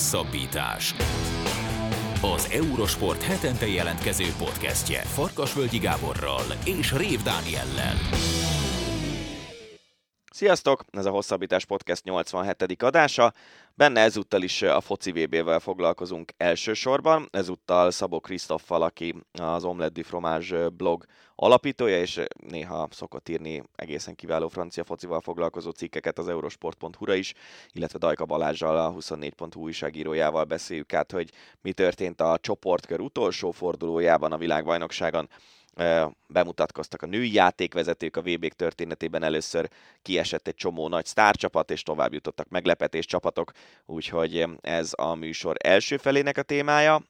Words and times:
Hosszabbítás. 0.00 0.94
Az 2.36 2.48
Eurosport 2.52 3.22
hetente 3.22 3.66
jelentkező 3.66 4.24
podcastje 4.38 5.00
Farkasvölgyi 5.00 5.78
Gáborral 5.78 6.44
és 6.64 6.92
Rév 6.92 7.22
Dániellel. 7.22 7.94
Sziasztok! 10.40 10.84
Ez 10.90 11.06
a 11.06 11.10
Hosszabbítás 11.10 11.64
Podcast 11.64 12.04
87. 12.04 12.82
adása. 12.82 13.32
Benne 13.74 14.00
ezúttal 14.00 14.42
is 14.42 14.62
a 14.62 14.80
foci 14.80 15.12
VB-vel 15.12 15.60
foglalkozunk 15.60 16.32
elsősorban. 16.36 17.28
Ezúttal 17.30 17.90
Szabó 17.90 18.20
Krisztoffal, 18.20 18.82
aki 18.82 19.14
az 19.32 19.64
Omelette 19.64 19.92
du 20.00 20.02
Fromage 20.02 20.68
blog 20.68 21.04
alapítója, 21.34 22.00
és 22.00 22.20
néha 22.48 22.88
szokott 22.90 23.28
írni 23.28 23.62
egészen 23.76 24.14
kiváló 24.14 24.48
francia 24.48 24.84
focival 24.84 25.20
foglalkozó 25.20 25.70
cikkeket 25.70 26.18
az 26.18 26.28
eurosport.hu-ra 26.28 27.14
is, 27.14 27.34
illetve 27.72 27.98
Dajka 27.98 28.24
Balázsjal, 28.24 28.78
a 28.78 28.92
24.hu 28.92 29.60
újságírójával 29.60 30.44
beszéljük 30.44 30.92
át, 30.92 31.12
hogy 31.12 31.30
mi 31.60 31.72
történt 31.72 32.20
a 32.20 32.38
csoportkör 32.40 33.00
utolsó 33.00 33.50
fordulójában 33.50 34.32
a 34.32 34.38
világbajnokságon 34.38 35.28
bemutatkoztak 36.26 37.02
a 37.02 37.06
női 37.06 37.32
játékvezetők 37.32 38.16
a 38.16 38.22
vb 38.22 38.48
történetében. 38.48 39.22
Először 39.22 39.68
kiesett 40.02 40.48
egy 40.48 40.54
csomó 40.54 40.88
nagy 40.88 41.06
sztárcsapat, 41.06 41.70
és 41.70 41.82
tovább 41.82 42.12
jutottak 42.12 42.48
meglepetés 42.48 43.06
csapatok, 43.06 43.52
úgyhogy 43.86 44.46
ez 44.60 44.92
a 44.96 45.14
műsor 45.14 45.56
első 45.58 45.96
felének 45.96 46.38
a 46.38 46.42
témája. 46.42 47.02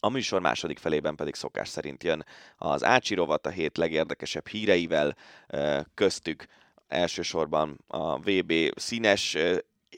A 0.00 0.08
műsor 0.08 0.40
második 0.40 0.78
felében 0.78 1.14
pedig 1.14 1.34
szokás 1.34 1.68
szerint 1.68 2.04
jön 2.04 2.24
az 2.56 2.84
Ácsi 2.84 3.14
rovat 3.14 3.46
a 3.46 3.50
hét 3.50 3.76
legérdekesebb 3.76 4.46
híreivel, 4.46 5.16
köztük 5.94 6.46
elsősorban 6.88 7.84
a 7.86 8.18
VB 8.18 8.52
színes 8.74 9.36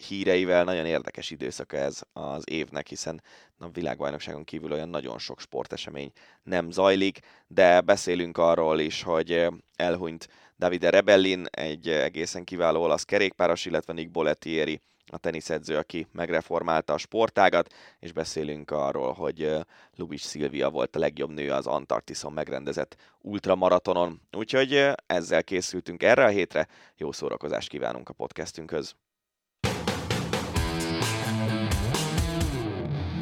híreivel 0.08 0.64
nagyon 0.64 0.86
érdekes 0.86 1.30
időszaka 1.30 1.76
ez 1.76 2.00
az 2.12 2.42
évnek, 2.46 2.88
hiszen 2.88 3.22
a 3.58 3.68
világbajnokságon 3.68 4.44
kívül 4.44 4.72
olyan 4.72 4.88
nagyon 4.88 5.18
sok 5.18 5.40
sportesemény 5.40 6.12
nem 6.42 6.70
zajlik, 6.70 7.18
de 7.46 7.80
beszélünk 7.80 8.38
arról 8.38 8.80
is, 8.80 9.02
hogy 9.02 9.46
elhunyt 9.76 10.28
Davide 10.58 10.90
Rebellin, 10.90 11.46
egy 11.50 11.88
egészen 11.88 12.44
kiváló 12.44 12.82
olasz 12.82 13.04
kerékpáros, 13.04 13.64
illetve 13.64 13.92
Nick 13.92 14.10
Bollettieri, 14.10 14.80
a 15.06 15.18
teniszedző, 15.18 15.76
aki 15.76 16.06
megreformálta 16.12 16.92
a 16.92 16.98
sportágat, 16.98 17.74
és 17.98 18.12
beszélünk 18.12 18.70
arról, 18.70 19.12
hogy 19.12 19.56
Lubis 19.96 20.20
Szilvia 20.20 20.70
volt 20.70 20.96
a 20.96 20.98
legjobb 20.98 21.30
nő 21.30 21.50
az 21.50 21.66
Antarktiszon 21.66 22.32
megrendezett 22.32 22.96
ultramaratonon. 23.20 24.20
Úgyhogy 24.32 24.90
ezzel 25.06 25.44
készültünk 25.44 26.02
erre 26.02 26.24
a 26.24 26.28
hétre, 26.28 26.68
jó 26.96 27.12
szórakozást 27.12 27.68
kívánunk 27.68 28.08
a 28.08 28.12
podcastünkhöz. 28.12 28.94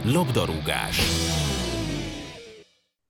Labdarúgás. 0.04 1.00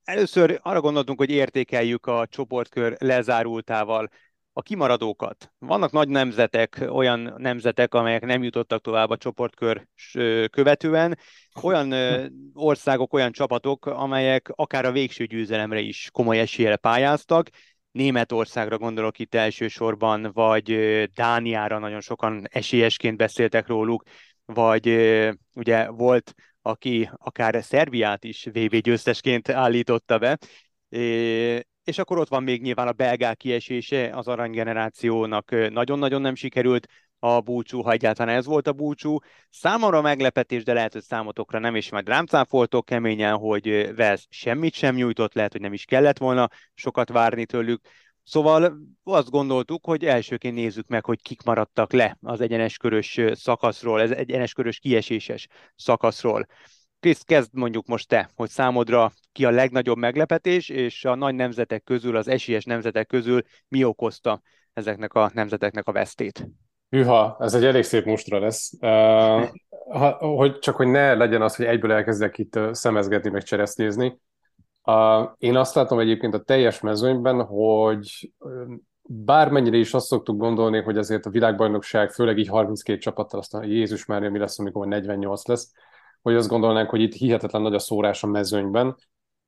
Először 0.05 0.59
arra 0.63 0.81
gondoltunk, 0.81 1.19
hogy 1.19 1.31
értékeljük 1.31 2.07
a 2.07 2.27
csoportkör 2.31 2.97
lezárultával 2.99 4.09
a 4.53 4.63
kimaradókat. 4.63 5.53
Vannak 5.59 5.93
nagy 5.93 6.09
nemzetek, 6.09 6.85
olyan 6.89 7.35
nemzetek, 7.37 7.95
amelyek 7.95 8.25
nem 8.25 8.43
jutottak 8.43 8.81
tovább 8.81 9.11
a 9.11 9.17
csoportkör 9.17 9.87
követően, 10.51 11.19
olyan 11.63 11.95
országok, 12.55 13.13
olyan 13.13 13.33
csapatok, 13.33 13.87
amelyek 13.87 14.53
akár 14.55 14.85
a 14.85 14.93
végső 14.93 15.25
győzelemre 15.25 15.81
is 15.81 16.09
komoly 16.13 16.39
eséllyel 16.39 16.77
pályáztak. 16.77 17.49
Németországra 17.91 18.79
gondolok 18.79 19.19
itt 19.19 19.35
elsősorban, 19.35 20.31
vagy 20.33 20.75
Dániára 21.15 21.79
nagyon 21.79 22.01
sokan 22.01 22.47
esélyesként 22.51 23.17
beszéltek 23.17 23.67
róluk, 23.67 24.03
vagy 24.45 24.89
ugye 25.55 25.91
volt 25.91 26.35
aki 26.63 27.11
akár 27.17 27.65
Szerbiát 27.65 28.25
is 28.25 28.45
VB 28.45 28.77
győztesként 28.77 29.49
állította 29.49 30.19
be. 30.19 30.39
És 31.85 31.99
akkor 31.99 32.19
ott 32.19 32.29
van 32.29 32.43
még 32.43 32.63
nyilván 32.63 32.89
a 32.89 32.93
belgák 32.93 33.37
kiesése, 33.37 34.11
az 34.15 34.29
aranygenerációnak 34.29 35.71
nagyon-nagyon 35.71 36.21
nem 36.21 36.35
sikerült 36.35 36.87
a 37.19 37.41
búcsú, 37.41 37.83
ha 37.83 37.91
egyáltalán 37.91 38.37
ez 38.37 38.47
volt 38.47 38.67
a 38.67 38.73
búcsú. 38.73 39.19
Számomra 39.51 40.01
meglepetés, 40.01 40.65
de 40.65 40.73
lehet, 40.73 40.93
hogy 40.93 41.03
számotokra 41.03 41.59
nem, 41.59 41.77
is 41.77 41.91
majd 41.91 42.09
rám 42.09 42.27
cáfoltok 42.27 42.85
keményen, 42.85 43.37
hogy 43.37 43.95
Vesz 43.95 44.27
semmit 44.29 44.75
sem 44.75 44.95
nyújtott, 44.95 45.35
lehet, 45.35 45.53
hogy 45.53 45.61
nem 45.61 45.73
is 45.73 45.85
kellett 45.85 46.19
volna 46.19 46.49
sokat 46.75 47.09
várni 47.09 47.47
tőlük. 47.47 47.81
Szóval 48.25 48.77
azt 49.05 49.31
gondoltuk, 49.31 49.85
hogy 49.85 50.05
elsőként 50.05 50.55
nézzük 50.55 50.87
meg, 50.87 51.05
hogy 51.05 51.23
kik 51.23 51.43
maradtak 51.43 51.93
le 51.93 52.19
az 52.21 52.41
egyeneskörös 52.41 53.21
szakaszról, 53.33 54.01
ez 54.01 54.11
egyeneskörös 54.11 54.79
kieséses 54.79 55.49
szakaszról. 55.77 56.47
Krisz, 57.01 57.23
kezd 57.23 57.55
mondjuk 57.55 57.87
most 57.87 58.09
te, 58.09 58.31
hogy 58.35 58.51
számodra 58.51 59.13
ki 59.33 59.45
a 59.45 59.51
legnagyobb 59.51 59.97
meglepetés, 59.97 60.69
és 60.69 61.05
a 61.05 61.15
nagy 61.15 61.35
nemzetek 61.35 61.83
közül, 61.85 62.17
az 62.17 62.29
esélyes 62.29 62.65
nemzetek 62.65 63.07
közül 63.07 63.43
mi 63.69 63.85
okozta 63.85 64.41
ezeknek 64.73 65.15
a 65.15 65.31
nemzeteknek 65.35 65.87
a 65.87 65.93
vesztét? 65.93 66.49
Hűha, 66.89 67.37
ez 67.41 67.55
egy 67.55 67.65
elég 67.65 67.83
szép 67.83 68.05
mustra 68.05 68.39
lesz. 68.39 68.73
Uh, 68.81 69.49
ha, 69.91 70.11
hogy 70.19 70.59
csak 70.59 70.77
hogy 70.77 70.87
ne 70.87 71.15
legyen 71.15 71.43
az, 71.43 71.57
hogy 71.57 71.67
egyből 71.67 71.93
elkezdek 71.93 72.39
itt 72.39 72.59
szemezgetni, 72.73 73.31
meg 73.31 73.43
cseresztézni. 73.43 74.19
Uh, 74.85 75.31
én 75.39 75.57
azt 75.57 75.75
látom 75.75 75.99
egyébként 75.99 76.35
a 76.35 76.43
teljes 76.43 76.81
mezőnyben, 76.81 77.45
hogy 77.45 78.33
bármennyire 79.03 79.77
is 79.77 79.95
azt 79.95 80.07
szoktuk 80.07 80.39
gondolni, 80.39 80.81
hogy 80.81 80.99
azért 80.99 81.27
a 81.27 81.31
világbajnokság, 81.31 82.11
főleg 82.11 82.39
így 82.39 82.49
32 82.49 82.99
csapattal, 82.99 83.41
aztán 83.41 83.65
Jézus 83.65 84.05
Mária, 84.05 84.31
mi 84.31 84.39
lesz, 84.39 84.59
amikor 84.59 84.87
48 84.87 85.47
lesz, 85.47 85.73
hogy 86.23 86.35
azt 86.35 86.49
gondolnánk, 86.49 86.91
hogy 86.91 87.01
itt 87.01 87.13
hihetetlen 87.13 87.63
nagy 87.63 87.75
a 87.75 87.79
szórás 87.79 88.23
a 88.23 88.27
mezőnyben. 88.27 88.97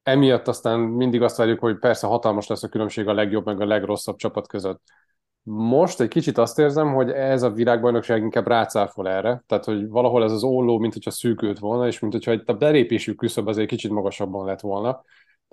Emiatt 0.03 0.49
aztán 0.49 0.81
mindig 0.81 1.23
azt 1.23 1.37
várjuk, 1.37 1.59
hogy 1.59 1.79
persze 1.79 2.07
hatalmas 2.07 2.47
lesz 2.47 2.63
a 2.63 2.69
különbség 2.69 3.09
a 3.09 3.13
legjobb 3.13 3.45
meg 3.45 3.61
a 3.61 3.67
legrosszabb 3.67 4.17
csapat 4.17 4.49
között. 4.49 4.83
Most 5.43 6.01
egy 6.01 6.09
kicsit 6.09 6.39
azt 6.39 6.59
érzem, 6.59 6.95
hogy 6.95 7.11
ez 7.11 7.43
a 7.43 7.51
világbajnokság 7.51 8.23
inkább 8.23 8.47
rácáfol 8.47 9.09
erre, 9.09 9.45
tehát 9.47 9.65
hogy 9.65 9.89
valahol 9.89 10.25
ez 10.25 10.33
az 10.33 10.43
olló, 10.43 10.79
mint 10.79 10.93
hogyha 10.93 11.11
szűkült 11.11 11.59
volna, 11.59 11.87
és 11.87 11.99
mint 11.99 12.13
hogyha 12.13 12.37
a 12.45 12.53
belépésű 12.53 13.13
küszöb 13.13 13.47
azért 13.47 13.69
kicsit 13.69 13.91
magasabban 13.91 14.47
lett 14.47 14.61
volna 14.61 15.03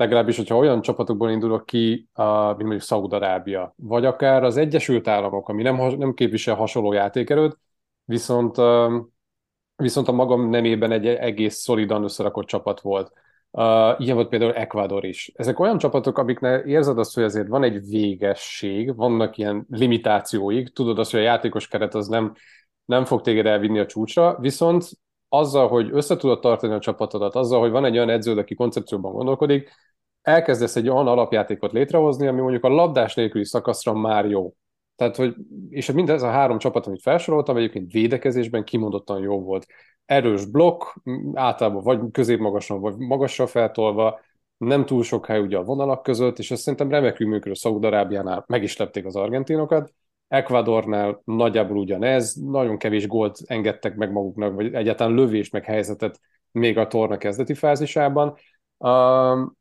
legalábbis, 0.02 0.38
hogyha 0.38 0.58
olyan 0.58 0.82
csapatokból 0.82 1.30
indulok 1.30 1.66
ki, 1.66 2.10
mint 2.16 2.58
mondjuk 2.58 2.82
Szaúd-Arábia, 2.82 3.74
vagy 3.78 4.06
akár 4.06 4.44
az 4.44 4.58
Egyesült 4.58 5.08
Államok, 5.08 5.50
ami 5.50 5.62
nem, 5.62 5.76
nem 5.98 6.14
képvisel 6.14 6.56
hasonló 6.56 6.94
játékerőt, 6.94 7.58
viszont, 8.06 8.56
viszont 9.76 10.08
a 10.08 10.12
magam 10.12 10.50
nemében 10.50 10.92
egy 10.92 11.08
egész 11.08 11.56
szolidan 11.56 12.04
összerakott 12.04 12.46
csapat 12.46 12.82
volt. 12.82 13.12
Ilyen 13.98 14.16
volt 14.16 14.28
például 14.28 14.54
Ecuador 14.54 15.06
is. 15.06 15.32
Ezek 15.36 15.60
olyan 15.60 15.78
csapatok, 15.78 16.18
amiknek 16.18 16.66
érzed 16.66 16.98
azt, 16.98 17.14
hogy 17.14 17.24
azért 17.24 17.48
van 17.48 17.64
egy 17.64 17.86
végesség, 17.88 18.96
vannak 18.96 19.38
ilyen 19.38 19.66
limitációik, 19.70 20.74
tudod 20.74 21.00
azt, 21.00 21.12
hogy 21.12 21.20
a 21.20 21.24
játékos 21.24 21.68
keret 21.68 21.96
az 21.96 22.08
nem, 22.08 22.34
nem 22.86 23.06
fog 23.06 23.22
téged 23.22 23.46
elvinni 23.46 23.80
a 23.80 23.86
csúcsra, 23.86 24.38
viszont 24.40 24.90
azzal, 25.34 25.68
hogy 25.68 25.90
össze 25.92 26.16
tartani 26.16 26.74
a 26.74 26.80
csapatodat, 26.80 27.36
azzal, 27.36 27.60
hogy 27.60 27.72
van 27.72 27.86
egy 27.86 27.96
olyan 27.96 28.10
edződ, 28.10 28.38
aki 28.38 28.56
koncepcióban 28.56 29.12
gondolkodik, 29.12 29.70
elkezdesz 30.22 30.76
egy 30.76 30.90
olyan 30.90 31.08
alapjátékot 31.08 31.72
létrehozni, 31.72 32.28
ami 32.28 32.42
mondjuk 32.42 32.64
a 32.64 32.70
labdás 32.70 33.16
nélküli 33.16 33.46
szakaszra 33.46 33.94
már 33.94 34.26
jó. 34.26 34.54
Tehát, 34.96 35.16
hogy, 35.16 35.36
és 35.70 35.92
mindez 35.92 36.24
a 36.24 36.30
három 36.30 36.58
csapat, 36.58 36.88
amit 36.88 37.02
felsoroltam, 37.02 37.58
egyébként 37.58 37.92
védekezésben 37.92 38.64
kimondottan 38.64 39.22
jó 39.22 39.42
volt. 39.42 39.66
Erős 40.06 40.46
blokk, 40.46 40.84
általában 41.34 41.84
vagy 41.84 42.00
középmagasan, 42.12 42.80
vagy 42.80 42.98
magasra 42.98 43.48
feltolva, 43.48 44.20
nem 44.58 44.86
túl 44.86 45.04
sok 45.04 45.26
hely 45.26 45.40
ugye 45.40 45.58
a 45.58 45.64
vonalak 45.64 46.04
között, 46.04 46.40
és 46.40 46.52
ezt 46.52 46.62
szerintem 46.62 46.90
remekül 46.90 47.28
működő 47.28 47.54
Szaúd-Arábiánál 47.54 48.44
meg 48.48 48.64
is 48.64 48.78
lepték 48.78 49.06
az 49.06 49.16
argentinokat. 49.16 49.94
Ecuadornál 50.32 51.22
nagyjából 51.24 51.78
ugyanez, 51.78 52.34
nagyon 52.34 52.78
kevés 52.78 53.08
gólt 53.08 53.38
engedtek 53.46 53.96
meg 53.96 54.12
maguknak, 54.12 54.54
vagy 54.54 54.74
egyáltalán 54.74 55.14
lövés 55.14 55.50
meg 55.50 55.66
helyzetet 55.66 56.20
még 56.52 56.78
a 56.78 56.88
torna 56.88 57.18
kezdeti 57.18 57.54
fázisában. 57.54 58.38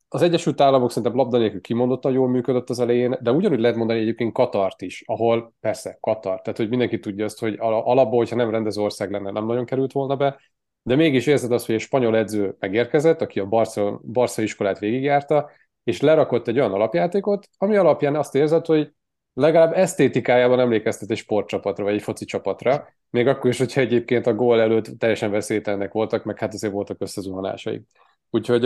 Az 0.09 0.23
Egyesült 0.23 0.61
Államok 0.61 0.91
szerintem 0.91 1.17
labda 1.17 1.39
nélkül 1.39 1.61
kimondottan 1.61 2.12
jól 2.12 2.29
működött 2.29 2.71
az 2.71 2.81
elején, 2.81 3.19
de 3.21 3.33
ugyanúgy 3.33 3.61
lehet 3.61 3.77
mondani 3.77 4.00
egyébként 4.00 4.33
Katart 4.33 4.83
is, 4.83 5.03
ahol 5.06 5.53
persze 5.61 5.99
Katar, 6.00 6.41
tehát 6.41 6.59
hogy 6.59 6.69
mindenki 6.69 6.99
tudja 6.99 7.25
azt, 7.25 7.41
hogy 7.41 7.56
alapból, 7.59 8.19
hogyha 8.19 8.37
nem 8.37 8.50
rendező 8.50 8.83
ország 8.83 9.11
lenne, 9.11 9.31
nem 9.31 9.47
nagyon 9.47 9.65
került 9.65 9.93
volna 9.93 10.17
be, 10.17 10.41
de 10.83 10.95
mégis 10.95 11.27
érzed 11.27 11.53
azt, 11.53 11.67
hogy 11.67 11.75
egy 11.75 11.81
spanyol 11.81 12.17
edző 12.17 12.56
megérkezett, 12.59 13.21
aki 13.21 13.41
a 13.41 13.47
Barca, 13.47 14.00
Barca 14.12 14.43
iskolát 14.43 14.79
végigjárta, 14.79 15.50
és 15.85 16.00
lerakott 16.00 16.49
egy 16.49 16.59
olyan 16.59 16.73
alapjátékot, 16.73 17.49
ami 17.59 17.77
alapján 17.77 18.17
azt 18.17 18.35
érzed, 18.35 18.67
hogy 18.67 18.93
legalább 19.35 19.73
esztétikájában 19.73 20.61
emlékeztet 20.61 21.11
egy 21.11 21.17
sportcsapatra, 21.17 21.85
vagy 21.85 21.94
egy 21.94 22.03
foci 22.03 22.25
csapatra, 22.25 22.88
még 23.11 23.27
akkor 23.27 23.50
is, 23.50 23.59
hogyha 23.59 23.81
egyébként 23.81 24.27
a 24.27 24.35
gól 24.35 24.61
előtt 24.61 24.99
teljesen 24.99 25.31
veszélytelnek 25.31 25.93
voltak, 25.93 26.25
meg 26.25 26.38
hát 26.38 26.55
azért 26.55 26.73
voltak 26.73 27.00
összezuhanásaik. 27.00 27.87
Úgyhogy 28.31 28.65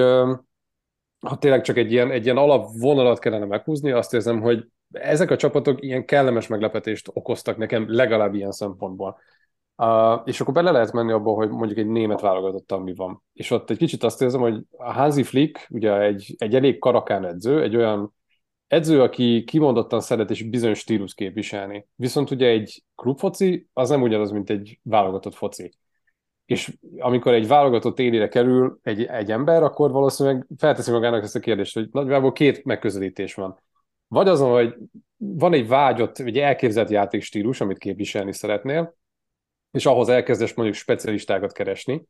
ha 1.25 1.39
tényleg 1.39 1.61
csak 1.61 1.77
egy 1.77 1.93
ilyen, 1.93 2.11
egy 2.11 2.25
ilyen 2.25 2.37
alapvonalat 2.37 3.19
kellene 3.19 3.45
meghúzni, 3.45 3.91
azt 3.91 4.15
érzem, 4.15 4.41
hogy 4.41 4.67
ezek 4.93 5.31
a 5.31 5.37
csapatok 5.37 5.83
ilyen 5.83 6.05
kellemes 6.05 6.47
meglepetést 6.47 7.11
okoztak 7.13 7.57
nekem 7.57 7.85
legalább 7.89 8.35
ilyen 8.35 8.53
szempontból. 8.53 9.19
Uh, 9.77 10.21
és 10.25 10.41
akkor 10.41 10.55
bele 10.55 10.71
lehet 10.71 10.93
menni 10.93 11.13
abba, 11.13 11.31
hogy 11.33 11.51
mondjuk 11.51 11.79
egy 11.79 11.87
német 11.87 12.21
válogatottan 12.21 12.83
mi 12.83 12.95
van. 12.95 13.23
És 13.33 13.51
ott 13.51 13.71
egy 13.71 13.77
kicsit 13.77 14.03
azt 14.03 14.23
érzem, 14.23 14.41
hogy 14.41 14.63
a 14.71 14.93
Hansi 14.93 15.23
Flick 15.23 15.67
ugye 15.71 16.01
egy, 16.01 16.35
egy 16.39 16.55
elég 16.55 16.79
karakán 16.79 17.25
edző, 17.25 17.63
egy 17.63 17.77
olyan 17.77 18.15
edző, 18.75 19.03
aki 19.03 19.45
kimondottan 19.45 20.01
szeret 20.01 20.31
és 20.31 20.43
bizonyos 20.43 20.79
stílus 20.79 21.15
képviselni. 21.15 21.87
Viszont 21.97 22.31
ugye 22.31 22.47
egy 22.47 22.83
klubfoci 22.95 23.69
az 23.73 23.89
nem 23.89 24.03
ugyanaz, 24.03 24.31
mint 24.31 24.51
egy 24.51 24.81
válogatott 24.83 25.35
foci. 25.35 25.73
És 26.45 26.77
amikor 26.99 27.33
egy 27.33 27.47
válogatott 27.47 27.99
élére 27.99 28.29
kerül 28.29 28.79
egy, 28.83 29.05
egy 29.05 29.31
ember, 29.31 29.63
akkor 29.63 29.91
valószínűleg 29.91 30.47
felteszi 30.59 30.91
magának 30.91 31.23
ezt 31.23 31.37
a 31.37 31.41
kérdést, 31.41 31.75
hogy 31.75 31.89
nagyjából 31.93 32.33
két 32.33 32.65
megközelítés 32.65 33.35
van. 33.35 33.59
Vagy 34.09 34.29
azon, 34.29 34.53
hogy 34.53 34.75
van 35.17 35.53
egy 35.53 35.69
vágyott, 35.69 36.19
vagy 36.19 36.39
elképzelt 36.39 36.91
játékstílus, 36.91 37.61
amit 37.61 37.79
képviselni 37.79 38.33
szeretnél, 38.33 38.97
és 39.71 39.87
ahhoz 39.87 40.09
elkezdesz 40.09 40.55
mondjuk 40.55 40.79
specialistákat 40.79 41.53
keresni, 41.53 42.05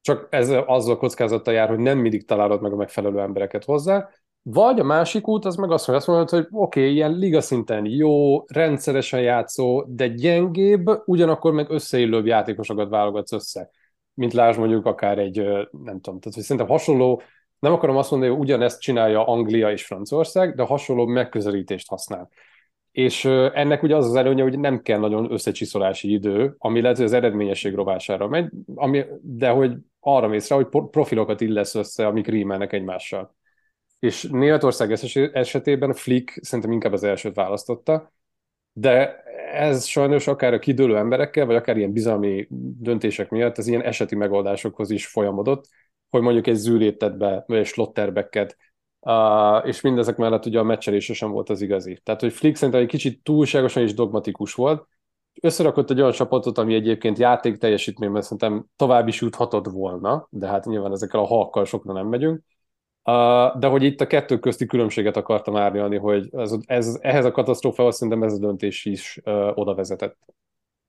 csak 0.00 0.26
ez 0.30 0.50
azzal 0.66 0.96
kockázattal 0.96 1.54
jár, 1.54 1.68
hogy 1.68 1.78
nem 1.78 1.98
mindig 1.98 2.26
találod 2.26 2.60
meg 2.60 2.72
a 2.72 2.76
megfelelő 2.76 3.20
embereket 3.20 3.64
hozzá, 3.64 4.08
vagy 4.42 4.80
a 4.80 4.84
másik 4.84 5.28
út, 5.28 5.44
az 5.44 5.56
meg 5.56 5.70
azt 5.70 5.86
mondja, 5.86 6.24
hogy 6.36 6.46
oké, 6.50 6.80
okay, 6.80 6.92
ilyen 6.92 7.12
liga 7.12 7.40
szinten 7.40 7.86
jó, 7.86 8.44
rendszeresen 8.46 9.20
játszó, 9.20 9.84
de 9.88 10.08
gyengébb, 10.08 10.90
ugyanakkor 11.04 11.52
meg 11.52 11.70
összeillőbb 11.70 12.26
játékosokat 12.26 12.88
válogatsz 12.88 13.32
össze. 13.32 13.70
Mint 14.14 14.32
lásd 14.32 14.58
mondjuk 14.58 14.86
akár 14.86 15.18
egy, 15.18 15.36
nem 15.70 16.00
tudom, 16.00 16.20
tehát 16.20 16.34
hogy 16.34 16.42
szerintem 16.42 16.66
hasonló, 16.66 17.22
nem 17.58 17.72
akarom 17.72 17.96
azt 17.96 18.10
mondani, 18.10 18.32
hogy 18.32 18.40
ugyanezt 18.40 18.80
csinálja 18.80 19.26
Anglia 19.26 19.70
és 19.70 19.86
Franciaország, 19.86 20.54
de 20.54 20.62
hasonló 20.62 21.06
megközelítést 21.06 21.88
használ. 21.88 22.28
És 22.92 23.24
ennek 23.54 23.82
ugye 23.82 23.96
az 23.96 24.06
az 24.06 24.14
előnye, 24.14 24.42
hogy 24.42 24.58
nem 24.58 24.82
kell 24.82 24.98
nagyon 24.98 25.32
összecsiszolási 25.32 26.12
idő, 26.12 26.54
ami 26.58 26.80
lehet, 26.80 26.96
hogy 26.96 27.06
az 27.06 27.12
eredményesség 27.12 27.74
rovására 27.74 28.28
megy, 28.28 28.50
ami, 28.74 29.04
de 29.22 29.48
hogy 29.48 29.72
arra 30.00 30.28
mész 30.28 30.48
rá, 30.48 30.56
hogy 30.56 30.88
profilokat 30.90 31.40
illesz 31.40 31.74
össze, 31.74 32.06
amik 32.06 32.26
rímelnek 32.26 32.72
egymással. 32.72 33.34
És 34.00 34.22
Németország 34.30 34.92
esetében 35.32 35.92
Flick 35.92 36.44
szerintem 36.44 36.72
inkább 36.72 36.92
az 36.92 37.02
elsőt 37.02 37.34
választotta, 37.34 38.12
de 38.72 39.22
ez 39.52 39.84
sajnos 39.84 40.26
akár 40.26 40.52
a 40.52 40.58
kidőlő 40.58 40.96
emberekkel, 40.96 41.46
vagy 41.46 41.56
akár 41.56 41.76
ilyen 41.76 41.92
bizalmi 41.92 42.46
döntések 42.78 43.30
miatt 43.30 43.58
ez 43.58 43.66
ilyen 43.66 43.82
eseti 43.82 44.14
megoldásokhoz 44.14 44.90
is 44.90 45.06
folyamodott, 45.06 45.68
hogy 46.08 46.22
mondjuk 46.22 46.46
egy 46.46 46.54
zűrét 46.54 47.16
be, 47.18 47.44
vagy 47.46 47.58
egy 47.58 47.66
slotterbecket, 47.66 48.56
Uh, 49.02 49.66
és 49.66 49.80
mindezek 49.80 50.16
mellett 50.16 50.46
ugye 50.46 50.58
a 50.58 50.62
meccselése 50.62 51.14
sem 51.14 51.30
volt 51.30 51.50
az 51.50 51.60
igazi. 51.60 52.00
Tehát, 52.02 52.20
hogy 52.20 52.32
Flick 52.32 52.56
szerintem 52.56 52.82
egy 52.82 52.88
kicsit 52.88 53.22
túlságosan 53.22 53.82
is 53.82 53.94
dogmatikus 53.94 54.54
volt, 54.54 54.88
összerakott 55.40 55.90
egy 55.90 56.00
olyan 56.00 56.12
csapatot, 56.12 56.58
ami 56.58 56.74
egyébként 56.74 57.18
játék 57.18 57.56
teljesítményben 57.56 58.22
szerintem 58.22 58.66
tovább 58.76 59.08
is 59.08 59.20
juthatott 59.20 59.66
volna, 59.66 60.26
de 60.30 60.46
hát 60.46 60.64
nyilván 60.64 60.92
ezekkel 60.92 61.20
a 61.20 61.26
halkkal 61.26 61.64
sokra 61.64 61.92
nem 61.92 62.06
megyünk. 62.06 62.42
Uh, 63.04 63.58
de 63.58 63.66
hogy 63.66 63.82
itt 63.82 64.00
a 64.00 64.06
kettő 64.06 64.38
közti 64.38 64.66
különbséget 64.66 65.16
akartam 65.16 65.56
árnyalni, 65.56 65.96
hogy 65.96 66.28
ez, 66.32 66.54
ez, 66.66 66.98
ehhez 67.00 67.24
a 67.24 67.30
katasztrófához 67.30 67.96
szerintem 67.96 68.22
ez 68.22 68.32
a 68.32 68.38
döntés 68.38 68.84
is 68.84 69.20
uh, 69.24 69.58
oda 69.58 69.74
vezetett. 69.74 70.18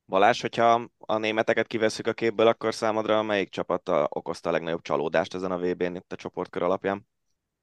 Balázs, 0.05 0.41
hogyha 0.41 0.89
a 0.97 1.17
németeket 1.17 1.67
kiveszük 1.67 2.07
a 2.07 2.13
képből, 2.13 2.47
akkor 2.47 2.73
számodra 2.73 3.21
melyik 3.21 3.49
csapat 3.49 3.89
okozta 4.09 4.49
a 4.49 4.51
legnagyobb 4.51 4.81
csalódást 4.81 5.33
ezen 5.33 5.51
a 5.51 5.57
VB-n 5.57 5.95
itt 5.95 6.11
a 6.11 6.15
csoportkör 6.15 6.63
alapján? 6.63 7.07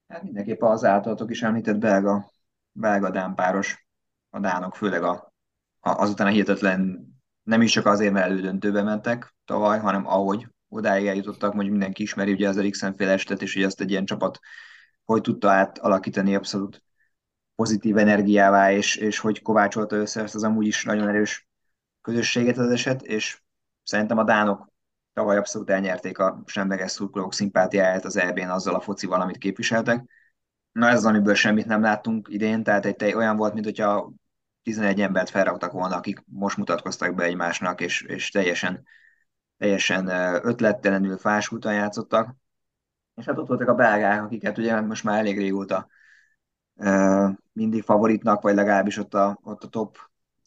Hát 0.07 0.23
mindenképp 0.23 0.61
az 0.61 0.83
általatok 0.83 1.31
is 1.31 1.41
említett 1.41 1.77
belga, 1.77 2.31
belga 2.71 3.09
dánpáros, 3.09 3.87
a 4.29 4.39
dánok, 4.39 4.75
főleg 4.75 5.03
a, 5.03 5.33
a, 5.79 5.89
azután 5.89 6.27
a 6.27 6.29
hihetetlen, 6.29 7.07
nem 7.43 7.61
is 7.61 7.71
csak 7.71 7.85
azért, 7.85 8.13
mert 8.13 8.25
elődöntőbe 8.25 8.83
mentek 8.83 9.35
tavaly, 9.45 9.79
hanem 9.79 10.07
ahogy 10.07 10.47
odáig 10.69 11.07
eljutottak, 11.07 11.53
mondjuk 11.53 11.71
mindenki 11.71 12.03
ismeri 12.03 12.31
ugye 12.31 12.47
az 12.47 12.57
Eriksen 12.57 12.95
estet, 12.97 13.41
és 13.41 13.53
hogy 13.53 13.63
ezt 13.63 13.81
egy 13.81 13.89
ilyen 13.91 14.05
csapat 14.05 14.39
hogy 15.03 15.21
tudta 15.21 15.51
átalakítani 15.51 16.35
abszolút 16.35 16.83
pozitív 17.55 17.97
energiává, 17.97 18.71
és, 18.71 18.95
és 18.95 19.19
hogy 19.19 19.41
kovácsolta 19.41 19.95
össze 19.95 20.21
ezt 20.21 20.35
az 20.35 20.43
amúgy 20.43 20.65
is 20.65 20.83
nagyon 20.83 21.07
erős 21.07 21.47
közösséget 22.01 22.57
az 22.57 22.71
eset, 22.71 23.01
és 23.01 23.41
szerintem 23.83 24.17
a 24.17 24.23
Dánok 24.23 24.71
tavaly 25.13 25.37
abszolút 25.37 25.69
elnyerték 25.69 26.19
a 26.19 26.43
semleges 26.45 26.91
szurkolók 26.91 27.33
szimpátiáját 27.33 28.05
az 28.05 28.17
EB-n 28.17 28.49
azzal 28.49 28.75
a 28.75 28.79
focival, 28.79 29.21
amit 29.21 29.37
képviseltek. 29.37 30.05
Na 30.71 30.87
ez 30.87 30.97
az, 30.97 31.05
amiből 31.05 31.33
semmit 31.33 31.65
nem 31.65 31.81
láttunk 31.81 32.27
idén, 32.29 32.63
tehát 32.63 32.85
egy 32.85 32.95
tej 32.95 33.13
olyan 33.13 33.35
volt, 33.35 33.53
mint 33.53 33.65
hogyha 33.65 34.13
11 34.63 35.01
embert 35.01 35.29
felraktak 35.29 35.71
volna, 35.71 35.95
akik 35.95 36.23
most 36.25 36.57
mutatkoztak 36.57 37.15
be 37.15 37.23
egymásnak, 37.23 37.81
és, 37.81 38.01
és 38.01 38.29
teljesen, 38.29 38.83
teljesen 39.59 40.07
ötlettelenül 40.43 41.17
fásultan 41.17 41.73
játszottak. 41.73 42.35
És 43.15 43.25
hát 43.25 43.37
ott 43.37 43.47
voltak 43.47 43.67
a 43.67 43.73
belgák, 43.73 44.23
akiket 44.23 44.57
ugye 44.57 44.81
most 44.81 45.03
már 45.03 45.19
elég 45.19 45.37
régóta 45.37 45.87
mindig 47.53 47.83
favoritnak, 47.83 48.41
vagy 48.41 48.55
legalábbis 48.55 48.97
ott 48.97 49.13
a, 49.13 49.39
ott 49.43 49.63
a 49.63 49.67
top 49.67 49.97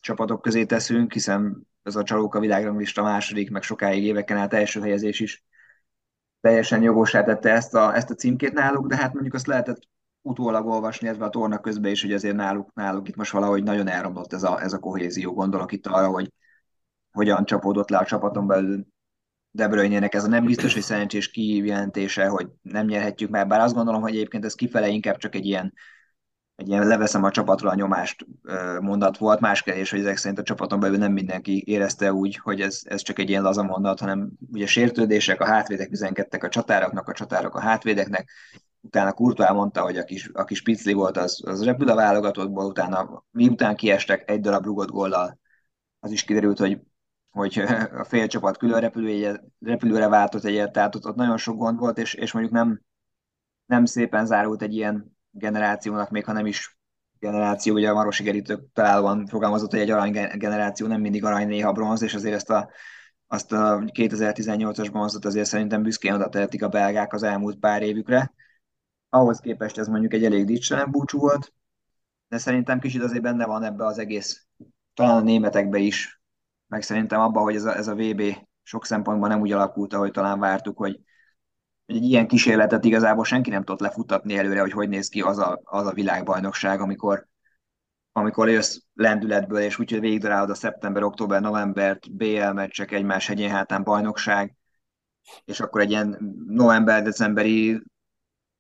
csapatok 0.01 0.43
közé 0.43 0.65
teszünk, 0.65 1.13
hiszen 1.13 1.67
ez 1.83 1.97
a 1.97 2.03
csalóka 2.03 2.41
világranglista 2.41 3.03
második, 3.03 3.51
meg 3.51 3.63
sokáig 3.63 4.05
éveken 4.05 4.37
át 4.37 4.55
első 4.55 4.81
helyezés 4.81 5.21
is 5.21 5.45
teljesen 6.41 6.83
jogosá 6.83 7.23
tette 7.25 7.51
ezt 7.51 7.75
a, 7.75 7.95
ezt 7.95 8.11
a 8.11 8.15
címkét 8.15 8.53
náluk, 8.53 8.87
de 8.87 8.97
hát 8.97 9.13
mondjuk 9.13 9.35
azt 9.35 9.47
lehetett 9.47 9.81
utólag 10.23 10.67
olvasni 10.67 11.09
ezzel 11.09 11.23
a 11.23 11.31
torna 11.31 11.59
közben 11.59 11.91
is, 11.91 12.03
hogy 12.03 12.13
azért 12.13 12.37
náluk, 12.37 12.75
náluk 12.75 13.09
itt 13.09 13.17
most 13.17 13.33
valahogy 13.33 13.63
nagyon 13.63 13.89
elromlott 13.89 14.33
ez 14.33 14.43
a, 14.43 14.63
ez 14.63 14.73
a 14.73 14.79
kohézió. 14.79 15.35
Gondolok 15.35 15.73
itt 15.73 15.87
arra, 15.87 16.09
hogy 16.09 16.33
hogyan 17.13 17.45
csapódott 17.45 17.91
le 17.91 17.99
a 17.99 18.05
csapaton 18.05 18.47
belül 18.47 18.87
De 19.55 19.69
Bruyne-nek 19.69 20.15
ez 20.15 20.25
a 20.25 20.29
nem 20.29 20.45
biztos, 20.45 20.73
hogy 20.73 20.83
szerencsés 20.83 21.31
kijelentése, 21.31 22.27
hogy 22.27 22.49
nem 22.63 22.87
nyerhetjük 22.87 23.31
már, 23.31 23.47
bár 23.47 23.61
azt 23.61 23.75
gondolom, 23.75 24.01
hogy 24.01 24.15
egyébként 24.15 24.45
ez 24.45 24.55
kifele 24.55 24.89
inkább 24.89 25.17
csak 25.17 25.35
egy 25.35 25.47
ilyen 25.47 25.73
egy 26.55 26.69
ilyen 26.69 26.87
leveszem 26.87 27.25
a 27.25 27.31
csapatra 27.31 27.71
a 27.71 27.75
nyomást 27.75 28.27
mondat 28.81 29.19
volt. 29.19 29.41
Más 29.41 29.63
kérdés, 29.63 29.91
hogy 29.91 30.01
ezek 30.01 30.17
szerint 30.17 30.39
a 30.39 30.43
csapaton 30.43 30.81
belül 30.81 30.97
nem 30.97 31.13
mindenki 31.13 31.63
érezte 31.67 32.13
úgy, 32.13 32.37
hogy 32.37 32.61
ez, 32.61 32.81
ez 32.85 33.03
csak 33.03 33.19
egy 33.19 33.29
ilyen 33.29 33.43
laza 33.43 33.63
mondat, 33.63 34.01
hanem 34.01 34.31
ugye 34.53 34.67
sértődések, 34.67 35.41
a 35.41 35.47
hátvédek 35.47 35.91
üzenkedtek 35.91 36.45
a 36.45 36.49
csatároknak, 36.49 37.09
a 37.09 37.13
csatárok 37.13 37.55
a 37.55 37.61
hátvédeknek, 37.61 38.31
utána 38.81 39.13
Kurtvá 39.13 39.51
mondta, 39.51 39.83
hogy 39.83 39.97
a 39.97 40.05
kis, 40.05 40.31
a 40.33 40.45
kis 40.45 40.63
picli 40.63 40.93
volt, 40.93 41.17
az, 41.17 41.43
az 41.45 41.65
repül 41.65 41.89
a 41.89 41.95
válogatottból, 41.95 42.65
utána 42.65 43.25
miután 43.31 43.77
kiestek 43.77 44.31
egy 44.31 44.41
darab 44.41 44.65
rugott 44.65 44.91
góllal, 44.91 45.39
az 46.01 46.11
is 46.11 46.25
kiderült, 46.25 46.59
hogy 46.59 46.79
hogy 47.33 47.59
a 47.99 48.05
fél 48.05 48.27
csapat 48.27 48.57
külön 48.57 48.81
repülője, 48.81 49.45
repülőre 49.61 50.09
váltott 50.09 50.45
egyet, 50.45 50.73
tehát 50.73 50.95
ott, 50.95 51.07
ott 51.07 51.17
nagyon 51.17 51.37
sok 51.37 51.57
gond 51.57 51.79
volt, 51.79 51.99
és, 51.99 52.15
és 52.15 52.33
mondjuk 52.33 52.55
nem, 52.55 52.81
nem 53.67 53.85
szépen 53.85 54.27
zárult 54.27 54.63
egy 54.63 54.75
ilyen 54.75 55.17
generációnak, 55.31 56.11
még 56.11 56.25
ha 56.25 56.33
nem 56.33 56.47
is 56.47 56.79
generáció, 57.19 57.75
ugye 57.75 57.91
a 57.91 57.95
Marosi 57.95 58.23
Gerítő 58.23 58.69
találóan 58.73 59.27
fogalmazott, 59.27 59.71
hogy 59.71 59.81
egy 59.81 59.91
arany 59.91 60.13
generáció 60.39 60.87
nem 60.87 61.01
mindig 61.01 61.25
arany, 61.25 61.47
néha 61.47 61.73
bronz, 61.73 62.03
és 62.03 62.15
azért 62.15 62.35
ezt 62.35 62.51
a, 62.51 62.71
azt 63.27 63.53
a 63.53 63.79
2018-as 63.79 64.89
bronzot 64.91 65.25
azért 65.25 65.49
szerintem 65.49 65.83
büszkén 65.83 66.13
oda 66.13 66.29
tehetik 66.29 66.63
a 66.63 66.69
belgák 66.69 67.13
az 67.13 67.23
elmúlt 67.23 67.59
pár 67.59 67.83
évükre. 67.83 68.33
Ahhoz 69.09 69.39
képest 69.39 69.79
ez 69.79 69.87
mondjuk 69.87 70.13
egy 70.13 70.25
elég 70.25 70.45
dicselen 70.45 70.91
búcsú 70.91 71.19
volt, 71.19 71.53
de 72.29 72.39
szerintem 72.39 72.79
kicsit 72.79 73.03
azért 73.03 73.23
benne 73.23 73.47
van 73.47 73.63
ebbe 73.63 73.85
az 73.85 73.99
egész, 73.99 74.47
talán 74.95 75.17
a 75.17 75.21
németekbe 75.21 75.79
is, 75.79 76.22
meg 76.73 76.83
szerintem 76.83 77.21
abban, 77.21 77.43
hogy 77.43 77.55
ez 77.55 77.65
a, 77.65 77.77
ez 77.77 77.89
a 77.89 77.95
VB 77.95 78.23
sok 78.63 78.87
szempontból 78.87 79.29
nem 79.29 79.41
úgy 79.41 79.53
alakult, 79.53 79.93
ahogy 79.95 80.11
talán 80.11 80.39
vártuk, 80.39 80.79
hogy 80.79 81.01
hogy 81.87 81.97
egy 81.97 82.03
ilyen 82.03 82.27
kísérletet 82.27 82.85
igazából 82.85 83.25
senki 83.25 83.51
nem 83.51 83.65
tudott 83.65 83.81
lefutatni 83.81 84.37
előre, 84.37 84.61
hogy 84.61 84.73
hogy 84.73 84.89
néz 84.89 85.09
ki 85.09 85.21
az 85.21 85.39
a, 85.39 85.61
az 85.65 85.87
a 85.87 85.93
világbajnokság, 85.93 86.81
amikor, 86.81 87.29
amikor 88.13 88.49
jössz 88.49 88.79
lendületből, 88.95 89.61
és 89.61 89.79
úgyhogy 89.79 90.01
végigdarálod 90.01 90.51
a 90.51 90.55
szeptember, 90.55 91.03
október, 91.03 91.41
novembert, 91.41 92.17
BL 92.17 92.51
meccsek, 92.53 92.93
egymás 92.93 93.27
hegyén 93.27 93.51
hátán 93.51 93.83
bajnokság, 93.83 94.57
és 95.45 95.61
akkor 95.61 95.81
egy 95.81 95.91
ilyen 95.91 96.37
november-decemberi 96.47 97.83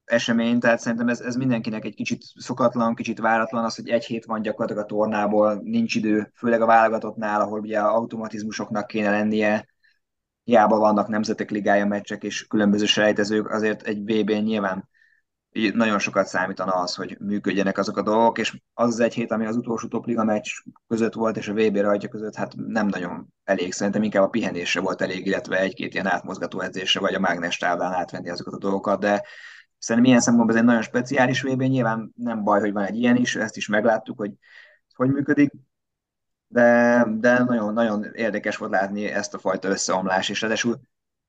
esemény, 0.05 0.59
tehát 0.59 0.79
szerintem 0.79 1.09
ez, 1.09 1.21
ez 1.21 1.35
mindenkinek 1.35 1.85
egy 1.85 1.95
kicsit 1.95 2.23
szokatlan, 2.35 2.95
kicsit 2.95 3.19
váratlan 3.19 3.65
az, 3.65 3.77
hogy 3.77 3.89
egy 3.89 4.05
hét 4.05 4.25
van 4.25 4.43
gyakorlatilag 4.43 4.83
a 4.83 4.87
tornából, 4.87 5.61
nincs 5.63 5.95
idő, 5.95 6.33
főleg 6.35 6.61
a 6.61 6.67
válogatottnál, 6.67 7.41
ahol 7.41 7.61
ugye 7.61 7.81
automatizmusoknak 7.81 8.87
kéne 8.87 9.11
lennie, 9.11 9.67
hiába 10.45 10.79
vannak 10.79 11.09
nemzetek 11.09 11.51
ligája 11.51 11.87
meccsek 11.87 12.23
és 12.23 12.47
különböző 12.47 12.87
sejtezők, 12.87 13.51
azért 13.51 13.83
egy 13.83 13.99
vb 13.99 14.31
n 14.31 14.43
nyilván 14.43 14.89
nagyon 15.53 15.99
sokat 15.99 16.27
számítana 16.27 16.73
az, 16.73 16.95
hogy 16.95 17.17
működjenek 17.21 17.79
azok 17.79 17.97
a 17.97 18.03
dolgok, 18.03 18.39
és 18.39 18.61
az 18.75 18.89
az 18.89 19.01
egy 19.01 19.15
hét, 19.15 19.33
ami 19.33 19.47
az 19.47 19.57
utolsó 19.57 19.89
topliga 19.89 20.25
meccs 20.25 20.49
között 20.87 21.15
volt, 21.15 21.37
és 21.37 21.49
a 21.49 21.53
VB 21.53 21.77
rajtja 21.77 22.09
között, 22.09 22.35
hát 22.35 22.55
nem 22.57 22.87
nagyon 22.87 23.33
elég. 23.45 23.73
Szerintem 23.73 24.03
inkább 24.03 24.23
a 24.23 24.29
pihenésre 24.29 24.81
volt 24.81 25.03
elég, 25.03 25.27
illetve 25.27 25.61
egy-két 25.61 25.95
ilyen 25.95 26.07
átmozgató 26.07 26.61
edzésre, 26.61 27.01
vagy 27.01 27.15
a 27.15 27.21
mágnes 27.21 27.57
táblán 27.57 27.93
átvenni 27.93 28.31
azokat 28.31 28.55
a 28.55 28.59
dolgokat, 28.59 29.01
de 29.01 29.23
szerintem 29.83 30.11
ilyen 30.11 30.21
szempontból 30.21 30.55
ez 30.57 30.61
egy 30.61 30.69
nagyon 30.69 30.83
speciális 30.83 31.43
VB, 31.43 31.63
nyilván 31.63 32.13
nem 32.17 32.45
baj, 32.45 32.61
hogy 32.61 32.73
van 32.73 32.85
egy 32.85 32.99
ilyen 32.99 33.17
is, 33.17 33.37
ezt 33.37 33.57
is 33.57 33.69
megláttuk, 33.69 34.19
hogy 34.19 34.33
hogy 34.95 35.11
működik, 35.11 35.53
de, 36.47 37.05
de 37.09 37.43
nagyon, 37.43 37.73
nagyon 37.73 38.05
érdekes 38.13 38.57
volt 38.57 38.71
látni 38.71 39.07
ezt 39.07 39.35
a 39.35 39.39
fajta 39.39 39.69
összeomlás, 39.69 40.29
és 40.29 40.41
ráadásul 40.41 40.81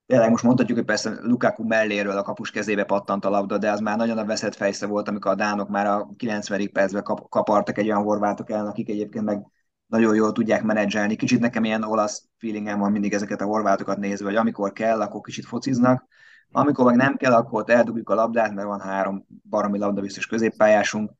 tényleg 0.05 0.29
most 0.29 0.43
mondhatjuk, 0.43 0.77
hogy 0.77 0.87
persze 0.87 1.17
Lukaku 1.21 1.67
melléről 1.67 2.17
a 2.17 2.23
kapus 2.23 2.51
kezébe 2.51 2.83
pattant 2.83 3.25
a 3.25 3.29
labda, 3.29 3.57
de 3.57 3.71
az 3.71 3.79
már 3.79 3.97
nagyon 3.97 4.17
a 4.17 4.25
veszett 4.25 4.55
fejsze 4.55 4.85
volt, 4.85 5.07
amikor 5.07 5.31
a 5.31 5.35
Dánok 5.35 5.69
már 5.69 5.85
a 5.85 6.09
90. 6.17 6.71
percben 6.71 7.03
kap, 7.03 7.29
kapartak 7.29 7.77
egy 7.77 7.87
olyan 7.87 8.03
horvátok 8.03 8.49
ellen, 8.49 8.67
akik 8.67 8.89
egyébként 8.89 9.25
meg 9.25 9.45
nagyon 9.85 10.15
jól 10.15 10.31
tudják 10.31 10.63
menedzselni. 10.63 11.15
Kicsit 11.15 11.39
nekem 11.39 11.63
ilyen 11.63 11.83
olasz 11.83 12.29
feelingem 12.37 12.79
van 12.79 12.91
mindig 12.91 13.13
ezeket 13.13 13.41
a 13.41 13.45
horvátokat 13.45 13.97
nézve, 13.97 14.25
hogy 14.25 14.35
amikor 14.35 14.71
kell, 14.71 15.01
akkor 15.01 15.21
kicsit 15.21 15.45
fociznak, 15.45 16.07
amikor 16.55 16.85
meg 16.85 16.95
nem 16.95 17.17
kell, 17.17 17.33
akkor 17.33 17.61
ott 17.61 17.69
eldugjuk 17.69 18.09
a 18.09 18.13
labdát, 18.15 18.53
mert 18.53 18.67
van 18.67 18.79
három 18.79 19.25
baromi 19.49 19.77
labdabiztos 19.77 20.27
középpályásunk, 20.27 21.11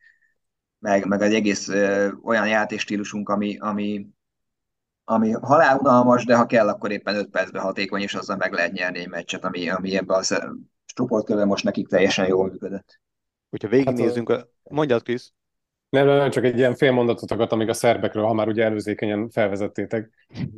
meg, 0.80 1.06
meg 1.06 1.22
egy 1.22 1.34
egész 1.34 1.68
ö, 1.68 2.12
olyan 2.24 2.48
játéstílusunk, 2.48 3.30
ami, 3.30 3.58
ami, 3.58 4.08
ami 5.04 5.32
halálunalmas, 5.32 6.26
de 6.26 6.36
ha 6.36 6.46
kell, 6.46 6.68
akkor 6.68 6.92
éppen 6.92 7.16
5 7.16 7.30
percben 7.30 7.62
hatékony, 7.62 8.02
és 8.02 8.14
azzal 8.14 8.38
meg 8.38 8.52
lehet 8.54 8.72
nyerni 8.72 9.00
egy 9.00 9.10
meccset, 9.10 9.44
ami, 9.44 9.70
ami 9.70 9.96
ebben 9.96 10.20
a 10.20 10.54
csoportkörben 10.86 11.48
most 11.48 11.64
nekik 11.64 11.88
teljesen 11.88 12.28
jól 12.28 12.48
működött. 12.48 13.00
Hogyha 13.50 13.68
végignézzünk, 13.68 14.30
a... 14.30 14.48
mondjad, 14.64 15.04
Krisz. 15.04 15.34
Nem, 15.94 16.06
nem, 16.06 16.30
csak 16.30 16.44
egy 16.44 16.58
ilyen 16.58 16.76
félmondatot 16.76 17.32
akartam 17.32 17.58
még 17.58 17.70
a 17.70 17.74
szerbekről, 17.74 18.26
ha 18.26 18.34
már 18.34 18.48
ugye 18.48 18.64
előzékenyen 18.64 19.30
felvezettétek. 19.30 20.10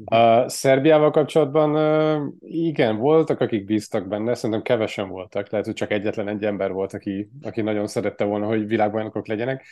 A 0.05 0.49
Szerbiával 0.49 1.11
kapcsolatban 1.11 2.37
igen, 2.39 2.97
voltak, 2.97 3.39
akik 3.39 3.65
bíztak 3.65 4.07
benne, 4.07 4.33
szerintem 4.33 4.61
kevesen 4.61 5.09
voltak, 5.09 5.49
lehet, 5.49 5.65
hogy 5.65 5.75
csak 5.75 5.91
egyetlen 5.91 6.27
egy 6.27 6.43
ember 6.43 6.71
volt, 6.71 6.93
aki, 6.93 7.29
aki 7.41 7.61
nagyon 7.61 7.87
szerette 7.87 8.23
volna, 8.23 8.45
hogy 8.45 8.67
világbajnokok 8.67 9.27
legyenek. 9.27 9.65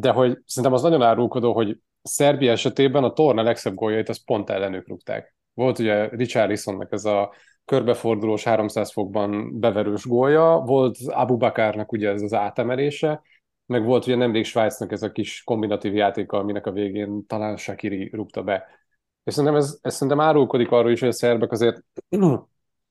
De 0.00 0.10
hogy 0.10 0.38
szerintem 0.46 0.72
az 0.72 0.82
nagyon 0.82 1.02
árulkodó, 1.02 1.52
hogy 1.52 1.78
Szerbia 2.02 2.50
esetében 2.50 3.04
a 3.04 3.12
torna 3.12 3.42
legszebb 3.42 3.74
góljait 3.74 4.08
az 4.08 4.24
pont 4.24 4.50
ellenük 4.50 4.88
rúgták. 4.88 5.34
Volt 5.54 5.78
ugye 5.78 6.08
Richarlisonnak 6.08 6.92
ez 6.92 7.04
a 7.04 7.32
körbefordulós 7.64 8.44
300 8.44 8.92
fokban 8.92 9.58
beverős 9.60 10.06
gólya, 10.06 10.62
volt 10.66 10.96
Abu 11.06 11.36
Bakarnak 11.36 11.92
ugye 11.92 12.10
ez 12.10 12.22
az 12.22 12.32
átemelése, 12.32 13.22
meg 13.70 13.84
volt 13.84 14.06
ugye 14.06 14.16
nemrég 14.16 14.44
Svájcnak 14.44 14.92
ez 14.92 15.02
a 15.02 15.12
kis 15.12 15.42
kombinatív 15.44 15.94
játéka, 15.94 16.38
aminek 16.38 16.66
a 16.66 16.72
végén 16.72 17.26
talán 17.26 17.56
Shakiri 17.56 18.10
rúgta 18.12 18.42
be. 18.42 18.64
És 19.24 19.34
szerintem 19.34 19.58
ez, 19.60 19.78
ez 19.82 19.92
szerintem 19.94 20.20
árulkodik 20.20 20.70
arról 20.70 20.90
is, 20.90 21.00
hogy 21.00 21.08
a 21.08 21.12
szerbek 21.12 21.52
azért 21.52 21.84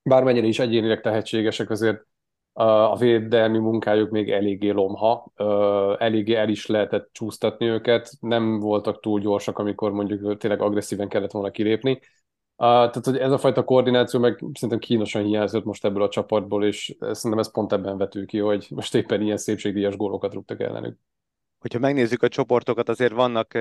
bármennyire 0.04 0.48
is 0.48 0.60
egyénileg 0.60 1.02
tehetségesek, 1.02 1.70
azért 1.70 2.06
a 2.54 2.98
védelmi 2.98 3.58
munkájuk 3.58 4.10
még 4.10 4.32
eléggé 4.32 4.70
lomha, 4.70 5.32
eléggé 5.98 6.34
el 6.34 6.50
is 6.50 6.66
lehetett 6.66 7.10
csúsztatni 7.12 7.66
őket, 7.66 8.12
nem 8.20 8.60
voltak 8.60 9.00
túl 9.00 9.20
gyorsak, 9.20 9.60
amikor 9.60 9.92
mondjuk 9.92 10.38
tényleg 10.38 10.62
agresszíven 10.62 11.10
kellett 11.10 11.32
volna 11.32 11.52
kilépni. 11.52 12.00
Tehát, 12.60 13.06
hogy 13.06 13.18
ez 13.18 13.32
a 13.32 13.38
fajta 13.38 13.64
koordináció 13.64 14.20
meg 14.20 14.44
szerintem 14.54 14.80
kínosan 14.80 15.24
hiányzott 15.24 15.66
most 15.66 15.86
ebből 15.86 16.04
a 16.04 16.10
csapatból, 16.10 16.66
és 16.66 16.96
szerintem 17.00 17.40
ez 17.40 17.52
pont 17.52 17.74
ebben 17.74 17.98
vető 17.98 18.26
ki, 18.26 18.38
hogy 18.40 18.68
most 18.70 18.96
éppen 18.96 19.22
ilyen 19.22 19.38
szépségdíjas 19.38 19.96
gólokat 19.96 20.34
rúgtak 20.34 20.62
ellenük. 20.62 20.98
Hogyha 21.60 21.80
megnézzük 21.80 22.24
a 22.24 22.28
csoportokat, 22.28 22.90
azért 22.90 23.14
vannak 23.14 23.54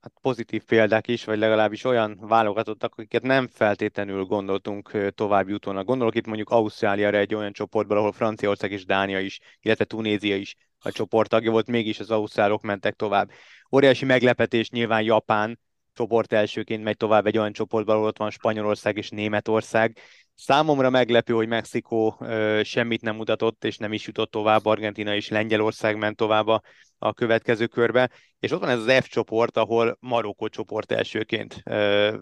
hát 0.00 0.12
pozitív 0.20 0.64
példák 0.64 1.08
is, 1.08 1.24
vagy 1.24 1.38
legalábbis 1.38 1.84
olyan 1.84 2.18
válogatottak, 2.20 2.92
akiket 2.92 3.22
nem 3.22 3.48
feltétlenül 3.48 4.24
gondoltunk 4.24 5.10
tovább 5.14 5.48
jutónak. 5.48 5.86
Gondolok 5.86 6.14
itt 6.14 6.26
mondjuk 6.26 6.50
Ausztráliára 6.50 7.16
egy 7.16 7.34
olyan 7.34 7.52
csoportban, 7.52 7.96
ahol 7.96 8.12
Franciaország 8.12 8.72
és 8.72 8.84
Dánia 8.84 9.20
is, 9.20 9.40
illetve 9.60 9.84
Tunézia 9.84 10.36
is 10.36 10.56
a 10.78 10.90
csoporttagja 10.90 11.50
volt, 11.50 11.66
mégis 11.66 12.00
az 12.00 12.10
ausztrálok 12.10 12.62
mentek 12.62 12.94
tovább. 12.94 13.30
Óriási 13.72 14.04
meglepetés 14.04 14.70
nyilván 14.70 15.02
Japán, 15.02 15.58
csoport 15.94 16.32
elsőként 16.32 16.82
megy 16.82 16.96
tovább 16.96 17.26
egy 17.26 17.38
olyan 17.38 17.52
csoportban, 17.52 17.94
ahol 17.94 18.06
ott 18.06 18.18
van 18.18 18.30
Spanyolország 18.30 18.96
és 18.96 19.08
Németország. 19.10 19.98
Számomra 20.34 20.90
meglepő, 20.90 21.32
hogy 21.32 21.48
Mexikó 21.48 22.16
ö, 22.20 22.60
semmit 22.64 23.02
nem 23.02 23.16
mutatott, 23.16 23.64
és 23.64 23.76
nem 23.76 23.92
is 23.92 24.06
jutott 24.06 24.30
tovább, 24.30 24.66
Argentina 24.66 25.14
és 25.14 25.28
Lengyelország 25.28 25.96
ment 25.96 26.16
tovább 26.16 26.46
a, 26.46 26.62
a 26.98 27.12
következő 27.12 27.66
körbe, 27.66 28.10
és 28.38 28.50
ott 28.50 28.60
van 28.60 28.68
ez 28.68 28.78
az 28.78 29.04
F 29.04 29.08
csoport, 29.08 29.56
ahol 29.56 29.96
Marokkó 30.00 30.48
csoport 30.48 30.92
elsőként 30.92 31.60
ö, 31.64 32.16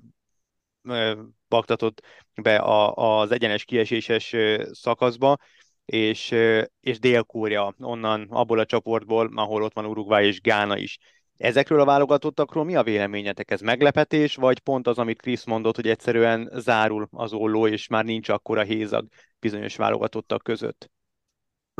ö, 0.83 1.23
baktatott 1.49 2.03
be 2.43 2.57
a, 2.57 2.95
az 2.95 3.31
egyenes 3.31 3.65
kieséses 3.65 4.37
szakaszba, 4.71 5.37
és, 5.85 6.35
és 6.81 6.99
Dél-Korea 6.99 7.75
onnan, 7.79 8.27
abból 8.31 8.59
a 8.59 8.65
csoportból, 8.65 9.31
ahol 9.35 9.63
ott 9.63 9.75
van 9.75 9.87
Uruguay 9.87 10.27
és 10.27 10.41
Gána 10.41 10.77
is. 10.77 10.99
Ezekről 11.41 11.81
a 11.81 11.85
válogatottakról 11.85 12.65
mi 12.65 12.77
a 12.77 12.83
véleményetek? 12.83 13.51
Ez 13.51 13.61
meglepetés, 13.61 14.37
vagy 14.37 14.59
pont 14.59 14.87
az, 14.87 14.99
amit 14.99 15.21
Krisz 15.21 15.45
mondott, 15.45 15.77
hogy 15.77 15.87
egyszerűen 15.87 16.51
zárul 16.55 17.09
az 17.11 17.33
olló, 17.33 17.67
és 17.67 17.89
már 17.89 18.05
nincs 18.05 18.29
akkora 18.29 18.63
hézag 18.63 19.07
bizonyos 19.39 19.77
válogatottak 19.77 20.43
között? 20.43 20.91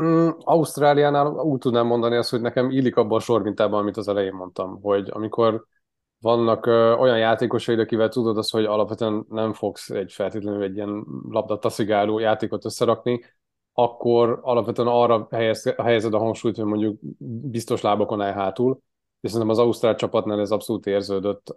Mm, 0.03 0.29
Ausztráliánál 0.39 1.27
úgy 1.27 1.59
tudnám 1.59 1.85
mondani 1.85 2.15
azt, 2.15 2.29
hogy 2.29 2.41
nekem 2.41 2.69
illik 2.69 2.95
abban 2.95 3.17
a 3.17 3.21
sormintában, 3.21 3.79
amit 3.79 3.97
az 3.97 4.07
elején 4.07 4.33
mondtam, 4.33 4.81
hogy 4.81 5.09
amikor 5.11 5.65
vannak 6.19 6.65
ö, 6.65 6.93
olyan 6.93 7.17
játékosaid, 7.17 7.79
akivel 7.79 8.09
tudod 8.09 8.37
azt, 8.37 8.51
hogy 8.51 8.65
alapvetően 8.65 9.25
nem 9.29 9.53
fogsz 9.53 9.89
egy 9.89 10.11
feltétlenül 10.11 10.63
egy 10.63 10.75
ilyen 10.75 11.05
labdataszigáló 11.29 12.19
játékot 12.19 12.65
összerakni, 12.65 13.23
akkor 13.73 14.39
alapvetően 14.41 14.87
arra 14.87 15.27
helyez, 15.31 15.73
helyezed 15.77 16.13
a 16.13 16.19
hangsúlyt, 16.19 16.55
hogy 16.55 16.65
mondjuk 16.65 16.99
biztos 17.51 17.81
lábakon 17.81 18.21
áll 18.21 18.33
hátul, 18.33 18.81
és 19.21 19.31
szerintem 19.31 19.49
az 19.49 19.59
Ausztrál 19.59 19.95
csapatnál 19.95 20.39
ez 20.39 20.51
abszolút 20.51 20.85
érződött. 20.85 21.55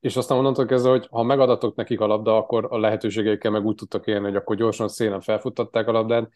És 0.00 0.16
aztán 0.16 0.38
onnantól 0.38 0.66
kezdve, 0.66 0.90
hogy 0.90 1.06
ha 1.10 1.22
megadatok 1.22 1.76
nekik 1.76 2.00
a 2.00 2.06
labda, 2.06 2.36
akkor 2.36 2.66
a 2.70 2.78
lehetőségeikkel 2.78 3.50
meg 3.50 3.64
úgy 3.64 3.74
tudtak 3.74 4.06
élni, 4.06 4.24
hogy 4.24 4.36
akkor 4.36 4.56
gyorsan 4.56 4.88
szélen 4.88 5.20
felfuttatták 5.20 5.88
a 5.88 5.92
labdát, 5.92 6.30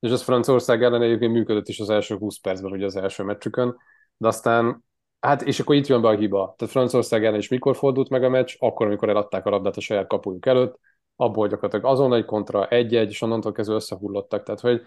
és 0.00 0.10
ez 0.10 0.22
Franciaország 0.22 0.82
ellen 0.82 1.02
egyébként 1.02 1.32
működött 1.32 1.68
is 1.68 1.80
az 1.80 1.90
első 1.90 2.16
20 2.16 2.38
percben, 2.38 2.72
ugye 2.72 2.84
az 2.84 2.96
első 2.96 3.22
meccsükön, 3.22 3.76
de 4.16 4.28
aztán, 4.28 4.84
hát 5.20 5.42
és 5.42 5.60
akkor 5.60 5.74
itt 5.74 5.86
jön 5.86 6.02
be 6.02 6.08
a 6.08 6.16
hiba. 6.16 6.54
Tehát 6.56 6.74
Franciaország 6.74 7.24
ellen 7.24 7.38
is 7.38 7.48
mikor 7.48 7.76
fordult 7.76 8.08
meg 8.08 8.24
a 8.24 8.28
meccs? 8.28 8.54
Akkor, 8.58 8.86
amikor 8.86 9.08
eladták 9.08 9.46
a 9.46 9.50
labdát 9.50 9.76
a 9.76 9.80
saját 9.80 10.06
kapujuk 10.06 10.46
előtt, 10.46 10.78
abból 11.16 11.48
gyakorlatilag 11.48 11.84
azon 11.84 12.14
egy 12.14 12.24
kontra, 12.24 12.68
egy-egy, 12.68 13.10
és 13.10 13.22
onnantól 13.22 13.52
kezdve 13.52 13.74
összehullottak. 13.74 14.42
Tehát, 14.42 14.60
hogy 14.60 14.82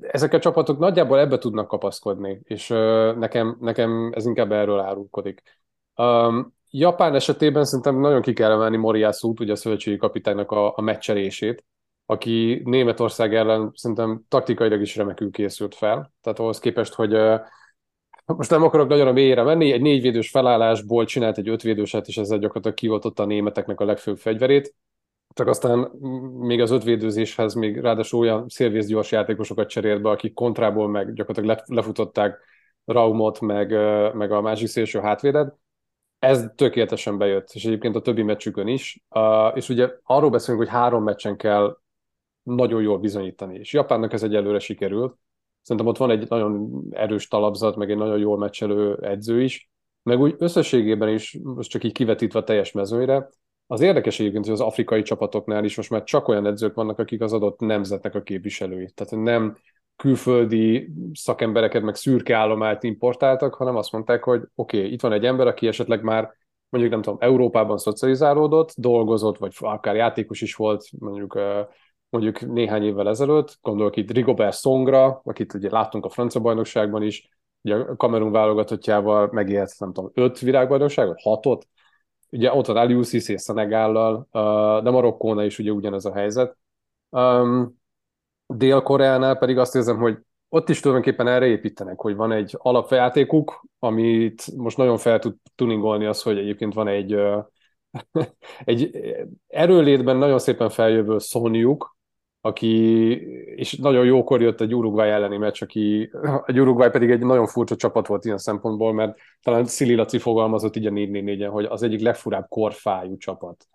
ezek 0.00 0.32
a 0.32 0.38
csapatok 0.38 0.78
nagyjából 0.78 1.18
ebbe 1.18 1.38
tudnak 1.38 1.68
kapaszkodni, 1.68 2.40
és 2.44 2.68
nekem, 3.18 3.56
nekem 3.60 4.12
ez 4.14 4.26
inkább 4.26 4.52
erről 4.52 4.80
árulkodik. 4.80 5.42
Um, 5.96 6.54
Japán 6.70 7.14
esetében 7.14 7.64
szerintem 7.64 8.00
nagyon 8.00 8.22
ki 8.22 8.32
kell 8.32 8.50
emelni 8.50 8.76
Moriyasu-t, 8.76 9.40
ugye 9.40 9.52
a 9.52 9.56
szövetségi 9.56 9.96
kapitánynak 9.96 10.50
a, 10.50 10.76
a 10.76 10.80
meccselését, 10.80 11.64
aki 12.06 12.60
Németország 12.64 13.34
ellen 13.34 13.70
szerintem 13.74 14.24
taktikailag 14.28 14.80
is 14.80 14.96
remekül 14.96 15.30
készült 15.30 15.74
fel. 15.74 16.12
Tehát 16.20 16.38
ahhoz 16.38 16.58
képest, 16.58 16.94
hogy 16.94 17.14
uh, 17.14 17.40
most 18.26 18.50
nem 18.50 18.62
akarok 18.62 18.88
nagyon 18.88 19.06
a 19.06 19.12
mélyére 19.12 19.42
menni, 19.42 19.72
egy 19.72 19.80
négyvédős 19.80 20.30
felállásból 20.30 21.04
csinált 21.04 21.38
egy 21.38 21.48
ötvédőset, 21.48 22.06
és 22.06 22.16
ezzel 22.16 22.38
gyakorlatilag 22.38 22.76
kioltotta 22.76 23.22
a 23.22 23.26
németeknek 23.26 23.80
a 23.80 23.84
legfőbb 23.84 24.18
fegyverét 24.18 24.74
csak 25.36 25.48
aztán 25.48 25.78
még 26.38 26.60
az 26.60 26.70
ötvédőzéshez 26.70 27.54
még 27.54 27.80
ráadásul 27.80 28.20
olyan 28.20 28.48
szélvész 28.48 28.86
gyors 28.86 29.12
játékosokat 29.12 29.68
cserélt 29.68 30.02
be, 30.02 30.10
akik 30.10 30.34
kontrából 30.34 30.88
meg 30.88 31.12
gyakorlatilag 31.12 31.62
lefutották 31.66 32.38
Raumot, 32.84 33.40
meg, 33.40 33.70
meg 34.14 34.32
a 34.32 34.40
másik 34.40 34.66
szélső 34.66 34.98
hátvédet. 34.98 35.54
Ez 36.18 36.44
tökéletesen 36.54 37.18
bejött, 37.18 37.50
és 37.52 37.64
egyébként 37.64 37.96
a 37.96 38.00
többi 38.00 38.22
meccsükön 38.22 38.66
is. 38.66 39.04
És 39.54 39.68
ugye 39.68 39.90
arról 40.02 40.30
beszélünk, 40.30 40.64
hogy 40.64 40.72
három 40.72 41.02
meccsen 41.02 41.36
kell 41.36 41.78
nagyon 42.42 42.82
jól 42.82 42.98
bizonyítani, 42.98 43.58
és 43.58 43.72
Japánnak 43.72 44.12
ez 44.12 44.22
egyelőre 44.22 44.58
sikerült. 44.58 45.16
Szerintem 45.62 45.90
ott 45.90 45.98
van 45.98 46.10
egy 46.10 46.28
nagyon 46.28 46.82
erős 46.90 47.28
talapzat, 47.28 47.76
meg 47.76 47.90
egy 47.90 47.96
nagyon 47.96 48.18
jól 48.18 48.38
meccselő 48.38 48.98
edző 49.02 49.42
is, 49.42 49.70
meg 50.02 50.20
úgy 50.20 50.34
összességében 50.38 51.08
is, 51.08 51.38
most 51.42 51.70
csak 51.70 51.84
így 51.84 51.92
kivetítve 51.92 52.38
a 52.38 52.44
teljes 52.44 52.72
mezőnyre, 52.72 53.28
az 53.66 53.80
érdekes 53.80 54.20
egyébként, 54.20 54.44
hogy 54.44 54.54
az 54.54 54.60
afrikai 54.60 55.02
csapatoknál 55.02 55.64
is 55.64 55.76
most 55.76 55.90
már 55.90 56.02
csak 56.02 56.28
olyan 56.28 56.46
edzők 56.46 56.74
vannak, 56.74 56.98
akik 56.98 57.20
az 57.20 57.32
adott 57.32 57.60
nemzetnek 57.60 58.14
a 58.14 58.22
képviselői. 58.22 58.90
Tehát 58.94 59.24
nem 59.24 59.56
külföldi 59.96 60.92
szakembereket, 61.12 61.82
meg 61.82 61.94
szürke 61.94 62.36
állományt 62.36 62.82
importáltak, 62.82 63.54
hanem 63.54 63.76
azt 63.76 63.92
mondták, 63.92 64.24
hogy 64.24 64.42
oké, 64.54 64.78
okay, 64.78 64.92
itt 64.92 65.00
van 65.00 65.12
egy 65.12 65.24
ember, 65.24 65.46
aki 65.46 65.66
esetleg 65.66 66.02
már 66.02 66.34
mondjuk 66.68 66.94
nem 66.94 67.02
tudom, 67.02 67.18
Európában 67.20 67.78
szocializálódott, 67.78 68.74
dolgozott, 68.76 69.38
vagy 69.38 69.54
akár 69.58 69.94
játékos 69.94 70.40
is 70.40 70.54
volt, 70.54 70.84
mondjuk 70.98 71.38
mondjuk 72.08 72.40
néhány 72.40 72.82
évvel 72.82 73.08
ezelőtt, 73.08 73.58
gondolok 73.62 73.96
itt 73.96 74.10
Rigobert 74.10 74.58
Songra, 74.58 75.20
akit 75.24 75.54
ugye 75.54 75.70
láttunk 75.70 76.04
a 76.04 76.08
francia 76.08 76.40
bajnokságban 76.40 77.02
is, 77.02 77.28
ugye 77.62 77.74
a 77.74 77.96
Kamerun 77.96 78.32
válogatottjával 78.32 79.28
megélt, 79.32 79.74
nem 79.78 79.92
tudom, 79.92 80.10
öt 80.14 80.38
világbajnokságot, 80.38 81.20
hatot, 81.20 81.66
Ugye 82.36 82.52
ott 82.52 82.66
van 82.66 82.76
Aliou 82.76 83.02
Cissé 83.02 83.36
Szenegállal, 83.36 84.28
de 84.82 84.90
Marokkónál 84.90 85.44
is 85.44 85.58
ugye 85.58 85.70
ugyanez 85.70 86.04
a 86.04 86.12
helyzet. 86.12 86.56
Dél-Koreánál 88.46 89.38
pedig 89.38 89.58
azt 89.58 89.74
érzem, 89.74 89.98
hogy 89.98 90.18
ott 90.48 90.68
is 90.68 90.80
tulajdonképpen 90.80 91.28
erre 91.28 91.46
építenek, 91.46 92.00
hogy 92.00 92.16
van 92.16 92.32
egy 92.32 92.54
alapjátékuk, 92.58 93.66
amit 93.78 94.56
most 94.56 94.76
nagyon 94.76 94.96
fel 94.96 95.18
tud 95.18 95.34
tuningolni 95.54 96.04
az, 96.04 96.22
hogy 96.22 96.38
egyébként 96.38 96.74
van 96.74 96.88
egy, 96.88 97.16
egy 98.64 98.90
erőlétben 99.46 100.16
nagyon 100.16 100.38
szépen 100.38 100.68
feljövő 100.68 101.18
Sonyuk, 101.18 101.95
aki, 102.46 103.10
és 103.56 103.76
nagyon 103.76 104.04
jókor 104.04 104.42
jött 104.42 104.60
egy 104.60 104.74
Uruguay 104.74 105.08
elleni 105.08 105.36
meccs, 105.36 105.62
aki, 105.62 106.10
egy 106.46 106.60
Uruguay 106.60 106.90
pedig 106.90 107.10
egy 107.10 107.20
nagyon 107.20 107.46
furcsa 107.46 107.76
csapat 107.76 108.06
volt 108.06 108.24
ilyen 108.24 108.38
szempontból, 108.38 108.92
mert 108.92 109.18
talán 109.42 109.64
Szili 109.64 109.94
Laci 109.94 110.18
fogalmazott 110.18 110.76
így 110.76 110.86
a 110.86 110.90
4 110.90 111.10
4 111.10 111.44
hogy 111.44 111.64
az 111.64 111.82
egyik 111.82 112.00
legfurább 112.00 112.48
korfájú 112.48 113.16
csapat. 113.16 113.66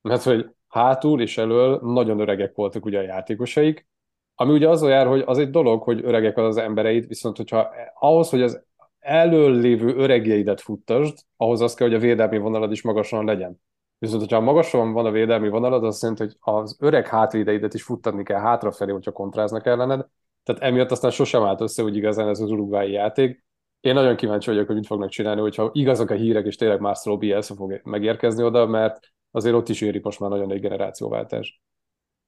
Mert 0.00 0.22
hogy 0.22 0.46
hátul 0.68 1.20
és 1.20 1.38
elől 1.38 1.80
nagyon 1.82 2.20
öregek 2.20 2.54
voltak 2.54 2.84
ugye 2.84 2.98
a 2.98 3.02
játékosaik, 3.02 3.86
ami 4.34 4.52
ugye 4.52 4.68
az 4.68 4.82
jár, 4.82 5.06
hogy 5.06 5.22
az 5.26 5.38
egy 5.38 5.50
dolog, 5.50 5.82
hogy 5.82 6.00
öregek 6.04 6.36
az 6.36 6.56
embereid, 6.56 7.06
viszont 7.06 7.36
hogyha 7.36 7.70
ahhoz, 7.94 8.30
hogy 8.30 8.42
az 8.42 8.62
elől 8.98 9.60
lévő 9.60 9.94
öregjeidet 9.94 10.60
futtasd, 10.60 11.18
ahhoz 11.36 11.60
az 11.60 11.74
kell, 11.74 11.86
hogy 11.86 11.96
a 11.96 12.00
védelmi 12.00 12.38
vonalad 12.38 12.72
is 12.72 12.82
magasan 12.82 13.24
legyen. 13.24 13.60
Viszont, 14.02 14.20
hogyha 14.20 14.40
magasan 14.40 14.92
van 14.92 15.06
a 15.06 15.10
védelmi 15.10 15.48
vonalad, 15.48 15.84
az 15.84 16.02
jelenti, 16.02 16.22
hogy 16.22 16.36
az 16.40 16.76
öreg 16.80 17.06
hátvédeidet 17.06 17.74
is 17.74 17.82
futtatni 17.82 18.22
kell 18.22 18.40
hátrafelé, 18.40 18.92
hogyha 18.92 19.12
kontráznak 19.12 19.66
ellened. 19.66 20.06
Tehát 20.42 20.62
emiatt 20.62 20.90
aztán 20.90 21.10
sosem 21.10 21.42
állt 21.42 21.60
össze 21.60 21.82
úgy 21.82 21.96
igazán 21.96 22.28
ez 22.28 22.40
az 22.40 22.50
urugvái 22.50 22.90
játék. 22.90 23.44
Én 23.80 23.94
nagyon 23.94 24.16
kíváncsi 24.16 24.50
vagyok, 24.50 24.66
hogy 24.66 24.76
mit 24.76 24.86
fognak 24.86 25.08
csinálni, 25.08 25.40
hogyha 25.40 25.70
igazak 25.72 26.10
a 26.10 26.14
hírek, 26.14 26.46
és 26.46 26.56
tényleg 26.56 26.80
Marcelo 26.80 27.16
Bielsa 27.18 27.54
fog 27.54 27.80
megérkezni 27.84 28.42
oda, 28.42 28.66
mert 28.66 28.98
azért 29.30 29.54
ott 29.54 29.68
is 29.68 29.80
éri 29.80 30.00
most 30.02 30.20
már 30.20 30.30
nagyon 30.30 30.52
egy 30.52 30.60
generációváltás. 30.60 31.62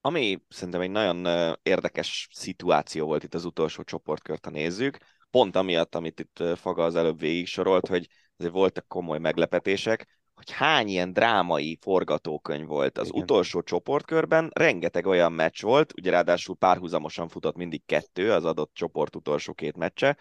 Ami 0.00 0.42
szerintem 0.48 0.80
egy 0.80 0.90
nagyon 0.90 1.26
érdekes 1.62 2.28
szituáció 2.32 3.06
volt 3.06 3.22
itt 3.22 3.34
az 3.34 3.44
utolsó 3.44 3.82
csoportkört, 3.82 4.44
ha 4.44 4.50
nézzük, 4.50 4.98
pont 5.30 5.56
amiatt, 5.56 5.94
amit 5.94 6.20
itt 6.20 6.56
Faga 6.56 6.84
az 6.84 6.94
előbb 6.94 7.18
végig 7.18 7.46
sorolt, 7.46 7.86
hogy 7.86 8.08
azért 8.36 8.52
voltak 8.52 8.88
komoly 8.88 9.18
meglepetések, 9.18 10.22
hogy 10.34 10.50
hány 10.50 10.88
ilyen 10.88 11.12
drámai 11.12 11.78
forgatókönyv 11.80 12.66
volt 12.66 12.98
az 12.98 13.08
Igen. 13.08 13.22
utolsó 13.22 13.62
csoportkörben, 13.62 14.50
rengeteg 14.54 15.06
olyan 15.06 15.32
meccs 15.32 15.62
volt, 15.62 15.92
ugye 15.96 16.10
ráadásul 16.10 16.56
párhuzamosan 16.56 17.28
futott 17.28 17.56
mindig 17.56 17.82
kettő 17.86 18.32
az 18.32 18.44
adott 18.44 18.70
csoport 18.74 19.16
utolsó 19.16 19.52
két 19.52 19.76
meccse, 19.76 20.16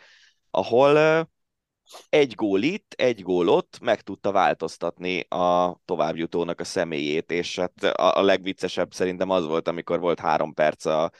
ahol 0.50 1.27
egy 2.10 2.36
gól 2.36 2.62
itt, 2.62 2.93
egy 2.98 3.22
gól 3.22 3.48
ott 3.48 3.79
meg 3.82 4.01
tudta 4.01 4.32
változtatni 4.32 5.20
a 5.20 5.79
továbbjutónak 5.86 6.60
a 6.60 6.63
személyét, 6.63 7.32
és 7.32 7.60
hát 7.60 7.84
a, 7.84 8.22
legviccesebb 8.22 8.93
szerintem 8.93 9.29
az 9.29 9.46
volt, 9.46 9.67
amikor 9.67 10.00
volt 10.00 10.20
három 10.20 10.53
perc 10.53 10.86
a 10.86 11.12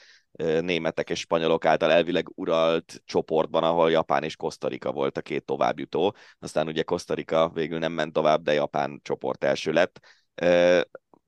németek 0.60 1.10
és 1.10 1.18
spanyolok 1.18 1.64
által 1.64 1.90
elvileg 1.90 2.28
uralt 2.34 3.02
csoportban, 3.04 3.62
ahol 3.62 3.90
Japán 3.90 4.22
és 4.22 4.36
Kosztarika 4.36 4.92
volt 4.92 5.16
a 5.16 5.22
két 5.22 5.44
továbbjutó. 5.44 6.14
Aztán 6.38 6.66
ugye 6.66 6.82
Kosztarika 6.82 7.50
végül 7.54 7.78
nem 7.78 7.92
ment 7.92 8.12
tovább, 8.12 8.42
de 8.42 8.52
Japán 8.52 9.00
csoport 9.02 9.44
első 9.44 9.72
lett. 9.72 10.00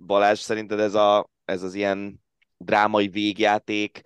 Balázs, 0.07 0.39
szerinted 0.39 0.81
ez, 0.81 0.95
a, 0.95 1.31
ez 1.45 1.63
az 1.63 1.75
ilyen 1.75 2.25
drámai 2.57 3.09
végjáték, 3.09 4.01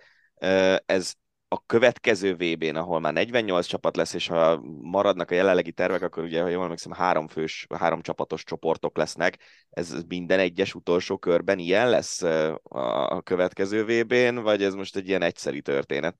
ez 0.85 1.13
a 1.53 1.63
következő 1.65 2.35
VB-n, 2.35 2.75
ahol 2.75 2.99
már 2.99 3.13
48 3.13 3.65
csapat 3.65 3.95
lesz, 3.95 4.13
és 4.13 4.27
ha 4.27 4.61
maradnak 4.81 5.31
a 5.31 5.35
jelenlegi 5.35 5.71
tervek, 5.71 6.01
akkor 6.01 6.23
ugye, 6.23 6.41
ha 6.41 6.47
jól 6.47 6.63
emlékszem, 6.63 6.91
három 6.91 7.27
fős, 7.27 7.67
három 7.79 8.01
csapatos 8.01 8.43
csoportok 8.43 8.97
lesznek. 8.97 9.37
Ez 9.69 9.95
minden 10.07 10.39
egyes 10.39 10.75
utolsó 10.75 11.17
körben 11.17 11.59
ilyen 11.59 11.89
lesz 11.89 12.21
a 12.63 13.21
következő 13.21 13.83
VB-n, 13.83 14.41
vagy 14.41 14.63
ez 14.63 14.73
most 14.73 14.95
egy 14.95 15.07
ilyen 15.07 15.21
egyszeri 15.21 15.61
történet? 15.61 16.15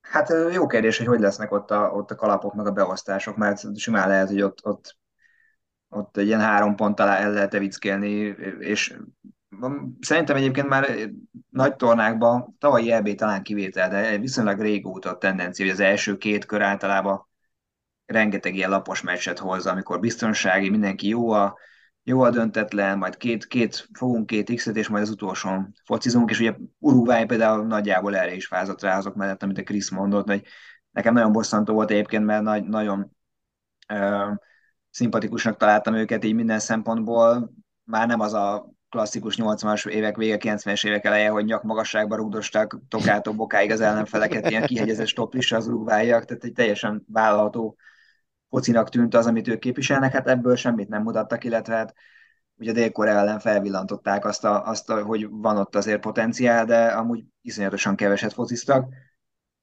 Hát 0.00 0.32
jó 0.52 0.66
kérdés, 0.66 0.98
hogy 0.98 1.06
hogy 1.06 1.20
lesznek 1.20 1.52
ott 1.52 1.70
a, 1.70 1.90
ott 1.90 2.10
a 2.10 2.14
kalapok, 2.14 2.54
meg 2.54 2.66
a 2.66 2.72
beosztások, 2.72 3.36
mert 3.36 3.78
simán 3.78 4.08
lehet, 4.08 4.28
hogy 4.28 4.42
ott, 4.42 4.58
ott, 4.62 4.96
ott 5.88 6.16
egy 6.16 6.26
ilyen 6.26 6.40
három 6.40 6.74
pont 6.74 7.00
alá 7.00 7.16
el 7.16 7.32
lehet 7.32 7.54
evickélni, 7.54 8.10
és 8.58 8.96
Szerintem 10.00 10.36
egyébként 10.36 10.68
már 10.68 11.10
nagy 11.50 11.76
tornákban, 11.76 12.56
tavalyi 12.58 12.92
EB 12.92 13.14
talán 13.14 13.42
kivétel, 13.42 13.88
de 13.88 14.18
viszonylag 14.18 14.60
régóta 14.60 15.10
a 15.10 15.18
tendencia, 15.18 15.64
hogy 15.64 15.74
az 15.74 15.80
első 15.80 16.16
két 16.16 16.44
kör 16.44 16.62
általában 16.62 17.28
rengeteg 18.06 18.54
ilyen 18.54 18.70
lapos 18.70 19.02
meccset 19.02 19.38
hoz, 19.38 19.66
amikor 19.66 20.00
biztonsági, 20.00 20.70
mindenki 20.70 21.08
jó 21.08 21.30
a, 21.30 21.58
jó 22.02 22.20
a 22.20 22.30
döntetlen, 22.30 22.98
majd 22.98 23.16
két, 23.16 23.46
két 23.46 23.88
fogunk 23.92 24.26
két 24.26 24.54
X-et, 24.54 24.76
és 24.76 24.88
majd 24.88 25.02
az 25.02 25.10
utolsón 25.10 25.72
focizunk, 25.84 26.30
és 26.30 26.40
ugye 26.40 26.54
Uruguay 26.78 27.24
például 27.26 27.66
nagyjából 27.66 28.16
erre 28.16 28.34
is 28.34 28.46
fázott 28.46 28.80
rá 28.80 28.96
azok 28.96 29.14
mellett, 29.14 29.42
amit 29.42 29.58
a 29.58 29.62
Krisz 29.62 29.90
mondott, 29.90 30.26
hogy 30.26 30.42
nekem 30.90 31.14
nagyon 31.14 31.32
bosszantó 31.32 31.74
volt 31.74 31.90
egyébként, 31.90 32.24
mert 32.24 32.42
nagy, 32.42 32.64
nagyon 32.64 33.10
ö, 33.88 34.30
szimpatikusnak 34.90 35.56
találtam 35.56 35.94
őket 35.94 36.24
így 36.24 36.34
minden 36.34 36.58
szempontból, 36.58 37.52
már 37.84 38.06
nem 38.06 38.20
az 38.20 38.32
a 38.32 38.75
klasszikus 38.88 39.36
80-as 39.38 39.88
évek 39.88 40.16
vége, 40.16 40.36
90-es 40.40 40.86
évek 40.86 41.04
eleje, 41.04 41.28
hogy 41.28 41.44
nyakmagasságba 41.44 42.16
rugdosták 42.16 42.76
Tokától 42.88 43.34
Bokáig 43.34 43.70
az 43.70 43.80
ellenfeleket, 43.80 44.50
ilyen 44.50 44.66
kihegyezett 44.66 45.06
toplista 45.06 45.56
az 45.56 45.66
urugvájak, 45.66 46.24
tehát 46.24 46.44
egy 46.44 46.52
teljesen 46.52 47.04
vállalható 47.08 47.76
focinak 48.48 48.88
tűnt 48.88 49.14
az, 49.14 49.26
amit 49.26 49.48
ők 49.48 49.58
képviselnek, 49.58 50.12
hát 50.12 50.28
ebből 50.28 50.56
semmit 50.56 50.88
nem 50.88 51.02
mutattak, 51.02 51.44
illetve 51.44 51.74
hát 51.74 51.94
ugye 52.56 52.72
dél 52.72 52.90
ellen 52.94 53.38
felvillantották 53.38 54.24
azt, 54.24 54.44
a, 54.44 54.66
azt 54.66 54.90
a, 54.90 55.02
hogy 55.02 55.28
van 55.30 55.56
ott 55.56 55.76
azért 55.76 56.00
potenciál, 56.00 56.64
de 56.64 56.86
amúgy 56.86 57.24
iszonyatosan 57.40 57.96
keveset 57.96 58.32
fociztak, 58.32 58.88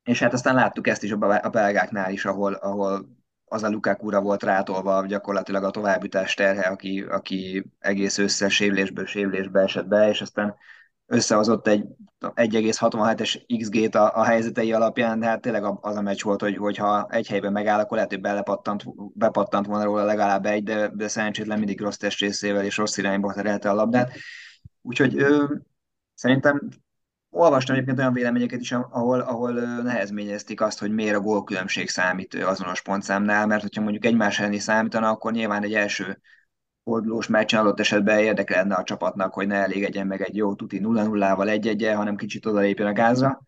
és 0.03 0.19
hát 0.19 0.33
aztán 0.33 0.55
láttuk 0.55 0.87
ezt 0.87 1.03
is 1.03 1.11
a 1.11 1.49
belgáknál 1.49 2.11
is, 2.11 2.25
ahol, 2.25 2.53
ahol 2.53 3.22
az 3.53 3.63
a 3.63 3.69
Lukaku-ra 3.69 4.21
volt 4.21 4.43
rátolva 4.43 5.05
gyakorlatilag 5.05 5.63
a 5.63 5.69
továbbítás 5.69 6.33
terhe, 6.33 6.67
aki, 6.67 7.01
aki 7.01 7.65
egész 7.79 8.17
összes 8.17 8.53
sérülésből 8.53 9.05
sérülésbe 9.05 9.61
esett 9.61 9.87
be, 9.87 10.09
és 10.09 10.21
aztán 10.21 10.55
összehozott 11.05 11.67
egy 11.67 11.85
1,67-es 12.19 13.59
XG-t 13.59 13.95
a, 13.95 14.15
a 14.15 14.23
helyzetei 14.23 14.73
alapján, 14.73 15.19
de 15.19 15.25
hát 15.25 15.41
tényleg 15.41 15.63
az 15.81 15.95
a 15.95 16.01
meccs 16.01 16.23
volt, 16.23 16.41
hogy, 16.41 16.57
hogyha 16.57 17.07
egy 17.09 17.27
helyben 17.27 17.51
megáll, 17.51 17.79
akkor 17.79 17.95
lehet, 17.95 18.11
hogy 18.11 18.21
belepattant, 18.21 18.83
bepattant 19.13 19.65
volna 19.65 19.83
róla 19.83 20.03
legalább 20.03 20.45
egy, 20.45 20.63
de, 20.63 20.91
de 20.93 21.07
szerencsétlen 21.07 21.57
mindig 21.57 21.81
rossz 21.81 21.97
testrészével 21.97 22.65
és 22.65 22.77
rossz 22.77 22.97
irányba 22.97 23.33
terelte 23.33 23.69
a 23.69 23.73
labdát. 23.73 24.11
Úgyhogy 24.81 25.17
ö, 25.17 25.45
szerintem 26.13 26.69
olvastam 27.33 27.75
egyébként 27.75 27.99
olyan 27.99 28.13
véleményeket 28.13 28.59
is, 28.59 28.71
ahol, 28.71 29.19
ahol 29.19 29.51
nehezményezték 29.81 30.61
azt, 30.61 30.79
hogy 30.79 30.91
miért 30.91 31.15
a 31.15 31.19
gólkülönbség 31.19 31.89
számít 31.89 32.33
azonos 32.33 32.81
pontszámnál, 32.81 33.47
mert 33.47 33.61
hogyha 33.61 33.81
mondjuk 33.81 34.05
egymás 34.05 34.39
elleni 34.39 34.59
számítana, 34.59 35.09
akkor 35.09 35.31
nyilván 35.31 35.63
egy 35.63 35.73
első 35.73 36.21
fordulós 36.83 37.27
meccsen 37.27 37.59
adott 37.59 37.79
esetben 37.79 38.19
érdekelne 38.19 38.75
a 38.75 38.83
csapatnak, 38.83 39.33
hogy 39.33 39.47
ne 39.47 39.55
elégedjen 39.55 40.07
meg 40.07 40.21
egy 40.21 40.35
jó 40.35 40.55
tuti 40.55 40.79
0-0-val 40.83 41.47
egy 41.47 41.67
1 41.67 41.93
hanem 41.95 42.15
kicsit 42.15 42.45
odalépjen 42.45 42.87
a 42.87 42.93
gázra. 42.93 43.41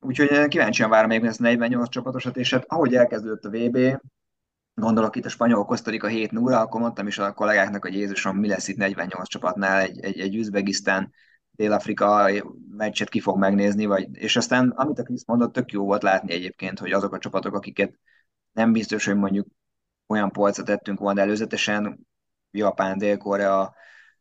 Úgyhogy 0.00 0.48
kíváncsian 0.48 0.90
várom 0.90 1.08
még 1.08 1.24
ezt 1.24 1.40
a 1.40 1.42
48 1.42 1.88
csapatosat, 1.88 2.36
és 2.36 2.52
hát 2.52 2.64
ahogy 2.68 2.94
elkezdődött 2.94 3.44
a 3.44 3.50
VB, 3.50 3.78
gondolok 4.74 5.16
itt 5.16 5.24
a 5.24 5.28
spanyol 5.28 5.64
Kosztarika 5.64 6.06
7 6.06 6.30
0 6.30 6.60
akkor 6.60 6.80
mondtam 6.80 7.06
is 7.06 7.18
a 7.18 7.32
kollégáknak, 7.32 7.82
hogy 7.82 7.94
Jézusom, 7.94 8.36
mi 8.36 8.48
lesz 8.48 8.68
itt 8.68 8.76
48 8.76 9.28
csapatnál, 9.28 9.80
egy, 9.80 10.00
egy, 10.00 10.20
egy 10.20 10.34
Üzbegisztán 10.34 11.12
Dél-Afrika 11.56 12.30
meccset 12.70 13.08
ki 13.08 13.20
fog 13.20 13.38
megnézni, 13.38 13.84
vagy, 13.84 14.08
és 14.12 14.36
aztán, 14.36 14.68
amit 14.68 14.98
a 14.98 15.02
Krisz 15.02 15.26
mondott, 15.26 15.52
tök 15.52 15.72
jó 15.72 15.84
volt 15.84 16.02
látni 16.02 16.32
egyébként, 16.32 16.78
hogy 16.78 16.92
azok 16.92 17.12
a 17.12 17.18
csapatok, 17.18 17.54
akiket 17.54 17.98
nem 18.52 18.72
biztos, 18.72 19.04
hogy 19.04 19.16
mondjuk 19.16 19.46
olyan 20.06 20.30
polcra 20.30 20.62
tettünk 20.62 20.98
volna 20.98 21.20
előzetesen, 21.20 22.06
Japán, 22.50 22.98
Dél-Korea, 22.98 23.74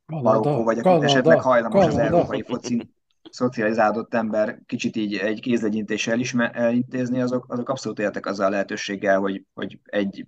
Marokkó, 0.05 0.63
vagy 0.63 0.79
akik 0.79 1.03
esetleg 1.03 1.41
hajlamos 1.41 1.79
Kanada. 1.79 2.01
az 2.01 2.05
európai 2.07 2.41
foci 2.41 2.93
szocializálódott 3.29 4.13
ember 4.13 4.61
kicsit 4.65 4.95
így 4.95 5.15
egy 5.15 5.41
kézlegyintéssel 5.41 6.19
elintézni, 6.51 7.21
azok, 7.21 7.45
azok 7.47 7.69
abszolút 7.69 7.99
éltek 7.99 8.25
azzal 8.25 8.45
a 8.45 8.49
lehetőséggel, 8.49 9.19
hogy, 9.19 9.45
hogy 9.53 9.79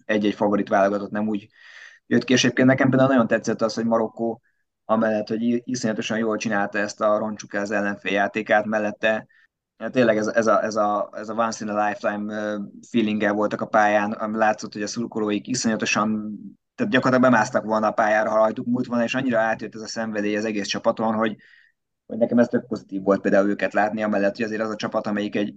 egy-egy 0.05 0.33
favorit 0.33 0.69
válogatott 0.69 1.11
nem 1.11 1.27
úgy 1.27 1.47
jött 2.07 2.23
ki, 2.23 2.33
és 2.33 2.43
egyébként 2.43 2.67
nekem 2.67 2.89
például 2.89 3.09
nagyon 3.09 3.27
tetszett 3.27 3.61
az, 3.61 3.73
hogy 3.73 3.85
Marokkó 3.85 4.41
amellett, 4.85 5.27
hogy 5.27 5.61
iszonyatosan 5.65 6.17
jól 6.17 6.37
csinálta 6.37 6.77
ezt 6.77 7.01
a 7.01 7.17
roncsuká 7.17 7.61
az 7.61 7.71
ellenfél 7.71 8.11
játékát, 8.11 8.65
mellette 8.65 9.27
ja, 9.77 9.89
tényleg 9.89 10.17
ez, 10.17 10.27
ez, 10.27 10.47
a, 10.47 10.63
ez, 10.63 10.75
a, 10.75 11.09
ez 11.11 11.29
a 11.29 11.33
once 11.33 11.65
in 11.65 11.71
a 11.71 11.87
lifetime 11.87 12.57
feeling 12.89 13.33
voltak 13.33 13.61
a 13.61 13.65
pályán, 13.65 14.11
ami 14.11 14.37
látszott, 14.37 14.73
hogy 14.73 14.81
a 14.81 14.87
szurkolóik 14.87 15.47
iszonyatosan 15.47 16.39
tehát 16.75 16.91
gyakorlatilag 16.91 17.31
bemásztak 17.31 17.63
volna 17.63 17.87
a 17.87 17.91
pályára, 17.91 18.29
ha 18.29 18.37
rajtuk 18.37 18.65
múlt 18.65 18.85
volna, 18.85 19.03
és 19.03 19.15
annyira 19.15 19.39
átjött 19.39 19.75
ez 19.75 19.81
a 19.81 19.87
szenvedély 19.87 20.37
az 20.37 20.45
egész 20.45 20.67
csapaton, 20.67 21.13
hogy, 21.13 21.35
hogy 22.05 22.17
nekem 22.17 22.39
ez 22.39 22.47
tök 22.47 22.67
pozitív 22.67 23.01
volt 23.01 23.21
például 23.21 23.49
őket 23.49 23.73
látni, 23.73 24.03
amellett, 24.03 24.35
hogy 24.35 24.45
azért 24.45 24.61
az 24.61 24.69
a 24.69 24.75
csapat, 24.75 25.07
amelyik 25.07 25.35
egy, 25.35 25.55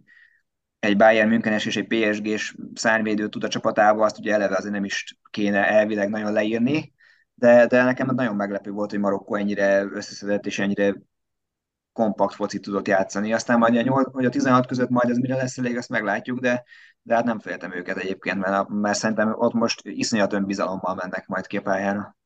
egy 0.78 0.96
Bayern 0.96 1.28
Münchenes 1.28 1.66
és 1.66 1.76
egy 1.76 1.86
PSG-s 1.86 2.56
szárnyvédő 2.74 3.28
tud 3.28 3.44
a 3.44 3.48
csapatába, 3.48 4.04
azt 4.04 4.18
ugye 4.18 4.32
eleve 4.32 4.56
azért 4.56 4.74
nem 4.74 4.84
is 4.84 5.18
kéne 5.30 5.68
elvileg 5.68 6.08
nagyon 6.08 6.32
leírni, 6.32 6.92
de, 7.38 7.66
de 7.66 7.84
nekem 7.84 8.08
nagyon 8.14 8.36
meglepő 8.36 8.70
volt, 8.70 8.90
hogy 8.90 9.00
Marokkó 9.00 9.34
ennyire 9.34 9.84
összeszedett 9.92 10.46
és 10.46 10.58
ennyire 10.58 10.94
kompakt 11.92 12.34
focit 12.34 12.62
tudott 12.62 12.86
játszani. 12.86 13.32
Aztán 13.32 13.58
majd 13.58 13.76
a, 13.76 13.82
8, 13.82 14.12
hogy 14.12 14.24
a 14.24 14.30
16 14.30 14.66
között 14.66 14.88
majd 14.88 15.10
ez 15.10 15.18
mire 15.18 15.36
lesz 15.36 15.58
elég, 15.58 15.76
azt 15.76 15.88
meglátjuk, 15.88 16.38
de, 16.38 16.64
de 17.02 17.14
hát 17.14 17.24
nem 17.24 17.38
féltem 17.38 17.72
őket 17.74 17.96
egyébként, 17.96 18.38
mert, 18.38 18.68
mert 18.68 18.98
szerintem 18.98 19.34
ott 19.36 19.52
most 19.52 19.80
iszonyat 19.84 20.32
önbizalommal 20.32 20.94
mennek 20.94 21.26
majd 21.26 21.46
képájára. 21.46 22.16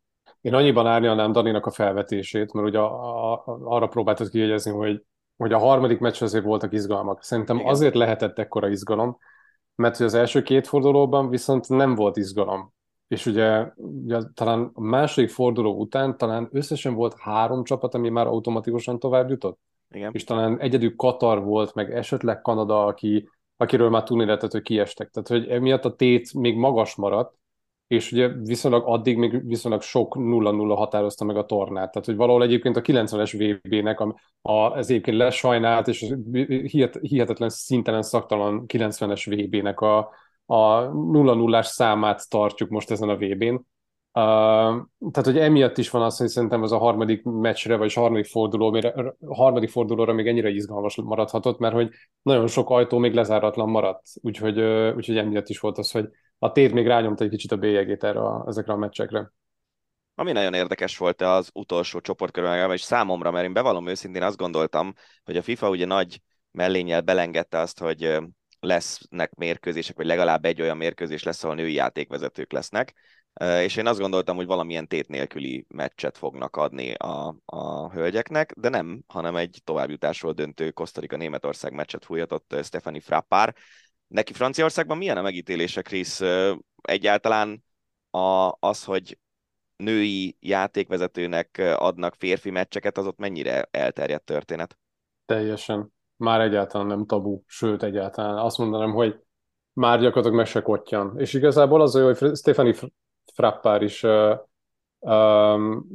Én 0.40 0.54
annyiban 0.54 0.86
árnyalnám 0.86 1.32
Daninak 1.32 1.66
a 1.66 1.70
felvetését, 1.70 2.52
mert 2.52 2.66
ugye 2.66 2.78
a, 2.78 3.32
a, 3.32 3.44
arra 3.64 3.86
próbáltad 3.86 4.28
kijegyezni, 4.28 4.70
hogy, 4.70 5.04
hogy 5.36 5.52
a 5.52 5.58
harmadik 5.58 5.98
meccs 5.98 6.22
azért 6.22 6.44
voltak 6.44 6.72
izgalmak. 6.72 7.22
Szerintem 7.22 7.56
Igen. 7.56 7.68
azért 7.68 7.94
lehetett 7.94 8.38
ekkora 8.38 8.68
izgalom, 8.68 9.18
mert 9.74 9.96
hogy 9.96 10.06
az 10.06 10.14
első 10.14 10.42
két 10.42 10.66
fordulóban 10.66 11.28
viszont 11.28 11.68
nem 11.68 11.94
volt 11.94 12.16
izgalom. 12.16 12.72
És 13.12 13.26
ugye, 13.26 13.66
ugye 13.76 14.18
talán 14.34 14.70
a 14.74 14.80
második 14.80 15.30
forduló 15.30 15.80
után 15.80 16.16
talán 16.16 16.48
összesen 16.52 16.94
volt 16.94 17.18
három 17.18 17.64
csapat, 17.64 17.94
ami 17.94 18.08
már 18.08 18.26
automatikusan 18.26 18.98
tovább 18.98 19.30
jutott. 19.30 19.58
Igen. 19.90 20.10
És 20.12 20.24
talán 20.24 20.60
egyedül 20.60 20.96
Katar 20.96 21.44
volt, 21.44 21.74
meg 21.74 21.92
esetleg 21.94 22.40
Kanada, 22.40 22.84
aki, 22.84 23.28
akiről 23.56 23.90
már 23.90 24.02
tudni 24.02 24.24
lehetett, 24.24 24.52
hogy 24.52 24.62
kiestek. 24.62 25.10
Tehát, 25.10 25.28
hogy 25.28 25.54
emiatt 25.54 25.84
a 25.84 25.94
tét 25.94 26.34
még 26.34 26.56
magas 26.56 26.94
maradt, 26.94 27.34
és 27.86 28.12
ugye 28.12 28.28
viszonylag 28.28 28.82
addig 28.86 29.16
még 29.16 29.46
viszonylag 29.46 29.82
sok 29.82 30.16
0-0 30.18 30.74
határozta 30.76 31.24
meg 31.24 31.36
a 31.36 31.46
tornát. 31.46 31.90
Tehát, 31.92 32.06
hogy 32.06 32.16
valahol 32.16 32.42
egyébként 32.42 32.76
a 32.76 32.80
90-es 32.80 33.58
VB-nek 33.62 34.00
a, 34.00 34.16
a, 34.42 34.76
ez 34.76 34.90
egyébként 34.90 35.16
lesajnált, 35.16 35.88
és 35.88 36.14
hihet, 36.66 36.98
hihetetlen 37.00 37.48
szintelen 37.48 38.02
szaktalan 38.02 38.64
90-es 38.66 39.46
VB-nek 39.46 39.80
a, 39.80 40.10
a 40.52 40.90
0-0-ás 40.90 41.66
számát 41.66 42.28
tartjuk 42.28 42.70
most 42.70 42.90
ezen 42.90 43.08
a 43.08 43.16
VB-n. 43.16 43.54
Uh, 44.14 44.82
tehát, 45.10 45.24
hogy 45.24 45.38
emiatt 45.38 45.78
is 45.78 45.90
van 45.90 46.02
az, 46.02 46.16
hogy 46.16 46.28
szerintem 46.28 46.62
az 46.62 46.72
a 46.72 46.78
harmadik 46.78 47.22
meccsre, 47.22 47.76
vagy 47.76 47.92
a 47.94 48.00
harmadik, 48.00 48.26
forduló, 48.26 48.74
a 49.26 49.34
harmadik 49.34 49.70
fordulóra 49.70 50.12
még 50.12 50.26
ennyire 50.26 50.48
izgalmas 50.48 50.96
maradhatott, 50.96 51.58
mert 51.58 51.74
hogy 51.74 51.88
nagyon 52.22 52.46
sok 52.46 52.70
ajtó 52.70 52.98
még 52.98 53.14
lezáratlan 53.14 53.68
maradt, 53.68 54.02
úgyhogy, 54.20 54.58
uh, 54.60 54.96
úgyhogy 54.96 55.16
emiatt 55.16 55.48
is 55.48 55.58
volt 55.58 55.78
az, 55.78 55.90
hogy 55.90 56.08
a 56.38 56.52
tér 56.52 56.72
még 56.72 56.86
rányomta 56.86 57.24
egy 57.24 57.30
kicsit 57.30 57.52
a 57.52 57.56
bélyegét 57.56 58.04
erre 58.04 58.20
a, 58.20 58.44
ezekre 58.46 58.72
a 58.72 58.76
meccsekre. 58.76 59.32
Ami 60.14 60.32
nagyon 60.32 60.54
érdekes 60.54 60.98
volt 60.98 61.22
az 61.22 61.50
utolsó 61.52 62.00
csoportkörben, 62.00 62.72
és 62.72 62.80
számomra, 62.80 63.30
mert 63.30 63.44
én 63.44 63.52
bevallom 63.52 63.86
őszintén 63.86 64.22
azt 64.22 64.36
gondoltam, 64.36 64.92
hogy 65.24 65.36
a 65.36 65.42
FIFA 65.42 65.68
ugye 65.68 65.86
nagy 65.86 66.20
mellényel 66.50 67.00
belengedte 67.00 67.58
azt, 67.58 67.78
hogy 67.78 68.18
lesznek 68.62 69.34
mérkőzések, 69.34 69.96
vagy 69.96 70.06
legalább 70.06 70.44
egy 70.44 70.60
olyan 70.60 70.76
mérkőzés 70.76 71.22
lesz, 71.22 71.44
ahol 71.44 71.56
női 71.56 71.72
játékvezetők 71.72 72.52
lesznek, 72.52 72.94
és 73.40 73.76
én 73.76 73.86
azt 73.86 74.00
gondoltam, 74.00 74.36
hogy 74.36 74.46
valamilyen 74.46 74.88
tét 74.88 75.08
nélküli 75.08 75.66
meccset 75.68 76.18
fognak 76.18 76.56
adni 76.56 76.94
a, 76.94 77.36
a 77.44 77.90
hölgyeknek, 77.92 78.52
de 78.56 78.68
nem, 78.68 79.02
hanem 79.06 79.36
egy 79.36 79.60
továbbjutásról 79.64 80.32
döntő 80.32 80.70
Kosztarika-Németország 80.70 81.72
meccset 81.72 82.04
fújhatott 82.04 82.54
Stefani 82.62 83.00
Frappár, 83.00 83.54
Neki 84.12 84.32
Franciaországban 84.32 84.96
milyen 84.96 85.16
a 85.16 85.22
megítélése, 85.22 85.82
Krisz? 85.82 86.20
Egyáltalán 86.82 87.64
a, 88.10 88.56
az, 88.58 88.84
hogy 88.84 89.18
női 89.76 90.36
játékvezetőnek 90.40 91.58
adnak 91.76 92.14
férfi 92.14 92.50
meccseket, 92.50 92.98
az 92.98 93.06
ott 93.06 93.18
mennyire 93.18 93.68
elterjedt 93.70 94.24
történet? 94.24 94.78
Teljesen. 95.26 95.92
Már 96.22 96.40
egyáltalán 96.40 96.86
nem 96.86 97.06
tabu, 97.06 97.40
sőt 97.46 97.82
egyáltalán. 97.82 98.38
Azt 98.38 98.58
mondanám, 98.58 98.92
hogy 98.92 99.20
már 99.72 100.00
gyakorlatilag 100.00 100.36
meg 100.36 100.46
se 100.46 100.62
kottyan. 100.62 101.18
És 101.18 101.32
igazából 101.32 101.80
az 101.80 101.96
olyan, 101.96 102.16
hogy 102.18 102.36
Stefani 102.36 102.74
Frappár 103.34 103.82
is 103.82 104.02
uh, 104.02 104.38
um, 104.98 105.86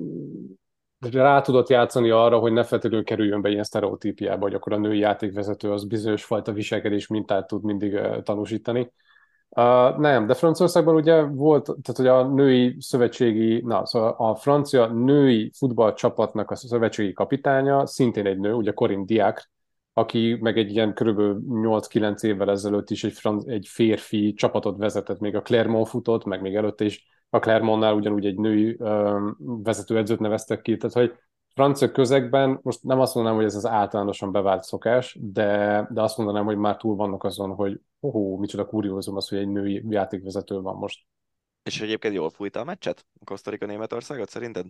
rá 1.11 1.41
tudott 1.41 1.69
játszani 1.69 2.09
arra, 2.09 2.39
hogy 2.39 2.51
ne 2.51 2.63
feltétlenül 2.63 3.05
kerüljön 3.05 3.41
be 3.41 3.49
ilyen 3.49 3.63
sztereotípiába, 3.63 4.41
hogy 4.41 4.53
akkor 4.53 4.73
a 4.73 4.77
női 4.77 4.99
játékvezető 4.99 5.71
az 5.71 5.85
bizonyos 5.85 6.23
fajta 6.23 6.51
viselkedés 6.51 7.07
mintát 7.07 7.47
tud 7.47 7.63
mindig 7.63 7.93
uh, 7.93 8.21
tanúsítani. 8.21 8.91
Uh, 9.49 9.97
nem, 9.97 10.25
de 10.25 10.33
Franciaországban 10.33 10.95
ugye 10.95 11.21
volt, 11.21 11.63
tehát 11.63 11.95
hogy 11.95 12.07
a 12.07 12.27
női 12.27 12.75
szövetségi, 12.79 13.61
na, 13.61 13.85
szóval 13.85 14.15
a 14.17 14.35
francia 14.35 14.85
női 14.85 15.51
futballcsapatnak 15.57 16.51
a 16.51 16.55
szövetségi 16.55 17.13
kapitánya 17.13 17.85
szintén 17.85 18.25
egy 18.25 18.39
nő, 18.39 18.53
ugye 18.53 18.71
Corinne 18.71 19.05
Diacre, 19.05 19.55
aki 19.97 20.37
meg 20.41 20.57
egy 20.57 20.71
ilyen 20.71 20.93
körülbelül 20.93 21.41
8-9 21.47 22.23
évvel 22.23 22.49
ezelőtt 22.49 22.89
is 22.89 23.03
egy, 23.03 23.13
fran- 23.13 23.49
egy 23.49 23.67
férfi 23.67 24.33
csapatot 24.33 24.77
vezetett, 24.77 25.19
még 25.19 25.35
a 25.35 25.41
Clermont 25.41 25.87
futott, 25.87 26.25
meg 26.25 26.41
még 26.41 26.55
előtte 26.55 26.85
is 26.85 27.07
a 27.29 27.39
Clermontnál 27.39 27.93
ugyanúgy 27.93 28.25
egy 28.25 28.37
női 28.37 28.77
vezetőedzőt 29.39 30.19
neveztek 30.19 30.61
ki, 30.61 30.77
tehát 30.77 30.95
hogy 30.95 31.13
francia 31.53 31.91
közegben, 31.91 32.59
most 32.61 32.83
nem 32.83 32.99
azt 32.99 33.15
mondanám, 33.15 33.39
hogy 33.39 33.47
ez 33.47 33.55
az 33.55 33.65
általánosan 33.65 34.31
bevált 34.31 34.63
szokás, 34.63 35.17
de, 35.21 35.87
de 35.91 36.01
azt 36.01 36.17
mondanám, 36.17 36.45
hogy 36.45 36.57
már 36.57 36.77
túl 36.77 36.95
vannak 36.95 37.23
azon, 37.23 37.49
hogy 37.49 37.79
oh, 37.99 38.39
micsoda 38.39 38.65
kuriózum 38.65 39.15
az, 39.15 39.27
hogy 39.27 39.37
egy 39.37 39.49
női 39.49 39.83
játékvezető 39.89 40.59
van 40.59 40.75
most. 40.75 41.05
És 41.63 41.81
egyébként 41.81 42.13
jól 42.13 42.29
fújta 42.29 42.59
a 42.59 42.63
meccset? 42.63 43.05
Kosztarika 43.23 43.65
Németországot 43.65 44.29
szerinted? 44.29 44.65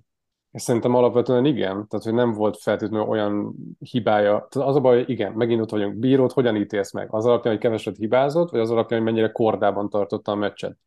Szerintem 0.52 0.96
alapvetően 0.96 1.46
igen, 1.46 1.88
tehát 1.88 2.06
hogy 2.06 2.14
nem 2.14 2.34
volt 2.34 2.58
feltétlenül 2.58 3.08
olyan 3.08 3.56
hibája. 3.80 4.48
Tehát 4.50 4.70
az 4.70 4.76
a 4.76 4.80
baj, 4.80 5.04
igen, 5.08 5.32
megint 5.32 5.62
ott 5.62 5.70
vagyunk. 5.70 5.96
Bírót 5.96 6.32
hogyan 6.32 6.56
ítélsz 6.56 6.94
meg? 6.94 7.08
Az 7.12 7.26
alapján, 7.26 7.54
hogy 7.54 7.64
keveset 7.64 7.98
hibázott, 7.98 8.50
vagy 8.50 8.60
az 8.60 8.72
alapján, 8.72 9.02
hogy 9.02 9.12
mennyire 9.12 9.32
kordában 9.32 9.90
tartotta 9.90 10.32
a 10.32 10.36
meccset? 10.36 10.78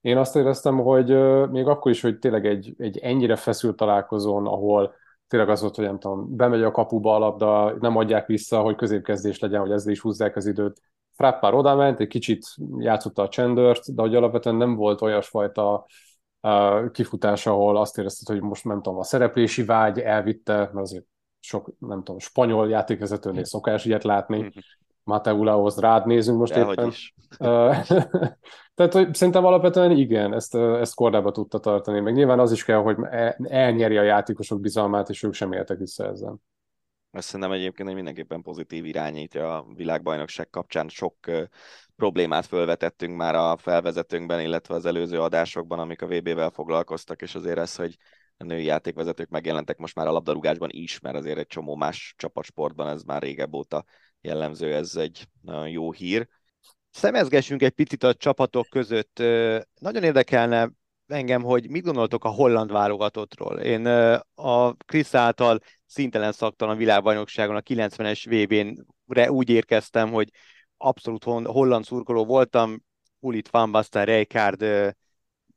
Én 0.00 0.16
azt 0.16 0.36
éreztem, 0.36 0.78
hogy 0.78 1.08
még 1.50 1.66
akkor 1.66 1.90
is, 1.90 2.00
hogy 2.00 2.18
tényleg 2.18 2.46
egy, 2.46 2.74
egy 2.78 2.98
ennyire 2.98 3.36
feszült 3.36 3.76
találkozón, 3.76 4.46
ahol 4.46 4.94
tényleg 5.28 5.48
az 5.48 5.60
volt, 5.60 5.76
hogy 5.76 5.84
nem 5.84 5.98
tudom, 5.98 6.36
bemegy 6.36 6.62
a 6.62 6.70
kapuba 6.70 7.14
a 7.14 7.18
labda, 7.18 7.76
nem 7.80 7.96
adják 7.96 8.26
vissza, 8.26 8.60
hogy 8.60 8.76
középkezdés 8.76 9.38
legyen, 9.38 9.60
hogy 9.60 9.70
ezzel 9.70 9.92
is 9.92 10.00
húzzák 10.00 10.36
az 10.36 10.46
időt. 10.46 10.80
Frappár 11.12 11.54
oda 11.54 11.86
egy 11.86 12.06
kicsit 12.06 12.46
játszotta 12.78 13.22
a 13.22 13.28
csendört, 13.28 13.94
de 13.94 14.02
hogy 14.02 14.14
alapvetően 14.14 14.56
nem 14.56 14.74
volt 14.74 15.02
olyasfajta 15.02 15.74
uh, 15.74 15.82
kifutás, 16.92 17.46
ahol 17.46 17.76
azt 17.76 17.98
érezted, 17.98 18.36
hogy 18.36 18.48
most 18.48 18.64
nem 18.64 18.82
tudom, 18.82 18.98
a 18.98 19.04
szereplési 19.04 19.64
vágy 19.64 19.98
elvitte, 19.98 20.56
mert 20.56 20.76
azért 20.76 21.04
sok, 21.40 21.72
nem 21.78 21.98
tudom, 21.98 22.18
spanyol 22.18 22.68
játékvezetőnél 22.68 23.44
szokás 23.44 23.84
ilyet 23.84 24.04
látni. 24.04 24.38
Mhm. 24.38 24.48
Mateulahoz 25.02 25.78
rád 25.78 26.06
nézünk 26.06 26.38
most 26.38 26.54
Dehogy 26.54 26.78
éppen. 26.78 26.88
Is. 26.88 27.14
Tehát 28.74 28.92
hogy 28.92 29.14
szerintem 29.14 29.44
alapvetően 29.44 29.90
igen, 29.90 30.34
ezt, 30.34 30.54
ezt 30.54 30.94
kordába 30.94 31.30
tudta 31.30 31.58
tartani. 31.58 32.00
Meg 32.00 32.14
nyilván 32.14 32.38
az 32.38 32.52
is 32.52 32.64
kell, 32.64 32.78
hogy 32.78 32.96
elnyeri 33.42 33.96
a 33.96 34.02
játékosok 34.02 34.60
bizalmát, 34.60 35.08
és 35.08 35.22
ők 35.22 35.32
sem 35.32 35.52
éltek 35.52 35.78
vissza 35.78 36.06
ezzel. 36.06 36.36
Ezt 37.14 37.26
szerintem 37.26 37.52
egyébként 37.52 37.88
egy 37.88 37.94
mindenképpen 37.94 38.42
pozitív 38.42 38.84
irányítja 38.84 39.56
a 39.56 39.66
világbajnokság 39.74 40.50
kapcsán. 40.50 40.88
Sok 40.88 41.16
problémát 41.96 42.46
felvetettünk 42.46 43.16
már 43.16 43.34
a 43.34 43.56
felvezetőnkben, 43.56 44.40
illetve 44.40 44.74
az 44.74 44.86
előző 44.86 45.20
adásokban, 45.20 45.78
amik 45.78 46.02
a 46.02 46.06
VB-vel 46.06 46.50
foglalkoztak, 46.50 47.22
és 47.22 47.34
azért 47.34 47.58
ez, 47.58 47.76
hogy 47.76 47.96
a 48.36 48.44
női 48.44 48.64
játékvezetők 48.64 49.28
megjelentek 49.28 49.76
most 49.76 49.94
már 49.94 50.06
a 50.06 50.12
labdarúgásban 50.12 50.68
is, 50.72 51.00
mert 51.00 51.16
azért 51.16 51.38
egy 51.38 51.46
csomó 51.46 51.76
más 51.76 52.14
csapatsportban 52.16 52.88
ez 52.88 53.02
már 53.02 53.22
régebb 53.22 53.54
óta 53.54 53.84
jellemző, 54.20 54.74
ez 54.74 54.96
egy 54.96 55.28
nagyon 55.40 55.68
jó 55.68 55.92
hír. 55.92 56.28
Szemezgessünk 56.90 57.62
egy 57.62 57.72
picit 57.72 58.02
a 58.02 58.14
csapatok 58.14 58.66
között. 58.68 59.18
Nagyon 59.80 60.02
érdekelne 60.02 60.70
engem, 61.06 61.42
hogy 61.42 61.70
mit 61.70 61.84
gondoltok 61.84 62.24
a 62.24 62.28
holland 62.28 62.72
válogatottról. 62.72 63.58
Én 63.58 63.86
a 64.34 64.72
Krisz 64.72 65.14
által 65.14 65.60
szintelen 65.94 66.32
szaktalan 66.32 66.76
világbajnokságon 66.76 67.56
a 67.56 67.60
90-es 67.60 68.24
VB-n 68.28 68.86
úgy 69.28 69.48
érkeztem, 69.48 70.10
hogy 70.10 70.30
abszolút 70.76 71.24
holland 71.24 71.84
szurkoló 71.84 72.24
voltam, 72.24 72.82
Ulit 73.18 73.48
Van 73.48 73.72
Basten, 73.72 74.04
Rijkaard, 74.04 74.64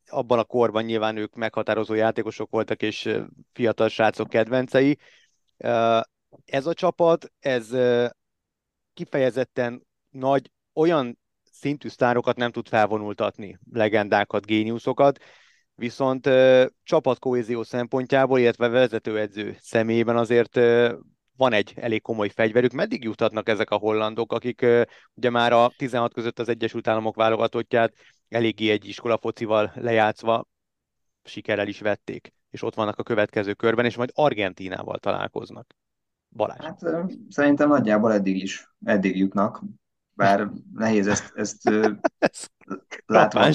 abban 0.07 0.39
a 0.39 0.43
korban 0.43 0.83
nyilván 0.83 1.17
ők 1.17 1.35
meghatározó 1.35 1.93
játékosok 1.93 2.49
voltak, 2.49 2.81
és 2.81 3.09
fiatal 3.53 3.89
srácok 3.89 4.29
kedvencei. 4.29 4.97
Ez 6.45 6.65
a 6.65 6.73
csapat, 6.73 7.31
ez 7.39 7.75
kifejezetten 8.93 9.87
nagy, 10.09 10.51
olyan 10.73 11.19
szintű 11.51 11.87
sztárokat 11.87 12.37
nem 12.37 12.51
tud 12.51 12.67
felvonultatni, 12.67 13.59
legendákat, 13.71 14.45
géniuszokat, 14.45 15.23
viszont 15.77 16.29
csapatkohézió 16.83 17.63
szempontjából, 17.63 18.39
illetve 18.39 18.67
vezetőedző 18.67 19.55
személyében 19.59 20.17
azért 20.17 20.55
van 21.35 21.53
egy 21.53 21.73
elég 21.75 22.01
komoly 22.01 22.29
fegyverük. 22.29 22.71
Meddig 22.71 23.03
juthatnak 23.03 23.49
ezek 23.49 23.69
a 23.69 23.75
hollandok, 23.75 24.33
akik 24.33 24.65
ugye 25.13 25.29
már 25.29 25.53
a 25.53 25.71
16 25.77 26.13
között 26.13 26.39
az 26.39 26.49
Egyesült 26.49 26.87
Államok 26.87 27.15
válogatottját 27.15 27.93
eléggé 28.29 28.69
egy 28.69 28.85
iskola 28.85 29.17
focival 29.17 29.71
lejátszva 29.75 30.47
sikerrel 31.23 31.67
is 31.67 31.79
vették, 31.79 32.33
és 32.49 32.61
ott 32.61 32.75
vannak 32.75 32.99
a 32.99 33.03
következő 33.03 33.53
körben, 33.53 33.85
és 33.85 33.95
majd 33.95 34.09
Argentínával 34.13 34.97
találkoznak. 34.97 35.75
Balázs. 36.29 36.65
Hát 36.65 36.79
szerintem 37.29 37.69
nagyjából 37.69 38.13
eddig 38.13 38.43
is, 38.43 38.73
eddig 38.83 39.17
jutnak, 39.17 39.63
bár 40.13 40.49
nehéz 40.73 41.07
ezt, 41.07 41.31
ezt 41.35 41.69
látva, 43.05 43.49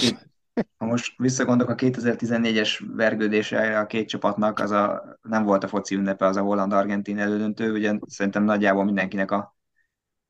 Ha 0.54 0.86
most 0.86 1.14
visszagondolok 1.16 1.72
a 1.72 1.74
2014-es 1.74 2.82
vergődésre 2.96 3.78
a 3.78 3.86
két 3.86 4.08
csapatnak, 4.08 4.58
az 4.58 4.70
a, 4.70 5.16
nem 5.22 5.44
volt 5.44 5.64
a 5.64 5.68
foci 5.68 5.94
ünnepe, 5.94 6.26
az 6.26 6.36
a 6.36 6.42
holland-argentin 6.42 7.18
elődöntő, 7.18 7.72
ugye 7.72 7.98
szerintem 8.06 8.44
nagyjából 8.44 8.84
mindenkinek 8.84 9.30
a, 9.30 9.56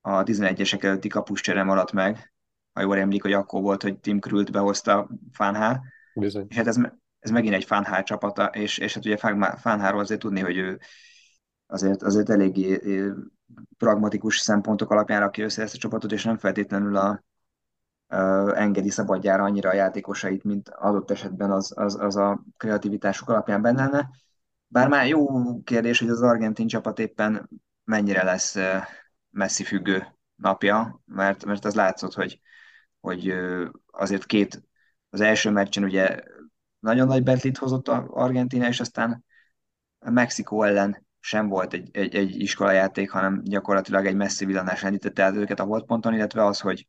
a 0.00 0.22
11-esek 0.22 0.82
előtti 0.82 1.08
kapuscsere 1.08 1.62
maradt 1.62 1.92
meg. 1.92 2.32
Ha 2.72 2.80
jól 2.80 2.98
emlék, 2.98 3.22
hogy 3.22 3.32
akkor 3.32 3.62
volt, 3.62 3.82
hogy 3.82 3.98
Tim 3.98 4.18
Krült 4.18 4.52
behozta 4.52 5.08
Fánhá. 5.32 5.80
Bizony. 6.14 6.46
És 6.48 6.56
hát 6.56 6.66
ez, 6.66 6.76
ez 7.18 7.30
megint 7.30 7.54
egy 7.54 7.64
Fánhá 7.64 8.02
csapata, 8.02 8.46
és, 8.46 8.78
és 8.78 8.94
hát 8.94 9.04
ugye 9.04 9.16
Fánháról 9.56 10.00
azért 10.00 10.20
tudni, 10.20 10.40
hogy 10.40 10.56
ő 10.56 10.80
azért, 11.66 12.02
azért 12.02 12.30
eléggé 12.30 12.80
pragmatikus 13.78 14.38
szempontok 14.38 14.90
alapján 14.90 15.20
rakja 15.20 15.44
össze 15.44 15.62
ezt 15.62 15.74
a 15.74 15.78
csapatot, 15.78 16.12
és 16.12 16.24
nem 16.24 16.36
feltétlenül 16.36 16.96
a, 16.96 17.24
engedi 18.54 18.90
szabadjára 18.90 19.42
annyira 19.42 19.70
a 19.70 19.74
játékosait, 19.74 20.44
mint 20.44 20.68
adott 20.68 21.10
esetben 21.10 21.50
az, 21.50 21.72
az, 21.76 21.96
az 22.00 22.16
a 22.16 22.44
kreativitásuk 22.56 23.28
alapján 23.28 23.62
benne 23.62 23.82
lenne. 23.82 24.10
Bár 24.66 24.88
már 24.88 25.06
jó 25.06 25.26
kérdés, 25.62 25.98
hogy 25.98 26.08
az 26.08 26.22
argentin 26.22 26.66
csapat 26.66 26.98
éppen 26.98 27.48
mennyire 27.84 28.22
lesz 28.22 28.56
messzi 29.30 29.64
függő 29.64 30.06
napja, 30.34 31.02
mert, 31.04 31.44
mert 31.44 31.64
az 31.64 31.74
látszott, 31.74 32.14
hogy, 32.14 32.40
hogy 33.00 33.34
azért 33.86 34.26
két, 34.26 34.62
az 35.10 35.20
első 35.20 35.50
meccsen 35.50 35.84
ugye 35.84 36.20
nagyon 36.78 37.06
nagy 37.06 37.22
betlit 37.22 37.58
hozott 37.58 37.88
a 37.88 38.06
Argentina, 38.10 38.68
és 38.68 38.80
aztán 38.80 39.24
Mexikó 39.98 40.62
ellen 40.62 41.06
sem 41.20 41.48
volt 41.48 41.72
egy, 41.72 41.88
egy, 41.92 42.14
egy 42.14 42.40
iskolajáték, 42.40 43.10
hanem 43.10 43.40
gyakorlatilag 43.44 44.06
egy 44.06 44.14
messzi 44.14 44.44
villanás 44.44 44.82
rendítette 44.82 45.22
el 45.22 45.36
őket 45.36 45.60
a 45.60 45.64
holdponton, 45.64 46.14
illetve 46.14 46.44
az, 46.44 46.60
hogy, 46.60 46.88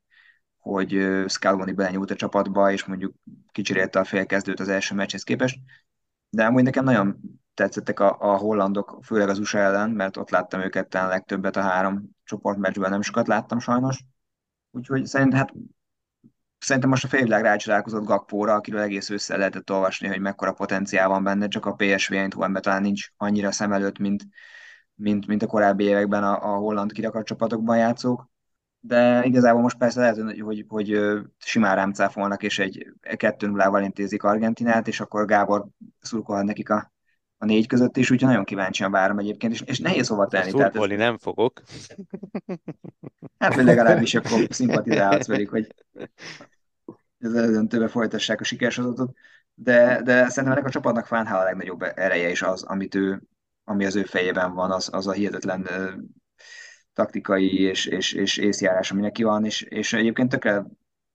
hogy 0.64 1.24
Scaloni 1.28 1.72
belenyúlt 1.72 2.12
a 2.12 2.16
csapatba, 2.16 2.72
és 2.72 2.86
mondjuk 2.86 3.14
kicsirélte 3.52 4.00
a 4.00 4.04
félkezdőt 4.04 4.60
az 4.60 4.68
első 4.70 4.96
meccshez 4.96 5.24
képest. 5.24 5.60
De 6.30 6.46
amúgy 6.46 6.64
nekem 6.64 6.84
nagyon 6.84 7.20
tetszettek 7.54 8.00
a, 8.00 8.18
a 8.20 8.38
hollandok, 8.38 9.00
főleg 9.04 9.30
az 9.30 9.40
USA 9.40 9.58
ellen, 9.58 9.90
mert 9.90 10.18
ott 10.18 10.30
láttam 10.30 10.62
őket 10.62 10.90
talán 10.90 11.08
legtöbbet 11.08 11.56
a 11.56 11.62
három 11.62 12.10
csoportmeccsben, 12.24 12.90
nem 12.90 13.02
sokat 13.02 13.28
láttam 13.28 13.60
sajnos. 13.60 14.04
Úgyhogy 14.72 15.06
szerintem, 15.06 15.38
hát, 15.38 15.54
szerintem 16.60 16.90
most 16.90 17.04
a 17.04 17.08
félvilág 17.08 17.44
rácsodálkozott 17.44 18.06
Gakpóra, 18.06 18.54
akiről 18.54 18.82
egész 18.82 19.10
össze 19.10 19.38
lehetett 19.38 19.72
olvasni, 19.72 20.08
hogy 20.08 20.20
mekkora 20.20 20.54
potenciál 20.54 21.08
van 21.08 21.24
benne, 21.24 21.48
csak 21.48 21.66
a 21.66 21.74
PSV 21.74 22.14
Eindhovenben 22.14 22.62
talán 22.62 22.82
nincs 22.82 23.08
annyira 23.18 23.52
szem 23.52 23.74
előtt, 23.74 23.98
mint, 23.98 24.24
mint, 24.96 25.28
mint 25.28 25.44
a 25.44 25.48
korábbi 25.48 25.84
években 25.84 26.24
a, 26.24 26.54
a 26.54 26.58
holland 26.58 26.92
kirakat 26.92 27.26
csapatokban 27.26 27.78
játszók 27.78 28.32
de 28.86 29.24
igazából 29.26 29.62
most 29.62 29.78
persze 29.78 30.00
lehet, 30.00 30.18
hogy, 30.18 30.40
hogy, 30.40 30.66
hogy 30.68 31.00
simán 31.38 31.76
rám 31.76 31.94
cáfolnak, 31.94 32.44
és 32.44 32.60
egy 32.60 32.94
2 33.16 33.48
0 33.48 33.82
intézik 33.82 34.24
Argentinát, 34.24 34.88
és 34.88 35.00
akkor 35.00 35.26
Gábor 35.26 35.68
szurkolhat 36.00 36.46
nekik 36.46 36.70
a, 36.70 36.94
a 37.38 37.46
négy 37.46 37.68
között 37.68 37.98
is, 37.98 38.12
úgyhogy 38.12 38.28
nagyon 38.28 38.44
kíváncsian 38.44 38.92
várom 38.92 39.20
egyébként, 39.20 39.54
és, 39.54 39.62
és 39.62 39.80
nehéz 39.80 40.08
hova 40.08 40.28
tenni. 40.28 40.50
Szurkolni 40.50 40.94
ez... 40.94 41.00
nem 41.00 41.18
fogok. 41.18 41.62
Hát, 43.38 43.54
hogy 43.54 43.64
legalábbis 43.64 44.16
akkor 44.16 44.48
szimpatizálhatsz 44.50 45.28
velük, 45.28 45.50
hogy 45.50 45.76
az 47.20 47.36
eldöntőbe 47.36 47.88
folytassák 47.88 48.42
a 48.42 48.44
sikersorozatot, 48.44 49.16
de, 49.54 50.02
de 50.02 50.30
szerintem 50.30 50.52
ennek 50.52 50.66
a 50.66 50.72
csapatnak 50.72 51.06
Fánhál 51.06 51.40
a 51.40 51.44
legnagyobb 51.44 51.82
ereje 51.82 52.30
is 52.30 52.42
az, 52.42 52.64
amit 52.64 52.96
ő, 52.96 53.22
ami 53.64 53.86
az 53.86 53.96
ő 53.96 54.04
fejében 54.04 54.54
van, 54.54 54.72
az, 54.72 54.90
az 54.92 55.08
a 55.08 55.12
hihetetlen 55.12 55.68
taktikai 56.94 57.62
és, 57.62 57.86
és, 57.86 58.14
és 58.14 58.38
észjárás, 58.38 58.92
ami 58.92 59.02
neki 59.02 59.24
van, 59.24 59.46
és, 59.46 59.62
és 59.62 59.94
egyébként 59.94 60.30
tökre 60.30 60.66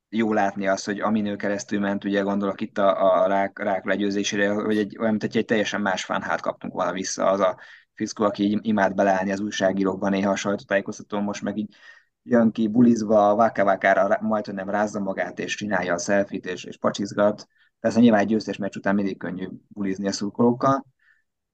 jó 0.08 0.32
látni 0.32 0.66
azt, 0.66 0.84
hogy 0.84 1.00
amin 1.00 1.26
ő 1.26 1.36
keresztül 1.36 1.80
ment, 1.80 2.04
ugye 2.04 2.20
gondolok 2.20 2.60
itt 2.60 2.78
a, 2.78 3.22
a 3.22 3.26
rák, 3.26 3.58
rák 3.58 3.84
legyőzésére, 3.84 4.50
hogy 4.52 4.78
egy, 4.78 4.98
olyan, 4.98 5.10
mint 5.10 5.34
egy 5.34 5.44
teljesen 5.44 5.80
más 5.80 6.04
fánhát 6.04 6.40
kaptunk 6.40 6.72
volna 6.72 6.92
vissza, 6.92 7.26
az 7.26 7.40
a 7.40 7.58
fiszkó, 7.94 8.24
aki 8.24 8.42
így 8.42 8.58
imád 8.62 8.94
beleállni 8.94 9.32
az 9.32 9.40
újságírókban 9.40 10.10
néha 10.10 10.30
a 10.30 10.36
sajtótájékoztatón, 10.36 11.22
most 11.22 11.42
meg 11.42 11.56
így 11.56 11.74
jön 12.22 12.50
ki 12.52 12.68
bulizva, 12.68 13.34
vákávákára 13.34 14.18
majd, 14.20 14.44
hogy 14.44 14.54
nem 14.54 14.70
rázza 14.70 15.00
magát, 15.00 15.38
és 15.38 15.54
csinálja 15.54 15.94
a 15.94 15.98
selfit, 15.98 16.46
és, 16.46 16.64
és 16.64 16.78
pacsizgat. 16.78 17.46
Persze 17.80 18.00
nyilván 18.00 18.20
egy 18.20 18.26
győztes 18.26 18.56
meccs 18.56 18.76
után 18.76 18.94
mindig 18.94 19.18
könnyű 19.18 19.48
bulizni 19.68 20.06
a 20.06 20.12
szurkolókkal, 20.12 20.86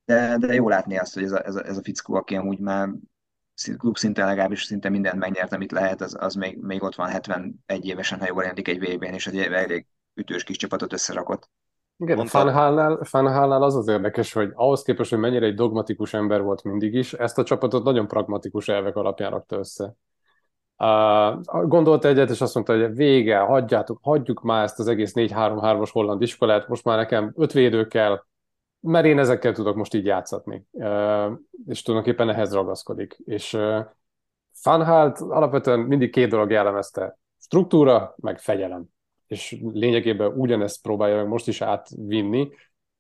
de, 0.05 0.37
de 0.37 0.55
jó 0.55 0.69
látni 0.69 0.99
azt, 0.99 1.15
hogy 1.15 1.23
ez 1.23 1.33
a, 1.33 1.47
ez 1.47 1.55
a, 1.55 1.67
ez 1.67 1.77
a 1.77 1.83
fickó, 1.83 2.15
aki 2.15 2.37
amúgy 2.37 2.59
már 2.59 2.89
klub 3.77 3.97
szinten 3.97 4.27
legalábbis 4.27 4.63
szinte 4.63 4.89
mindent 4.89 5.19
megnyert, 5.19 5.53
amit 5.53 5.73
lehet, 5.73 6.01
az, 6.01 6.17
az 6.21 6.35
még, 6.35 6.59
még 6.61 6.83
ott 6.83 6.95
van 6.95 7.09
71 7.09 7.55
évesen, 7.81 8.19
ha 8.19 8.27
jól 8.29 8.43
rendik 8.43 8.69
egy 8.69 8.79
VB-n, 8.79 9.15
és 9.15 9.27
egy 9.27 9.39
elég 9.39 9.87
ütős 10.15 10.45
kis 10.45 10.57
csapatot 10.57 10.93
összerakott. 10.93 11.51
Igen, 11.97 12.19
a 12.19 12.25
Fanhálnál 13.05 13.63
az 13.63 13.77
az 13.77 13.89
érdekes, 13.89 14.33
hogy 14.33 14.51
ahhoz 14.55 14.83
képest, 14.83 15.11
hogy 15.11 15.19
mennyire 15.19 15.47
egy 15.47 15.55
dogmatikus 15.55 16.15
ember 16.15 16.43
volt 16.43 16.63
mindig 16.63 16.95
is, 16.95 17.13
ezt 17.13 17.39
a 17.39 17.45
csapatot 17.45 17.85
nagyon 17.85 18.09
pragmatikus 18.09 18.69
elvek 18.69 18.97
alapján 18.97 19.31
rakta 19.31 19.57
össze. 19.57 19.95
Uh, 20.79 21.67
gondolta 21.69 22.09
egyet, 22.09 22.31
és 22.31 22.41
azt 22.41 22.55
mondta, 22.55 22.79
hogy 22.79 22.95
vége, 22.95 23.39
hagyjátok, 23.39 23.99
hagyjuk 24.03 24.43
már 24.43 24.63
ezt 24.63 24.79
az 24.79 24.89
egész 24.89 25.13
4-3-3-as 25.15 25.89
holland 25.93 26.23
iskolát, 26.23 26.69
most 26.69 26.85
már 26.85 26.97
nekem 26.97 27.33
öt 27.37 27.53
védő 27.53 27.87
kell, 27.87 28.25
mert 28.87 29.07
én 29.07 29.19
ezekkel 29.19 29.53
tudok 29.53 29.77
most 29.77 29.95
így 29.95 30.05
játszatni, 30.05 30.67
és 31.67 31.83
tulajdonképpen 31.83 32.29
ehhez 32.29 32.53
ragaszkodik. 32.53 33.17
És 33.25 33.59
Fanhalt 34.53 35.19
alapvetően 35.21 35.81
mindig 35.81 36.11
két 36.11 36.29
dolog 36.29 36.51
jellemezte, 36.51 37.19
struktúra, 37.41 38.15
meg 38.17 38.39
fegyelem. 38.39 38.85
És 39.27 39.57
lényegében 39.73 40.33
ugyanezt 40.37 40.83
próbálja 40.83 41.17
meg 41.17 41.27
most 41.27 41.49
is 41.49 41.61
átvinni, 41.61 42.49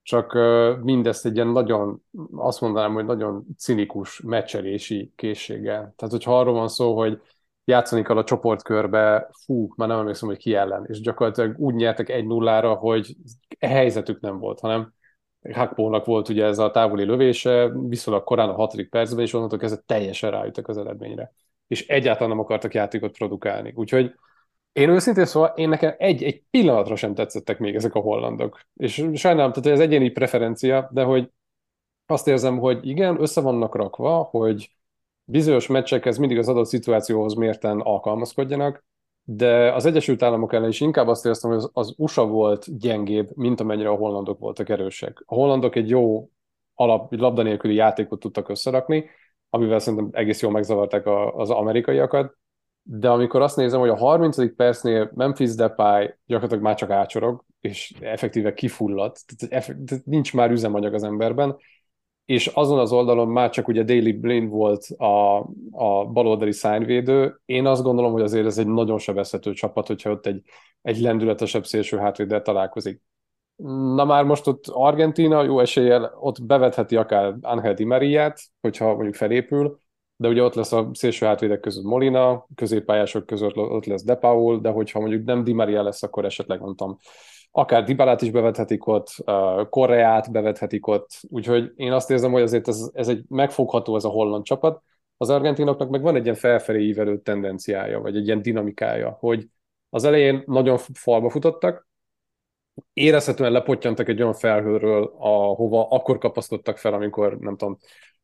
csak 0.03 0.38
mindezt 0.83 1.27
egy 1.27 1.35
ilyen 1.35 1.49
nagyon, 1.49 2.03
azt 2.35 2.61
mondanám, 2.61 2.92
hogy 2.92 3.05
nagyon 3.05 3.44
cinikus 3.59 4.20
meccselési 4.20 5.12
készséggel. 5.16 5.92
Tehát, 5.97 6.14
hogyha 6.14 6.38
arról 6.38 6.55
van 6.55 6.68
szó, 6.68 6.97
hogy 6.97 7.20
játszani 7.64 8.03
kell 8.03 8.16
a 8.16 8.25
csoportkörbe, 8.25 9.31
fú, 9.44 9.73
már 9.77 9.88
nem 9.88 9.99
emlékszem, 9.99 10.29
hogy 10.29 10.38
ki 10.38 10.55
ellen, 10.55 10.85
és 10.88 11.01
gyakorlatilag 11.01 11.59
úgy 11.59 11.75
nyertek 11.75 12.09
egy 12.09 12.27
nullára, 12.27 12.75
hogy 12.75 13.16
helyzetük 13.61 14.20
nem 14.20 14.38
volt, 14.38 14.61
hanem 14.61 14.92
Hakpónak 15.52 16.04
volt 16.04 16.28
ugye 16.28 16.44
ez 16.44 16.59
a 16.59 16.70
távoli 16.70 17.04
lövése, 17.04 17.72
viszonylag 17.88 18.24
korán 18.24 18.48
a 18.48 18.54
hatodik 18.54 18.90
percben, 18.90 19.24
és 19.24 19.33
onnantól 19.33 19.59
kezdve 19.59 19.83
teljesen 19.87 20.30
rájöttek 20.30 20.68
az 20.68 20.78
eredményre. 20.78 21.33
És 21.66 21.87
egyáltalán 21.87 22.28
nem 22.28 22.38
akartak 22.38 22.74
játékot 22.74 23.16
produkálni. 23.16 23.72
Úgyhogy 23.76 24.14
én 24.72 24.88
őszintén 24.88 25.24
szóval, 25.24 25.52
én 25.57 25.68
nekem 25.68 25.94
egy, 25.98 26.22
egy 26.22 26.42
pillanatra 26.50 26.96
sem 26.96 27.14
tetszettek 27.14 27.59
még 27.59 27.74
ezek 27.74 27.94
a 27.94 28.00
hollandok. 28.00 28.61
És 28.74 29.07
sajnálom, 29.14 29.52
tehát 29.52 29.78
ez 29.78 29.85
egyéni 29.85 30.11
preferencia, 30.11 30.88
de 30.92 31.02
hogy 31.02 31.30
azt 32.07 32.28
érzem, 32.28 32.59
hogy 32.59 32.87
igen, 32.88 33.20
össze 33.20 33.40
vannak 33.40 33.74
rakva, 33.74 34.22
hogy 34.22 34.70
bizonyos 35.24 35.66
meccsekhez 35.66 36.18
mindig 36.18 36.38
az 36.38 36.48
adott 36.48 36.66
szituációhoz 36.66 37.35
mérten 37.35 37.80
alkalmazkodjanak, 37.80 38.85
de 39.24 39.72
az 39.72 39.87
Egyesült 39.87 40.22
Államok 40.22 40.52
ellen 40.52 40.68
is 40.68 40.80
inkább 40.80 41.08
azt 41.08 41.24
éreztem, 41.24 41.50
hogy 41.50 41.58
az, 41.58 41.70
az 41.72 41.94
USA 41.96 42.26
volt 42.26 42.78
gyengébb, 42.78 43.28
mint 43.34 43.60
amennyire 43.60 43.88
a 43.88 43.94
hollandok 43.94 44.38
voltak 44.38 44.68
erősek. 44.68 45.22
A 45.26 45.34
hollandok 45.34 45.76
egy 45.76 45.88
jó 45.88 46.30
alap, 46.74 47.12
labda 47.12 47.42
nélküli 47.42 47.74
játékot 47.74 48.20
tudtak 48.20 48.48
összerakni, 48.48 49.10
amivel 49.50 49.78
szerintem 49.78 50.08
egész 50.12 50.42
jól 50.42 50.52
megzavarták 50.52 51.06
a, 51.06 51.34
az 51.34 51.50
amerikaiakat, 51.50 52.37
de 52.82 53.10
amikor 53.10 53.42
azt 53.42 53.56
nézem, 53.56 53.80
hogy 53.80 53.88
a 53.88 53.96
30. 53.96 54.54
percnél 54.56 55.10
Memphis 55.14 55.54
Depay 55.54 56.14
gyakorlatilag 56.26 56.64
már 56.64 56.74
csak 56.74 56.90
ácsorog, 56.90 57.44
és 57.60 57.94
effektíve 58.00 58.54
kifulladt, 58.54 59.20
tehát 59.48 59.74
nincs 60.04 60.34
már 60.34 60.50
üzemanyag 60.50 60.94
az 60.94 61.02
emberben, 61.02 61.56
és 62.24 62.46
azon 62.46 62.78
az 62.78 62.92
oldalon 62.92 63.28
már 63.28 63.50
csak 63.50 63.68
ugye 63.68 63.82
Daily 63.82 64.12
Blind 64.12 64.50
volt 64.50 64.87
a, 64.96 65.38
a 65.70 66.06
baloldali 66.12 66.52
szányvédő. 66.52 67.40
Én 67.44 67.66
azt 67.66 67.82
gondolom, 67.82 68.12
hogy 68.12 68.22
azért 68.22 68.46
ez 68.46 68.58
egy 68.58 68.66
nagyon 68.66 68.98
sebezhető 68.98 69.52
csapat, 69.52 69.87
hogyha 69.87 70.10
ott 70.10 70.26
egy, 70.26 70.42
egy 70.82 71.00
lendületesebb 71.00 71.66
szélső 71.66 71.96
hátvéddel 71.96 72.42
találkozik. 72.42 73.02
Na 73.94 74.04
már 74.04 74.24
most 74.24 74.46
ott 74.46 74.66
Argentina 74.66 75.42
jó 75.42 75.60
eséllyel 75.60 76.14
ott 76.20 76.42
bevetheti 76.42 76.96
akár 76.96 77.34
Angel 77.40 77.74
Di 77.74 77.84
Mariát, 77.84 78.40
hogyha 78.60 78.94
mondjuk 78.94 79.14
felépül, 79.14 79.78
de 80.16 80.28
ugye 80.28 80.42
ott 80.42 80.54
lesz 80.54 80.72
a 80.72 80.90
szélső 80.92 81.26
hátvédek 81.26 81.60
között 81.60 81.84
Molina, 81.84 82.46
középpályások 82.54 83.26
között 83.26 83.56
ott 83.56 83.84
lesz 83.84 84.04
De 84.04 84.14
Paul, 84.14 84.60
de 84.60 84.70
hogyha 84.70 85.00
mondjuk 85.00 85.24
nem 85.24 85.44
Di 85.44 85.52
Maria 85.52 85.82
lesz, 85.82 86.02
akkor 86.02 86.24
esetleg 86.24 86.60
mondtam 86.60 86.98
akár 87.56 87.84
Dibalát 87.84 88.22
is 88.22 88.30
bevethetik 88.30 88.86
ott, 88.86 89.08
Koreát 89.70 90.32
bevethetik 90.32 90.86
ott, 90.86 91.20
úgyhogy 91.28 91.72
én 91.76 91.92
azt 91.92 92.10
érzem, 92.10 92.32
hogy 92.32 92.42
azért 92.42 92.68
ez, 92.68 92.90
ez 92.92 93.08
egy 93.08 93.24
megfogható 93.28 93.96
ez 93.96 94.04
a 94.04 94.08
holland 94.08 94.44
csapat. 94.44 94.82
Az 95.16 95.30
argentinoknak 95.30 95.90
meg 95.90 96.02
van 96.02 96.16
egy 96.16 96.22
ilyen 96.22 96.34
felfelé 96.34 96.82
ívelő 96.84 97.20
tendenciája, 97.20 98.00
vagy 98.00 98.16
egy 98.16 98.26
ilyen 98.26 98.42
dinamikája, 98.42 99.16
hogy 99.20 99.48
az 99.90 100.04
elején 100.04 100.42
nagyon 100.46 100.78
falba 100.92 101.30
futottak, 101.30 101.88
érezhetően 102.92 103.52
lepottyantak 103.52 104.08
egy 104.08 104.20
olyan 104.20 104.34
felhőről, 104.34 105.14
ahova 105.18 105.88
akkor 105.88 106.18
kapaszkodtak 106.18 106.78
fel, 106.78 106.94
amikor 106.94 107.38
nem 107.38 107.56
tudom, 107.56 107.78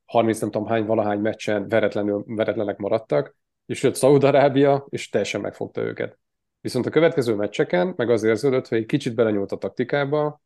30 0.05 0.41
nem 0.41 0.51
tudom 0.51 0.69
hány, 0.69 0.87
valahány 0.87 1.21
meccsen 1.21 1.69
veretlenül, 1.69 2.25
veretlenek 2.27 2.77
maradtak, 2.77 3.37
és 3.67 3.83
jött 3.83 3.95
Szaúd-Arábia, 3.95 4.87
és 4.89 5.09
teljesen 5.09 5.41
megfogta 5.41 5.81
őket 5.81 6.20
Viszont 6.61 6.87
a 6.87 6.91
következő 6.91 7.35
meccseken 7.35 7.93
meg 7.97 8.11
az 8.11 8.23
érződött, 8.23 8.69
hogy 8.69 8.79
egy 8.79 8.87
kicsit 8.87 9.15
belenyúlt 9.15 9.53
a 9.53 9.57
taktikába 9.57 10.43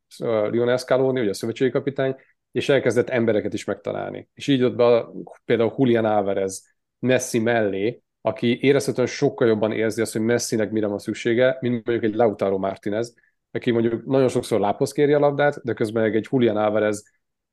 Lionel 0.50 0.77
Scaloni, 0.77 1.20
ugye 1.20 1.31
a 1.31 1.35
szövetségi 1.35 1.70
kapitány, 1.70 2.16
és 2.53 2.68
elkezdett 2.68 3.09
embereket 3.09 3.53
is 3.53 3.64
megtalálni. 3.64 4.29
És 4.35 4.46
így 4.46 4.62
ott 4.62 4.74
be 4.74 5.07
például 5.44 5.74
Julian 5.79 6.05
Álvarez 6.05 6.72
Messi 6.98 7.38
mellé, 7.38 8.03
aki 8.20 8.59
érezhetően 8.62 9.07
sokkal 9.07 9.48
jobban 9.48 9.72
érzi 9.72 10.00
azt, 10.00 10.12
hogy 10.12 10.22
Messinek 10.22 10.70
mire 10.70 10.87
van 10.87 10.98
szüksége, 10.98 11.59
mint 11.61 11.87
mondjuk 11.87 12.12
egy 12.12 12.16
Lautaro 12.16 12.59
Martinez, 12.59 13.14
aki 13.50 13.70
mondjuk 13.70 14.05
nagyon 14.05 14.29
sokszor 14.29 14.61
láphoz 14.61 14.92
kéri 14.92 15.12
a 15.12 15.18
labdát, 15.18 15.64
de 15.64 15.72
közben 15.72 16.05
egy 16.05 16.27
Julian 16.31 16.57
Álvarez, 16.57 17.05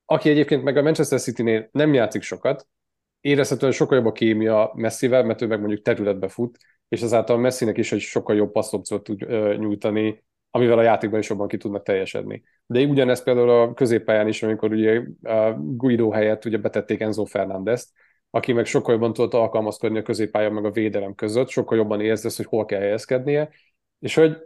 aki 0.06 0.30
egyébként 0.30 0.64
meg 0.64 0.78
a 0.78 0.82
Manchester 0.82 1.20
City-nél 1.20 1.70
nem 1.72 1.94
játszik 1.94 2.22
sokat, 2.22 2.68
érezhetően 3.22 3.72
sokkal 3.72 3.98
jobb 3.98 4.06
a 4.06 4.12
kémia 4.12 4.72
Messivel, 4.76 5.24
mert 5.24 5.42
ő 5.42 5.48
meg 5.48 5.60
mondjuk 5.60 5.82
területbe 5.82 6.28
fut, 6.28 6.58
és 6.92 7.02
ezáltal 7.02 7.38
Messinek 7.38 7.78
is 7.78 7.92
egy 7.92 8.00
sokkal 8.00 8.36
jobb 8.36 8.52
passzopciót 8.52 9.04
tud 9.04 9.28
nyújtani, 9.60 10.24
amivel 10.50 10.78
a 10.78 10.82
játékban 10.82 11.20
is 11.20 11.30
jobban 11.30 11.48
ki 11.48 11.58
tudnak 11.58 11.84
teljesedni. 11.84 12.44
De 12.66 12.82
ugyanezt 12.84 13.24
például 13.24 13.50
a 13.50 13.74
középpályán 13.74 14.28
is, 14.28 14.44
amikor 14.44 14.72
ugye 14.72 15.02
Guido 15.58 16.10
helyett 16.10 16.46
ugye 16.46 16.58
betették 16.58 17.00
Enzo 17.00 17.26
Fernandezt, 17.26 17.90
aki 18.30 18.54
meg 18.54 18.66
sokkal 18.66 18.94
jobban 18.94 19.14
tudott 19.14 19.34
alkalmazkodni 19.34 19.98
a 19.98 20.02
középpálya 20.02 20.50
meg 20.50 20.66
a 20.66 20.72
védelem 20.72 21.16
között, 21.16 21.50
sokkal 21.50 21.78
jobban 21.78 22.02
érzi 22.02 22.30
hogy 22.36 22.46
hol 22.46 22.66
kell 22.66 22.80
helyezkednie, 22.80 23.50
és 24.00 24.16
hogy 24.16 24.38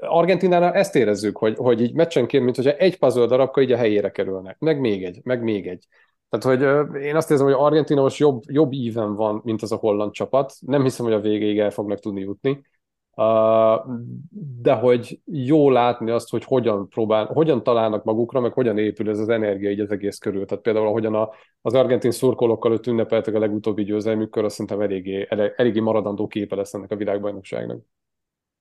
Argentinánál 0.00 0.74
ezt 0.74 0.96
érezzük, 0.96 1.36
hogy, 1.36 1.56
hogy 1.56 1.80
így 1.80 1.94
meccsenként, 1.94 2.44
mint 2.44 2.56
hogyha 2.56 2.72
egy 2.76 2.98
puzzle 2.98 3.26
darabka 3.26 3.60
így 3.62 3.72
a 3.72 3.76
helyére 3.76 4.10
kerülnek, 4.10 4.58
meg 4.58 4.80
még 4.80 5.04
egy, 5.04 5.20
meg 5.22 5.42
még 5.42 5.68
egy. 5.68 5.86
Tehát, 6.38 6.58
hogy 6.58 7.02
én 7.02 7.16
azt 7.16 7.30
érzem, 7.30 7.46
hogy 7.46 7.54
Argentina 7.58 8.00
most 8.00 8.18
jobb, 8.18 8.42
jobb 8.46 8.72
íven 8.72 9.14
van, 9.14 9.40
mint 9.44 9.62
az 9.62 9.72
a 9.72 9.76
holland 9.76 10.12
csapat. 10.12 10.52
Nem 10.60 10.82
hiszem, 10.82 11.04
hogy 11.04 11.14
a 11.14 11.20
végéig 11.20 11.58
el 11.58 11.70
fognak 11.70 11.98
tudni 11.98 12.20
jutni. 12.20 12.66
de 14.62 14.72
hogy 14.72 15.20
jó 15.24 15.70
látni 15.70 16.10
azt, 16.10 16.30
hogy 16.30 16.44
hogyan 16.44 16.88
próbál, 16.88 17.26
hogyan 17.26 17.62
találnak 17.62 18.04
magukra, 18.04 18.40
meg 18.40 18.52
hogyan 18.52 18.78
épül 18.78 19.10
ez 19.10 19.18
az 19.18 19.28
energia 19.28 19.70
így 19.70 19.80
az 19.80 19.90
egész 19.90 20.18
körül. 20.18 20.44
Tehát 20.44 20.64
például, 20.64 20.86
ahogyan 20.86 21.14
a, 21.14 21.30
az 21.60 21.74
argentin 21.74 22.10
szurkolókkal 22.10 22.72
őt 22.72 22.86
ünnepeltek 22.86 23.34
a 23.34 23.38
legutóbbi 23.38 23.84
győzelmükkör, 23.84 24.44
azt 24.44 24.54
szerintem 24.54 24.80
eléggé, 24.80 25.26
eléggé 25.56 25.80
maradandó 25.80 26.26
képe 26.26 26.56
lesz 26.56 26.74
ennek 26.74 26.90
a 26.90 26.96
világbajnokságnak. 26.96 27.80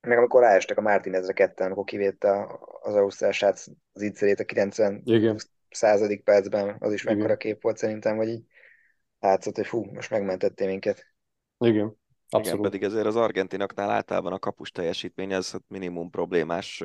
Meg 0.08 0.18
amikor 0.18 0.42
ráestek 0.42 0.78
a 0.78 0.82
Martinezre 0.82 1.34
ketten, 1.34 1.66
amikor 1.66 1.84
kivédte 1.84 2.60
az 2.82 2.96
Ausztrál 2.96 3.32
srác 3.32 3.68
az 3.94 4.02
ígyszerét 4.02 4.40
a 4.40 4.44
90 4.44 5.02
Igen 5.06 5.38
századik 5.72 6.24
percben, 6.24 6.76
az 6.80 6.94
is 6.94 7.04
mekkora 7.04 7.38
kép 7.38 7.62
volt 7.62 7.78
szerintem, 7.78 8.16
vagy 8.16 8.28
így 8.28 8.44
látszott, 9.20 9.56
hogy 9.56 9.68
fú, 9.68 9.86
most 9.94 10.10
megmentettél 10.10 10.68
minket. 10.68 11.06
Igen. 11.58 12.00
Abszolút. 12.34 12.60
Igen, 12.60 12.72
pedig 12.72 12.84
ezért 12.84 13.06
az 13.06 13.16
argentinoknál 13.16 13.90
általában 13.90 14.34
a 14.34 14.40
kapus 14.40 14.72
teljesítmény 14.72 15.34
ez 15.34 15.54
minimum 15.68 16.10
problémás 16.10 16.84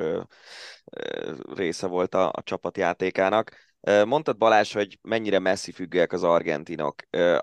része 1.55 1.87
volt 1.87 2.15
a, 2.15 2.29
a 2.29 2.43
csapatjátékának. 2.43 3.53
Mondtad 4.05 4.37
Balázs, 4.37 4.73
hogy 4.73 4.99
mennyire 5.03 5.39
messzi 5.39 5.73
függőek 5.73 6.13
az 6.13 6.23
argentinok. 6.23 6.95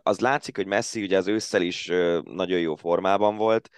Az 0.04 0.20
látszik, 0.20 0.56
hogy 0.56 0.68
Messi 0.68 1.04
ugye 1.04 1.18
az 1.18 1.28
ősszel 1.28 1.62
is 1.62 1.88
nagyon 2.24 2.60
jó 2.60 2.76
formában 2.76 3.36
volt, 3.36 3.70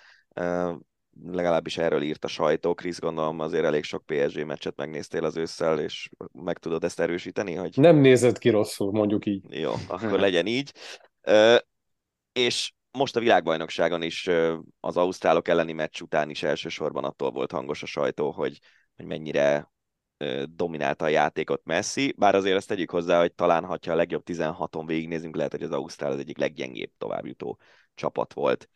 legalábbis 1.23 1.77
erről 1.77 2.01
írt 2.01 2.23
a 2.23 2.27
sajtó. 2.27 2.73
Krisz, 2.73 2.99
gondolom 2.99 3.39
azért 3.39 3.65
elég 3.65 3.83
sok 3.83 4.05
PSG 4.05 4.45
meccset 4.45 4.75
megnéztél 4.75 5.23
az 5.23 5.37
ősszel, 5.37 5.79
és 5.79 6.09
meg 6.31 6.57
tudod 6.57 6.83
ezt 6.83 6.99
erősíteni? 6.99 7.53
Hogy... 7.53 7.77
Nem 7.77 7.97
nézett 7.97 8.37
ki 8.37 8.49
rosszul, 8.49 8.91
mondjuk 8.91 9.25
így. 9.25 9.43
Jó, 9.49 9.73
akkor 9.87 10.19
legyen 10.19 10.45
így. 10.45 10.71
és 12.33 12.73
most 12.91 13.15
a 13.15 13.19
világbajnokságon 13.19 14.01
is 14.01 14.29
az 14.79 14.97
ausztrálok 14.97 15.47
elleni 15.47 15.73
meccs 15.73 16.01
után 16.01 16.29
is 16.29 16.43
elsősorban 16.43 17.03
attól 17.03 17.31
volt 17.31 17.51
hangos 17.51 17.83
a 17.83 17.85
sajtó, 17.85 18.31
hogy, 18.31 18.59
hogy 18.95 19.05
mennyire 19.05 19.73
dominálta 20.45 21.05
a 21.05 21.09
játékot 21.09 21.61
Messi, 21.63 22.13
bár 22.17 22.35
azért 22.35 22.55
ezt 22.55 22.67
tegyük 22.67 22.91
hozzá, 22.91 23.19
hogy 23.19 23.33
talán, 23.33 23.65
ha 23.65 23.77
a 23.81 23.95
legjobb 23.95 24.23
16-on 24.25 24.83
végignézünk, 24.85 25.35
lehet, 25.35 25.51
hogy 25.51 25.63
az 25.63 25.71
Ausztrál 25.71 26.11
az 26.11 26.19
egyik 26.19 26.37
leggyengébb 26.37 26.91
továbbjutó 26.97 27.59
csapat 27.95 28.33
volt 28.33 28.69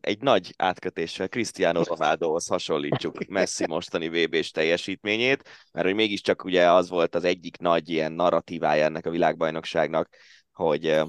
egy 0.00 0.20
nagy 0.20 0.54
átkötéssel 0.56 1.28
Cristiano 1.28 1.82
Ronaldohoz 1.82 2.46
hasonlítsuk 2.46 3.26
Messi 3.28 3.66
mostani 3.66 4.08
VB-s 4.08 4.50
teljesítményét, 4.50 5.68
mert 5.72 5.86
hogy 5.86 5.94
mégiscsak 5.94 6.44
ugye 6.44 6.70
az 6.70 6.88
volt 6.88 7.14
az 7.14 7.24
egyik 7.24 7.58
nagy 7.58 7.88
ilyen 7.88 8.12
narratívája 8.12 8.84
ennek 8.84 9.06
a 9.06 9.10
világbajnokságnak, 9.10 10.08
hogy 10.52 11.00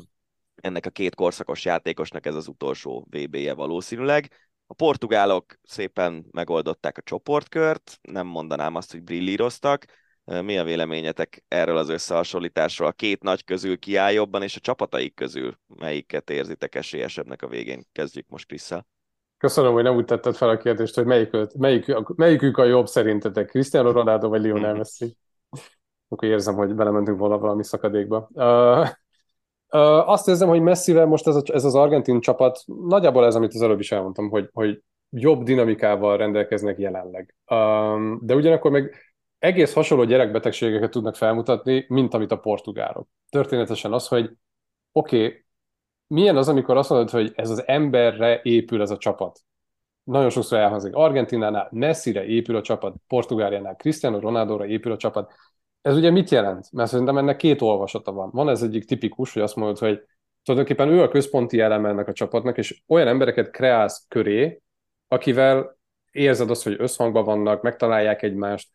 ennek 0.56 0.86
a 0.86 0.90
két 0.90 1.16
korszakos 1.16 1.66
játékosnak 1.66 2.26
ez 2.26 2.36
az 2.36 2.48
utolsó 2.48 3.08
VB-je 3.10 3.54
valószínűleg. 3.54 4.32
A 4.68 4.74
portugálok 4.74 5.56
szépen 5.64 6.26
megoldották 6.32 6.98
a 6.98 7.02
csoportkört, 7.02 8.00
nem 8.02 8.28
mondanám 8.28 8.76
azt, 8.76 8.92
hogy 8.92 9.04
brillíroztak, 9.04 9.86
mi 10.28 10.58
a 10.58 10.64
véleményetek 10.64 11.44
erről 11.48 11.78
az 11.78 11.90
összehasonlításról? 11.90 12.88
A 12.88 12.92
két 12.92 13.24
nagy 13.24 13.44
közül 13.44 13.80
ki 13.80 13.96
áll 13.96 14.12
jobban, 14.12 14.42
és 14.42 14.56
a 14.56 14.60
csapataik 14.60 15.14
közül 15.14 15.58
melyiket 15.80 16.30
érzitek 16.30 16.76
esélyesebbnek 16.76 17.42
a 17.42 17.48
végén? 17.48 17.88
Kezdjük 17.92 18.26
most 18.30 18.48
Krisztel. 18.48 18.88
Köszönöm, 19.38 19.74
hogy 19.74 19.84
nem 19.84 19.96
úgy 19.96 20.06
tetted 20.06 20.36
fel 20.36 20.50
a 20.50 20.58
kérdést, 20.58 20.96
hogy 20.96 21.06
melyik, 21.06 21.30
melyik, 21.58 21.86
melyikük 22.16 22.58
a 22.58 22.64
jobb 22.64 22.88
szerintetek, 22.88 23.48
Cristiano 23.48 23.92
Ronaldo 23.92 24.30
vagy 24.30 24.42
Lionel 24.42 24.70
mhm. 24.70 24.78
Messi? 24.78 25.18
Akkor 26.10 26.28
érzem, 26.28 26.56
hogy 26.56 26.76
belementünk 26.76 27.20
volna 27.20 27.38
valami 27.38 27.64
szakadékba. 27.64 28.30
Uh, 28.34 28.88
uh, 29.72 30.10
azt 30.10 30.28
érzem, 30.28 30.48
hogy 30.48 30.62
Messivel 30.62 31.06
most 31.06 31.28
ez, 31.28 31.36
a, 31.36 31.42
ez 31.46 31.64
az 31.64 31.76
argentin 31.76 32.20
csapat, 32.20 32.64
nagyjából 32.66 33.26
ez, 33.26 33.36
amit 33.36 33.54
az 33.54 33.62
előbb 33.62 33.80
is 33.80 33.92
elmondtam, 33.92 34.30
hogy, 34.30 34.50
hogy 34.54 34.82
jobb 35.10 35.44
dinamikával 35.44 36.18
rendelkeznek 36.18 36.78
jelenleg. 36.78 37.36
Um, 37.52 38.20
de 38.22 38.36
ugyanakkor 38.36 38.72
meg 38.72 39.07
egész 39.40 39.74
hasonló 39.74 40.04
gyerekbetegségeket 40.04 40.92
tudnak 40.92 41.16
felmutatni, 41.16 41.86
mint 41.88 42.14
amit 42.14 42.32
a 42.32 42.40
portugálok. 42.40 43.08
Történetesen 43.30 43.94
az, 43.94 44.08
hogy 44.08 44.32
oké, 44.92 45.26
okay, 45.26 45.46
milyen 46.08 46.38
az, 46.38 46.48
amikor 46.48 46.78
azt 46.78 46.90
mondod, 46.90 47.10
hogy 47.10 47.32
ez 47.36 47.50
az 47.50 47.68
emberre 47.68 48.40
épül 48.44 48.82
ez 48.82 48.92
a 48.92 48.98
csapat. 48.98 49.40
Nagyon 50.04 50.30
sokszor 50.30 50.60
elhangzik. 50.60 50.96
Argentinánál 50.96 51.68
Messire 51.72 52.26
épül 52.26 52.56
a 52.56 52.62
csapat, 52.62 52.96
Portugáliánál 53.08 53.76
Cristiano 53.76 54.20
Ronaldo-ra 54.20 54.66
épül 54.66 54.92
a 54.92 54.98
csapat. 54.98 55.34
Ez 55.82 55.96
ugye 55.96 56.10
mit 56.10 56.30
jelent? 56.30 56.72
Mert 56.72 56.90
szerintem 56.90 57.18
ennek 57.18 57.38
két 57.38 57.62
olvasata 57.62 58.12
van. 58.12 58.30
Van 58.32 58.50
ez 58.50 58.62
egyik 58.62 58.86
tipikus, 58.86 59.34
hogy 59.34 59.42
azt 59.42 59.56
mondod, 59.56 59.78
hogy 59.78 60.04
tulajdonképpen 60.44 60.90
ő 60.90 61.02
a 61.02 61.08
központi 61.08 61.60
eleme 61.60 61.90
ennek 61.90 62.08
a 62.08 62.14
csapatnak, 62.14 62.58
és 62.58 62.82
olyan 62.88 63.08
embereket 63.08 63.52
kreálsz 63.52 64.06
köré, 64.08 64.62
akivel 65.08 65.78
érzed 66.12 66.50
azt, 66.50 66.64
hogy 66.64 66.76
összhangban 66.78 67.24
vannak, 67.24 67.62
megtalálják 67.62 68.22
egymást, 68.22 68.70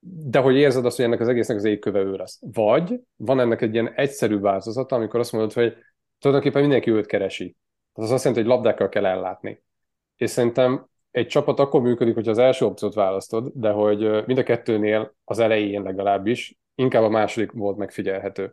de 0.00 0.38
hogy 0.38 0.56
érzed 0.56 0.84
azt, 0.84 0.96
hogy 0.96 1.04
ennek 1.04 1.20
az 1.20 1.28
egésznek 1.28 1.56
az 1.56 1.64
égköve 1.64 1.98
ő 1.98 2.12
lesz. 2.12 2.38
Vagy 2.52 3.00
van 3.16 3.40
ennek 3.40 3.60
egy 3.60 3.72
ilyen 3.72 3.92
egyszerű 3.94 4.38
változata, 4.38 4.96
amikor 4.96 5.20
azt 5.20 5.32
mondod, 5.32 5.52
hogy 5.52 5.76
tulajdonképpen 6.18 6.62
mindenki 6.62 6.90
őt 6.90 7.06
keresi. 7.06 7.56
Az 7.92 8.10
azt 8.10 8.24
jelenti, 8.24 8.46
hogy 8.46 8.56
labdákkal 8.56 8.88
kell 8.88 9.06
ellátni. 9.06 9.62
És 10.16 10.30
szerintem 10.30 10.86
egy 11.10 11.26
csapat 11.26 11.58
akkor 11.58 11.80
működik, 11.80 12.14
hogy 12.14 12.28
az 12.28 12.38
első 12.38 12.64
opciót 12.64 12.94
választod, 12.94 13.50
de 13.54 13.70
hogy 13.70 14.26
mind 14.26 14.38
a 14.38 14.42
kettőnél 14.42 15.14
az 15.24 15.38
elején 15.38 15.82
legalábbis 15.82 16.58
inkább 16.74 17.02
a 17.02 17.08
második 17.08 17.52
volt 17.52 17.76
megfigyelhető. 17.76 18.52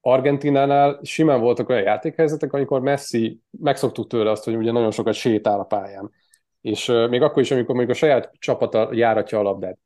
Argentinánál 0.00 1.00
simán 1.02 1.40
voltak 1.40 1.68
olyan 1.68 1.82
játékhelyzetek, 1.82 2.52
amikor 2.52 2.80
Messi 2.80 3.40
megszoktuk 3.50 4.06
tőle 4.06 4.30
azt, 4.30 4.44
hogy 4.44 4.56
ugye 4.56 4.72
nagyon 4.72 4.90
sokat 4.90 5.14
sétál 5.14 5.60
a 5.60 5.64
pályán. 5.64 6.10
És 6.60 6.86
még 6.86 7.22
akkor 7.22 7.42
is, 7.42 7.50
amikor 7.50 7.74
még 7.74 7.90
a 7.90 7.94
saját 7.94 8.32
csapata 8.38 8.88
járatja 8.92 9.38
a 9.38 9.42
labdát 9.42 9.78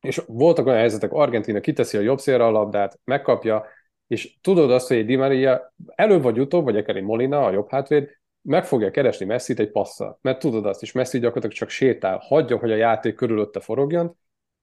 és 0.00 0.22
voltak 0.26 0.66
olyan 0.66 0.78
helyzetek, 0.78 1.12
Argentina 1.12 1.60
kiteszi 1.60 1.96
a 1.96 2.00
jobb 2.00 2.18
szélre 2.18 2.44
a 2.44 2.50
labdát, 2.50 3.00
megkapja, 3.04 3.64
és 4.06 4.40
tudod 4.40 4.70
azt, 4.70 4.88
hogy 4.88 4.96
egy 4.96 5.06
Di 5.06 5.16
Maria 5.16 5.74
előbb 5.94 6.22
vagy 6.22 6.40
utóbb, 6.40 6.64
vagy 6.64 6.76
akár 6.76 6.96
egy 6.96 7.02
Molina, 7.02 7.44
a 7.44 7.50
jobb 7.50 7.70
hátvéd, 7.70 8.18
meg 8.42 8.64
fogja 8.64 8.90
keresni 8.90 9.26
Messi-t 9.26 9.58
egy 9.58 9.70
passzal. 9.70 10.18
Mert 10.22 10.38
tudod 10.38 10.66
azt 10.66 10.82
is, 10.82 10.92
Messi 10.92 11.18
gyakorlatilag 11.18 11.56
csak 11.56 11.68
sétál, 11.68 12.18
hagyja, 12.22 12.56
hogy 12.58 12.72
a 12.72 12.76
játék 12.76 13.14
körülötte 13.14 13.60
forogjon, 13.60 14.16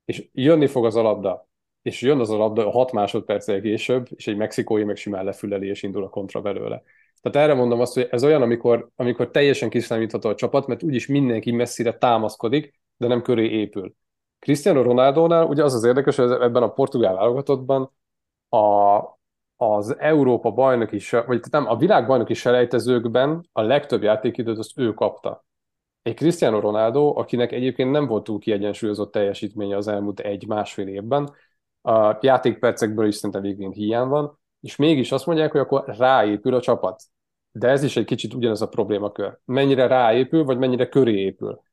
és 0.05 0.27
jönni 0.31 0.67
fog 0.67 0.85
az 0.85 0.95
a 0.95 1.01
labda. 1.01 1.47
És 1.81 2.01
jön 2.01 2.19
az 2.19 2.29
a 2.29 2.37
labda 2.37 2.69
6 2.69 2.91
másodperccel 2.91 3.61
később, 3.61 4.07
és 4.15 4.27
egy 4.27 4.37
mexikói 4.37 4.83
meg 4.83 4.95
simán 4.95 5.25
lefüleli, 5.25 5.67
és 5.67 5.83
indul 5.83 6.03
a 6.03 6.09
kontra 6.09 6.41
belőle. 6.41 6.83
Tehát 7.21 7.47
erre 7.47 7.59
mondom 7.59 7.79
azt, 7.79 7.93
hogy 7.93 8.07
ez 8.11 8.23
olyan, 8.23 8.41
amikor, 8.41 8.89
amikor 8.95 9.31
teljesen 9.31 9.69
kiszámítható 9.69 10.29
a 10.29 10.35
csapat, 10.35 10.67
mert 10.67 10.83
úgyis 10.83 11.07
mindenki 11.07 11.51
messzire 11.51 11.97
támaszkodik, 11.97 12.73
de 12.97 13.07
nem 13.07 13.21
köré 13.21 13.49
épül. 13.49 13.95
Cristiano 14.47 14.81
Ronaldo-nál 14.81 15.45
ugye 15.45 15.63
az 15.63 15.73
az 15.73 15.83
érdekes, 15.83 16.15
hogy 16.15 16.31
ebben 16.31 16.63
a 16.63 16.71
portugál 16.73 17.13
válogatottban 17.15 17.91
a, 18.49 18.99
az 19.55 19.97
Európa 19.99 20.51
bajnok 20.51 20.91
is, 20.91 21.09
vagy 21.09 21.41
nem, 21.51 21.67
a 21.67 21.75
világ 21.75 22.07
bajnoki 22.07 22.33
selejtezőkben 22.33 23.49
a 23.51 23.61
legtöbb 23.61 24.03
játékidőt 24.03 24.57
azt 24.57 24.79
ő 24.79 24.93
kapta. 24.93 25.45
Egy 26.01 26.13
Cristiano 26.13 26.59
Ronaldo, 26.59 27.19
akinek 27.19 27.51
egyébként 27.51 27.91
nem 27.91 28.07
volt 28.07 28.23
túl 28.23 28.39
kiegyensúlyozott 28.39 29.11
teljesítménye 29.11 29.75
az 29.75 29.87
elmúlt 29.87 30.19
egy-másfél 30.19 30.87
évben, 30.87 31.33
a 31.81 32.17
játékpercekből 32.21 33.07
is 33.07 33.15
szerintem 33.15 33.41
végén 33.41 33.71
hiány 33.71 34.07
van, 34.07 34.39
és 34.61 34.75
mégis 34.75 35.11
azt 35.11 35.25
mondják, 35.25 35.51
hogy 35.51 35.61
akkor 35.61 35.83
ráépül 35.97 36.53
a 36.53 36.61
csapat. 36.61 37.03
De 37.51 37.67
ez 37.67 37.83
is 37.83 37.97
egy 37.97 38.05
kicsit 38.05 38.33
ugyanez 38.33 38.61
a 38.61 38.67
problémakör. 38.67 39.37
Mennyire 39.45 39.87
ráépül, 39.87 40.43
vagy 40.43 40.57
mennyire 40.57 40.89
köré 40.89 41.19
épül. 41.19 41.65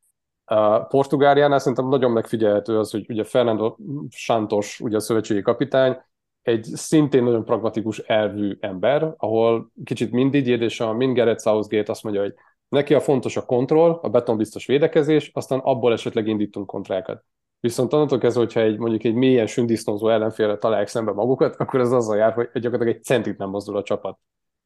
A 0.44 0.78
Portugáliánál 0.80 1.58
szerintem 1.58 1.88
nagyon 1.88 2.10
megfigyelhető 2.10 2.78
az, 2.78 2.90
hogy 2.90 3.06
ugye 3.08 3.24
Fernando 3.24 3.76
Santos, 4.08 4.80
ugye 4.80 4.96
a 4.96 5.00
szövetségi 5.00 5.42
kapitány, 5.42 5.96
egy 6.42 6.64
szintén 6.64 7.22
nagyon 7.22 7.44
pragmatikus 7.44 7.98
elvű 7.98 8.56
ember, 8.60 9.14
ahol 9.16 9.70
kicsit 9.84 10.12
mindig 10.12 10.46
és 10.46 10.80
a 10.80 10.92
mind 10.92 11.16
Gareth 11.16 11.42
Southgate 11.42 11.90
azt 11.90 12.02
mondja, 12.02 12.22
hogy 12.22 12.34
neki 12.68 12.94
a 12.94 13.00
fontos 13.00 13.36
a 13.36 13.44
kontroll, 13.44 13.98
a 14.02 14.08
betonbiztos 14.08 14.66
védekezés, 14.66 15.30
aztán 15.34 15.58
abból 15.58 15.92
esetleg 15.92 16.26
indítunk 16.26 16.66
kontrákat. 16.66 17.24
Viszont 17.60 17.92
onnantól 17.92 18.18
kezdve, 18.18 18.40
hogyha 18.40 18.60
egy, 18.60 18.78
mondjuk 18.78 19.04
egy 19.04 19.14
mélyen 19.14 19.46
sündisznózó 19.46 20.08
ellenfélre 20.08 20.56
találják 20.56 20.88
szembe 20.88 21.12
magukat, 21.12 21.56
akkor 21.56 21.80
ez 21.80 21.92
azzal 21.92 22.16
jár, 22.16 22.32
hogy 22.32 22.48
gyakorlatilag 22.52 22.94
egy 22.94 23.04
centit 23.04 23.38
nem 23.38 23.48
mozdul 23.48 23.76
a 23.76 23.82
csapat. 23.82 24.18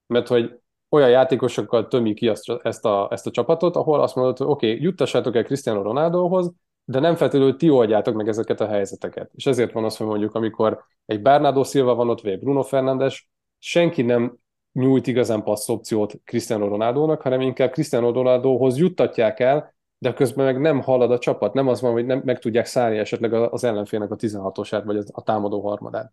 Mert 0.06 0.28
hogy 0.28 0.60
olyan 0.88 1.10
játékosokkal 1.10 1.88
tömi 1.88 2.14
ki 2.14 2.28
azt, 2.28 2.50
ezt, 2.62 2.84
a, 2.84 3.08
ezt 3.10 3.26
a 3.26 3.30
csapatot, 3.30 3.76
ahol 3.76 4.00
azt 4.00 4.14
mondod, 4.14 4.38
hogy 4.38 4.46
oké, 4.46 4.70
okay, 4.70 4.82
juttassátok 4.82 5.36
el 5.36 5.44
Cristiano 5.44 5.82
Ronaldohoz, 5.82 6.52
de 6.84 7.00
nem 7.00 7.16
feltétlenül 7.16 7.56
ti 7.56 7.70
oldjátok 7.70 8.14
meg 8.14 8.28
ezeket 8.28 8.60
a 8.60 8.66
helyzeteket. 8.66 9.30
És 9.34 9.46
ezért 9.46 9.72
van 9.72 9.84
az, 9.84 9.96
hogy 9.96 10.06
mondjuk, 10.06 10.34
amikor 10.34 10.84
egy 11.06 11.22
Bernardo 11.22 11.64
Silva 11.64 11.94
van 11.94 12.08
ott, 12.08 12.20
vagy 12.20 12.32
egy 12.32 12.38
Bruno 12.38 12.62
Fernandes, 12.62 13.30
senki 13.58 14.02
nem 14.02 14.38
nyújt 14.72 15.06
igazán 15.06 15.42
passz 15.42 15.68
opciót 15.68 16.14
Cristiano 16.24 16.68
Ronaldónak, 16.68 17.22
hanem 17.22 17.40
inkább 17.40 17.70
Cristiano 17.70 18.12
Ronaldohoz 18.12 18.78
juttatják 18.78 19.40
el, 19.40 19.74
de 19.98 20.12
közben 20.12 20.44
meg 20.44 20.60
nem 20.60 20.80
halad 20.80 21.10
a 21.10 21.18
csapat, 21.18 21.54
nem 21.54 21.68
az 21.68 21.80
van, 21.80 21.92
hogy 21.92 22.06
nem 22.06 22.22
meg 22.24 22.38
tudják 22.38 22.66
szállni 22.66 22.98
esetleg 22.98 23.32
az 23.32 23.64
ellenfélnek 23.64 24.10
a 24.10 24.16
16-osát, 24.16 24.82
vagy 24.84 25.04
a 25.12 25.22
támadó 25.22 25.60
harmadát. 25.60 26.12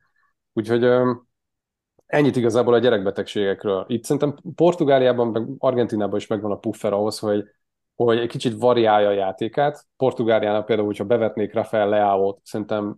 Úgyhogy 0.53 0.83
ennyit 2.05 2.35
igazából 2.35 2.73
a 2.73 2.79
gyerekbetegségekről. 2.79 3.85
Itt 3.87 4.03
szerintem 4.03 4.37
Portugáliában, 4.55 5.27
meg 5.27 5.47
Argentinában 5.57 6.19
is 6.19 6.27
megvan 6.27 6.51
a 6.51 6.57
puffer 6.57 6.93
ahhoz, 6.93 7.19
hogy, 7.19 7.43
hogy 7.95 8.17
egy 8.17 8.29
kicsit 8.29 8.59
variálja 8.59 9.07
a 9.07 9.11
játékát. 9.11 9.85
Portugáliának 9.97 10.65
például, 10.65 10.87
hogyha 10.87 11.03
bevetnék 11.03 11.53
Rafael 11.53 11.89
Leao-t, 11.89 12.39
szerintem 12.43 12.95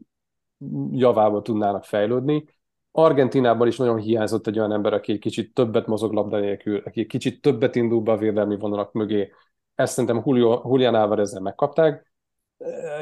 javába 0.91 1.41
tudnának 1.41 1.83
fejlődni. 1.83 2.45
Argentinában 2.91 3.67
is 3.67 3.77
nagyon 3.77 3.97
hiányzott 3.97 4.47
egy 4.47 4.59
olyan 4.59 4.71
ember, 4.71 4.93
aki 4.93 5.11
egy 5.11 5.19
kicsit 5.19 5.53
többet 5.53 5.87
mozog 5.87 6.13
labda 6.13 6.39
nélkül, 6.39 6.81
aki 6.85 6.99
egy 6.99 7.07
kicsit 7.07 7.41
többet 7.41 7.75
indul 7.75 8.01
be 8.01 8.11
a 8.11 8.17
védelmi 8.17 8.57
vonalak 8.57 8.91
mögé. 8.91 9.31
Ezt 9.75 9.93
szerintem 9.93 10.21
Julio, 10.25 10.61
Julian 10.65 10.95
Álvarezzel 10.95 11.41
megkapták. 11.41 12.11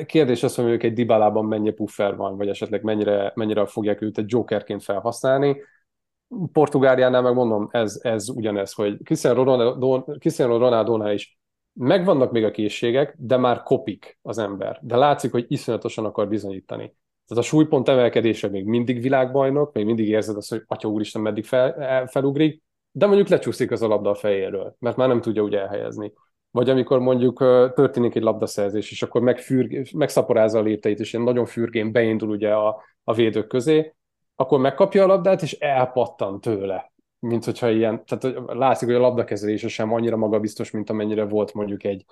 Kérdés 0.06 0.44
az, 0.44 0.56
hogy 0.56 0.66
ők 0.66 0.84
egy 0.84 0.94
Dybálában 0.94 1.46
mennyi 1.46 1.72
puffer 1.72 2.16
van, 2.16 2.38
vagy 2.38 2.48
esetleg 2.48 2.84
mennyire, 2.84 3.32
mennyire 3.36 3.66
fogják 3.66 4.02
őt 4.02 4.18
egy 4.18 4.32
jokerként 4.32 4.84
felhasználni. 4.84 5.62
Portugáliánál 6.52 7.22
meg 7.22 7.34
mondom, 7.34 7.68
ez, 7.72 8.00
ez 8.04 8.30
ugyanez, 8.30 8.74
hogy 8.74 8.98
Cristiano 9.04 9.44
Ronaldo, 9.44 10.04
Cristiano 10.04 10.58
Ronaldo 10.58 11.12
is 11.12 11.40
megvannak 11.74 12.32
még 12.32 12.44
a 12.44 12.52
készségek, 12.52 13.16
de 13.18 13.38
már 13.38 13.64
kopik 13.64 14.20
az 14.22 14.38
ember. 14.38 14.80
De 14.82 14.96
látszik, 14.96 15.32
hogy 15.32 15.46
iszonyatosan 15.48 16.06
akar 16.06 16.28
bizonyítani. 16.28 16.96
Tehát 17.28 17.44
a 17.44 17.48
súlypont 17.48 17.90
emelkedése 17.90 18.48
még 18.48 18.66
mindig 18.66 19.02
világbajnok, 19.02 19.74
még 19.74 19.86
mindig 19.86 20.08
érzed 20.08 20.36
azt, 20.36 20.50
hogy 20.50 20.64
atya 20.68 20.88
úristen 20.88 21.22
meddig 21.22 21.46
fel, 21.46 22.08
felugrik, 22.08 22.64
de 22.92 23.06
mondjuk 23.06 23.28
lecsúszik 23.28 23.72
az 23.72 23.82
a 23.82 23.88
labda 23.88 24.10
a 24.10 24.16
fejéről, 24.16 24.76
mert 24.80 24.96
már 24.96 25.08
nem 25.08 25.22
tudja 25.22 25.44
úgy 25.44 25.56
elhelyezni. 25.56 26.14
Vagy 26.52 26.70
amikor 26.70 27.00
mondjuk 27.00 27.38
történik 27.74 28.16
egy 28.16 28.22
labdaszerzés, 28.22 28.92
és 28.92 29.04
akkor 29.04 29.22
megfürg, 29.22 29.88
megszaporázza 29.96 30.60
a 30.60 30.62
lépteit, 30.62 31.00
és 31.00 31.14
ilyen 31.14 31.26
nagyon 31.26 31.46
fürgén 31.46 31.92
beindul 31.92 32.30
ugye 32.30 32.54
a, 32.54 32.84
a 33.04 33.14
védők 33.14 33.48
közé, 33.48 33.96
akkor 34.36 34.60
megkapja 34.60 35.04
a 35.04 35.08
labdát, 35.08 35.42
és 35.42 35.54
elpattan 35.54 36.42
tőle. 36.42 36.94
Mint 37.20 37.46
hogyha 37.46 37.70
ilyen, 37.70 38.06
tehát 38.06 38.40
látszik, 38.48 38.88
hogy 38.88 38.98
a 38.98 39.00
labdakezelése 39.00 39.68
sem 39.68 39.94
annyira 39.94 40.18
magabiztos, 40.18 40.72
mint 40.72 40.90
amennyire 40.90 41.24
volt 41.24 41.54
mondjuk 41.54 41.84
egy 41.84 42.06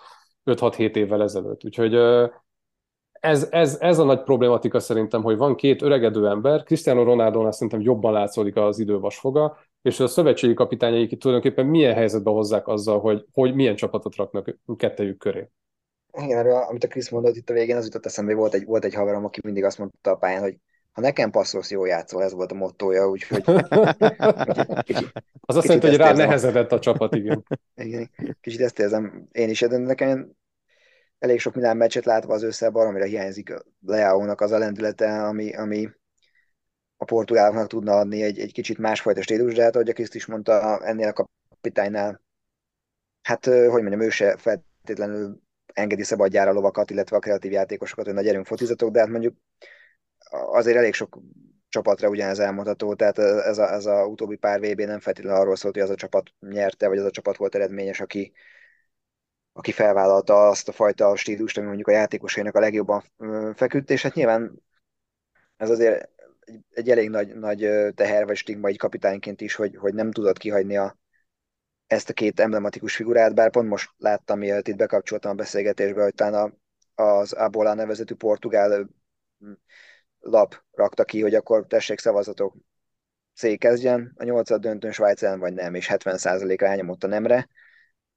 5-6-7 0.45 0.95
évvel 0.95 1.21
ezelőtt. 1.21 1.65
Úgyhogy 1.65 1.95
ez, 3.23 3.47
ez, 3.51 3.77
ez 3.79 3.99
a 3.99 4.03
nagy 4.03 4.23
problématika 4.23 4.79
szerintem, 4.79 5.23
hogy 5.23 5.37
van 5.37 5.55
két 5.55 5.81
öregedő 5.81 6.27
ember, 6.27 6.63
Cristiano 6.63 7.03
Ronaldo 7.03 7.51
szerintem 7.51 7.81
jobban 7.81 8.13
látszódik 8.13 8.55
az 8.55 8.79
idővasfoga, 8.79 9.57
és 9.81 9.99
a 9.99 10.07
szövetségi 10.07 10.53
kapitányai 10.53 11.17
tulajdonképpen 11.17 11.65
milyen 11.65 11.93
helyzetbe 11.93 12.29
hozzák 12.29 12.67
azzal, 12.67 12.99
hogy, 12.99 13.25
hogy 13.31 13.55
milyen 13.55 13.75
csapatot 13.75 14.15
raknak 14.15 14.57
kettejük 14.77 15.17
köré. 15.17 15.49
Igen, 16.17 16.37
erről, 16.37 16.55
amit 16.55 16.83
a 16.83 16.87
Krisz 16.87 17.09
mondott 17.09 17.35
itt 17.35 17.49
a 17.49 17.53
végén, 17.53 17.75
az 17.75 17.85
jutott 17.85 18.05
eszembe, 18.05 18.33
volt 18.33 18.53
egy, 18.53 18.65
volt 18.65 18.85
egy 18.85 18.93
haverom, 18.93 19.25
aki 19.25 19.39
mindig 19.43 19.63
azt 19.63 19.77
mondta 19.77 20.11
a 20.11 20.15
pályán, 20.15 20.41
hogy 20.41 20.57
ha 20.93 21.01
nekem 21.01 21.31
passzolsz, 21.31 21.71
jó 21.71 21.85
játszol, 21.85 22.23
ez 22.23 22.33
volt 22.33 22.51
a 22.51 22.55
mottoja, 22.55 23.09
úgyhogy... 23.09 23.43
kicsit, 24.83 25.11
az 25.41 25.55
azt 25.55 25.65
jelenti, 25.65 25.87
hogy 25.87 25.97
rá 25.97 26.13
nehezedett 26.13 26.71
a 26.71 26.79
csapat, 26.79 27.15
igen. 27.15 27.45
igen. 27.75 28.09
Kicsit 28.41 28.61
ezt 28.61 28.79
érzem 28.79 29.27
én 29.31 29.49
is, 29.49 29.59
de 29.59 29.77
nekem 29.77 30.31
elég 31.19 31.39
sok 31.39 31.55
Milán 31.55 31.77
meccset 31.77 32.05
látva 32.05 32.33
az 32.33 32.43
össze 32.43 32.67
amire 32.67 33.05
hiányzik 33.05 33.53
Leao-nak 33.85 34.41
az 34.41 34.51
a 34.51 34.57
lendülete, 34.57 35.23
ami, 35.23 35.55
ami 35.55 35.89
a 36.97 37.05
portugáloknak 37.05 37.67
tudna 37.67 37.97
adni 37.97 38.23
egy, 38.23 38.39
egy 38.39 38.51
kicsit 38.51 38.77
másfajta 38.77 39.21
stílus, 39.21 39.53
de 39.53 39.63
hát 39.63 39.75
ahogy 39.75 39.89
a 39.89 39.93
Kriszt 39.93 40.15
is 40.15 40.25
mondta, 40.25 40.79
ennél 40.85 41.07
a 41.07 41.27
kapitánynál, 41.49 42.21
hát 43.21 43.45
hogy 43.45 43.81
mondjam, 43.81 44.01
ő 44.01 44.09
se 44.09 44.37
feltétlenül 44.37 45.41
engedi 45.73 46.03
szabadjára 46.03 46.49
a 46.49 46.53
lovakat, 46.53 46.89
illetve 46.89 47.15
a 47.15 47.19
kreatív 47.19 47.51
játékosokat, 47.51 48.05
hogy 48.05 48.13
nagy 48.13 48.27
erőn 48.27 48.43
fotizatok, 48.43 48.91
de 48.91 48.99
hát 48.99 49.09
mondjuk 49.09 49.35
azért 50.33 50.77
elég 50.77 50.93
sok 50.93 51.19
csapatra 51.69 52.09
ugyanez 52.09 52.39
elmondható, 52.39 52.93
tehát 52.95 53.17
ez 53.19 53.57
a, 53.57 53.71
ez 53.71 53.85
a 53.85 54.05
utóbbi 54.05 54.35
pár 54.35 54.59
VB 54.59 54.81
nem 54.81 54.99
feltétlenül 54.99 55.39
arról 55.39 55.55
szólt, 55.55 55.73
hogy 55.73 55.83
az 55.83 55.89
a 55.89 55.95
csapat 55.95 56.29
nyerte, 56.39 56.87
vagy 56.87 56.97
az 56.97 57.05
a 57.05 57.11
csapat 57.11 57.37
volt 57.37 57.55
eredményes, 57.55 57.99
aki, 57.99 58.33
aki 59.53 59.71
felvállalta 59.71 60.47
azt 60.47 60.67
a 60.67 60.71
fajta 60.71 61.15
stílust, 61.15 61.57
ami 61.57 61.65
mondjuk 61.65 61.87
a 61.87 61.91
játékosainak 61.91 62.55
a 62.55 62.59
legjobban 62.59 63.03
feküdt, 63.55 63.89
és 63.89 64.01
hát 64.01 64.13
nyilván 64.13 64.61
ez 65.57 65.69
azért 65.69 66.09
egy, 66.39 66.59
egy 66.69 66.89
elég 66.89 67.09
nagy, 67.09 67.35
nagy 67.35 67.69
teher 67.95 68.25
vagy 68.25 68.35
stigma 68.35 68.67
egy 68.67 68.77
kapitányként 68.77 69.41
is, 69.41 69.55
hogy, 69.55 69.75
hogy 69.75 69.93
nem 69.93 70.11
tudod 70.11 70.37
kihagyni 70.37 70.77
a, 70.77 70.97
ezt 71.87 72.09
a 72.09 72.13
két 72.13 72.39
emblematikus 72.39 72.95
figurát, 72.95 73.35
bár 73.35 73.51
pont 73.51 73.69
most 73.69 73.91
láttam, 73.97 74.39
mielőtt 74.39 74.67
itt 74.67 74.75
bekapcsoltam 74.75 75.31
a 75.31 75.35
beszélgetésbe, 75.35 76.03
hogy 76.03 76.13
talán 76.13 76.53
a, 76.95 77.03
az 77.03 77.33
Abola 77.33 77.73
nevezetű 77.73 78.13
portugál 78.13 78.87
lap 80.23 80.63
rakta 80.71 81.03
ki, 81.03 81.21
hogy 81.21 81.35
akkor 81.35 81.67
tessék 81.67 81.99
szavazatok, 81.99 82.55
C 83.35 83.57
kezdjen, 83.57 84.13
a 84.15 84.23
nyolcad 84.23 84.61
döntőn 84.61 84.91
Svájc 84.91 85.23
ellen 85.23 85.39
vagy 85.39 85.53
nem, 85.53 85.73
és 85.73 85.89
70%-ra 85.93 86.67
elnyomott 86.67 87.03
a 87.03 87.07
nemre. 87.07 87.49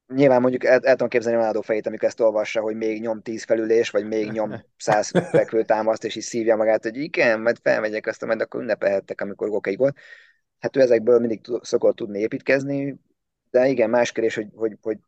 Nyilván 0.07 0.41
mondjuk 0.41 0.65
el, 0.65 0.81
el 0.81 0.91
tudom 0.91 1.09
képzelni 1.09 1.37
Ronaldo 1.37 1.63
fejét, 1.63 1.87
amikor 1.87 2.09
ezt 2.09 2.21
olvassa, 2.21 2.61
hogy 2.61 2.77
még 2.77 3.01
nyom 3.01 3.23
10 3.23 3.45
felülés, 3.45 3.91
vagy 3.91 4.07
még 4.07 4.31
nyom 4.31 4.65
100 4.77 5.11
fekvő 5.31 5.65
támaszt, 5.65 6.05
és 6.05 6.17
is 6.17 6.25
szívja 6.25 6.57
magát, 6.57 6.83
hogy 6.83 6.97
igen, 6.97 7.41
majd 7.41 7.59
felmegyek 7.63 8.07
azt, 8.07 8.25
majd 8.25 8.41
akkor 8.41 8.61
ünnepelhettek, 8.61 9.21
amikor 9.21 9.49
gok 9.49 9.67
egy 9.67 9.77
gólt. 9.77 9.97
Hát 10.59 10.77
ő 10.77 10.81
ezekből 10.81 11.19
mindig 11.19 11.41
szokott 11.61 11.97
tudni 11.97 12.19
építkezni, 12.19 12.97
de 13.51 13.67
igen, 13.67 13.91
más 13.91 14.13
kérdés, 14.13 14.35
hogy, 14.35 14.49
hogy, 14.55 14.77
hogy, 14.81 14.99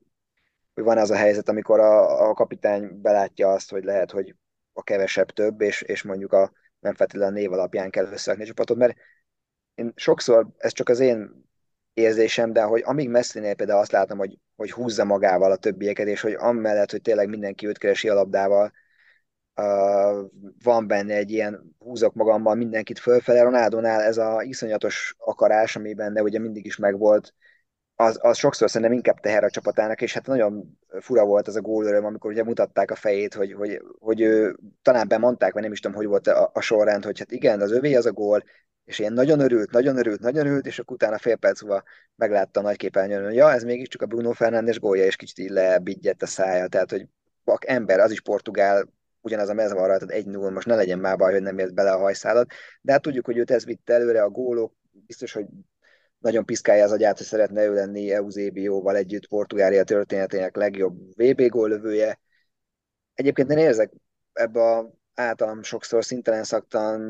hogy 0.75 0.85
van 0.85 0.99
az 0.99 1.11
a 1.11 1.17
helyzet, 1.17 1.49
amikor 1.49 1.81
a, 1.81 2.29
a 2.29 2.35
kapitány 2.35 3.01
belátja 3.01 3.49
azt, 3.49 3.71
hogy 3.71 3.85
lehet, 3.85 4.11
hogy 4.11 4.35
a 4.73 4.83
kevesebb 4.83 5.31
több, 5.31 5.61
és, 5.61 5.83
és 5.83 6.03
mondjuk 6.03 6.33
a, 6.33 6.53
nem 6.81 6.95
feltétlenül 6.95 7.37
a 7.37 7.39
név 7.39 7.53
alapján 7.53 7.91
kell 7.91 8.07
összerakni 8.13 8.45
a 8.45 8.47
csapatot, 8.47 8.77
mert 8.77 8.97
én 9.75 9.93
sokszor, 9.97 10.49
ez 10.57 10.73
csak 10.73 10.89
az 10.89 11.01
én 11.01 11.47
érzésem, 11.93 12.53
de 12.53 12.63
hogy 12.63 12.83
amíg 12.85 13.09
Messinél 13.09 13.55
például 13.55 13.81
azt 13.81 13.93
látom, 13.93 14.19
hogy, 14.19 14.39
hogy 14.57 14.71
húzza 14.71 15.05
magával 15.05 15.51
a 15.51 15.57
többieket, 15.57 16.07
és 16.07 16.21
hogy 16.21 16.33
amellett, 16.33 16.91
hogy 16.91 17.03
tényleg 17.03 17.29
mindenki 17.29 17.67
őt 17.67 17.79
keresi 17.79 18.09
a 18.09 18.15
labdával, 18.15 18.73
uh, 19.55 20.31
van 20.63 20.87
benne 20.87 21.15
egy 21.15 21.31
ilyen 21.31 21.77
húzok 21.79 22.15
magammal 22.15 22.55
mindenkit 22.55 22.99
fölfele. 22.99 23.43
Ronaldonál 23.43 24.03
ez 24.03 24.17
a 24.17 24.43
iszonyatos 24.43 25.15
akarás, 25.19 25.77
ami 25.77 25.95
benne 25.95 26.23
ugye 26.23 26.39
mindig 26.39 26.67
is 26.67 26.77
megvolt, 26.77 27.35
az, 28.01 28.19
az 28.21 28.39
sokszor 28.39 28.71
szerintem 28.71 28.97
inkább 28.97 29.21
teher 29.21 29.45
a 29.45 29.51
csapatának, 29.51 30.03
és 30.03 30.15
hát 30.15 30.27
nagyon 30.27 30.79
fura 31.01 31.25
volt 31.25 31.49
az 31.49 31.57
a 31.57 31.61
gólöröm, 31.61 32.05
amikor 32.05 32.31
ugye 32.31 32.45
mutatták 32.45 32.91
a 32.91 32.95
fejét, 32.95 33.35
hogy, 33.35 33.53
hogy, 33.53 33.83
hogy 33.99 34.21
ő, 34.21 34.57
talán 34.83 35.09
bemondták, 35.09 35.53
vagy 35.53 35.63
nem 35.63 35.73
is 35.73 35.81
tudom, 35.81 35.97
hogy 35.97 36.07
volt 36.07 36.27
a, 36.27 36.51
a 36.55 36.61
sorrend, 36.61 37.05
hogy 37.05 37.19
hát 37.19 37.33
igen, 37.33 37.61
az 37.61 37.73
övé 37.73 37.95
az 37.95 38.07
a 38.07 38.13
gól, 38.13 38.45
és 38.85 38.99
ilyen 38.99 39.13
nagyon 39.13 39.41
örült, 39.41 39.71
nagyon 39.71 39.97
örült, 39.97 40.21
nagyon 40.21 40.47
örült, 40.47 40.67
és 40.67 40.79
akkor 40.79 40.97
utána 40.97 41.19
fél 41.19 41.37
perc 41.37 41.63
múlva 41.63 41.83
meglátta 42.17 42.61
a 42.61 42.63
nagyképernyőn, 42.63 43.25
hogy 43.25 43.35
ja, 43.35 43.53
ez 43.53 43.63
mégiscsak 43.63 44.03
a 44.03 44.07
Bruno 44.07 44.33
Fernández 44.33 44.79
gólja, 44.79 45.05
és 45.05 45.17
kicsit 45.17 45.39
így 45.39 45.51
lebigyedt 45.51 46.23
a 46.23 46.27
szája, 46.27 46.69
tehát, 46.69 46.91
hogy 46.91 47.07
bak 47.45 47.69
ember, 47.69 48.01
az 48.01 48.11
is 48.11 48.21
portugál, 48.21 48.89
ugyanaz 49.21 49.49
a 49.49 49.55
mez 49.55 49.73
van 49.73 49.87
rajta, 49.87 50.07
egy 50.07 50.27
0 50.27 50.51
most 50.51 50.67
ne 50.67 50.75
legyen 50.75 50.99
már 50.99 51.17
baj, 51.17 51.33
hogy 51.33 51.43
nem 51.43 51.59
ért 51.59 51.75
bele 51.75 51.91
a 51.91 51.99
hajszálat, 51.99 52.53
de 52.81 52.93
hát 52.93 53.03
tudjuk, 53.03 53.25
hogy 53.25 53.39
őt 53.39 53.51
ez 53.51 53.65
vitte 53.65 53.95
előre, 53.95 54.23
a 54.23 54.29
gólok, 54.31 54.73
biztos, 55.07 55.33
hogy 55.33 55.47
nagyon 56.19 56.45
piszkálja 56.45 56.85
az 56.85 56.93
agyát, 56.93 57.17
hogy 57.17 57.27
szeretne 57.27 57.65
ő 57.65 57.75
lenni 57.75 58.13
Eusebio-val 58.13 58.97
együtt 58.97 59.29
Portugália 59.29 59.85
történetének 59.85 60.57
legjobb 60.57 60.99
VB 61.17 61.49
góllövője. 61.49 62.21
Egyébként 63.15 63.51
én 63.51 63.59
érzek 63.59 63.93
ebbe 64.33 64.63
a 64.63 64.99
általam 65.15 65.63
sokszor 65.63 66.05
szintelen 66.05 66.45
szaktan 66.45 67.01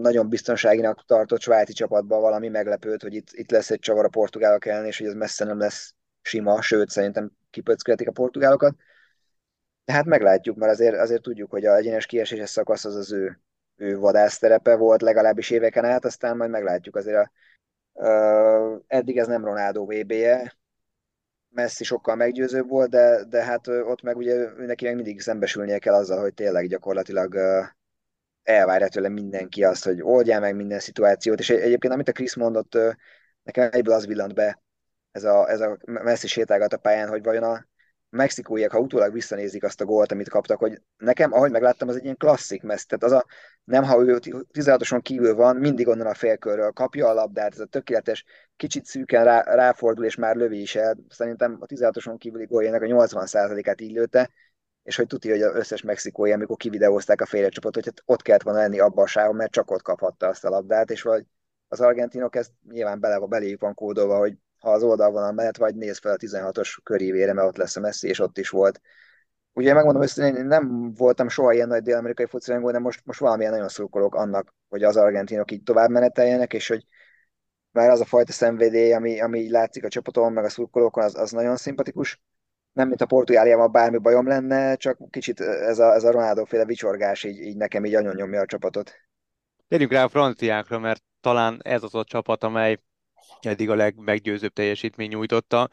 nagyon 0.00 0.28
biztonságinak 0.28 1.04
tartott 1.06 1.40
svájci 1.40 1.72
csapatban 1.72 2.20
valami 2.20 2.48
meglepőt, 2.48 3.02
hogy 3.02 3.14
itt, 3.14 3.28
itt 3.30 3.50
lesz 3.50 3.70
egy 3.70 3.78
csavar 3.78 4.04
a 4.04 4.08
portugálok 4.08 4.66
ellen, 4.66 4.84
és 4.84 4.98
hogy 4.98 5.06
ez 5.06 5.14
messze 5.14 5.44
nem 5.44 5.58
lesz 5.58 5.94
sima, 6.22 6.62
sőt 6.62 6.88
szerintem 6.88 7.30
kipöcköletik 7.50 8.08
a 8.08 8.12
portugálokat. 8.12 8.76
hát 9.86 10.04
meglátjuk, 10.04 10.56
mert 10.56 10.72
azért, 10.72 10.96
azért 10.96 11.22
tudjuk, 11.22 11.50
hogy 11.50 11.64
a 11.64 11.76
egyenes 11.76 12.06
kieséses 12.06 12.50
szakasz 12.50 12.84
az 12.84 12.94
az 12.94 13.12
ő, 13.12 13.40
ő 13.76 13.98
vadászterepe 13.98 14.76
volt 14.76 15.02
legalábbis 15.02 15.50
éveken 15.50 15.84
át, 15.84 16.04
aztán 16.04 16.36
majd 16.36 16.50
meglátjuk 16.50 16.96
azért 16.96 17.16
a, 17.16 17.30
eddig 18.86 19.18
ez 19.18 19.26
nem 19.26 19.44
Ronaldo 19.44 19.84
VB-je, 19.84 20.56
Messi 21.48 21.84
sokkal 21.84 22.14
meggyőzőbb 22.14 22.68
volt, 22.68 22.90
de, 22.90 23.24
de 23.24 23.44
hát 23.44 23.66
ott 23.66 24.02
meg 24.02 24.16
ugye 24.16 24.48
neki 24.56 24.84
meg 24.84 24.94
mindig 24.94 25.20
szembesülnie 25.20 25.78
kell 25.78 25.94
azzal, 25.94 26.20
hogy 26.20 26.34
tényleg 26.34 26.66
gyakorlatilag 26.66 27.38
elvárja 28.42 28.88
tőle 28.88 29.08
mindenki 29.08 29.64
azt, 29.64 29.84
hogy 29.84 30.02
oldjál 30.02 30.40
meg 30.40 30.56
minden 30.56 30.78
szituációt, 30.78 31.38
és 31.38 31.50
egyébként 31.50 31.92
amit 31.92 32.08
a 32.08 32.12
Krisz 32.12 32.34
mondott, 32.34 32.78
nekem 33.42 33.68
egyből 33.72 33.94
az 33.94 34.06
villant 34.06 34.34
be, 34.34 34.62
ez 35.10 35.24
a, 35.24 35.50
ez 35.50 35.60
a 35.60 35.78
Messi 35.84 36.26
sétálgat 36.26 36.72
a 36.72 36.76
pályán, 36.76 37.08
hogy 37.08 37.22
vajon 37.22 37.42
a, 37.42 37.66
mexikóiak, 38.10 38.70
ha 38.70 38.78
utólag 38.78 39.12
visszanézik 39.12 39.64
azt 39.64 39.80
a 39.80 39.84
gólt, 39.84 40.12
amit 40.12 40.28
kaptak, 40.28 40.58
hogy 40.58 40.80
nekem, 40.96 41.32
ahogy 41.32 41.50
megláttam, 41.50 41.88
az 41.88 41.96
egy 41.96 42.02
ilyen 42.02 42.16
klasszik 42.16 42.62
messz. 42.62 42.86
Tehát 42.86 43.04
az 43.04 43.12
a, 43.12 43.24
nem 43.64 43.82
ha 43.84 44.00
ő 44.00 44.18
16-oson 44.52 45.00
kívül 45.02 45.34
van, 45.34 45.56
mindig 45.56 45.88
onnan 45.88 46.06
a 46.06 46.14
félkörről 46.14 46.70
kapja 46.70 47.08
a 47.08 47.12
labdát, 47.12 47.52
ez 47.52 47.60
a 47.60 47.64
tökéletes, 47.64 48.24
kicsit 48.56 48.84
szűken 48.84 49.24
rá, 49.24 49.40
ráfordul, 49.42 50.04
és 50.04 50.16
már 50.16 50.36
lövi 50.36 50.60
is 50.60 50.74
el. 50.74 50.96
Szerintem 51.08 51.56
a 51.60 51.66
16-oson 51.66 52.18
kívüli 52.18 52.44
góljának 52.44 52.82
a 52.82 52.86
80%-át 52.86 53.80
így 53.80 53.92
lőtte, 53.92 54.30
és 54.82 54.96
hogy 54.96 55.06
tudja, 55.06 55.32
hogy 55.32 55.42
az 55.42 55.54
összes 55.54 55.82
mexikói, 55.82 56.32
amikor 56.32 56.56
kivideózták 56.56 57.20
a 57.20 57.26
félrecsapatot, 57.26 57.84
hogy 57.84 57.92
hát 57.94 58.02
ott 58.06 58.22
kellett 58.22 58.42
volna 58.42 58.58
lenni 58.58 58.78
abban 58.78 59.04
a 59.04 59.06
sávon, 59.06 59.36
mert 59.36 59.52
csak 59.52 59.70
ott 59.70 59.82
kaphatta 59.82 60.26
azt 60.26 60.44
a 60.44 60.48
labdát, 60.48 60.90
és 60.90 61.02
vagy 61.02 61.24
az 61.68 61.80
argentinok 61.80 62.36
ezt 62.36 62.50
nyilván 62.68 63.00
bele, 63.00 63.26
beléjük 63.26 63.60
van 63.60 63.74
kódolva, 63.74 64.18
hogy 64.18 64.34
ha 64.58 64.70
az 64.70 64.82
oldalvonal 64.82 65.32
mehet, 65.32 65.56
vagy 65.56 65.74
néz 65.74 65.98
fel 65.98 66.12
a 66.12 66.16
16-os 66.16 66.76
körévére, 66.82 67.32
mert 67.32 67.48
ott 67.48 67.56
lesz 67.56 67.76
a 67.76 67.80
Messi, 67.80 68.08
és 68.08 68.18
ott 68.18 68.38
is 68.38 68.48
volt. 68.48 68.80
Ugye 69.52 69.74
megmondom 69.74 70.02
hogy 70.02 70.24
én 70.24 70.46
nem 70.46 70.92
voltam 70.94 71.28
soha 71.28 71.52
ilyen 71.52 71.68
nagy 71.68 71.82
dél-amerikai 71.82 72.26
focirangó, 72.26 72.70
de 72.70 72.78
most, 72.78 73.00
most 73.04 73.20
valamilyen 73.20 73.52
nagyon 73.52 73.68
szurkolok 73.68 74.14
annak, 74.14 74.54
hogy 74.68 74.82
az 74.82 74.96
argentinok 74.96 75.50
így 75.50 75.62
tovább 75.62 75.90
meneteljenek, 75.90 76.52
és 76.52 76.68
hogy 76.68 76.86
már 77.70 77.90
az 77.90 78.00
a 78.00 78.04
fajta 78.04 78.32
szenvedély, 78.32 78.92
ami, 78.92 79.20
ami 79.20 79.50
látszik 79.50 79.84
a 79.84 79.88
csapaton, 79.88 80.32
meg 80.32 80.44
a 80.44 80.48
szurkolókon, 80.48 81.04
az, 81.04 81.16
az 81.16 81.30
nagyon 81.30 81.56
szimpatikus. 81.56 82.22
Nem, 82.72 82.88
mint 82.88 83.00
a 83.00 83.06
Portugáliában 83.06 83.72
bármi 83.72 83.98
bajom 83.98 84.26
lenne, 84.26 84.76
csak 84.76 85.10
kicsit 85.10 85.40
ez 85.40 85.78
a, 85.78 85.94
ez 85.94 86.04
a 86.04 86.10
Ronaldo 86.10 86.44
féle 86.44 86.64
vicsorgás 86.64 87.24
így, 87.24 87.40
így 87.40 87.56
nekem 87.56 87.84
így 87.84 87.94
anyonyomja 87.94 88.40
a 88.40 88.46
csapatot. 88.46 88.92
Térjünk 89.68 89.92
rá 89.92 90.04
a 90.04 90.08
franciákra, 90.08 90.78
mert 90.78 91.02
talán 91.20 91.60
ez 91.62 91.82
az 91.82 91.94
a 91.94 92.04
csapat, 92.04 92.44
amely 92.44 92.78
eddig 93.40 93.70
a 93.70 93.74
legmeggyőzőbb 93.74 94.52
teljesítmény 94.52 95.08
nyújtotta, 95.08 95.68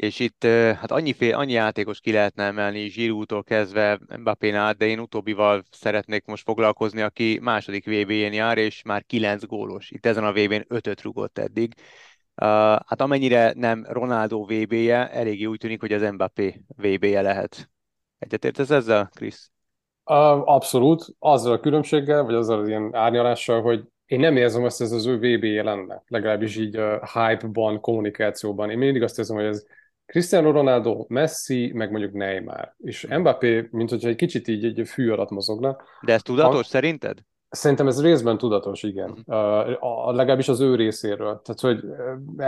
és 0.00 0.18
itt 0.18 0.44
hát 0.44 0.90
annyi, 0.90 1.12
fél, 1.12 1.34
annyi 1.34 1.52
játékos 1.52 2.00
ki 2.00 2.12
lehetne 2.12 2.44
emelni, 2.44 2.88
Zsirútól 2.88 3.42
kezdve 3.42 3.98
mbappé 4.18 4.50
át, 4.50 4.76
de 4.76 4.86
én 4.86 4.98
utóbbival 4.98 5.62
szeretnék 5.70 6.24
most 6.24 6.44
foglalkozni, 6.44 7.00
aki 7.00 7.38
második 7.42 7.84
VB-jén 7.84 8.32
jár, 8.32 8.58
és 8.58 8.82
már 8.82 9.04
kilenc 9.04 9.44
gólos. 9.44 9.90
Itt 9.90 10.06
ezen 10.06 10.24
a 10.24 10.32
VB-n 10.32 10.64
ötöt 10.68 11.02
rugott 11.02 11.38
eddig. 11.38 11.74
Uh, 11.76 12.46
hát 12.86 13.00
amennyire 13.00 13.52
nem 13.56 13.86
Ronaldo 13.88 14.44
VB-je, 14.44 15.10
eléggé 15.10 15.44
úgy 15.44 15.58
tűnik, 15.58 15.80
hogy 15.80 15.92
az 15.92 16.10
Mbappé 16.12 16.60
VB-je 16.76 17.22
lehet. 17.22 17.70
Egyetértesz 18.18 18.70
ezzel, 18.70 19.10
Krisz? 19.14 19.50
Uh, 20.04 20.16
abszolút. 20.48 21.06
Azzal 21.18 21.52
a 21.52 21.60
különbséggel, 21.60 22.22
vagy 22.22 22.34
azzal 22.34 22.60
az 22.60 22.68
ilyen 22.68 22.94
árnyalással, 22.94 23.62
hogy 23.62 23.84
én 24.10 24.20
nem 24.20 24.36
érzem 24.36 24.64
azt, 24.64 24.80
ez 24.80 24.92
az 24.92 25.06
ő 25.06 25.16
vb 25.16 25.44
lenne, 25.44 26.02
legalábbis 26.06 26.56
így 26.56 26.76
a 26.76 27.10
hype-ban, 27.12 27.80
kommunikációban. 27.80 28.70
Én 28.70 28.78
mindig 28.78 29.02
azt 29.02 29.18
érzem, 29.18 29.36
hogy 29.36 29.44
ez 29.44 29.66
Cristiano 30.06 30.50
Ronaldo, 30.50 31.04
Messi, 31.08 31.72
meg 31.74 31.90
mondjuk 31.90 32.12
Neymar. 32.12 32.74
És 32.78 33.06
Mbappé, 33.06 33.68
mint 33.70 33.90
hogyha 33.90 34.08
egy 34.08 34.16
kicsit 34.16 34.48
így 34.48 34.64
egy 34.64 34.88
fű 34.88 35.10
alatt 35.10 35.30
mozogna. 35.30 35.76
De 36.00 36.12
ez 36.12 36.22
tudatos 36.22 36.66
a... 36.66 36.68
szerinted? 36.68 37.18
Szerintem 37.48 37.86
ez 37.86 38.02
részben 38.02 38.38
tudatos, 38.38 38.82
igen. 38.82 39.10
Uh, 39.26 39.36
a, 39.84 40.12
legalábbis 40.12 40.48
az 40.48 40.60
ő 40.60 40.74
részéről. 40.74 41.42
Tehát, 41.44 41.60
hogy 41.60 41.84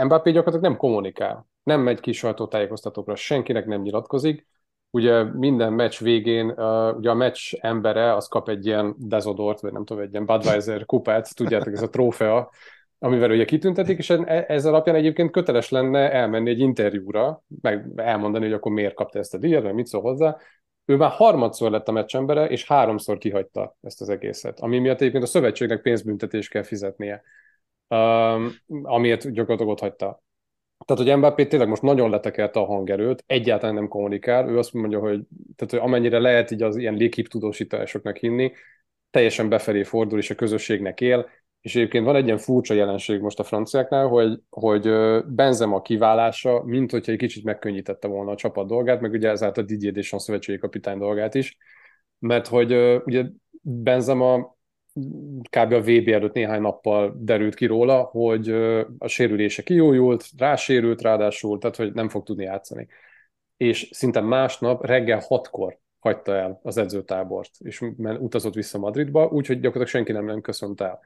Mbappé 0.03 0.31
gyakorlatilag 0.31 0.61
nem 0.61 0.77
kommunikál. 0.77 1.47
Nem 1.63 1.81
megy 1.81 1.99
ki 1.99 2.11
sajtótájékoztatókra, 2.11 3.15
senkinek 3.15 3.65
nem 3.65 3.81
nyilatkozik 3.81 4.47
ugye 4.95 5.23
minden 5.23 5.73
meccs 5.73 5.99
végén 5.99 6.49
uh, 6.49 6.97
ugye 6.97 7.09
a 7.09 7.13
meccs 7.13 7.53
embere 7.59 8.15
az 8.15 8.27
kap 8.27 8.49
egy 8.49 8.65
ilyen 8.65 8.95
dezodort, 8.97 9.59
vagy 9.59 9.71
nem 9.71 9.85
tudom, 9.85 10.03
egy 10.03 10.11
ilyen 10.11 10.25
Budweiser 10.25 10.85
kupát, 10.85 11.35
tudjátok, 11.35 11.73
ez 11.73 11.81
a 11.81 11.89
trófea, 11.89 12.51
amivel 12.99 13.31
ugye 13.31 13.45
kitüntetik, 13.45 13.97
és 13.97 14.09
e, 14.09 14.45
ez 14.47 14.65
alapján 14.65 14.95
egyébként 14.95 15.31
köteles 15.31 15.69
lenne 15.69 16.11
elmenni 16.11 16.49
egy 16.49 16.59
interjúra, 16.59 17.43
meg 17.61 17.87
elmondani, 17.95 18.45
hogy 18.45 18.53
akkor 18.53 18.71
miért 18.71 18.93
kapta 18.93 19.19
ezt 19.19 19.33
a 19.33 19.37
díjat, 19.37 19.63
vagy 19.63 19.73
mit 19.73 19.87
szól 19.87 20.01
hozzá. 20.01 20.37
Ő 20.85 20.95
már 20.95 21.11
harmadszor 21.11 21.71
lett 21.71 21.87
a 21.87 21.91
meccs 21.91 22.15
embere, 22.15 22.45
és 22.45 22.67
háromszor 22.67 23.17
kihagyta 23.17 23.77
ezt 23.81 24.01
az 24.01 24.09
egészet, 24.09 24.59
ami 24.59 24.79
miatt 24.79 25.01
egyébként 25.01 25.23
a 25.23 25.27
szövetségnek 25.27 25.81
pénzbüntetést 25.81 26.49
kell 26.49 26.63
fizetnie, 26.63 27.23
um, 27.87 28.51
amiért 28.83 29.31
gyakorlatilag 29.31 29.71
ott 29.71 29.79
hagyta. 29.79 30.21
Tehát, 30.85 31.03
hogy 31.03 31.17
Mbappé 31.17 31.45
tényleg 31.45 31.67
most 31.67 31.81
nagyon 31.81 32.09
letekelte 32.09 32.59
a 32.59 32.65
hangerőt, 32.65 33.23
egyáltalán 33.27 33.75
nem 33.75 33.87
kommunikál, 33.87 34.49
ő 34.49 34.57
azt 34.57 34.73
mondja, 34.73 34.99
hogy, 34.99 35.21
tehát, 35.55 35.73
hogy 35.73 35.79
amennyire 35.79 36.19
lehet 36.19 36.51
így 36.51 36.61
az 36.61 36.75
ilyen 36.75 36.93
légkép 36.93 37.27
tudósításoknak 37.27 38.17
hinni, 38.17 38.51
teljesen 39.09 39.49
befelé 39.49 39.83
fordul, 39.83 40.19
és 40.19 40.29
a 40.29 40.35
közösségnek 40.35 41.01
él, 41.01 41.29
és 41.61 41.75
egyébként 41.75 42.05
van 42.05 42.15
egy 42.15 42.25
ilyen 42.25 42.37
furcsa 42.37 42.73
jelenség 42.73 43.21
most 43.21 43.39
a 43.39 43.43
franciáknál, 43.43 44.07
hogy, 44.07 44.39
hogy 44.49 44.89
Benzema 45.25 45.81
kiválása, 45.81 46.63
mint 46.63 46.91
hogyha 46.91 47.11
egy 47.11 47.17
kicsit 47.17 47.43
megkönnyítette 47.43 48.07
volna 48.07 48.31
a 48.31 48.35
csapat 48.35 48.67
dolgát, 48.67 49.01
meg 49.01 49.11
ugye 49.11 49.29
ezáltal 49.29 49.63
Didier 49.63 49.93
Deschamps 49.93 50.25
szövetségi 50.25 50.57
kapitány 50.57 50.97
dolgát 50.97 51.35
is, 51.35 51.57
mert 52.19 52.47
hogy 52.47 52.73
ugye 53.05 53.25
Benzema 53.61 54.57
kb. 55.49 55.73
a 55.73 55.81
VB 55.81 56.07
előtt 56.07 56.33
néhány 56.33 56.61
nappal 56.61 57.15
derült 57.19 57.55
ki 57.55 57.65
róla, 57.65 58.01
hogy 58.01 58.49
a 58.97 59.07
sérülése 59.07 59.63
kiújult, 59.63 60.25
rásérült 60.37 61.01
ráadásul, 61.01 61.59
tehát 61.59 61.75
hogy 61.75 61.93
nem 61.93 62.09
fog 62.09 62.23
tudni 62.23 62.43
játszani. 62.43 62.87
És 63.57 63.89
szinte 63.91 64.21
másnap 64.21 64.85
reggel 64.85 65.21
hatkor 65.27 65.77
hagyta 65.99 66.35
el 66.35 66.59
az 66.63 66.77
edzőtábort, 66.77 67.51
és 67.59 67.81
utazott 68.19 68.53
vissza 68.53 68.77
Madridba, 68.77 69.25
úgyhogy 69.25 69.59
gyakorlatilag 69.59 69.87
senki 69.87 70.11
nem, 70.11 70.25
nem 70.25 70.41
köszönt 70.41 70.81
el. 70.81 70.99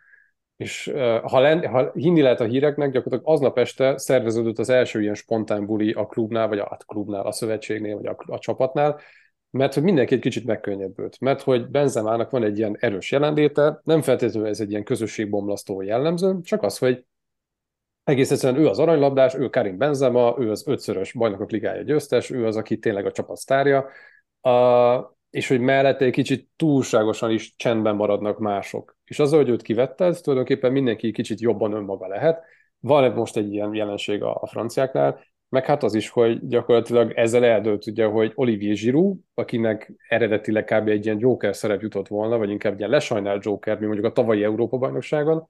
És 0.57 0.91
ha, 1.23 1.39
len, 1.39 1.67
ha 1.67 1.91
hinni 1.93 2.21
lehet 2.21 2.39
a 2.39 2.45
híreknek, 2.45 2.91
gyakorlatilag 2.91 3.33
aznap 3.35 3.57
este 3.57 3.97
szerveződött 3.97 4.59
az 4.59 4.69
első 4.69 5.01
ilyen 5.01 5.13
spontán 5.13 5.65
buli 5.65 5.91
a 5.91 6.05
klubnál, 6.05 6.47
vagy 6.47 6.59
a 6.59 6.77
klubnál, 6.85 7.25
a 7.25 7.31
szövetségnél, 7.31 7.95
vagy 7.95 8.05
a, 8.05 8.15
a 8.25 8.39
csapatnál, 8.39 8.99
mert 9.49 9.73
hogy 9.73 9.83
mindenki 9.83 10.13
egy 10.13 10.19
kicsit 10.19 10.45
megkönnyebbült, 10.45 11.19
mert 11.19 11.41
hogy 11.41 11.67
Benzemának 11.67 12.29
van 12.29 12.43
egy 12.43 12.57
ilyen 12.57 12.77
erős 12.79 13.11
jelenléte, 13.11 13.81
nem 13.83 14.01
feltétlenül 14.01 14.49
ez 14.49 14.59
egy 14.59 14.69
ilyen 14.69 14.83
közösségbomlasztó 14.83 15.81
jellemző, 15.81 16.41
csak 16.41 16.63
az, 16.63 16.77
hogy 16.77 17.05
egész 18.03 18.31
egyszerűen 18.31 18.61
ő 18.61 18.67
az 18.67 18.79
aranylabdás, 18.79 19.33
ő 19.35 19.49
Karim 19.49 19.77
Benzema, 19.77 20.35
ő 20.39 20.51
az 20.51 20.67
ötszörös 20.67 21.13
bajnokok 21.13 21.51
ligája 21.51 21.81
győztes, 21.81 22.29
ő 22.29 22.45
az, 22.45 22.55
aki 22.55 22.77
tényleg 22.77 23.05
a 23.05 23.11
csapat 23.11 23.37
sztárja, 23.37 23.89
a, 24.41 25.15
és 25.29 25.47
hogy 25.47 25.59
mellette 25.59 26.05
egy 26.05 26.11
kicsit 26.11 26.49
túlságosan 26.55 27.31
is 27.31 27.55
csendben 27.55 27.95
maradnak 27.95 28.39
mások. 28.39 28.97
És 29.05 29.19
az, 29.19 29.31
hogy 29.31 29.49
őt 29.49 29.61
kivetted, 29.61 30.21
tulajdonképpen 30.21 30.71
mindenki 30.71 31.11
kicsit 31.11 31.39
jobban 31.39 31.73
önmaga 31.73 32.07
lehet. 32.07 32.43
Van 32.79 33.11
most 33.11 33.37
egy 33.37 33.53
ilyen 33.53 33.73
jelenség 33.73 34.23
a, 34.23 34.37
a 34.41 34.47
franciáknál, 34.47 35.19
meg 35.49 35.65
hát 35.65 35.83
az 35.83 35.93
is, 35.93 36.09
hogy 36.09 36.47
gyakorlatilag 36.47 37.11
ezzel 37.11 37.45
eldőlt 37.45 37.87
ugye, 37.87 38.05
hogy 38.05 38.31
Olivier 38.35 38.75
Giroud, 38.75 39.17
akinek 39.33 39.93
eredetileg 40.07 40.63
kb. 40.63 40.87
egy 40.87 41.05
ilyen 41.05 41.19
Joker 41.19 41.55
szerep 41.55 41.81
jutott 41.81 42.07
volna, 42.07 42.37
vagy 42.37 42.49
inkább 42.49 42.77
ilyen 42.77 42.89
lesajnált 42.89 43.43
Joker, 43.43 43.79
mi 43.79 43.85
mondjuk 43.85 44.05
a 44.05 44.11
tavalyi 44.11 44.43
Európa-bajnokságon, 44.43 45.47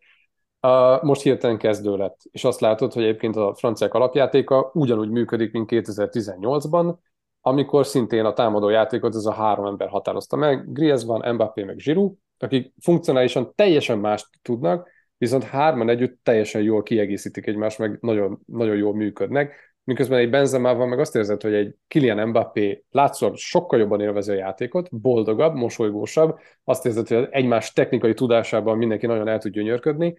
most 1.01 1.21
hirtelen 1.21 1.57
kezdő 1.57 1.95
lett. 1.95 2.19
És 2.31 2.43
azt 2.43 2.59
látod, 2.59 2.93
hogy 2.93 3.03
egyébként 3.03 3.35
a 3.35 3.55
franciák 3.55 3.93
alapjátéka 3.93 4.71
ugyanúgy 4.73 5.09
működik, 5.09 5.51
mint 5.51 5.69
2018-ban, 5.71 6.95
amikor 7.41 7.85
szintén 7.85 8.25
a 8.25 8.33
támadó 8.33 8.69
játékot 8.69 9.15
ez 9.15 9.25
a 9.25 9.33
három 9.33 9.65
ember 9.65 9.87
határozta 9.87 10.35
meg, 10.35 10.71
Griezmann, 10.71 11.33
Mbappé 11.33 11.63
meg 11.63 11.75
Giroud, 11.75 12.13
akik 12.37 12.73
funkcionálisan 12.81 13.51
teljesen 13.55 13.99
mást 13.99 14.27
tudnak, 14.41 14.89
viszont 15.17 15.43
hárman 15.43 15.89
együtt 15.89 16.19
teljesen 16.23 16.61
jól 16.61 16.83
kiegészítik 16.83 17.47
egymást, 17.47 17.79
meg 17.79 17.97
nagyon, 18.01 18.39
nagyon 18.45 18.75
jól 18.75 18.95
működnek 18.95 19.66
miközben 19.87 20.19
egy 20.19 20.29
Benzemával 20.29 20.87
meg 20.87 20.99
azt 20.99 21.15
érzed, 21.15 21.41
hogy 21.41 21.53
egy 21.53 21.75
Kylian 21.87 22.27
Mbappé 22.27 22.83
látszólag 22.91 23.35
sokkal 23.35 23.79
jobban 23.79 24.01
élvezi 24.01 24.31
a 24.31 24.35
játékot, 24.35 24.99
boldogabb, 24.99 25.55
mosolygósabb, 25.55 26.39
azt 26.63 26.85
érzed, 26.85 27.07
hogy 27.07 27.27
egymás 27.31 27.73
technikai 27.73 28.13
tudásában 28.13 28.77
mindenki 28.77 29.05
nagyon 29.05 29.27
el 29.27 29.39
tud 29.39 29.51
gyönyörködni, 29.51 30.15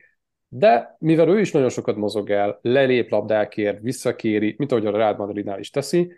de 0.48 0.96
mivel 0.98 1.28
ő 1.28 1.40
is 1.40 1.52
nagyon 1.52 1.68
sokat 1.68 1.96
mozog 1.96 2.30
el, 2.30 2.58
lelép 2.62 3.10
labdákért, 3.10 3.80
visszakéri, 3.82 4.54
mint 4.58 4.72
ahogy 4.72 4.86
a 4.86 4.90
Real 4.90 5.16
Madridnál 5.16 5.58
is 5.58 5.70
teszi, 5.70 6.12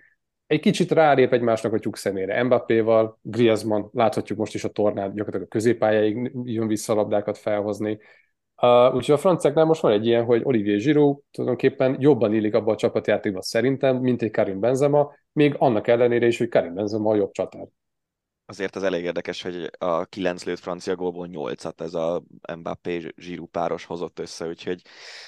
egy 0.46 0.60
kicsit 0.60 0.90
rálép 0.90 1.32
egymásnak 1.32 1.72
a 1.72 1.78
tyúk 1.78 1.96
szemére. 1.96 2.42
Mbappéval, 2.42 3.18
Griezmann, 3.22 3.88
láthatjuk 3.92 4.38
most 4.38 4.54
is 4.54 4.64
a 4.64 4.68
tornát, 4.68 5.14
gyakorlatilag 5.14 5.46
a 5.46 5.48
középpályáig 5.48 6.30
jön 6.44 6.66
vissza 6.66 6.94
labdákat 6.94 7.38
felhozni. 7.38 7.98
Uh, 8.60 8.94
úgyhogy 8.94 9.14
a 9.14 9.18
franciáknál 9.18 9.64
most 9.64 9.80
van 9.80 9.92
egy 9.92 10.06
ilyen, 10.06 10.24
hogy 10.24 10.40
Olivier 10.44 10.78
Giroud 10.78 11.18
tulajdonképpen 11.30 11.96
jobban 11.98 12.34
illik 12.34 12.54
abba 12.54 12.72
a 12.72 12.76
csapatjátékba 12.76 13.42
szerintem, 13.42 13.96
mint 13.96 14.22
egy 14.22 14.30
Karim 14.30 14.60
Benzema, 14.60 15.12
még 15.32 15.54
annak 15.58 15.86
ellenére 15.86 16.26
is, 16.26 16.38
hogy 16.38 16.48
Karim 16.48 16.74
Benzema 16.74 17.10
a 17.10 17.14
jobb 17.14 17.30
csatár. 17.32 17.66
Azért 18.50 18.76
az 18.76 18.82
elég 18.82 19.04
érdekes, 19.04 19.42
hogy 19.42 19.70
a 19.78 20.04
9 20.04 20.44
lőtt 20.44 20.58
francia 20.58 20.94
gólból 20.96 21.28
8-at 21.32 21.80
ez 21.80 21.94
a 21.94 22.22
Mbappé 22.56 23.12
zsírú 23.16 23.46
páros 23.46 23.84
hozott 23.84 24.18
össze, 24.18 24.46
úgyhogy, 24.46 24.82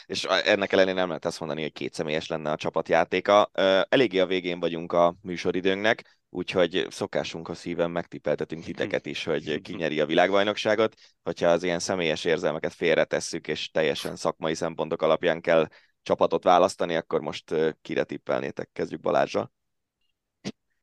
és 0.07 0.25
ennek 0.25 0.73
ellenére 0.73 0.97
nem 0.97 1.07
lehet 1.07 1.25
azt 1.25 1.39
mondani, 1.39 1.63
hogy 1.63 1.73
két 1.73 1.95
személyes 1.95 2.27
lenne 2.27 2.51
a 2.51 2.57
csapatjátéka. 2.57 3.51
Eléggé 3.89 4.19
a 4.19 4.27
végén 4.27 4.61
vagyunk 4.61 4.93
a 4.93 5.15
műsoridőnknek, 5.23 6.19
úgyhogy 6.31 6.87
szokásunk 6.91 7.49
a 7.49 7.55
szíven 7.55 7.91
megtippeltetünk 7.91 8.65
titeket 8.65 9.07
is, 9.07 9.25
hogy 9.25 9.61
ki 9.61 9.75
nyeri 9.75 10.01
a 10.01 10.07
világbajnokságot. 10.07 10.95
Hogyha 11.23 11.49
az 11.49 11.63
ilyen 11.63 11.79
személyes 11.79 12.25
érzelmeket 12.25 12.73
félretesszük, 12.73 13.49
és 13.49 13.71
teljesen 13.71 14.17
szakmai 14.17 14.55
szempontok 14.55 15.03
alapján 15.03 15.41
kell 15.41 15.69
csapatot 16.03 16.45
választani, 16.45 16.97
akkor 16.97 17.21
most 17.21 17.55
kire 17.83 18.05
tippelnétek? 18.05 18.71
Kezdjük 18.73 19.01
Balázsra. 19.01 19.53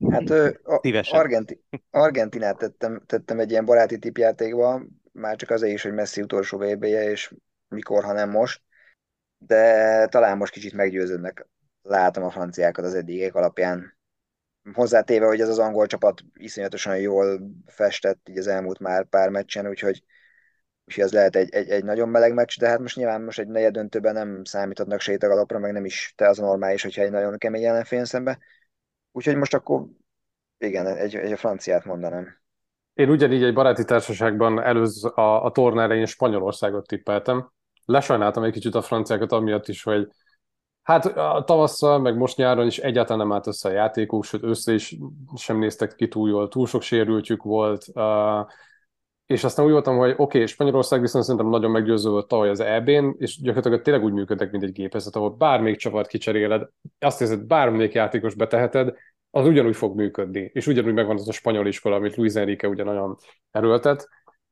Hát 0.08 0.30
a, 0.30 0.82
Argenti, 1.12 1.64
Argentinát 1.89 2.58
tettem, 2.58 3.02
tettem 3.06 3.39
egy 3.39 3.52
ilyen 3.52 3.66
baráti 3.66 3.97
tipjátékba, 3.97 4.82
már 5.12 5.36
csak 5.36 5.50
azért 5.50 5.74
is, 5.74 5.82
hogy 5.82 5.93
Messi 5.93 6.22
utolsó 6.22 6.58
vb 6.58 6.84
és 6.84 7.34
mikor, 7.68 8.04
ha 8.04 8.14
nem 8.14 8.30
most, 8.30 8.62
de 9.38 10.06
talán 10.08 10.38
most 10.38 10.54
kicsit 10.54 10.74
meggyőződnek 10.74 11.47
látom 11.82 12.24
a 12.24 12.30
franciákat 12.30 12.86
az 12.86 12.93
eddigek 12.93 13.36
alapján. 13.36 13.97
Hozzátéve, 14.74 15.26
hogy 15.26 15.41
ez 15.41 15.50
az 15.50 15.60
angol 15.60 15.88
csapat 15.88 16.22
iszonyatosan 16.34 16.97
jól 16.97 17.52
festett 17.66 18.30
így 18.30 18.38
az 18.38 18.47
elmúlt 18.47 18.80
már 18.80 19.06
pár 19.06 19.30
meccsen, 19.30 19.68
úgyhogy, 19.68 20.04
úgyhogy 20.86 21.04
ez 21.04 21.12
lehet 21.12 21.36
egy, 21.36 21.54
egy, 21.54 21.70
egy 21.70 21.84
nagyon 21.84 22.10
meleg 22.10 22.34
meccs, 22.34 22.58
de 22.60 22.68
hát 22.68 22.80
most 22.80 22.95
nyilván 22.95 23.22
most 23.22 23.39
egy 23.39 23.47
negyed 23.47 23.74
döntőben 23.74 24.14
nem 24.14 24.43
számíthatnak 24.43 25.00
sétagalapra, 25.00 25.60
meg 25.60 25.72
nem 25.72 25.86
is 25.86 26.14
te 26.18 26.28
az 26.28 26.38
normális, 26.38 26.82
hogyha 26.84 27.02
egy 27.02 27.12
nagyon 27.12 27.38
kemény 27.38 27.66
ellenfél 27.66 28.06
szembe. 28.06 28.39
Úgyhogy 29.20 29.36
most 29.36 29.53
akkor 29.53 29.86
igen, 30.57 30.88
egy, 30.88 31.15
egy 31.15 31.32
a 31.32 31.38
franciát 31.38 31.86
mondanám. 31.86 32.38
Én 32.93 33.09
ugyanígy 33.09 33.43
egy 33.43 33.53
baráti 33.53 33.86
társaságban 33.86 34.61
előz 34.61 35.05
a, 35.05 35.45
a 35.45 35.51
torna 35.51 35.82
elején 35.82 36.05
Spanyolországot 36.05 36.88
tippeltem. 36.88 37.51
Lesajnáltam 37.86 38.43
egy 38.43 38.51
kicsit 38.51 38.76
a 38.76 38.82
franciákat 38.82 39.32
amiatt 39.32 39.67
is, 39.67 39.84
hogy 39.84 40.07
hát 40.82 41.05
a 41.05 41.43
tavasszal, 41.45 41.99
meg 41.99 42.17
most 42.17 42.38
nyáron 42.38 42.65
is 42.65 42.78
egyáltalán 42.78 43.28
nem 43.28 43.36
állt 43.36 43.47
össze 43.47 43.70
a 43.70 43.72
játékuk, 43.72 44.24
sőt 44.24 44.43
össze 44.43 44.74
is 44.74 44.97
sem 45.36 45.57
néztek 45.57 45.95
ki 45.95 46.07
túl 46.07 46.30
jól, 46.30 46.47
túl 46.47 46.67
sok 46.67 46.82
sérültjük 46.82 47.43
volt, 47.43 47.86
uh, 47.93 48.47
és 49.30 49.44
aztán 49.44 49.66
úgy 49.66 49.72
voltam, 49.72 49.98
hogy 49.98 50.10
oké, 50.12 50.22
okay, 50.22 50.46
Spanyolország 50.46 51.02
viszont 51.02 51.24
szerintem 51.24 51.50
nagyon 51.50 51.72
meggyőző 51.72 52.10
volt 52.10 52.28
tavaly 52.28 52.50
az 52.50 52.60
EB-n, 52.60 53.16
és 53.18 53.42
gyakorlatilag 53.42 53.82
tényleg 53.82 54.04
úgy 54.04 54.14
működnek, 54.14 54.52
mint 54.52 54.64
egy 54.64 54.72
gépezet, 54.72 55.16
ahol 55.16 55.30
bármelyik 55.30 55.78
csapat 55.78 56.08
kicseréled, 56.08 56.70
azt 57.00 57.20
hiszed, 57.20 57.40
bármelyik 57.40 57.94
játékos 57.94 58.34
beteheted, 58.34 58.94
az 59.30 59.46
ugyanúgy 59.46 59.76
fog 59.76 59.96
működni, 59.96 60.50
és 60.54 60.68
ugyanúgy 60.68 60.94
megvan 60.94 61.16
az 61.16 61.28
a 61.28 61.32
spanyol 61.32 61.68
iskola, 61.68 61.96
amit 61.96 62.16
Luis 62.16 62.34
Enrique 62.34 62.70
ugye 62.70 62.84
nagyon 62.84 63.18
erőltet, 63.52 64.10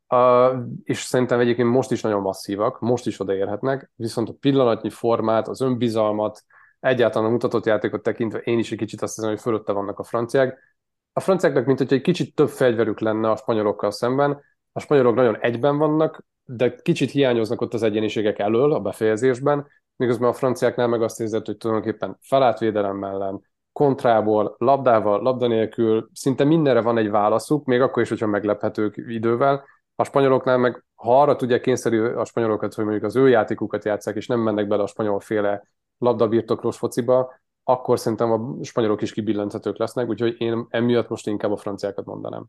uh, 0.10 0.66
és 0.84 0.98
szerintem 1.00 1.40
egyébként 1.40 1.70
most 1.70 1.92
is 1.92 2.02
nagyon 2.02 2.22
masszívak, 2.22 2.80
most 2.80 3.06
is 3.06 3.20
odaérhetnek, 3.20 3.92
viszont 3.96 4.30
a 4.30 4.36
pillanatnyi 4.40 4.90
formát, 4.90 5.48
az 5.48 5.62
önbizalmat, 5.62 6.44
egyáltalán 6.80 7.28
a 7.28 7.32
mutatott 7.32 7.66
játékot 7.66 8.04
tekintve 8.04 8.40
én 8.40 8.60
is 8.60 8.72
egy 8.72 8.78
kicsit 8.78 9.02
azt 9.02 9.16
hiszem, 9.16 9.30
hogy 9.30 9.40
fölötte 9.40 9.72
vannak 9.72 10.00
a 10.00 10.04
franciák. 10.04 10.76
A 11.14 11.20
franciáknak, 11.20 11.66
mint 11.66 11.78
hogy 11.78 11.94
egy 11.94 12.02
kicsit 12.02 12.36
több 12.36 12.50
fegyverük 12.50 13.00
lenne 13.00 13.30
a 13.30 13.36
spanyolokkal 13.36 13.92
szemben, 13.92 14.42
a 14.78 14.80
spanyolok 14.80 15.16
nagyon 15.16 15.38
egyben 15.40 15.78
vannak, 15.78 16.26
de 16.46 16.76
kicsit 16.76 17.12
hiányoznak 17.12 17.62
ott 17.62 17.74
az 17.74 17.84
egyéniségek 17.84 18.40
elől 18.40 18.74
a 18.74 18.80
befejezésben, 18.80 19.68
miközben 19.96 20.30
a 20.30 20.34
franciáknál 20.34 20.88
meg 20.88 21.02
azt 21.02 21.20
érzed, 21.20 21.46
hogy 21.46 21.58
tulajdonképpen 21.58 22.18
felátvédelem 22.22 23.04
ellen, 23.04 23.42
kontrából, 23.72 24.56
labdával, 24.58 25.22
labda 25.22 25.48
nélkül, 25.48 26.10
szinte 26.14 26.44
mindenre 26.44 26.82
van 26.82 26.98
egy 26.98 27.10
válaszuk, 27.10 27.66
még 27.66 27.82
akkor 27.82 28.02
is, 28.02 28.10
hogyha 28.10 28.28
meglephetők 28.28 28.98
idővel. 28.98 29.64
A 29.96 30.04
spanyoloknál 30.04 30.58
meg, 30.58 30.84
ha 30.96 31.22
arra 31.22 31.36
tudják 31.36 31.62
kényszerű 31.62 32.04
a 32.04 32.26
spanyolokat, 32.26 32.74
hogy 32.74 32.84
mondjuk 32.84 33.06
az 33.06 33.16
ő 33.16 33.30
játékukat 33.30 33.86
játszák, 33.86 34.16
és 34.16 34.28
nem 34.28 34.40
mennek 34.40 34.68
bele 34.68 34.84
a 34.84 34.88
spanyolféle 34.88 35.64
labdabirtoklós 35.98 36.78
fociba, 36.78 37.34
akkor 37.64 38.00
szerintem 38.00 38.32
a 38.32 38.64
spanyolok 38.64 39.02
is 39.02 39.14
kibillenthetők 39.14 39.78
lesznek, 39.78 40.08
úgyhogy 40.08 40.36
én 40.38 40.66
emiatt 40.70 41.10
most 41.10 41.28
inkább 41.28 41.52
a 41.52 41.58
franciákat 41.58 42.06
mondanám. 42.06 42.46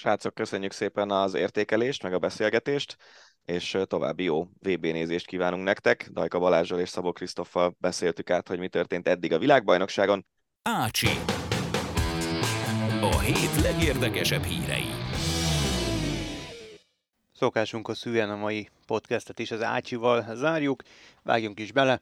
Srácok, 0.00 0.34
köszönjük 0.34 0.72
szépen 0.72 1.10
az 1.10 1.34
értékelést, 1.34 2.02
meg 2.02 2.12
a 2.14 2.18
beszélgetést, 2.18 2.96
és 3.44 3.78
további 3.84 4.24
jó 4.24 4.42
VB 4.42 4.86
nézést 4.86 5.26
kívánunk 5.26 5.64
nektek. 5.64 6.08
Dajka 6.12 6.38
Balázsral 6.38 6.80
és 6.80 6.88
Szabó 6.88 7.12
Krisztoffal 7.12 7.76
beszéltük 7.78 8.30
át, 8.30 8.48
hogy 8.48 8.58
mi 8.58 8.68
történt 8.68 9.08
eddig 9.08 9.32
a 9.32 9.38
világbajnokságon. 9.38 10.26
Ácsi. 10.62 11.06
A 13.00 13.18
hét 13.18 13.62
legérdekesebb 13.62 14.42
hírei. 14.42 14.86
Szokásunk 17.32 17.90
szűen 17.94 18.30
a 18.30 18.36
mai 18.36 18.68
podcastet 18.86 19.38
is 19.38 19.50
az 19.50 19.62
Ácsival 19.62 20.26
zárjuk, 20.34 20.82
vágjunk 21.22 21.60
is 21.60 21.72
bele. 21.72 22.00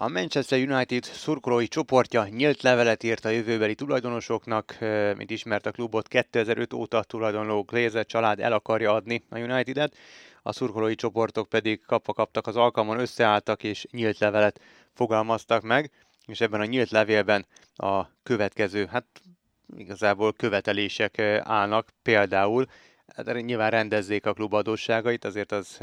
A 0.00 0.08
Manchester 0.08 0.58
United 0.58 1.04
szurkolói 1.04 1.68
csoportja 1.68 2.26
nyílt 2.26 2.62
levelet 2.62 3.02
írt 3.02 3.24
a 3.24 3.28
jövőbeli 3.28 3.74
tulajdonosoknak, 3.74 4.76
mint 5.16 5.30
ismert 5.30 5.66
a 5.66 5.70
klubot 5.70 6.08
2005 6.08 6.72
óta 6.72 7.02
tulajdonló 7.02 7.62
Glazer 7.62 8.06
család 8.06 8.40
el 8.40 8.52
akarja 8.52 8.92
adni 8.94 9.22
a 9.28 9.38
United-et, 9.38 9.96
a 10.42 10.52
szurkolói 10.52 10.94
csoportok 10.94 11.48
pedig 11.48 11.80
kapva 11.86 12.12
kaptak 12.12 12.46
az 12.46 12.56
alkalmon, 12.56 12.98
összeálltak 12.98 13.62
és 13.62 13.86
nyílt 13.90 14.18
levelet 14.18 14.60
fogalmaztak 14.94 15.62
meg, 15.62 15.90
és 16.26 16.40
ebben 16.40 16.60
a 16.60 16.64
nyílt 16.64 16.90
levélben 16.90 17.46
a 17.76 18.04
következő, 18.22 18.86
hát 18.86 19.06
igazából 19.76 20.32
követelések 20.32 21.18
állnak, 21.42 21.88
például 22.02 22.66
hát 23.16 23.42
nyilván 23.42 23.70
rendezzék 23.70 24.26
a 24.26 24.32
klub 24.32 24.52
adósságait, 24.52 25.24
azért 25.24 25.52
az 25.52 25.78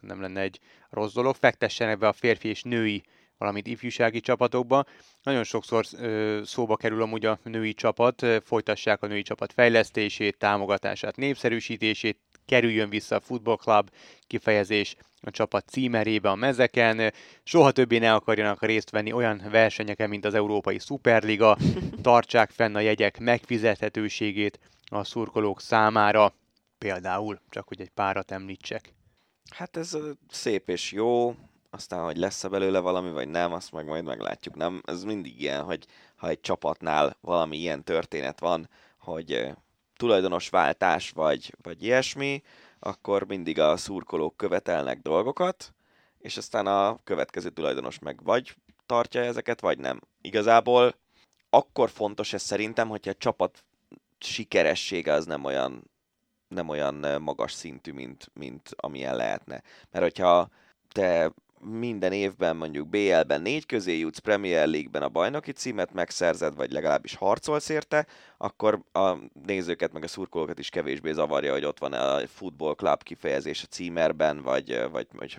nem 0.00 0.20
lenne 0.20 0.40
egy 0.40 0.60
rossz 0.90 1.12
dolog, 1.12 1.34
fektessenek 1.34 1.98
be 1.98 2.08
a 2.08 2.12
férfi 2.12 2.48
és 2.48 2.62
női 2.62 3.02
valamint 3.38 3.66
ifjúsági 3.66 4.20
csapatokba. 4.20 4.84
Nagyon 5.22 5.44
sokszor 5.44 5.84
ö, 5.92 6.40
szóba 6.44 6.76
kerül 6.76 7.02
amúgy 7.02 7.26
a 7.26 7.38
női 7.42 7.74
csapat, 7.74 8.26
folytassák 8.44 9.02
a 9.02 9.06
női 9.06 9.22
csapat 9.22 9.52
fejlesztését, 9.52 10.38
támogatását, 10.38 11.16
népszerűsítését, 11.16 12.18
kerüljön 12.46 12.88
vissza 12.88 13.16
a 13.16 13.20
Football 13.20 13.56
Club 13.56 13.90
kifejezés 14.26 14.96
a 15.20 15.30
csapat 15.30 15.68
címerébe 15.68 16.30
a 16.30 16.34
mezeken, 16.34 17.12
soha 17.42 17.70
többé 17.70 17.98
ne 17.98 18.14
akarjanak 18.14 18.62
részt 18.62 18.90
venni 18.90 19.12
olyan 19.12 19.42
versenyeken, 19.50 20.08
mint 20.08 20.24
az 20.24 20.34
Európai 20.34 20.78
Superliga, 20.78 21.58
tartsák 22.02 22.50
fenn 22.50 22.74
a 22.74 22.80
jegyek 22.80 23.18
megfizethetőségét 23.18 24.58
a 24.88 25.04
szurkolók 25.04 25.60
számára, 25.60 26.34
például, 26.78 27.40
csak 27.48 27.68
hogy 27.68 27.80
egy 27.80 27.90
párat 27.90 28.30
említsek. 28.30 28.94
Hát 29.50 29.76
ez 29.76 29.98
szép 30.28 30.68
és 30.68 30.92
jó, 30.92 31.34
aztán, 31.70 32.04
hogy 32.04 32.16
lesz-e 32.16 32.48
belőle 32.48 32.78
valami, 32.78 33.10
vagy 33.10 33.28
nem, 33.28 33.52
azt 33.52 33.72
meg 33.72 33.86
majd 33.86 34.04
meglátjuk. 34.04 34.54
Nem, 34.54 34.82
ez 34.84 35.04
mindig 35.04 35.40
ilyen, 35.40 35.62
hogy 35.62 35.86
ha 36.16 36.28
egy 36.28 36.40
csapatnál 36.40 37.16
valami 37.20 37.56
ilyen 37.56 37.84
történet 37.84 38.40
van, 38.40 38.68
hogy 38.98 39.54
tulajdonos 39.96 40.48
váltás, 40.48 41.10
vagy, 41.10 41.54
vagy 41.62 41.82
ilyesmi, 41.82 42.42
akkor 42.78 43.26
mindig 43.26 43.58
a 43.58 43.76
szurkolók 43.76 44.36
követelnek 44.36 45.00
dolgokat, 45.00 45.74
és 46.18 46.36
aztán 46.36 46.66
a 46.66 46.98
következő 47.04 47.48
tulajdonos 47.48 47.98
meg 47.98 48.22
vagy 48.22 48.56
tartja 48.86 49.20
ezeket, 49.20 49.60
vagy 49.60 49.78
nem. 49.78 50.00
Igazából 50.20 50.94
akkor 51.50 51.90
fontos 51.90 52.32
ez 52.32 52.42
szerintem, 52.42 52.88
hogyha 52.88 53.10
a 53.10 53.14
csapat 53.18 53.64
sikeressége 54.18 55.12
az 55.12 55.26
nem 55.26 55.44
olyan, 55.44 55.90
nem 56.48 56.68
olyan 56.68 57.22
magas 57.22 57.52
szintű, 57.52 57.92
mint, 57.92 58.30
mint 58.34 58.70
amilyen 58.76 59.16
lehetne. 59.16 59.62
Mert 59.90 60.04
hogyha 60.04 60.48
te 60.92 61.32
minden 61.60 62.12
évben 62.12 62.56
mondjuk 62.56 62.88
BL-ben 62.88 63.42
négy 63.42 63.66
közé 63.66 63.98
jutsz, 63.98 64.18
Premier 64.18 64.66
League-ben 64.66 65.02
a 65.02 65.08
bajnoki 65.08 65.52
címet 65.52 65.92
megszerzed, 65.92 66.54
vagy 66.54 66.72
legalábbis 66.72 67.14
harcolsz 67.14 67.68
érte, 67.68 68.06
akkor 68.36 68.80
a 68.92 69.14
nézőket 69.46 69.92
meg 69.92 70.02
a 70.02 70.08
szurkolókat 70.08 70.58
is 70.58 70.68
kevésbé 70.68 71.12
zavarja, 71.12 71.52
hogy 71.52 71.64
ott 71.64 71.78
van 71.78 71.92
a 71.92 72.26
Football 72.26 72.74
Club 72.74 73.02
kifejezés 73.02 73.62
a 73.62 73.66
címerben, 73.66 74.42
vagy, 74.42 74.88
vagy, 74.90 75.06
vagy 75.12 75.38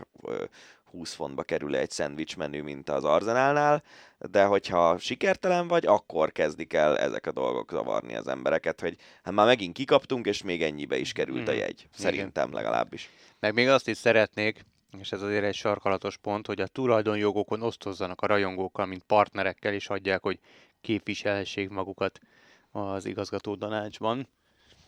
20 0.91 1.13
fontba 1.13 1.43
kerül 1.43 1.75
egy 1.75 1.91
szendvics 1.91 2.37
menü, 2.37 2.61
mint 2.61 2.89
az 2.89 3.03
Arzenálnál, 3.03 3.83
de 4.17 4.43
hogyha 4.43 4.97
sikertelen 4.97 5.67
vagy, 5.67 5.85
akkor 5.85 6.31
kezdik 6.31 6.73
el 6.73 6.97
ezek 6.97 7.27
a 7.27 7.31
dolgok 7.31 7.71
zavarni 7.71 8.15
az 8.15 8.27
embereket, 8.27 8.81
hogy 8.81 8.97
hát 9.23 9.33
már 9.33 9.45
megint 9.45 9.73
kikaptunk, 9.73 10.25
és 10.25 10.43
még 10.43 10.63
ennyibe 10.63 10.97
is 10.97 11.11
került 11.11 11.47
a 11.47 11.51
hmm. 11.51 11.59
jegy. 11.59 11.87
Szerintem 11.91 12.53
legalábbis. 12.53 13.09
Meg 13.39 13.53
még 13.53 13.67
azt 13.67 13.87
is 13.87 13.97
szeretnék, 13.97 14.65
és 14.99 15.11
ez 15.11 15.21
azért 15.21 15.43
egy 15.43 15.55
sarkalatos 15.55 16.17
pont, 16.17 16.47
hogy 16.47 16.61
a 16.61 16.67
tulajdonjogokon 16.67 17.61
osztozzanak 17.61 18.21
a 18.21 18.27
rajongókkal, 18.27 18.85
mint 18.85 19.03
partnerekkel, 19.03 19.73
és 19.73 19.89
adják, 19.89 20.21
hogy 20.21 20.39
képviselhessék 20.81 21.69
magukat 21.69 22.19
az 22.71 23.05
igazgató 23.05 23.55
tanácsban. 23.55 24.27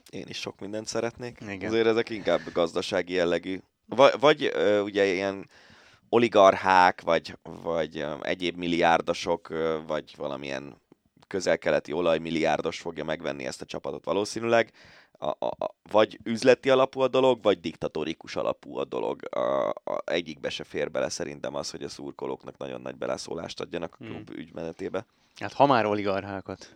Én 0.10 0.26
is 0.28 0.38
sok 0.38 0.60
mindent 0.60 0.88
szeretnék. 0.88 1.38
Igen. 1.48 1.70
Azért 1.70 1.88
ezek 1.88 2.10
inkább 2.10 2.42
gazdasági 2.54 3.14
jellegű. 3.14 3.60
Vagy, 3.86 4.14
vagy 4.20 4.52
ö, 4.54 4.82
ugye 4.82 5.06
ilyen 5.06 5.50
oligarchák, 6.10 7.02
vagy, 7.02 7.38
vagy 7.44 8.06
egyéb 8.22 8.58
milliárdosok, 8.58 9.48
vagy 9.88 10.14
valamilyen 10.18 10.82
közel-keleti 11.28 11.92
olajmilliárdos 11.92 12.80
fogja 12.80 13.04
megvenni 13.04 13.46
ezt 13.46 13.62
a 13.62 13.66
csapatot 13.66 14.06
valószínűleg, 14.06 14.72
a, 15.20 15.28
a, 15.28 15.46
a, 15.46 15.76
vagy 15.92 16.20
üzleti 16.24 16.70
alapú 16.70 17.00
a 17.00 17.08
dolog, 17.08 17.42
vagy 17.42 17.60
diktatórikus 17.60 18.36
alapú 18.36 18.78
a 18.78 18.86
dolog. 18.86 19.36
A, 19.36 19.70
a, 19.70 20.02
egyikbe 20.06 20.50
se 20.50 20.64
fér 20.64 20.92
bele 20.92 21.10
szerintem 21.10 21.56
az, 21.56 21.72
hogy 21.72 21.84
a 21.84 21.90
szurkolóknak 21.90 22.58
nagyon 22.58 22.82
nagy 22.82 22.96
beleszólást 22.96 23.60
adjanak 23.60 23.94
a 23.94 24.06
klub 24.06 24.30
hmm. 24.30 24.40
ügymenetébe. 24.40 25.06
Hát 25.36 25.54
ha 25.54 25.66
már 25.66 25.86
oligarchákat 25.86 26.76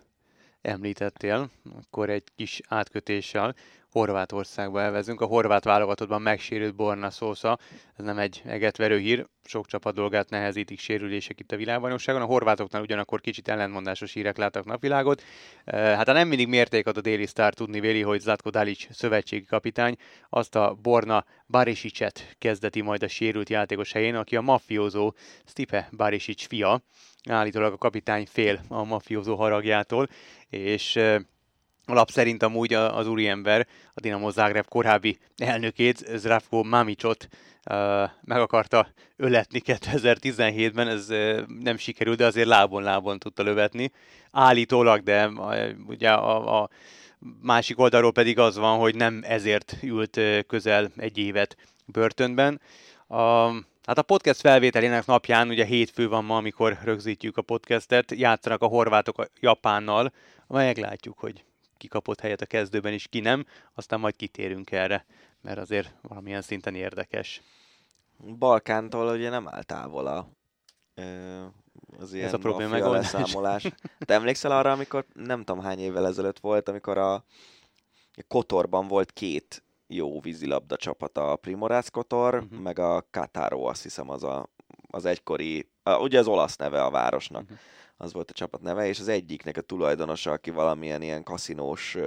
említettél, 0.61 1.49
akkor 1.81 2.09
egy 2.09 2.23
kis 2.35 2.61
átkötéssel 2.67 3.55
Horvátországba 3.93 4.81
elvezünk. 4.81 5.21
A 5.21 5.25
horvát 5.25 5.63
válogatottban 5.63 6.21
megsérült 6.21 6.75
Borna 6.75 7.09
Szósza, 7.09 7.57
ez 7.95 8.05
nem 8.05 8.17
egy 8.17 8.41
egetverő 8.45 8.97
hír, 8.97 9.25
sok 9.43 9.65
csapat 9.65 9.93
dolgát 9.93 10.29
nehezítik 10.29 10.79
sérülések 10.79 11.39
itt 11.39 11.51
a 11.51 11.55
világbajnokságon. 11.55 12.21
A 12.21 12.25
horvátoknál 12.25 12.81
ugyanakkor 12.81 13.21
kicsit 13.21 13.47
ellentmondásos 13.47 14.13
hírek 14.13 14.37
láttak 14.37 14.65
napvilágot. 14.65 15.23
Hát 15.65 16.07
a 16.07 16.11
nem 16.11 16.27
mindig 16.27 16.47
mérték 16.47 16.87
ad 16.87 16.97
a 16.97 17.01
déli 17.01 17.25
sztár 17.25 17.53
tudni 17.53 17.79
véli, 17.79 18.01
hogy 18.01 18.19
Zlatko 18.19 18.49
Dalic 18.49 18.95
szövetségi 18.95 19.45
kapitány 19.45 19.95
azt 20.29 20.55
a 20.55 20.77
Borna 20.81 21.25
Barisicet 21.47 22.35
kezdeti 22.39 22.81
majd 22.81 23.03
a 23.03 23.07
sérült 23.07 23.49
játékos 23.49 23.91
helyén, 23.91 24.15
aki 24.15 24.35
a 24.35 24.41
mafiózó 24.41 25.13
Stipe 25.45 25.89
Barisic 25.91 26.47
fia. 26.47 26.81
Állítólag 27.29 27.73
a 27.73 27.77
kapitány 27.77 28.25
fél 28.25 28.61
a 28.67 28.83
mafiózó 28.83 29.35
haragjától, 29.35 30.07
és 30.49 30.99
Alap 31.85 32.09
szerint 32.09 32.43
amúgy 32.43 32.73
az 32.73 33.07
úriember, 33.07 33.67
a 33.93 33.99
Dinamo 33.99 34.29
Zagreb 34.29 34.67
korábbi 34.67 35.17
elnökét, 35.37 35.97
Zdravko 36.15 36.63
Mamicot 36.63 37.27
uh, 37.69 38.09
meg 38.21 38.39
akarta 38.39 38.87
öletni 39.15 39.61
2017-ben, 39.65 40.87
ez 40.87 41.07
nem 41.59 41.77
sikerült, 41.77 42.17
de 42.17 42.25
azért 42.25 42.47
lábon-lábon 42.47 43.19
tudta 43.19 43.43
lövetni. 43.43 43.91
Állítólag, 44.31 45.03
de 45.03 45.29
ugye 45.87 46.11
a, 46.11 46.61
a 46.61 46.69
másik 47.41 47.79
oldalról 47.79 48.11
pedig 48.11 48.39
az 48.39 48.57
van, 48.57 48.79
hogy 48.79 48.95
nem 48.95 49.21
ezért 49.25 49.75
ült 49.81 50.19
közel 50.47 50.91
egy 50.97 51.17
évet 51.17 51.55
börtönben. 51.85 52.61
A, 53.07 53.49
Hát 53.85 53.97
a 53.97 54.01
podcast 54.01 54.39
felvételének 54.39 55.05
napján, 55.05 55.49
ugye 55.49 55.65
hétfő 55.65 56.07
van 56.07 56.25
ma, 56.25 56.37
amikor 56.37 56.77
rögzítjük 56.83 57.37
a 57.37 57.41
podcastet, 57.41 58.11
játszanak 58.11 58.61
a 58.61 58.65
horvátok 58.67 59.17
a 59.17 59.27
Japánnal, 59.39 60.11
meglátjuk, 60.47 61.19
hogy 61.19 61.43
ki 61.83 61.89
kapott 61.89 62.19
helyet 62.19 62.41
a 62.41 62.45
kezdőben, 62.45 62.93
és 62.93 63.07
ki 63.07 63.19
nem, 63.19 63.45
aztán 63.73 63.99
majd 63.99 64.15
kitérünk 64.15 64.71
erre, 64.71 65.05
mert 65.41 65.57
azért 65.57 65.93
valamilyen 66.01 66.41
szinten 66.41 66.75
érdekes. 66.75 67.41
Balkántól 68.37 69.15
ugye 69.15 69.29
nem 69.29 69.47
áll 69.47 69.63
távol 69.63 70.07
a, 70.07 70.27
az 71.99 72.13
ilyen 72.13 72.27
Ez 72.27 72.33
a 72.33 72.37
probléma 72.37 72.91
leszámolás. 72.91 73.67
Te 73.99 74.13
emlékszel 74.13 74.51
arra, 74.51 74.71
amikor 74.71 75.05
nem 75.13 75.43
tudom 75.43 75.63
hány 75.63 75.79
évvel 75.79 76.07
ezelőtt 76.07 76.39
volt, 76.39 76.69
amikor 76.69 76.97
a 76.97 77.23
Kotorban 78.27 78.87
volt 78.87 79.11
két 79.11 79.63
jó 79.87 80.19
vízilabda 80.19 80.75
csapata, 80.75 81.31
a 81.31 81.35
Primorász 81.35 81.89
Kotor, 81.89 82.35
uh-huh. 82.35 82.59
meg 82.59 82.79
a 82.79 83.07
Katáró, 83.11 83.65
azt 83.65 83.83
hiszem 83.83 84.09
az 84.09 84.23
a, 84.23 84.49
az 84.91 85.05
egykori, 85.05 85.69
a, 85.83 85.97
ugye 85.97 86.19
az 86.19 86.27
olasz 86.27 86.55
neve 86.55 86.83
a 86.83 86.89
városnak. 86.89 87.41
Uh-huh 87.41 87.57
az 87.97 88.13
volt 88.13 88.29
a 88.29 88.33
csapat 88.33 88.61
neve, 88.61 88.87
és 88.87 88.99
az 88.99 89.07
egyiknek 89.07 89.57
a 89.57 89.61
tulajdonosa, 89.61 90.31
aki 90.31 90.49
valamilyen 90.49 91.01
ilyen 91.01 91.23
kaszinós 91.23 91.97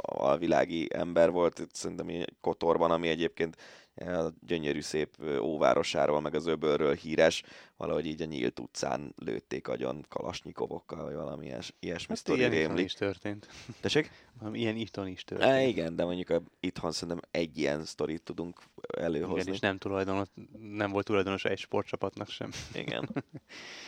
alvilági 0.00 0.88
ember 0.94 1.30
volt, 1.30 1.66
szerintem 1.72 2.24
Kotorban, 2.40 2.90
ami 2.90 3.08
egyébként 3.08 3.56
a 3.96 4.32
gyönyörű 4.46 4.80
szép 4.80 5.16
óvárosáról, 5.40 6.20
meg 6.20 6.34
az 6.34 6.46
öbölről 6.46 6.94
híres, 6.94 7.42
valahogy 7.76 8.06
így 8.06 8.22
a 8.22 8.24
nyílt 8.24 8.58
utcán 8.58 9.14
lőtték 9.16 9.68
agyon 9.68 10.04
kalasnyikovokkal, 10.08 11.04
vagy 11.04 11.14
valami 11.14 11.46
ilyes, 11.46 11.74
ilyesmi 11.80 12.06
hát 12.08 12.16
sztori 12.16 12.38
ilyen 12.38 12.50
rémlik. 12.50 12.84
is 12.84 12.92
történt. 12.92 13.48
Tessék? 13.80 14.10
Ilyen 14.52 14.76
itthon 14.76 15.06
is 15.06 15.24
történt. 15.24 15.50
E, 15.50 15.62
igen, 15.62 15.96
de 15.96 16.04
mondjuk 16.04 16.30
a, 16.30 16.42
itthon 16.60 16.92
szerintem 16.92 17.20
egy 17.30 17.58
ilyen 17.58 17.84
sztorit 17.84 18.22
tudunk 18.22 18.60
előhozni. 18.98 19.40
Igen, 19.40 19.52
és 19.52 19.60
nem, 19.60 19.78
tulajdonos, 19.78 20.28
nem 20.60 20.90
volt 20.90 21.04
tulajdonosa 21.04 21.48
egy 21.48 21.58
sportcsapatnak 21.58 22.28
sem. 22.28 22.50
Igen. 22.74 23.24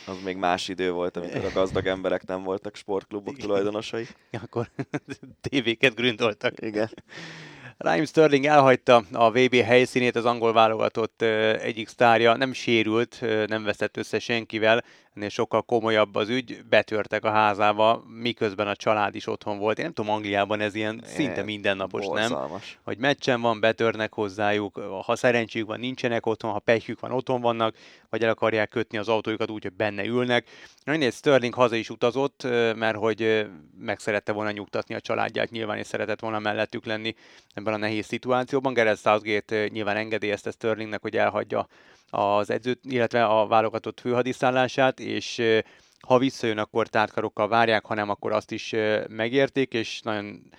Az 0.07 0.23
még 0.23 0.37
más 0.37 0.67
idő 0.67 0.91
volt, 0.91 1.17
amikor 1.17 1.45
a 1.45 1.51
gazdag 1.59 1.87
emberek 1.87 2.25
nem 2.25 2.43
voltak 2.43 2.75
sportklubok 2.75 3.37
tulajdonosai. 3.37 4.07
Ja, 4.31 4.39
akkor 4.43 4.69
tévéket 5.49 5.95
gründoltak. 5.95 6.61
Igen. 6.61 6.89
Raheem 7.79 8.05
Sterling 8.05 8.45
elhagyta 8.45 9.03
a 9.11 9.31
VB 9.31 9.55
helyszínét, 9.55 10.15
az 10.15 10.25
angol 10.25 10.53
válogatott 10.53 11.21
egyik 11.61 11.87
sztárja, 11.87 12.35
nem 12.35 12.53
sérült, 12.53 13.21
nem 13.47 13.63
veszett 13.63 13.97
össze 13.97 14.19
senkivel, 14.19 14.83
ennél 15.15 15.29
sokkal 15.29 15.61
komolyabb 15.61 16.15
az 16.15 16.29
ügy, 16.29 16.63
betörtek 16.69 17.23
a 17.25 17.29
házába, 17.29 18.03
miközben 18.07 18.67
a 18.67 18.75
család 18.75 19.15
is 19.15 19.27
otthon 19.27 19.57
volt. 19.57 19.77
Én 19.77 19.83
nem 19.83 19.93
tudom, 19.93 20.11
Angliában 20.11 20.59
ez 20.59 20.75
ilyen 20.75 21.01
szinte 21.05 21.43
mindennapos, 21.43 22.05
borzalmas. 22.05 22.71
nem? 22.71 22.81
Hogy 22.83 22.97
meccsen 22.97 23.41
van, 23.41 23.59
betörnek 23.59 24.13
hozzájuk, 24.13 24.79
ha 25.05 25.15
szerencséjük 25.15 25.67
van, 25.67 25.79
nincsenek 25.79 26.25
otthon, 26.25 26.51
ha 26.51 26.59
pehjük 26.59 26.99
van, 26.99 27.11
otthon 27.11 27.41
vannak, 27.41 27.75
vagy 28.09 28.23
el 28.23 28.29
akarják 28.29 28.69
kötni 28.69 28.97
az 28.97 29.07
autójukat 29.07 29.49
úgy, 29.49 29.63
hogy 29.63 29.73
benne 29.73 30.05
ülnek. 30.05 30.47
Ennél 30.83 31.11
Sterling 31.11 31.53
haza 31.53 31.75
is 31.75 31.89
utazott, 31.89 32.43
mert 32.75 32.97
hogy 32.97 33.47
meg 33.79 33.99
szerette 33.99 34.31
volna 34.31 34.51
nyugtatni 34.51 34.95
a 34.95 34.99
családját, 34.99 35.49
nyilván 35.49 35.77
és 35.77 35.87
szeretett 35.87 36.19
volna 36.19 36.39
mellettük 36.39 36.85
lenni 36.85 37.15
ebben 37.53 37.73
a 37.73 37.77
nehéz 37.77 38.05
szituációban. 38.05 38.73
Gareth 38.73 39.01
Southgate 39.01 39.67
nyilván 39.67 39.97
engedélyezte 39.97 40.51
Sterlingnek, 40.51 41.01
hogy 41.01 41.17
elhagyja 41.17 41.67
az 42.09 42.49
edzőt, 42.49 42.79
illetve 42.83 43.25
a 43.25 43.47
válogatott 43.47 43.99
főhadiszállását, 43.99 44.99
és 44.99 45.41
ha 45.99 46.17
visszajön, 46.17 46.57
akkor 46.57 46.87
tártkarokkal 46.87 47.47
várják, 47.47 47.85
ha 47.85 47.93
nem, 47.93 48.09
akkor 48.09 48.31
azt 48.31 48.51
is 48.51 48.75
megérték, 49.07 49.73
és 49.73 50.01
nagyon 50.01 50.51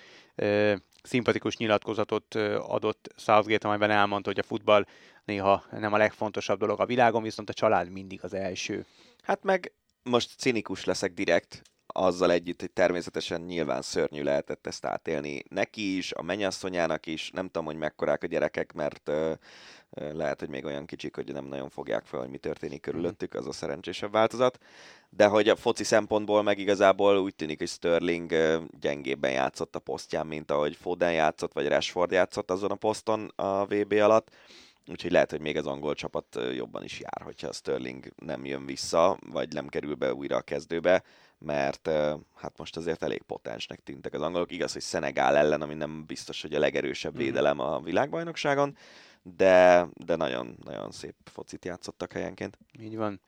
szimpatikus 1.02 1.56
nyilatkozatot 1.56 2.34
adott 2.68 3.14
Southgate, 3.16 3.66
amelyben 3.66 3.90
elmondta, 3.90 4.28
hogy 4.28 4.38
a 4.38 4.46
futball 4.46 4.86
néha 5.24 5.64
nem 5.70 5.92
a 5.92 5.96
legfontosabb 5.96 6.58
dolog 6.58 6.80
a 6.80 6.86
világon, 6.86 7.22
viszont 7.22 7.48
a 7.48 7.52
család 7.52 7.90
mindig 7.90 8.20
az 8.22 8.34
első. 8.34 8.86
Hát 9.22 9.42
meg 9.42 9.72
most 10.02 10.38
cinikus 10.38 10.84
leszek 10.84 11.14
direkt, 11.14 11.62
azzal 11.92 12.30
együtt, 12.30 12.60
hogy 12.60 12.70
természetesen 12.70 13.40
nyilván 13.40 13.82
szörnyű 13.82 14.22
lehetett 14.22 14.66
ezt 14.66 14.86
átélni 14.86 15.42
neki 15.48 15.96
is, 15.96 16.12
a 16.12 16.22
mennyasszonyának 16.22 17.06
is, 17.06 17.30
nem 17.30 17.46
tudom, 17.46 17.64
hogy 17.64 17.76
mekkorák 17.76 18.22
a 18.22 18.26
gyerekek, 18.26 18.72
mert 18.72 19.10
lehet, 20.12 20.40
hogy 20.40 20.48
még 20.48 20.64
olyan 20.64 20.86
kicsik, 20.86 21.14
hogy 21.14 21.32
nem 21.32 21.44
nagyon 21.44 21.68
fogják 21.68 22.04
fel, 22.04 22.20
hogy 22.20 22.28
mi 22.28 22.38
történik 22.38 22.80
körülöttük, 22.80 23.34
az 23.34 23.46
a 23.46 23.52
szerencsésebb 23.52 24.12
változat. 24.12 24.58
De 25.08 25.26
hogy 25.26 25.48
a 25.48 25.56
foci 25.56 25.84
szempontból 25.84 26.42
meg 26.42 26.58
igazából 26.58 27.18
úgy 27.18 27.34
tűnik, 27.34 27.58
hogy 27.58 27.68
Sterling 27.68 28.34
gyengébben 28.80 29.30
játszott 29.32 29.76
a 29.76 29.78
posztján, 29.78 30.26
mint 30.26 30.50
ahogy 30.50 30.76
Foden 30.76 31.12
játszott, 31.12 31.52
vagy 31.52 31.68
Rashford 31.68 32.10
játszott 32.10 32.50
azon 32.50 32.70
a 32.70 32.74
poszton 32.74 33.32
a 33.36 33.66
VB 33.66 33.92
alatt. 33.92 34.30
Úgyhogy 34.86 35.10
lehet, 35.10 35.30
hogy 35.30 35.40
még 35.40 35.56
az 35.56 35.66
angol 35.66 35.94
csapat 35.94 36.38
jobban 36.54 36.84
is 36.84 37.00
jár, 37.00 37.22
hogyha 37.22 37.52
Sterling 37.52 38.12
nem 38.16 38.44
jön 38.44 38.66
vissza, 38.66 39.18
vagy 39.26 39.52
nem 39.52 39.68
kerül 39.68 39.94
be 39.94 40.14
újra 40.14 40.36
a 40.36 40.40
kezdőbe, 40.40 41.02
mert 41.38 41.86
hát 42.34 42.58
most 42.58 42.76
azért 42.76 43.02
elég 43.02 43.22
potensnek 43.22 43.80
tűntek 43.82 44.14
az 44.14 44.20
angolok. 44.20 44.52
Igaz, 44.52 44.72
hogy 44.72 44.82
Szenegál 44.82 45.36
ellen, 45.36 45.62
ami 45.62 45.74
nem 45.74 46.04
biztos, 46.06 46.42
hogy 46.42 46.54
a 46.54 46.58
legerősebb 46.58 47.12
mhm. 47.12 47.22
védelem 47.22 47.60
a 47.60 47.80
világbajnokságon, 47.80 48.76
de, 49.22 49.86
de 50.04 50.16
nagyon, 50.16 50.56
nagyon 50.64 50.90
szép 50.90 51.14
focit 51.24 51.64
játszottak 51.64 52.12
helyenként. 52.12 52.58
Így 52.80 52.96
van. 52.96 53.20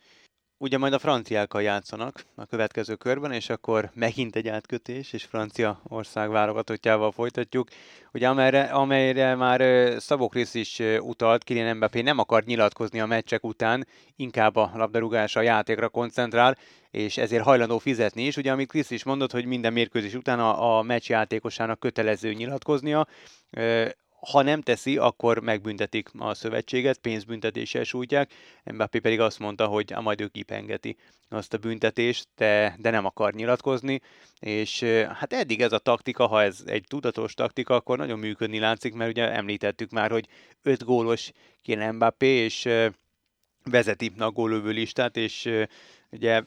Ugye 0.62 0.78
majd 0.78 0.92
a 0.92 0.98
franciákkal 0.98 1.62
játszanak 1.62 2.24
a 2.34 2.46
következő 2.46 2.94
körben, 2.94 3.32
és 3.32 3.48
akkor 3.50 3.90
megint 3.94 4.36
egy 4.36 4.48
átkötés, 4.48 5.12
és 5.12 5.24
Francia 5.24 5.80
ország 5.88 6.30
válogatottjával 6.30 7.12
folytatjuk. 7.12 7.68
Ugye 8.12 8.28
amelyre, 8.28 8.62
amelyre 8.62 9.34
már 9.34 9.60
Szabó 10.00 10.28
Krisz 10.28 10.54
is 10.54 10.78
utalt, 11.00 11.44
Kylian 11.44 11.76
Mbappé 11.76 12.00
nem 12.00 12.18
akar 12.18 12.42
nyilatkozni 12.42 13.00
a 13.00 13.06
meccsek 13.06 13.44
után, 13.44 13.86
inkább 14.16 14.56
a 14.56 14.70
labdarúgás 14.74 15.36
a 15.36 15.40
játékra 15.40 15.88
koncentrál, 15.88 16.56
és 16.90 17.16
ezért 17.16 17.44
hajlandó 17.44 17.78
fizetni 17.78 18.26
is. 18.26 18.36
Ugye 18.36 18.52
amit 18.52 18.68
Krisz 18.68 18.90
is 18.90 19.04
mondott, 19.04 19.32
hogy 19.32 19.44
minden 19.44 19.72
mérkőzés 19.72 20.14
után 20.14 20.40
a, 20.40 20.78
a 20.78 20.82
meccs 20.82 21.08
játékosának 21.08 21.80
kötelező 21.80 22.32
nyilatkoznia, 22.32 23.06
ha 24.30 24.42
nem 24.42 24.60
teszi, 24.60 24.96
akkor 24.96 25.38
megbüntetik 25.38 26.10
a 26.18 26.34
szövetséget, 26.34 26.98
pénzbüntetéssel 26.98 27.84
sújtják. 27.84 28.32
Mbappé 28.64 28.98
pedig 28.98 29.20
azt 29.20 29.38
mondta, 29.38 29.66
hogy 29.66 29.94
majd 30.00 30.20
ő 30.20 30.26
kipengeti 30.26 30.96
azt 31.28 31.54
a 31.54 31.58
büntetést, 31.58 32.28
de, 32.36 32.76
de 32.78 32.90
nem 32.90 33.04
akar 33.04 33.32
nyilatkozni, 33.32 34.00
és 34.40 34.82
hát 35.08 35.32
eddig 35.32 35.60
ez 35.60 35.72
a 35.72 35.78
taktika, 35.78 36.26
ha 36.26 36.42
ez 36.42 36.62
egy 36.66 36.84
tudatos 36.88 37.34
taktika, 37.34 37.74
akkor 37.74 37.98
nagyon 37.98 38.18
működni 38.18 38.58
látszik, 38.58 38.94
mert 38.94 39.10
ugye 39.10 39.30
említettük 39.32 39.90
már, 39.90 40.10
hogy 40.10 40.28
öt 40.62 40.84
gólos 40.84 41.30
kéne 41.62 41.92
Mbappé, 41.92 42.26
és 42.26 42.68
vezeti 43.64 44.12
a 44.18 44.30
gólövő 44.30 44.70
listát, 44.70 45.16
és 45.16 45.50
ugye 46.10 46.42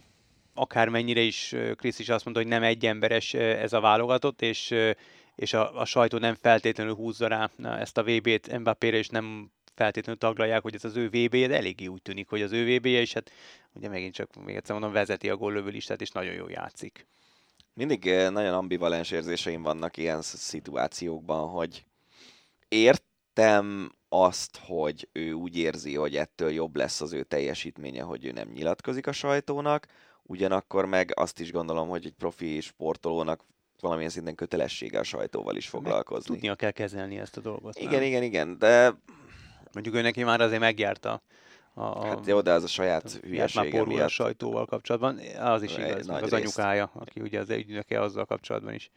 akármennyire 0.53 1.21
is 1.21 1.55
Krisz 1.75 1.99
is 1.99 2.09
azt 2.09 2.25
mondta, 2.25 2.43
hogy 2.43 2.51
nem 2.51 2.63
egy 2.63 2.85
emberes 2.85 3.33
ez 3.33 3.73
a 3.73 3.79
válogatott, 3.79 4.41
és 4.41 4.73
és 5.35 5.53
a, 5.53 5.79
a 5.79 5.85
sajtó 5.85 6.17
nem 6.17 6.35
feltétlenül 6.41 6.93
húzza 6.93 7.27
rá 7.27 7.49
ezt 7.57 7.97
a 7.97 8.03
VB-t 8.03 8.59
Mbappére, 8.59 8.97
és 8.97 9.07
nem 9.07 9.51
feltétlenül 9.75 10.19
taglalják, 10.19 10.61
hogy 10.61 10.75
ez 10.75 10.85
az 10.85 10.95
ő 10.95 11.07
vb 11.07 11.29
de 11.29 11.55
eléggé 11.55 11.85
úgy 11.85 12.01
tűnik, 12.01 12.29
hogy 12.29 12.41
az 12.41 12.51
ő 12.51 12.77
VB-je, 12.77 12.99
és 12.99 13.13
hát 13.13 13.31
ugye 13.73 13.89
megint 13.89 14.13
csak 14.13 14.43
még 14.45 14.55
egyszer 14.55 14.71
mondom, 14.71 14.91
vezeti 14.91 15.29
a 15.29 15.35
góllövő 15.35 15.69
listát, 15.69 16.01
és 16.01 16.09
nagyon 16.09 16.33
jól 16.33 16.51
játszik. 16.51 17.07
mindig 17.73 18.05
nagyon 18.05 18.53
ambivalens 18.53 19.11
érzéseim 19.11 19.61
vannak 19.61 19.97
ilyen 19.97 20.21
szituációkban, 20.21 21.49
hogy 21.49 21.85
értem 22.67 23.91
azt, 24.09 24.59
hogy 24.65 25.09
ő 25.11 25.31
úgy 25.31 25.57
érzi, 25.57 25.95
hogy 25.95 26.15
ettől 26.15 26.51
jobb 26.51 26.75
lesz 26.75 27.01
az 27.01 27.13
ő 27.13 27.23
teljesítménye, 27.23 28.01
hogy 28.01 28.25
ő 28.25 28.31
nem 28.31 28.49
nyilatkozik 28.49 29.07
a 29.07 29.11
sajtónak, 29.11 29.87
ugyanakkor 30.23 30.85
meg 30.85 31.11
azt 31.15 31.39
is 31.39 31.51
gondolom, 31.51 31.89
hogy 31.89 32.05
egy 32.05 32.13
profi 32.13 32.61
sportolónak 32.61 33.45
valamilyen 33.79 34.11
szinten 34.11 34.35
kötelessége 34.35 34.99
a 34.99 35.03
sajtóval 35.03 35.55
is 35.55 35.67
foglalkozni. 35.67 36.31
Meg 36.31 36.39
tudnia 36.39 36.55
kell 36.55 36.71
kezelni 36.71 37.17
ezt 37.17 37.37
a 37.37 37.41
dolgot. 37.41 37.77
Igen, 37.77 37.91
nem? 37.91 38.01
igen, 38.01 38.23
igen, 38.23 38.57
de... 38.57 38.95
Mondjuk 39.73 39.95
ő 39.95 40.01
neki 40.01 40.23
már 40.23 40.41
azért 40.41 40.59
megjárta 40.59 41.21
a, 41.77 42.05
hát 42.05 42.25
jó, 42.25 42.41
de 42.41 42.51
az 42.51 42.63
a 42.63 42.67
saját 42.67 43.11
hülyesége 43.11 43.77
már 43.77 43.85
miatt. 43.85 44.05
a 44.05 44.07
sajtóval 44.07 44.65
kapcsolatban, 44.65 45.19
az 45.39 45.63
is 45.63 45.77
igaz, 45.77 46.09
az 46.09 46.19
részt. 46.19 46.33
anyukája, 46.33 46.91
aki 46.93 47.21
ugye 47.21 47.39
az 47.39 47.49
ügynöke 47.49 48.01
azzal 48.01 48.25
kapcsolatban 48.25 48.73
is. 48.73 48.91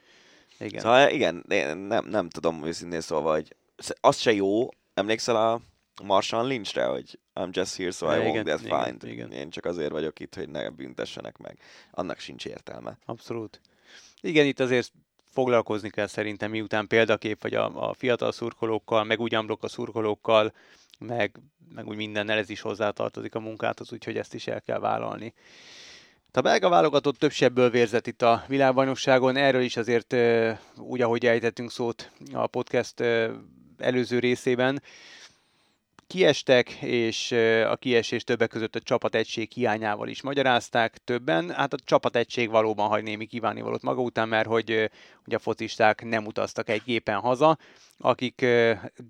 Igen. 0.59 0.81
Szóval 0.81 1.09
igen, 1.11 1.45
én 1.49 1.76
nem, 1.76 2.07
nem 2.09 2.29
tudom 2.29 2.64
őszintén 2.64 3.01
szóval, 3.01 3.33
hogy 3.35 3.57
az 4.01 4.18
se 4.18 4.33
jó, 4.33 4.68
emlékszel 4.95 5.37
a 5.37 5.61
Marshawn 6.03 6.49
Lynchre, 6.49 6.85
hogy 6.85 7.18
I'm 7.35 7.51
just 7.51 7.76
here, 7.76 7.91
so 7.91 8.14
I 8.14 8.18
won't 8.18 8.45
get 8.45 8.61
fined. 8.61 9.05
Igen. 9.05 9.33
Én 9.33 9.51
csak 9.51 9.64
azért 9.64 9.91
vagyok 9.91 10.20
itt, 10.20 10.35
hogy 10.35 10.49
ne 10.49 10.70
büntessenek 10.70 11.39
meg. 11.39 11.59
Annak 11.91 12.18
sincs 12.18 12.47
értelme. 12.47 12.99
Abszolút. 13.05 13.61
Igen, 14.20 14.47
itt 14.47 14.61
azért 14.61 14.93
foglalkozni 15.32 15.91
kell 15.91 16.07
szerintem, 16.07 16.51
miután 16.51 16.86
példakép 16.86 17.43
vagy 17.43 17.55
a, 17.55 17.89
a 17.89 17.95
fiatal 17.95 18.32
szurkolókkal, 18.32 19.05
meg 19.05 19.20
úgy 19.20 19.34
a 19.34 19.68
szurkolókkal, 19.68 20.53
meg, 20.99 21.41
meg 21.74 21.86
úgy 21.86 21.97
mindennel 21.97 22.39
ez 22.39 22.51
is 22.51 22.61
hozzátartozik 22.61 23.34
a 23.34 23.41
munkáthoz, 23.41 23.93
úgyhogy 23.93 24.16
ezt 24.16 24.34
is 24.34 24.47
el 24.47 24.61
kell 24.61 24.78
vállalni. 24.78 25.34
A 26.32 26.41
belga 26.41 26.68
válogatott 26.68 27.18
több 27.18 27.30
sebből 27.30 27.70
vérzett 27.70 28.07
itt 28.07 28.22
a 28.22 28.45
világbajnokságon, 28.49 29.36
erről 29.36 29.62
is 29.62 29.76
azért 29.76 30.16
úgy, 30.76 31.01
ahogy 31.01 31.26
ejtettünk 31.26 31.70
szót 31.70 32.11
a 32.32 32.47
podcast 32.47 33.01
előző 33.78 34.18
részében, 34.18 34.82
kiestek, 36.09 36.70
és 36.70 37.32
a 37.70 37.76
kiesés 37.76 38.24
többek 38.24 38.48
között 38.48 38.74
a 38.74 38.80
csapategység 38.80 39.50
hiányával 39.52 40.09
is 40.09 40.22
magyarázták 40.22 40.98
többen. 41.04 41.50
Hát 41.50 41.72
a 41.72 41.78
csapategység 41.84 42.50
valóban 42.50 42.88
hagy 42.88 43.02
némi 43.02 43.26
kívánivalót 43.26 43.82
maga 43.82 44.00
után, 44.00 44.28
mert 44.28 44.46
hogy, 44.46 44.90
hogy 45.24 45.34
a 45.34 45.38
focisták 45.38 46.04
nem 46.04 46.26
utaztak 46.26 46.68
egy 46.68 46.82
gépen 46.84 47.18
haza, 47.20 47.59
akik 47.98 48.46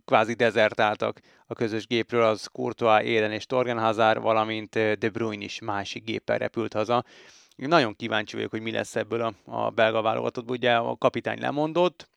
kvázi 0.05 0.35
dezertáltak 0.35 1.21
a 1.47 1.55
közös 1.55 1.87
gépről, 1.87 2.23
az 2.23 2.47
Courtois, 2.47 3.05
Éden 3.05 3.33
és 3.33 3.47
Torgen 3.47 3.79
Hazard, 3.79 4.23
valamint 4.23 4.71
De 4.71 5.09
Bruyne 5.09 5.45
is 5.45 5.61
másik 5.61 6.05
géppel 6.05 6.39
repült 6.39 6.73
haza. 6.73 7.05
Nagyon 7.57 7.97
kíváncsi 7.97 8.37
vagyok, 8.37 8.51
hogy 8.51 8.63
mi 8.63 8.71
lesz 8.71 8.97
ebből 8.97 9.21
a, 9.21 9.35
a 9.45 9.71
belga 9.71 10.03
válogatott. 10.03 10.51
Ugye 10.51 10.75
a 10.75 10.97
kapitány 10.97 11.41
lemondott, 11.41 12.09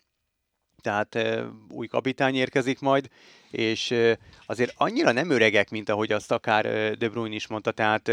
tehát 0.82 1.18
új 1.70 1.88
kapitány 1.88 2.36
érkezik 2.36 2.80
majd, 2.80 3.10
és 3.52 3.96
azért 4.46 4.74
annyira 4.78 5.12
nem 5.12 5.30
öregek, 5.30 5.70
mint 5.70 5.90
ahogy 5.90 6.12
azt 6.12 6.32
akár 6.32 6.64
De 6.98 7.10
Bruyne 7.10 7.36
is 7.36 7.48
mondta, 7.48 7.72
tehát 7.72 8.08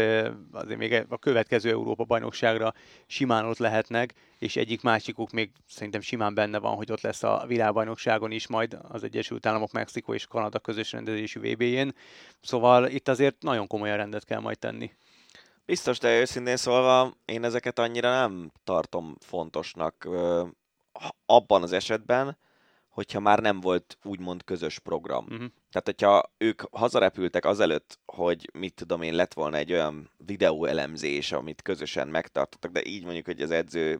azért 0.51 0.79
még 0.79 1.05
a 1.09 1.17
következő 1.17 1.69
Európa-bajnokságra 1.69 2.73
simán 3.07 3.45
ott 3.45 3.57
lehetnek, 3.57 4.13
és 4.37 4.55
egyik 4.55 4.81
másikuk 4.81 5.31
még 5.31 5.51
szerintem 5.67 6.01
simán 6.01 6.33
benne 6.33 6.57
van, 6.57 6.75
hogy 6.75 6.91
ott 6.91 7.01
lesz 7.01 7.23
a 7.23 7.43
világbajnokságon 7.47 8.31
is 8.31 8.47
majd 8.47 8.77
az 8.81 9.03
Egyesült 9.03 9.45
Államok, 9.45 9.71
Mexikó 9.71 10.13
és 10.13 10.25
Kanada 10.25 10.59
közös 10.59 10.91
rendezésű 10.91 11.39
VB-jén. 11.39 11.93
Szóval 12.41 12.87
itt 12.87 13.07
azért 13.07 13.41
nagyon 13.41 13.67
komolyan 13.67 13.97
rendet 13.97 14.25
kell 14.25 14.39
majd 14.39 14.59
tenni. 14.59 14.91
Biztos, 15.65 15.99
de 15.99 16.19
őszintén 16.19 16.57
szólva 16.57 17.13
én 17.25 17.43
ezeket 17.43 17.79
annyira 17.79 18.09
nem 18.11 18.51
tartom 18.63 19.15
fontosnak 19.19 20.07
abban 21.25 21.63
az 21.63 21.71
esetben, 21.71 22.37
hogyha 22.99 23.19
már 23.19 23.39
nem 23.39 23.59
volt 23.59 23.97
úgymond 24.03 24.43
közös 24.43 24.79
program. 24.79 25.23
Uh-huh. 25.23 25.47
Tehát, 25.71 25.85
hogyha 25.85 26.31
ők 26.37 26.61
hazarepültek 26.71 27.45
azelőtt, 27.45 27.99
hogy 28.05 28.49
mit 28.53 28.73
tudom 28.73 29.01
én, 29.01 29.13
lett 29.13 29.33
volna 29.33 29.57
egy 29.57 29.71
olyan 29.71 30.09
videóelemzés, 30.17 31.31
amit 31.31 31.61
közösen 31.61 32.07
megtartottak, 32.07 32.71
de 32.71 32.85
így 32.85 33.03
mondjuk, 33.03 33.25
hogy 33.25 33.41
az 33.41 33.51
edző 33.51 33.99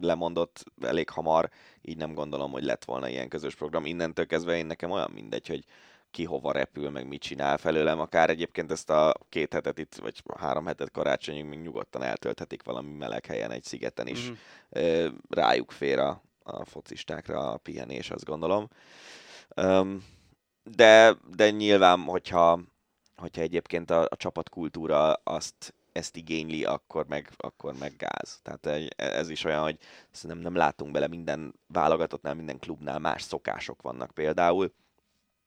lemondott 0.00 0.64
elég 0.80 1.08
hamar, 1.08 1.50
így 1.82 1.96
nem 1.96 2.14
gondolom, 2.14 2.50
hogy 2.50 2.64
lett 2.64 2.84
volna 2.84 3.08
ilyen 3.08 3.28
közös 3.28 3.54
program. 3.54 3.84
Innentől 3.84 4.26
kezdve 4.26 4.56
én 4.56 4.66
nekem 4.66 4.90
olyan 4.90 5.10
mindegy, 5.14 5.46
hogy 5.46 5.64
ki 6.10 6.24
hova 6.24 6.52
repül, 6.52 6.90
meg 6.90 7.08
mit 7.08 7.22
csinál 7.22 7.58
felőlem, 7.58 8.00
akár 8.00 8.30
egyébként 8.30 8.70
ezt 8.70 8.90
a 8.90 9.14
két 9.28 9.52
hetet 9.52 9.78
itt, 9.78 9.94
vagy 9.94 10.22
három 10.38 10.66
hetet 10.66 10.90
karácsonyig 10.90 11.44
még 11.44 11.60
nyugodtan 11.60 12.02
eltölthetik 12.02 12.62
valami 12.62 12.92
meleg 12.92 13.26
helyen 13.26 13.50
egy 13.50 13.64
szigeten 13.64 14.06
is. 14.06 14.30
Mm. 14.30 15.06
Rájuk 15.28 15.70
fér 15.70 15.98
a, 15.98 16.22
a 16.44 16.64
focistákra 16.64 17.52
a 17.52 17.56
pihenés, 17.56 18.10
azt 18.10 18.24
gondolom. 18.24 18.68
De, 20.62 21.16
de 21.36 21.50
nyilván, 21.50 22.00
hogyha, 22.00 22.60
hogyha 23.16 23.42
egyébként 23.42 23.90
a, 23.90 24.00
a 24.08 24.16
csapatkultúra 24.16 25.12
azt 25.12 25.74
ezt 25.92 26.16
igényli, 26.16 26.64
akkor 26.64 27.06
meg, 27.06 27.30
akkor 27.36 27.74
meg 27.78 27.96
gáz. 27.96 28.40
Tehát 28.42 28.92
ez 28.96 29.28
is 29.28 29.44
olyan, 29.44 29.62
hogy 29.62 29.78
szerintem 30.10 30.44
nem 30.44 30.54
látunk 30.54 30.92
bele 30.92 31.08
minden 31.08 31.54
válogatottnál, 31.66 32.34
minden 32.34 32.58
klubnál 32.58 32.98
más 32.98 33.22
szokások 33.22 33.82
vannak 33.82 34.10
például. 34.10 34.74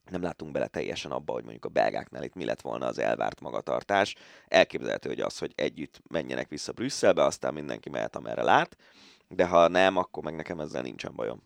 Nem 0.09 0.21
látunk 0.21 0.51
bele 0.51 0.67
teljesen 0.67 1.11
abba, 1.11 1.33
hogy 1.33 1.43
mondjuk 1.43 1.65
a 1.65 1.69
belgáknál 1.69 2.23
itt 2.23 2.33
mi 2.33 2.45
lett 2.45 2.61
volna 2.61 2.85
az 2.85 2.97
elvárt 2.97 3.41
magatartás. 3.41 4.15
Elképzelhető, 4.47 5.09
hogy 5.09 5.21
az, 5.21 5.37
hogy 5.37 5.53
együtt 5.55 6.01
menjenek 6.09 6.49
vissza 6.49 6.71
Brüsszelbe, 6.71 7.23
aztán 7.23 7.53
mindenki 7.53 7.89
mehet, 7.89 8.15
amerre 8.15 8.43
lát 8.43 8.77
de 9.27 9.45
ha 9.45 9.67
nem, 9.67 9.97
akkor 9.97 10.23
meg 10.23 10.35
nekem 10.35 10.59
ezzel 10.59 10.81
nincsen 10.81 11.15
bajom. 11.15 11.43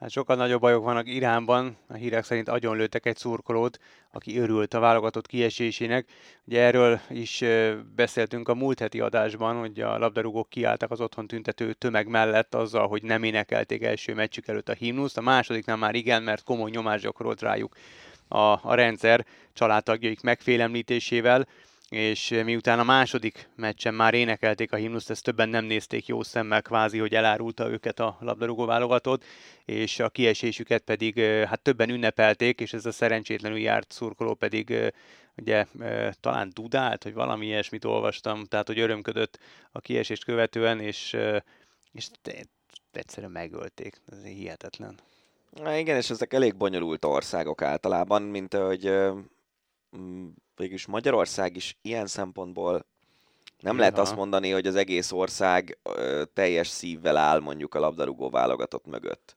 Hát 0.00 0.10
sokkal 0.10 0.36
nagyobb 0.36 0.60
bajok 0.60 0.84
vannak 0.84 1.08
Iránban, 1.08 1.76
a 1.88 1.94
hírek 1.94 2.24
szerint 2.24 2.48
agyonlőttek 2.48 3.06
egy 3.06 3.16
szurkolót, 3.16 3.78
aki 4.12 4.38
örült 4.38 4.74
a 4.74 4.78
válogatott 4.78 5.26
kiesésének. 5.26 6.08
Ugye 6.44 6.60
erről 6.62 7.00
is 7.08 7.44
beszéltünk 7.94 8.48
a 8.48 8.54
múlt 8.54 8.78
heti 8.78 9.00
adásban, 9.00 9.58
hogy 9.58 9.80
a 9.80 9.98
labdarúgók 9.98 10.48
kiálltak 10.48 10.90
az 10.90 11.00
otthon 11.00 11.26
tüntető 11.26 11.72
tömeg 11.72 12.06
mellett 12.06 12.54
azzal, 12.54 12.88
hogy 12.88 13.02
nem 13.02 13.22
énekelték 13.22 13.82
első 13.82 14.14
meccsük 14.14 14.48
előtt 14.48 14.68
a 14.68 14.72
himnuszt. 14.72 15.18
A 15.18 15.20
másodiknál 15.20 15.76
már 15.76 15.94
igen, 15.94 16.22
mert 16.22 16.44
komoly 16.44 16.70
nyomás 16.70 17.00
gyakorolt 17.00 17.40
rájuk 17.40 17.76
a, 18.28 18.38
a 18.38 18.74
rendszer 18.74 19.26
családtagjaik 19.52 20.20
megfélemlítésével 20.20 21.46
és 21.88 22.40
miután 22.44 22.78
a 22.78 22.84
második 22.84 23.48
meccsen 23.56 23.94
már 23.94 24.14
énekelték 24.14 24.72
a 24.72 24.76
himnuszt, 24.76 25.10
ezt 25.10 25.22
többen 25.22 25.48
nem 25.48 25.64
nézték 25.64 26.06
jó 26.06 26.22
szemmel 26.22 26.62
kvázi, 26.62 26.98
hogy 26.98 27.14
elárulta 27.14 27.70
őket 27.70 28.00
a 28.00 28.16
labdarúgó 28.20 28.64
válogatott, 28.64 29.24
és 29.64 30.00
a 30.00 30.08
kiesésüket 30.08 30.82
pedig 30.82 31.20
hát 31.20 31.60
többen 31.62 31.90
ünnepelték, 31.90 32.60
és 32.60 32.72
ez 32.72 32.86
a 32.86 32.92
szerencsétlenül 32.92 33.58
járt 33.58 33.92
szurkoló 33.92 34.34
pedig 34.34 34.92
ugye 35.36 35.66
talán 36.20 36.50
dudált, 36.54 37.02
hogy 37.02 37.14
valami 37.14 37.46
ilyesmit 37.46 37.84
olvastam, 37.84 38.44
tehát 38.44 38.66
hogy 38.66 38.78
örömködött 38.78 39.38
a 39.72 39.80
kiesést 39.80 40.24
követően, 40.24 40.80
és, 40.80 41.16
és 41.92 42.08
egyszerűen 42.92 43.32
megölték. 43.32 44.00
Ez 44.12 44.22
hihetetlen. 44.22 44.98
Na 45.50 45.76
igen, 45.76 45.96
és 45.96 46.10
ezek 46.10 46.32
elég 46.32 46.56
bonyolult 46.56 47.04
országok 47.04 47.62
általában, 47.62 48.22
mint 48.22 48.54
hogy 48.54 48.92
végülis 50.56 50.86
Magyarország 50.86 51.56
is 51.56 51.76
ilyen 51.82 52.06
szempontból 52.06 52.86
nem 53.60 53.72
Aha. 53.72 53.80
lehet 53.80 53.98
azt 53.98 54.16
mondani, 54.16 54.50
hogy 54.50 54.66
az 54.66 54.74
egész 54.74 55.12
ország 55.12 55.78
ö, 55.82 56.22
teljes 56.34 56.68
szívvel 56.68 57.16
áll 57.16 57.40
mondjuk 57.40 57.74
a 57.74 57.78
labdarúgó 57.78 58.30
válogatott 58.30 58.86
mögött. 58.86 59.36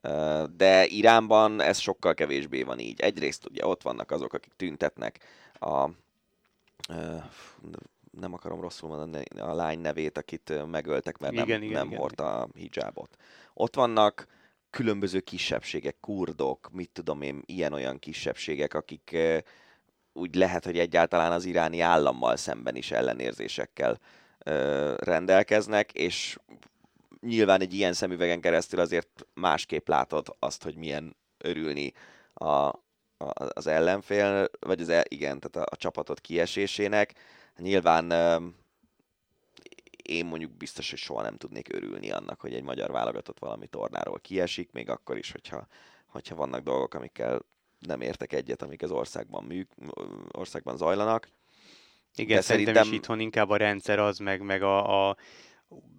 Ö, 0.00 0.44
de 0.56 0.86
Iránban 0.86 1.60
ez 1.60 1.78
sokkal 1.78 2.14
kevésbé 2.14 2.62
van 2.62 2.78
így. 2.78 3.00
Egyrészt 3.00 3.46
ugye 3.46 3.66
ott 3.66 3.82
vannak 3.82 4.10
azok, 4.10 4.32
akik 4.32 4.52
tüntetnek 4.56 5.18
a 5.52 5.88
ö, 6.88 7.16
nem 8.20 8.32
akarom 8.32 8.60
rosszul 8.60 8.88
mondani 8.88 9.24
a 9.38 9.54
lány 9.54 9.78
nevét, 9.78 10.18
akit 10.18 10.66
megöltek, 10.70 11.18
mert 11.18 11.32
igen, 11.32 11.46
nem, 11.46 11.62
igen, 11.62 11.72
nem 11.72 11.86
igen, 11.86 11.98
hordta 11.98 12.40
a 12.40 12.48
hijabot. 12.54 13.16
Ott 13.54 13.74
vannak 13.74 14.26
különböző 14.70 15.20
kisebbségek, 15.20 15.96
kurdok, 16.00 16.70
mit 16.72 16.90
tudom 16.92 17.22
én, 17.22 17.42
ilyen-olyan 17.46 17.98
kisebbségek, 17.98 18.74
akik 18.74 19.16
úgy 20.16 20.34
lehet, 20.34 20.64
hogy 20.64 20.78
egyáltalán 20.78 21.32
az 21.32 21.44
iráni 21.44 21.80
állammal 21.80 22.36
szemben 22.36 22.76
is 22.76 22.90
ellenérzésekkel 22.90 23.98
ö, 24.38 24.94
rendelkeznek, 24.98 25.92
és 25.92 26.38
nyilván 27.20 27.60
egy 27.60 27.74
ilyen 27.74 27.92
szemüvegen 27.92 28.40
keresztül 28.40 28.80
azért 28.80 29.26
másképp 29.34 29.88
látod 29.88 30.36
azt, 30.38 30.62
hogy 30.62 30.76
milyen 30.76 31.16
örülni 31.38 31.92
a, 32.34 32.44
a, 32.44 32.76
az 33.54 33.66
ellenfél, 33.66 34.48
vagy 34.60 34.80
az 34.80 34.88
el, 34.88 35.02
igen, 35.08 35.40
tehát 35.40 35.68
a, 35.68 35.72
a 35.74 35.76
csapatot 35.76 36.20
kiesésének. 36.20 37.14
Nyilván 37.56 38.10
ö, 38.10 38.36
én 40.02 40.26
mondjuk 40.26 40.50
biztos, 40.50 40.90
hogy 40.90 40.98
soha 40.98 41.22
nem 41.22 41.36
tudnék 41.36 41.72
örülni 41.72 42.10
annak, 42.10 42.40
hogy 42.40 42.54
egy 42.54 42.62
magyar 42.62 42.90
válogatott 42.90 43.38
valami 43.38 43.66
tornáról 43.66 44.20
kiesik, 44.20 44.72
még 44.72 44.88
akkor 44.90 45.16
is, 45.16 45.32
hogyha, 45.32 45.66
hogyha 46.06 46.34
vannak 46.34 46.60
dolgok, 46.60 46.94
amikkel 46.94 47.40
nem 47.86 48.00
értek 48.00 48.32
egyet, 48.32 48.62
amik 48.62 48.82
az 48.82 48.90
országban, 48.90 49.44
műk, 49.44 49.68
országban 50.30 50.76
zajlanak. 50.76 51.28
Igen, 52.16 52.36
De 52.36 52.42
szerintem, 52.42 52.74
szerintem 52.74 52.92
is 52.92 52.98
itthon 52.98 53.20
inkább 53.20 53.50
a 53.50 53.56
rendszer 53.56 53.98
az, 53.98 54.18
meg, 54.18 54.42
meg 54.42 54.62
a, 54.62 55.08
a 55.08 55.16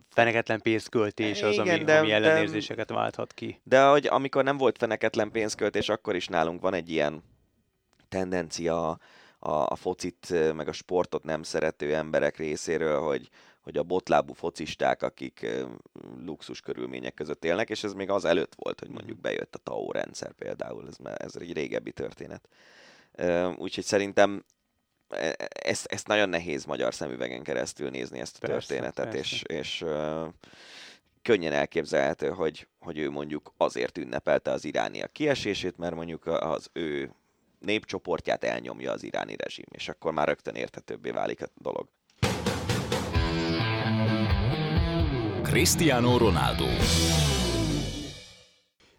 feneketlen 0.09 0.61
pénzköltés 0.61 1.41
az, 1.41 1.53
Igen, 1.53 1.75
ami, 1.75 1.83
de, 1.83 1.97
ami 1.97 2.11
ellenérzéseket 2.11 2.89
válthat 2.89 3.33
ki. 3.33 3.59
De 3.63 3.85
hogy 3.85 4.07
amikor 4.07 4.43
nem 4.43 4.57
volt 4.57 4.77
feneketlen 4.77 5.31
pénzköltés, 5.31 5.89
akkor 5.89 6.15
is 6.15 6.27
nálunk 6.27 6.61
van 6.61 6.73
egy 6.73 6.89
ilyen 6.89 7.23
tendencia 8.09 8.89
a, 9.39 9.49
a 9.49 9.75
focit, 9.75 10.53
meg 10.53 10.67
a 10.67 10.71
sportot 10.71 11.23
nem 11.23 11.43
szerető 11.43 11.95
emberek 11.95 12.37
részéről, 12.37 13.01
hogy, 13.01 13.29
hogy 13.65 13.77
a 13.77 13.83
botlábú 13.83 14.33
focisták, 14.33 15.03
akik 15.03 15.47
luxus 16.25 16.61
körülmények 16.61 17.13
között 17.13 17.45
élnek, 17.45 17.69
és 17.69 17.83
ez 17.83 17.93
még 17.93 18.09
az 18.09 18.25
előtt 18.25 18.55
volt, 18.55 18.79
hogy 18.79 18.89
mondjuk 18.89 19.19
bejött 19.21 19.55
a 19.55 19.59
TAO 19.63 19.91
rendszer 19.91 20.31
például, 20.31 20.87
ez, 20.87 20.95
ez 21.17 21.35
egy 21.35 21.53
régebbi 21.53 21.91
történet. 21.91 22.49
Úgyhogy 23.55 23.83
szerintem 23.83 24.45
e, 25.09 25.35
e, 25.37 25.47
ezt, 25.49 25.85
ezt 25.85 26.07
nagyon 26.07 26.29
nehéz 26.29 26.65
magyar 26.65 26.93
szemüvegen 26.93 27.43
keresztül 27.43 27.89
nézni 27.89 28.19
ezt 28.19 28.35
a 28.35 28.47
persze, 28.47 28.67
történetet, 28.67 29.09
persze. 29.09 29.19
és, 29.19 29.43
és 29.47 29.81
uh, 29.81 30.27
könnyen 31.21 31.53
elképzelhető, 31.53 32.29
hogy, 32.29 32.67
hogy 32.79 32.97
ő 32.97 33.09
mondjuk 33.09 33.53
azért 33.57 33.97
ünnepelte 33.97 34.51
az 34.51 34.65
irániak 34.65 35.13
kiesését, 35.13 35.77
mert 35.77 35.95
mondjuk 35.95 36.25
az 36.25 36.69
ő 36.73 37.11
népcsoportját 37.59 38.43
elnyomja 38.43 38.91
az 38.91 39.03
iráni 39.03 39.35
rezsim, 39.35 39.65
és 39.71 39.89
akkor 39.89 40.13
már 40.13 40.27
rögtön 40.27 40.55
érthetőbbé 40.55 41.09
válik 41.09 41.41
a 41.41 41.47
dolog. 41.57 41.87
Cristiano 45.55 46.17
Ronaldo 46.17 46.65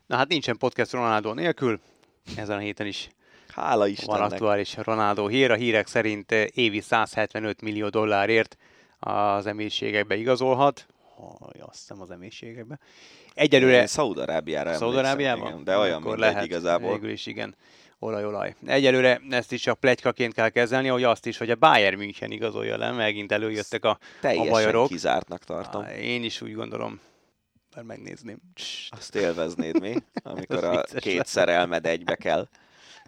Na 0.07 0.17
hát 0.17 0.29
nincsen 0.29 0.57
podcast 0.57 0.93
Ronaldo 0.93 1.33
nélkül, 1.33 1.81
ezen 2.37 2.57
a 2.57 2.61
héten 2.61 2.87
is 2.87 3.09
Hála 3.49 3.87
Istennek. 3.87 4.19
Van 4.19 4.31
aktuális 4.31 4.77
Ronaldo 4.77 5.27
hír. 5.27 5.51
A 5.51 5.55
hírek 5.55 5.87
szerint 5.87 6.33
évi 6.33 6.81
175 6.81 7.63
millió 7.63 7.89
dollárért 7.89 8.57
az 8.99 9.47
emírségekbe 9.47 10.17
igazolhat. 10.17 10.87
Ha, 11.17 11.37
azt 11.61 11.79
hiszem 11.79 12.01
az 12.01 12.11
emírségekbe. 12.11 12.79
Egyelőre... 13.35 13.87
Szaudarábiára 13.87 14.75
Szaudarábiában? 14.75 15.65
De 15.65 15.77
olyan, 15.77 16.03
Akkor 16.03 16.19
lehet, 16.19 16.45
igazából. 16.45 16.93
Végül 16.93 17.11
is 17.11 17.27
igen. 17.27 17.55
Olaj, 17.99 18.25
olaj. 18.25 18.55
Egyelőre 18.67 19.21
ezt 19.31 19.53
is 19.53 19.67
a 19.67 19.75
plegykaként 19.75 20.33
kell 20.35 20.49
kezelni, 20.49 20.89
hogy 20.89 21.03
azt 21.05 21.27
is, 21.27 21.39
hogy 21.39 21.51
a 21.51 21.55
Bayern 21.55 21.97
München 21.97 22.31
igazolja 22.31 22.77
le, 22.77 22.91
megint 22.91 23.33
előjöttek 23.33 23.85
a, 23.85 23.99
Teljesen 24.21 24.49
a 24.49 24.51
bajorok. 24.51 24.89
kizártnak 24.89 25.45
tartom. 25.45 25.85
Én 26.01 26.25
is 26.25 26.41
úgy 26.41 26.55
gondolom. 26.55 27.01
Mert 27.75 27.87
megnézném. 27.87 28.39
Azt 28.89 29.15
élveznéd 29.15 29.81
mi, 29.81 29.95
amikor 30.23 30.65
a 30.75 30.83
két 30.97 31.27
szerelmed 31.27 31.87
egybe 31.87 32.15
kell. 32.15 32.49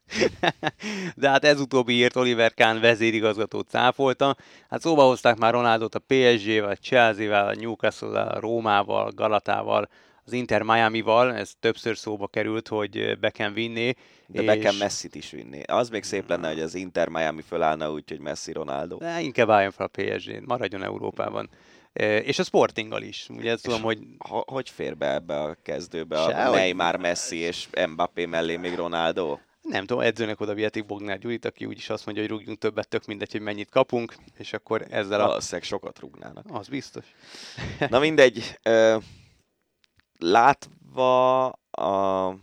De 1.17 1.29
hát 1.29 1.45
ez 1.45 1.61
utóbbi 1.61 1.93
írt 1.93 2.17
Oliver 2.17 2.55
Kahn 2.55 2.81
vezérigazgató 2.81 3.61
cáfolta. 3.61 4.37
Hát 4.71 4.81
szóba 4.81 5.03
hozták 5.03 5.37
már 5.37 5.53
Ronaldot 5.53 5.95
a 5.95 5.99
PSG-vel, 5.99 6.75
Chelsea-vel, 6.75 7.49
a 7.49 7.55
Newcastle-vel, 7.55 8.29
a 8.29 8.41
Rómával, 8.41 9.11
Galatával, 9.11 9.89
az 10.29 10.35
Inter 10.35 10.63
Miami-val, 10.63 11.35
ez 11.35 11.53
többször 11.61 11.97
szóba 11.97 12.27
került, 12.27 12.69
hogy 12.69 13.19
be 13.19 13.31
kell 13.31 13.51
vinni. 13.51 13.95
De 14.27 14.41
és... 14.41 14.47
be 14.47 14.59
kell 14.59 14.77
Messi-t 14.79 15.15
is 15.15 15.31
vinni. 15.31 15.63
Az 15.63 15.89
még 15.89 16.03
szép 16.03 16.29
lenne, 16.29 16.49
hogy 16.49 16.61
az 16.61 16.75
Inter 16.75 17.09
Miami 17.09 17.43
fölállna 17.43 17.93
úgy, 17.93 18.05
hogy 18.09 18.21
Messi 18.21 18.53
Ronaldo. 18.53 18.97
De 18.97 19.21
inkább 19.21 19.51
álljon 19.51 19.71
fel 19.71 19.91
a 19.93 20.01
PSG, 20.01 20.47
maradjon 20.47 20.83
Európában. 20.83 21.51
És 22.23 22.39
a 22.39 22.43
Sportinggal 22.43 23.03
is. 23.03 23.29
Ugye 23.29 23.51
ezt 23.51 23.63
tudom, 23.63 23.83
hogy... 23.83 23.99
Hogy 24.29 24.71
fér 24.71 24.97
be 24.97 25.15
ebbe 25.15 25.41
a 25.41 25.57
kezdőbe 25.63 26.17
Se, 26.17 26.47
a 26.47 26.51
Neymar, 26.51 26.97
Messi 26.97 27.37
és 27.37 27.69
Mbappé 27.89 28.25
mellé 28.25 28.57
még 28.57 28.75
Ronaldo? 28.75 29.39
nem 29.63 29.87
tudom, 29.87 30.03
edzőnek 30.03 30.41
oda 30.41 30.55
vihetik 30.55 30.87
Bognár 30.87 31.19
Gyurit, 31.19 31.45
aki 31.45 31.65
úgyis 31.65 31.91
azt 31.91 32.05
mondja, 32.05 32.25
hogy 32.25 32.33
rúgjunk 32.33 32.59
többet, 32.59 32.89
tök 32.89 33.05
mindegy, 33.05 33.33
hogy 33.33 33.41
mennyit 33.41 33.71
kapunk, 33.71 34.15
és 34.39 34.53
akkor 34.53 34.87
ezzel 34.91 35.21
a... 35.21 35.27
Valószínűleg 35.27 35.65
sokat 35.65 35.99
rúgnának. 35.99 36.45
Az 36.51 36.69
biztos. 36.69 37.05
Na 37.89 37.99
mindegy, 37.99 38.59
látva 40.19 41.47
a 41.71 42.35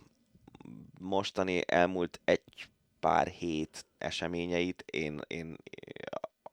mostani 1.00 1.64
elmúlt 1.66 2.22
egy 2.24 2.70
pár 3.00 3.28
hét 3.28 3.86
eseményeit, 3.98 4.84
én, 4.92 5.22
én 5.28 5.58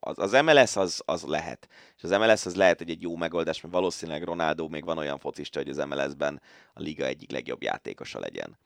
az, 0.01 0.18
az 0.18 0.33
MLS 0.33 0.77
az, 0.77 1.03
az 1.05 1.23
lehet. 1.23 1.68
És 1.97 2.03
az 2.03 2.11
MLS 2.11 2.47
az 2.47 2.55
lehet, 2.55 2.79
hogy 2.79 2.91
egy 2.91 3.03
jó 3.03 3.16
megoldás, 3.16 3.61
mert 3.61 3.75
valószínűleg 3.75 4.23
Ronaldo 4.23 4.68
még 4.68 4.85
van 4.85 4.99
olyan 4.99 5.18
focista, 5.18 5.59
hogy 5.59 5.68
az 5.68 5.77
MLS-ben 5.77 6.41
a 6.75 6.81
liga 6.81 7.05
egyik 7.05 7.31
legjobb 7.31 7.62
játékosa 7.62 8.18
legyen 8.18 8.59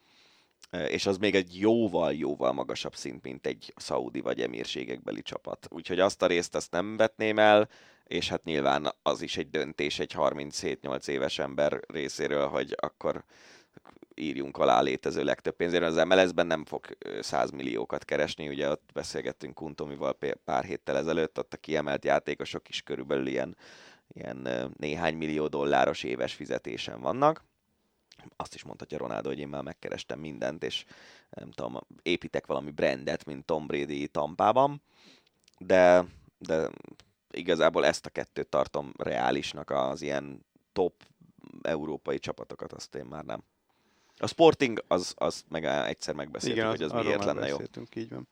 és 0.88 1.06
az 1.06 1.16
még 1.16 1.34
egy 1.34 1.60
jóval-jóval 1.60 2.52
magasabb 2.52 2.94
szint, 2.94 3.22
mint 3.22 3.46
egy 3.46 3.72
szaudi 3.76 4.20
vagy 4.20 4.40
emírségekbeli 4.40 5.22
csapat. 5.22 5.66
Úgyhogy 5.70 6.00
azt 6.00 6.22
a 6.22 6.26
részt 6.26 6.54
azt 6.54 6.70
nem 6.70 6.96
vetném 6.96 7.38
el, 7.38 7.68
és 8.04 8.28
hát 8.28 8.44
nyilván 8.44 8.94
az 9.02 9.22
is 9.22 9.36
egy 9.36 9.50
döntés 9.50 9.98
egy 9.98 10.14
37-8 10.16 11.08
éves 11.08 11.38
ember 11.38 11.80
részéről, 11.86 12.46
hogy 12.46 12.74
akkor 12.76 13.24
írjunk 14.14 14.56
alá 14.58 14.80
létező 14.80 15.24
legtöbb 15.24 15.56
pénzért. 15.56 15.82
Az 15.82 16.04
MLS-ben 16.04 16.46
nem 16.46 16.64
fog 16.64 16.86
100 17.20 17.50
milliókat 17.50 18.04
keresni, 18.04 18.48
ugye 18.48 18.70
ott 18.70 18.90
beszélgettünk 18.92 19.54
Kuntomival 19.54 20.18
pár 20.44 20.64
héttel 20.64 20.96
ezelőtt, 20.96 21.38
ott 21.38 21.54
a 21.54 21.56
kiemelt 21.56 22.04
játékosok 22.04 22.68
is 22.68 22.82
körülbelül 22.82 23.26
ilyen, 23.26 23.56
ilyen 24.12 24.72
néhány 24.76 25.14
millió 25.16 25.46
dolláros 25.46 26.02
éves 26.02 26.34
fizetésen 26.34 27.00
vannak 27.00 27.44
azt 28.36 28.54
is 28.54 28.62
mondhatja 28.62 28.98
Ronaldo, 28.98 29.28
hogy 29.28 29.38
én 29.38 29.48
már 29.48 29.62
megkerestem 29.62 30.18
mindent, 30.18 30.64
és 30.64 30.84
nem 31.30 31.50
tudom, 31.50 31.80
építek 32.02 32.46
valami 32.46 32.70
brandet, 32.70 33.24
mint 33.24 33.44
Tom 33.44 33.66
Brady 33.66 34.08
Tampában, 34.08 34.82
de, 35.58 36.04
de 36.38 36.70
igazából 37.30 37.86
ezt 37.86 38.06
a 38.06 38.10
kettőt 38.10 38.48
tartom 38.48 38.92
reálisnak 38.96 39.70
az 39.70 40.02
ilyen 40.02 40.44
top 40.72 40.92
európai 41.62 42.18
csapatokat, 42.18 42.72
azt 42.72 42.94
én 42.94 43.04
már 43.04 43.24
nem. 43.24 43.42
A 44.18 44.26
Sporting, 44.26 44.84
az, 44.88 45.14
az 45.16 45.44
meg 45.48 45.64
egyszer 45.64 46.14
megbeszéltük, 46.14 46.58
Igen, 46.58 46.70
hogy 46.70 46.82
az 46.82 46.92
miért 46.92 47.24
lenne 47.24 47.46
jó. 47.46 47.56
Így 47.94 48.10
van. 48.10 48.28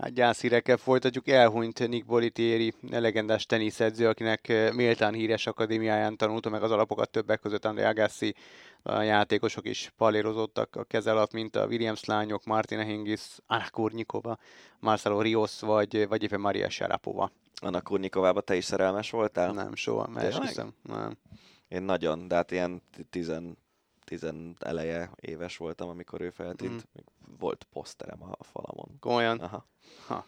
Hát 0.00 0.12
gyászhírekkel 0.12 0.76
folytatjuk. 0.76 1.28
Elhunyt 1.28 1.88
Nick 1.88 2.06
Bolitieri, 2.06 2.74
legendás 2.90 3.46
teniszedző, 3.46 4.08
akinek 4.08 4.72
méltán 4.74 5.14
híres 5.14 5.46
akadémiáján 5.46 6.16
tanulta 6.16 6.50
meg 6.50 6.62
az 6.62 6.70
alapokat 6.70 7.10
többek 7.10 7.40
között 7.40 7.64
André 7.64 7.84
Agassi, 7.84 8.34
a 8.82 9.00
játékosok 9.00 9.68
is 9.68 9.92
palérozottak 9.96 10.76
a 10.76 10.84
keze 10.84 11.10
alatt, 11.10 11.32
mint 11.32 11.56
a 11.56 11.66
Williams 11.66 12.04
lányok, 12.04 12.44
Martina 12.44 12.82
Hingis, 12.82 13.20
Anna 13.46 13.70
Kurnikova, 13.70 14.38
Marcelo 14.78 15.20
Rios, 15.20 15.60
vagy, 15.60 16.08
vagy 16.08 16.22
éppen 16.22 16.40
Maria 16.40 16.70
Sharapova. 16.70 17.30
Anna 17.62 17.80
Kurnikovába 17.80 18.40
te 18.40 18.56
is 18.56 18.64
szerelmes 18.64 19.10
voltál? 19.10 19.52
Nem, 19.52 19.74
soha, 19.74 20.08
mert 20.08 20.38
hiszem, 20.38 20.72
nem. 20.82 21.16
Én 21.68 21.82
nagyon, 21.82 22.28
de 22.28 22.34
hát 22.34 22.50
ilyen 22.50 22.82
tizen, 23.10 23.58
tizen 24.10 24.56
eleje 24.58 25.10
éves 25.20 25.56
voltam, 25.56 25.88
amikor 25.88 26.20
ő 26.20 26.30
feltűnt. 26.30 26.88
Mm. 26.98 27.02
Volt 27.38 27.66
poszterem 27.72 28.22
a 28.22 28.44
falamon. 28.44 28.96
Komolyan? 29.00 29.38
Aha. 29.38 29.66
Ha. 30.06 30.26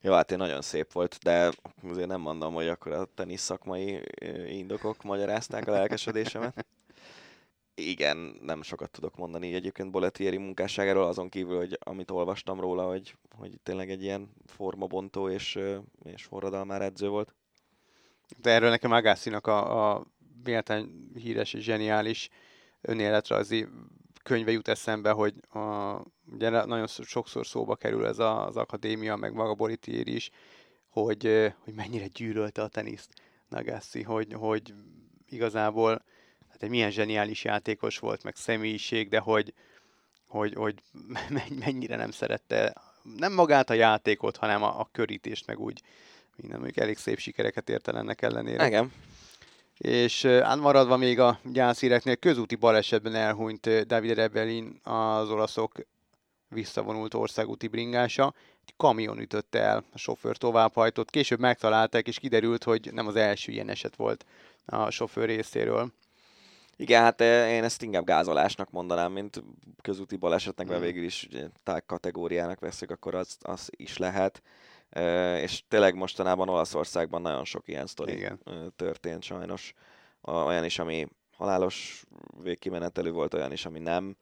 Jó, 0.00 0.12
hát 0.12 0.30
én 0.30 0.38
nagyon 0.38 0.62
szép 0.62 0.92
volt, 0.92 1.18
de 1.22 1.52
azért 1.82 2.08
nem 2.08 2.20
mondom, 2.20 2.54
hogy 2.54 2.68
akkor 2.68 2.92
a 2.92 3.04
tenisz 3.04 3.42
szakmai 3.42 4.02
indokok 4.48 5.02
magyarázták 5.02 5.68
a 5.68 5.70
lelkesedésemet 5.70 6.66
igen, 7.78 8.38
nem 8.42 8.62
sokat 8.62 8.90
tudok 8.90 9.16
mondani 9.16 9.54
egyébként 9.54 9.90
Boletieri 9.90 10.36
munkásságáról, 10.36 11.06
azon 11.06 11.28
kívül, 11.28 11.56
hogy 11.56 11.78
amit 11.80 12.10
olvastam 12.10 12.60
róla, 12.60 12.88
hogy, 12.88 13.16
hogy 13.36 13.60
tényleg 13.62 13.90
egy 13.90 14.02
ilyen 14.02 14.30
formabontó 14.46 15.28
és, 15.28 15.58
és 16.04 16.24
forradalmár 16.24 16.82
edző 16.82 17.08
volt. 17.08 17.34
De 18.36 18.50
erről 18.50 18.70
nekem 18.70 18.92
Agassi-nak 18.92 19.46
a, 19.46 19.90
a 19.92 20.06
véletlen 20.42 21.10
híres 21.14 21.52
és 21.52 21.64
zseniális 21.64 22.28
önéletrajzi 22.86 23.66
könyve 24.22 24.50
jut 24.50 24.68
eszembe, 24.68 25.10
hogy 25.10 25.34
a, 25.52 25.96
ugye 26.32 26.50
nagyon 26.50 26.86
sokszor 26.86 27.46
szóba 27.46 27.76
kerül 27.76 28.06
ez 28.06 28.18
a, 28.18 28.46
az 28.46 28.56
akadémia, 28.56 29.16
meg 29.16 29.32
maga 29.32 29.54
Bolitieri 29.54 30.14
is, 30.14 30.30
hogy, 30.88 31.52
hogy 31.64 31.74
mennyire 31.74 32.06
gyűlölte 32.06 32.62
a 32.62 32.68
teniszt 32.68 33.10
Nagassi, 33.48 34.02
hogy, 34.02 34.32
hogy 34.32 34.74
igazából 35.28 36.04
hát 36.48 36.62
egy 36.62 36.68
milyen 36.68 36.90
zseniális 36.90 37.44
játékos 37.44 37.98
volt, 37.98 38.22
meg 38.22 38.36
személyiség, 38.36 39.08
de 39.08 39.18
hogy, 39.18 39.54
hogy, 40.28 40.54
hogy 40.54 40.82
mennyire 41.64 41.96
nem 41.96 42.10
szerette 42.10 42.72
nem 43.18 43.32
magát 43.32 43.70
a 43.70 43.74
játékot, 43.74 44.36
hanem 44.36 44.62
a, 44.62 44.80
a 44.80 44.88
körítést, 44.92 45.46
meg 45.46 45.58
úgy 45.58 45.82
minden, 46.36 46.58
mondjuk 46.58 46.84
elég 46.84 46.96
szép 46.96 47.18
sikereket 47.18 47.68
ért 47.68 47.88
el 47.88 47.98
ennek 47.98 48.22
ellenére. 48.22 48.66
Igen. 48.66 48.92
És 49.78 50.24
uh, 50.24 50.56
maradva 50.56 50.96
még 50.96 51.20
a 51.20 51.38
gyászíreknél, 51.44 52.16
közúti 52.16 52.54
balesetben 52.54 53.14
elhunyt 53.14 53.86
David 53.86 54.14
Rebellin 54.14 54.80
az 54.82 55.30
olaszok 55.30 55.72
visszavonult 56.48 57.14
országúti 57.14 57.68
bringása. 57.68 58.34
Egy 58.66 58.74
kamion 58.76 59.18
ütötte 59.18 59.58
el, 59.58 59.84
a 59.92 59.98
sofőr 59.98 60.36
továbbhajtott. 60.36 61.10
Később 61.10 61.38
megtalálták, 61.38 62.06
és 62.06 62.18
kiderült, 62.18 62.64
hogy 62.64 62.90
nem 62.92 63.06
az 63.06 63.16
első 63.16 63.52
ilyen 63.52 63.68
eset 63.68 63.96
volt 63.96 64.24
a 64.66 64.90
sofőr 64.90 65.26
részéről. 65.26 65.92
Igen, 66.76 67.02
hát 67.02 67.20
én 67.20 67.64
ezt 67.64 67.82
inkább 67.82 68.04
gázolásnak 68.04 68.70
mondanám, 68.70 69.12
mint 69.12 69.42
közúti 69.82 70.16
balesetnek, 70.16 70.66
mert 70.66 70.80
mm. 70.80 70.84
végül 70.84 71.04
is 71.04 71.28
tág 71.62 71.86
kategóriának 71.86 72.60
veszük, 72.60 72.90
akkor 72.90 73.14
az, 73.14 73.36
az 73.40 73.70
is 73.70 73.96
lehet. 73.96 74.42
És 75.40 75.62
tényleg 75.68 75.94
mostanában 75.94 76.48
Olaszországban 76.48 77.22
nagyon 77.22 77.44
sok 77.44 77.68
ilyen 77.68 77.86
sztori 77.86 78.12
Igen. 78.12 78.40
történt 78.76 79.22
sajnos. 79.22 79.72
olyan 80.22 80.64
is, 80.64 80.78
ami 80.78 81.06
halálos 81.36 82.04
végkimenetelő 82.42 83.12
volt, 83.12 83.34
olyan 83.34 83.52
is, 83.52 83.66
ami 83.66 83.78
nem. 83.78 84.16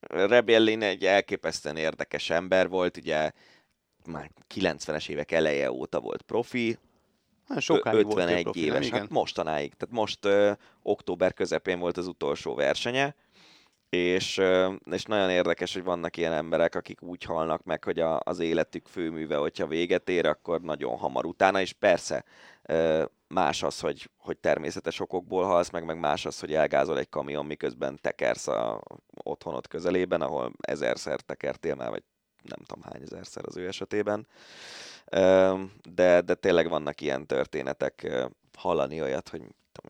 Rebellin 0.00 0.82
egy 0.82 1.04
elképesztően 1.04 1.76
érdekes 1.76 2.30
ember 2.30 2.68
volt, 2.68 2.96
ugye 2.96 3.30
már 4.06 4.30
90-es 4.54 5.08
évek 5.08 5.32
eleje 5.32 5.72
óta 5.72 6.00
volt 6.00 6.22
profi, 6.22 6.78
Hát 7.48 7.60
sokáig 7.60 8.04
51 8.04 8.42
profi, 8.42 8.64
éves, 8.64 8.88
nem? 8.88 9.00
Hát 9.00 9.10
mostanáig. 9.10 9.74
Tehát 9.74 9.94
most 9.94 10.24
ö, 10.24 10.52
október 10.82 11.34
közepén 11.34 11.78
volt 11.78 11.96
az 11.96 12.06
utolsó 12.06 12.54
versenye, 12.54 13.14
és, 13.96 14.40
és 14.90 15.04
nagyon 15.04 15.30
érdekes, 15.30 15.74
hogy 15.74 15.84
vannak 15.84 16.16
ilyen 16.16 16.32
emberek, 16.32 16.74
akik 16.74 17.02
úgy 17.02 17.24
halnak 17.24 17.62
meg, 17.62 17.84
hogy 17.84 18.00
a, 18.00 18.20
az 18.24 18.38
életük 18.38 18.86
főműve, 18.86 19.36
hogyha 19.36 19.66
véget 19.66 20.08
ér, 20.08 20.26
akkor 20.26 20.60
nagyon 20.60 20.96
hamar 20.96 21.24
utána, 21.24 21.60
és 21.60 21.72
persze 21.72 22.24
más 23.28 23.62
az, 23.62 23.80
hogy, 23.80 24.10
hogy 24.18 24.38
természetes 24.38 25.00
okokból 25.00 25.44
halsz 25.44 25.70
meg, 25.70 25.84
meg 25.84 25.98
más 25.98 26.26
az, 26.26 26.40
hogy 26.40 26.54
elgázol 26.54 26.98
egy 26.98 27.08
kamion, 27.08 27.46
miközben 27.46 27.98
tekersz 28.00 28.48
a 28.48 28.82
otthonod 29.22 29.66
közelében, 29.66 30.20
ahol 30.20 30.52
ezerszer 30.60 31.20
tekertél 31.20 31.74
már, 31.74 31.90
vagy 31.90 32.02
nem 32.42 32.58
tudom 32.66 32.82
hány 32.92 33.02
ezerszer 33.02 33.42
az 33.46 33.56
ő 33.56 33.66
esetében. 33.66 34.26
De, 35.94 36.20
de 36.20 36.34
tényleg 36.34 36.68
vannak 36.68 37.00
ilyen 37.00 37.26
történetek, 37.26 38.26
hallani 38.58 39.02
olyat, 39.02 39.28
hogy 39.28 39.42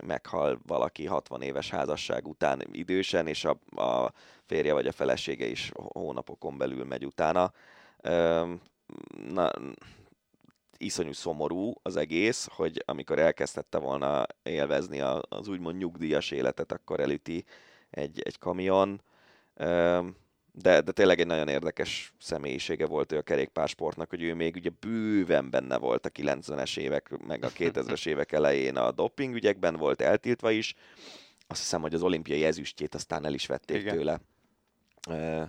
meghal 0.07 0.61
valaki 0.67 1.07
60 1.07 1.43
éves 1.43 1.71
házasság 1.71 2.29
után 2.29 2.63
idősen, 2.73 3.27
és 3.27 3.45
a, 3.45 3.83
a 3.83 4.13
férje 4.47 4.73
vagy 4.73 4.87
a 4.87 4.93
felesége 4.93 5.47
is 5.47 5.71
hónapokon 5.75 6.59
belül 6.59 6.85
megy 6.85 7.07
utána. 7.07 7.53
Na, 9.29 9.51
iszonyú 10.77 11.13
szomorú 11.13 11.73
az 11.83 11.97
egész, 11.97 12.49
hogy 12.51 12.83
amikor 12.87 13.19
elkezdette 13.19 13.79
volna 13.79 14.27
élvezni 14.43 15.01
az 15.29 15.49
úgymond 15.49 15.77
nyugdíjas 15.77 16.31
életet, 16.31 16.73
akkor 16.73 17.01
elüti 17.01 17.45
egy, 17.91 18.21
egy 18.25 18.39
kamion. 18.39 19.03
De, 20.57 20.81
de 20.81 20.93
tényleg 20.93 21.21
egy 21.21 21.27
nagyon 21.27 21.49
érdekes 21.49 22.13
személyisége 22.19 22.87
volt 22.87 23.13
ő 23.13 23.17
a 23.17 23.23
kerékpársportnak, 23.23 24.11
hogy 24.11 24.23
ő 24.23 24.35
még 24.35 24.55
ugye 24.55 24.71
bőven 24.81 25.51
benne 25.51 25.79
volt 25.79 26.07
a 26.07 26.11
90-es 26.11 26.79
évek, 26.79 27.11
meg 27.27 27.45
a 27.45 27.49
2000-es 27.49 28.07
évek 28.07 28.33
elején 28.33 28.77
a 28.77 28.93
dopingügyekben, 28.93 29.77
volt 29.77 30.01
eltiltva 30.01 30.51
is. 30.51 30.75
Azt 31.47 31.61
hiszem, 31.61 31.81
hogy 31.81 31.95
az 31.95 32.03
olimpiai 32.03 32.45
ezüstjét 32.45 32.95
aztán 32.95 33.25
el 33.25 33.35
is 33.35 33.47
vették 33.47 33.81
Igen. 33.81 33.97
tőle 33.97 34.21
ö, 35.09 35.43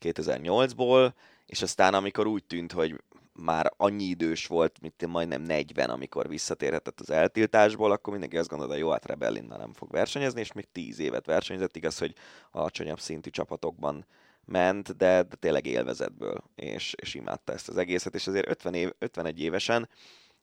2008-ból, 0.00 1.12
és 1.46 1.62
aztán 1.62 1.94
amikor 1.94 2.26
úgy 2.26 2.44
tűnt, 2.44 2.72
hogy 2.72 3.00
már 3.32 3.72
annyi 3.76 4.04
idős 4.04 4.46
volt, 4.46 4.80
mint 4.80 5.06
majdnem 5.06 5.42
40, 5.42 5.90
amikor 5.90 6.28
visszatérhetett 6.28 7.00
az 7.00 7.10
eltiltásból, 7.10 7.92
akkor 7.92 8.12
mindenki 8.12 8.36
azt 8.36 8.48
gondolta, 8.48 8.76
jó, 8.76 8.90
hát 8.90 9.06
Rebellin 9.06 9.44
már 9.44 9.58
nem 9.58 9.72
fog 9.72 9.90
versenyezni, 9.90 10.40
és 10.40 10.52
még 10.52 10.66
10 10.72 10.98
évet 10.98 11.26
versenyzett, 11.26 11.76
igaz, 11.76 11.98
hogy 11.98 12.14
alacsonyabb 12.50 13.00
szintű 13.00 13.30
csapatokban 13.30 14.06
ment, 14.46 14.96
de, 14.96 15.22
de 15.22 15.36
tényleg 15.36 15.66
élvezetből, 15.66 16.44
és, 16.54 16.94
és 17.02 17.14
imádta 17.14 17.52
ezt 17.52 17.68
az 17.68 17.76
egészet, 17.76 18.14
és 18.14 18.26
azért 18.26 18.48
50 18.48 18.74
év, 18.74 18.92
51 18.98 19.40
évesen 19.40 19.88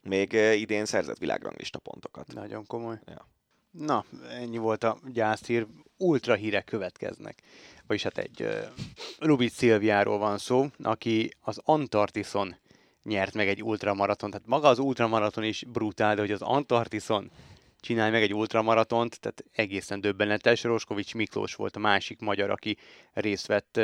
még 0.01 0.33
eh, 0.33 0.59
idén 0.59 0.85
szerzett 0.85 1.17
világranglista 1.17 1.79
pontokat. 1.79 2.33
Nagyon 2.33 2.65
komoly. 2.65 2.99
Ja. 3.05 3.27
Na, 3.71 4.05
ennyi 4.29 4.57
volt 4.57 4.83
a 4.83 4.97
gyászhír. 5.05 5.67
Ultra 5.97 6.33
hírek 6.33 6.65
következnek. 6.65 7.41
Vagyis 7.87 8.03
hát 8.03 8.17
egy 8.17 8.41
uh, 8.41 8.63
Rubit 9.19 9.51
Szilviáról 9.51 10.17
van 10.17 10.37
szó, 10.37 10.65
aki 10.83 11.31
az 11.39 11.59
Antarktiszon 11.63 12.55
nyert 13.03 13.33
meg 13.33 13.47
egy 13.47 13.63
ultramaraton. 13.63 14.29
Tehát 14.29 14.47
maga 14.47 14.67
az 14.67 14.79
ultramaraton 14.79 15.43
is 15.43 15.63
brutál, 15.67 16.15
de 16.15 16.21
hogy 16.21 16.31
az 16.31 16.41
Antarktiszon 16.41 17.31
csinálj 17.83 18.11
meg 18.11 18.21
egy 18.21 18.33
ultramaratont, 18.33 19.19
tehát 19.19 19.43
egészen 19.51 20.01
döbbenetes. 20.01 20.63
Roskovics 20.63 21.13
Miklós 21.15 21.55
volt 21.55 21.75
a 21.75 21.79
másik 21.79 22.19
magyar, 22.19 22.49
aki 22.49 22.77
részt 23.13 23.47
vett 23.47 23.79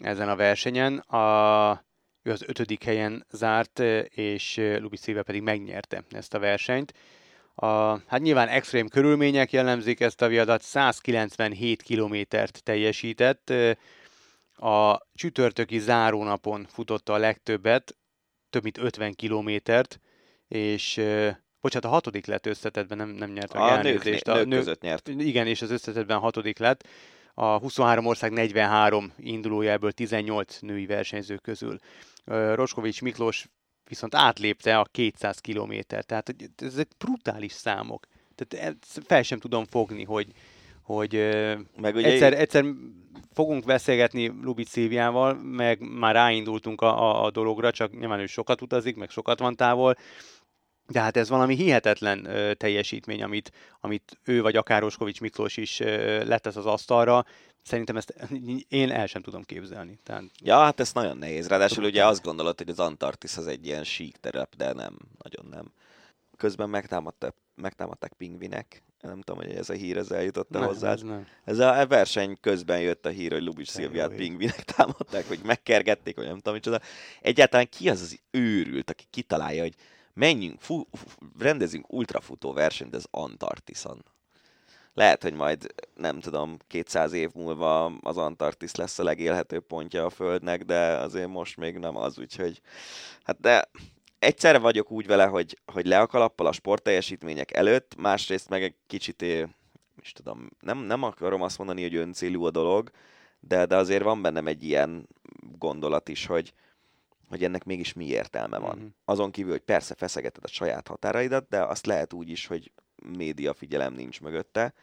ezen 0.00 0.28
a 0.28 0.36
versenyen. 0.36 0.98
A, 0.98 1.84
ő 2.22 2.30
az 2.30 2.42
ötödik 2.46 2.84
helyen 2.84 3.26
zárt, 3.30 3.78
és 4.08 4.56
Lubic 4.56 5.00
Szilvia 5.00 5.22
pedig 5.22 5.42
megnyerte 5.42 6.04
ezt 6.10 6.34
a 6.34 6.38
versenyt. 6.38 6.94
A, 7.54 7.66
hát 8.06 8.20
nyilván 8.20 8.48
extrém 8.48 8.88
körülmények 8.88 9.52
jellemzik 9.52 10.00
ezt 10.00 10.22
a 10.22 10.28
viadat, 10.28 10.62
197 10.62 11.82
kilométert 11.82 12.62
teljesített, 12.62 13.52
a 14.56 15.06
csütörtöki 15.14 15.78
zárónapon 15.78 16.66
futotta 16.70 17.12
a 17.12 17.18
legtöbbet, 17.18 17.96
több 18.50 18.62
mint 18.62 18.78
50 18.78 19.12
kilométert, 19.12 20.00
és 20.48 21.00
bocsánat, 21.64 21.88
a 21.88 21.94
hatodik 21.94 22.26
lett 22.26 22.46
összetetben, 22.46 22.98
nem, 22.98 23.08
nem 23.08 23.30
nyert 23.30 23.52
meg 23.52 23.62
A 23.62 23.66
nők, 23.66 23.74
elnézést. 23.74 24.24
nők 24.24 24.48
között 24.48 24.80
nyert. 24.80 25.08
Igen, 25.08 25.46
és 25.46 25.62
az 25.62 25.70
összetetben 25.70 26.18
hatodik 26.18 26.58
lett. 26.58 26.88
A 27.34 27.58
23 27.58 28.06
ország 28.06 28.32
43 28.32 29.12
indulója, 29.18 29.70
ebből 29.70 29.92
18 29.92 30.58
női 30.60 30.86
versenyző 30.86 31.36
közül. 31.36 31.78
Roskovics 32.54 33.02
Miklós 33.02 33.46
viszont 33.88 34.14
átlépte 34.14 34.78
a 34.78 34.84
200 34.90 35.38
kilométer, 35.38 36.04
tehát 36.04 36.34
ezek 36.56 36.88
brutális 36.98 37.52
számok. 37.52 38.06
Tehát 38.34 38.66
ezt 38.66 39.00
fel 39.06 39.22
sem 39.22 39.38
tudom 39.38 39.64
fogni, 39.64 40.04
hogy, 40.04 40.26
hogy 40.82 41.12
Meg 41.80 41.94
ugye 41.94 42.06
egyszer, 42.06 42.32
egyszer 42.32 42.64
fogunk 43.32 43.64
beszélgetni 43.64 44.32
Lubic 44.42 44.68
Szilviával, 44.68 45.34
meg 45.34 45.80
már 45.80 46.14
ráindultunk 46.14 46.80
a, 46.80 47.02
a, 47.02 47.24
a 47.24 47.30
dologra, 47.30 47.70
csak 47.70 47.98
nyilván 47.98 48.20
ő 48.20 48.26
sokat 48.26 48.62
utazik, 48.62 48.96
meg 48.96 49.10
sokat 49.10 49.38
van 49.38 49.56
távol, 49.56 49.96
de 50.88 51.00
hát 51.00 51.16
ez 51.16 51.28
valami 51.28 51.54
hihetetlen 51.54 52.24
ö, 52.24 52.54
teljesítmény, 52.54 53.22
amit, 53.22 53.52
amit 53.80 54.18
ő 54.24 54.42
vagy 54.42 54.56
akár 54.56 54.80
Roskovics 54.80 55.20
Miklós 55.20 55.56
is 55.56 55.80
ö, 55.80 56.24
letesz 56.24 56.56
az 56.56 56.66
asztalra. 56.66 57.24
Szerintem 57.62 57.96
ezt 57.96 58.14
én 58.68 58.90
el 58.90 59.06
sem 59.06 59.22
tudom 59.22 59.42
képzelni. 59.42 59.98
Tehát, 60.02 60.22
Ja, 60.42 60.58
hát 60.58 60.80
ez 60.80 60.92
nagyon 60.92 61.16
nehéz. 61.16 61.48
Ráadásul 61.48 61.84
ugye 61.84 62.06
azt 62.06 62.22
gondolod, 62.22 62.58
hogy 62.58 62.68
az 62.68 62.78
Antarktisz 62.78 63.36
az 63.36 63.46
egy 63.46 63.66
ilyen 63.66 63.84
sík 63.84 64.16
terep, 64.16 64.56
de 64.56 64.72
nem, 64.72 64.96
nagyon 65.22 65.46
nem. 65.50 65.72
Közben 66.36 66.70
megtámadták, 66.70 67.34
megtámadták 67.54 68.12
pingvinek. 68.12 68.82
Nem 69.00 69.20
tudom, 69.20 69.44
hogy 69.44 69.54
ez 69.54 69.70
a 69.70 69.72
hír 69.72 69.96
ez 69.96 70.10
eljutott 70.10 70.56
hozzá. 70.56 70.92
ez 70.92 71.02
nem. 71.02 71.26
Ez 71.44 71.58
a 71.58 71.86
verseny 71.86 72.36
közben 72.40 72.80
jött 72.80 73.06
a 73.06 73.08
hír, 73.08 73.32
hogy 73.32 73.42
Lubics 73.42 73.68
Szilviát 73.68 74.14
pingvinek 74.14 74.64
támadták, 74.76 75.28
hogy 75.28 75.40
megkergették, 75.42 76.16
vagy 76.16 76.26
nem 76.26 76.36
tudom 76.36 76.54
micsoda. 76.54 76.80
Egyáltalán 77.20 77.68
ki 77.68 77.88
az 77.88 78.00
az 78.00 78.18
őrült, 78.30 78.90
aki 78.90 79.04
kitalálja, 79.10 79.62
hogy 79.62 79.74
menjünk, 80.14 80.60
fu- 80.60 80.88
rendezünk 81.38 81.92
ultrafutó 81.92 82.52
versenyt 82.52 82.94
az 82.94 83.06
Antarktiszon. 83.10 84.04
Lehet, 84.94 85.22
hogy 85.22 85.32
majd, 85.32 85.74
nem 85.94 86.20
tudom, 86.20 86.56
200 86.66 87.12
év 87.12 87.30
múlva 87.34 87.84
az 87.84 88.16
Antarktisz 88.16 88.74
lesz 88.74 88.98
a 88.98 89.02
legélhetőbb 89.02 89.66
pontja 89.66 90.04
a 90.04 90.10
Földnek, 90.10 90.64
de 90.64 90.96
azért 90.96 91.28
most 91.28 91.56
még 91.56 91.78
nem 91.78 91.96
az, 91.96 92.18
úgyhogy... 92.18 92.60
Hát 93.22 93.40
de 93.40 93.70
egyszerre 94.18 94.58
vagyok 94.58 94.90
úgy 94.90 95.06
vele, 95.06 95.26
hogy, 95.26 95.58
hogy 95.72 95.86
le 95.86 96.00
a 96.00 96.06
kalappal 96.06 96.46
a 96.46 96.52
sportteljesítmények 96.52 97.52
előtt, 97.52 97.96
másrészt 97.96 98.48
meg 98.48 98.62
egy 98.62 98.74
kicsit, 98.86 99.22
é- 99.22 99.48
is 100.00 100.12
tudom, 100.12 100.48
nem, 100.60 100.78
nem 100.78 101.02
akarom 101.02 101.42
azt 101.42 101.58
mondani, 101.58 101.82
hogy 101.82 101.94
öncélú 101.94 102.44
a 102.44 102.50
dolog, 102.50 102.90
de, 103.40 103.66
de 103.66 103.76
azért 103.76 104.02
van 104.02 104.22
bennem 104.22 104.46
egy 104.46 104.64
ilyen 104.64 105.08
gondolat 105.58 106.08
is, 106.08 106.26
hogy, 106.26 106.52
hogy 107.34 107.44
ennek 107.44 107.64
mégis 107.64 107.92
mi 107.92 108.06
értelme 108.06 108.58
van. 108.58 108.76
Mhm. 108.76 108.86
Azon 109.04 109.30
kívül, 109.30 109.50
hogy 109.50 109.60
persze 109.60 109.94
feszegeted 109.94 110.44
a 110.44 110.48
saját 110.48 110.88
határaidat, 110.88 111.48
de 111.48 111.62
azt 111.62 111.86
lehet 111.86 112.12
úgy 112.12 112.28
is, 112.30 112.46
hogy 112.46 112.72
média 113.16 113.54
figyelem 113.54 113.92
nincs 113.94 114.20
mögötte, 114.20 114.74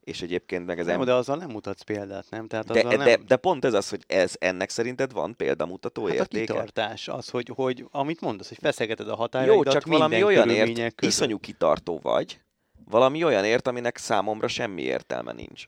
és 0.00 0.22
egyébként 0.22 0.66
meg 0.66 0.78
ez 0.78 0.86
Nem, 0.86 0.94
em- 0.94 1.04
de 1.04 1.14
azzal 1.14 1.36
nem 1.36 1.50
mutatsz 1.50 1.82
példát, 1.82 2.26
nem? 2.30 2.46
Tehát 2.46 2.66
de, 2.66 2.82
nem... 2.82 2.98
de, 2.98 3.16
de 3.16 3.36
pont 3.36 3.64
ez 3.64 3.74
az, 3.74 3.88
hogy 3.88 4.04
ez 4.06 4.34
ennek 4.38 4.70
szerinted 4.70 5.12
van 5.12 5.36
példamutató 5.36 6.02
Hát 6.02 6.10
a 6.12 6.14
értéke? 6.14 6.52
kitartás, 6.52 7.08
az, 7.08 7.28
hogy, 7.28 7.50
hogy 7.54 7.86
amit 7.90 8.20
mondasz, 8.20 8.48
hogy 8.48 8.58
feszegeted 8.60 9.08
a 9.08 9.14
határaidat 9.16 9.64
Jó, 9.64 9.72
csak 9.72 9.86
valami 9.86 10.22
olyanért 10.22 10.74
között. 10.74 11.00
iszonyú 11.00 11.38
kitartó 11.38 11.98
vagy, 12.02 12.40
valami 12.84 13.24
olyanért, 13.24 13.66
aminek 13.66 13.96
számomra 13.96 14.48
semmi 14.48 14.82
értelme 14.82 15.32
nincs. 15.32 15.64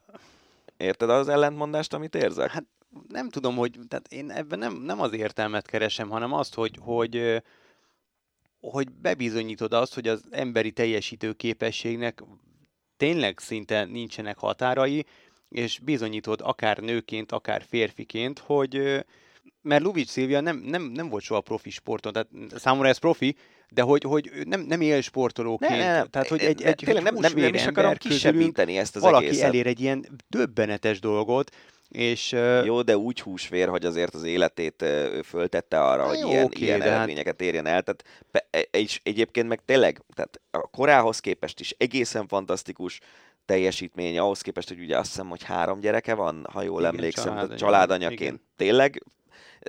Érted 0.76 1.10
az 1.10 1.28
ellentmondást, 1.28 1.94
amit 1.94 2.14
érzek? 2.14 2.50
Hát 2.50 2.64
nem 3.08 3.28
tudom, 3.28 3.56
hogy 3.56 3.78
tehát 3.88 4.08
én 4.08 4.30
ebben 4.30 4.58
nem, 4.58 4.74
nem 4.74 5.00
az 5.00 5.12
értelmet 5.12 5.66
keresem, 5.66 6.08
hanem 6.08 6.32
azt, 6.32 6.54
hogy, 6.54 6.78
hogy, 6.80 7.42
hogy 8.60 8.92
bebizonyítod 8.92 9.72
azt, 9.72 9.94
hogy 9.94 10.08
az 10.08 10.24
emberi 10.30 10.72
teljesítő 10.72 11.32
képességnek 11.32 12.22
tényleg 12.96 13.38
szinte 13.38 13.84
nincsenek 13.84 14.38
határai, 14.38 15.04
és 15.48 15.78
bizonyítod 15.78 16.40
akár 16.42 16.78
nőként, 16.78 17.32
akár 17.32 17.62
férfiként, 17.68 18.38
hogy 18.38 19.04
mert 19.62 19.82
Lubic 19.82 20.10
Szilvia 20.10 20.40
nem, 20.40 20.56
nem, 20.56 20.82
nem 20.82 21.08
volt 21.08 21.22
soha 21.22 21.40
profi 21.40 21.70
sporton, 21.70 22.12
tehát 22.12 22.28
számomra 22.54 22.88
ez 22.88 22.98
profi, 22.98 23.36
de 23.68 23.82
hogy, 23.82 24.02
hogy 24.02 24.30
nem, 24.44 24.60
nem 24.60 24.80
él 24.80 25.00
sportolóként. 25.00 26.10
Tehát, 26.10 26.28
hogy 26.28 26.40
egy, 26.40 26.62
ne, 26.62 26.68
egy 26.68 26.82
tényleg 26.84 27.02
nem, 27.02 27.14
nem, 27.14 27.32
nem 27.34 27.54
is 27.54 27.66
akarom 27.66 27.94
kisebbíteni 27.94 28.78
ezt 28.78 28.96
az 28.96 29.02
valaki 29.02 29.24
egészet. 29.24 29.44
elér 29.44 29.66
egy 29.66 29.80
ilyen 29.80 30.06
döbbenetes 30.28 31.00
dolgot, 31.00 31.56
És, 31.94 32.32
Jó, 32.64 32.82
de 32.82 32.96
úgy 32.96 33.20
húsvér, 33.20 33.68
hogy 33.68 33.84
azért 33.84 34.14
az 34.14 34.22
életét 34.22 34.84
föltette 35.24 35.80
arra, 35.84 36.06
hogy 36.06 36.18
jó, 36.18 36.28
ilyen, 36.28 36.44
oké, 36.44 36.64
ilyen 36.64 36.80
hát- 36.80 36.88
eredményeket 36.88 37.40
érjen 37.40 37.66
el. 37.66 37.82
Tehát, 37.82 38.04
pe- 38.30 38.68
és 38.70 39.00
egyébként 39.02 39.48
meg 39.48 39.60
tényleg, 39.64 40.02
tehát 40.14 40.40
a 40.50 40.58
korához 40.58 41.18
képest 41.18 41.60
is 41.60 41.74
egészen 41.78 42.26
fantasztikus 42.26 43.00
teljesítmény, 43.46 44.18
ahhoz 44.18 44.40
képest, 44.40 44.68
hogy 44.68 44.80
ugye 44.80 44.98
azt 44.98 45.08
hiszem, 45.10 45.28
hogy 45.28 45.42
három 45.42 45.80
gyereke 45.80 46.14
van, 46.14 46.46
ha 46.52 46.62
jól 46.62 46.80
Igen, 46.80 46.94
emlékszem, 46.94 47.24
családanya. 47.24 47.56
családanya, 47.56 47.86
családanyaként. 47.98 48.20
Igen. 48.32 48.40
Tényleg 48.56 49.02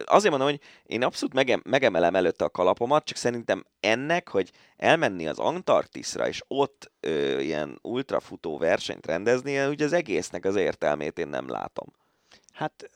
azért 0.05 0.29
mondom, 0.29 0.49
hogy 0.49 0.59
én 0.85 1.03
abszolút 1.03 1.33
megem, 1.33 1.61
megemelem 1.65 2.15
előtte 2.15 2.45
a 2.45 2.49
kalapomat, 2.49 3.05
csak 3.05 3.17
szerintem 3.17 3.65
ennek, 3.79 4.27
hogy 4.29 4.51
elmenni 4.77 5.27
az 5.27 5.39
Antarktiszra, 5.39 6.27
és 6.27 6.41
ott 6.47 6.91
ö, 6.99 7.39
ilyen 7.39 7.79
ultrafutó 7.81 8.57
versenyt 8.57 9.05
rendezni, 9.05 9.65
ugye 9.65 9.85
az 9.85 9.93
egésznek 9.93 10.45
az 10.45 10.55
értelmét 10.55 11.19
én 11.19 11.27
nem 11.27 11.49
látom. 11.49 11.87
Hát 12.55 12.89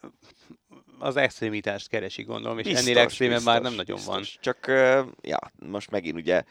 az 0.99 1.15
extrémitást 1.15 1.88
keresik, 1.88 2.26
gondolom, 2.26 2.57
és 2.60 2.65
Biztos, 2.65 2.86
ennél 2.86 2.98
extrémen 2.98 3.41
már 3.44 3.61
nem 3.61 3.73
nagyon 3.73 3.99
van. 4.06 4.18
biztos. 4.19 4.38
Csak, 4.41 4.68
ö, 4.68 5.02
ja, 5.22 5.40
most 5.56 5.91
megint 5.91 6.15
ugye 6.15 6.44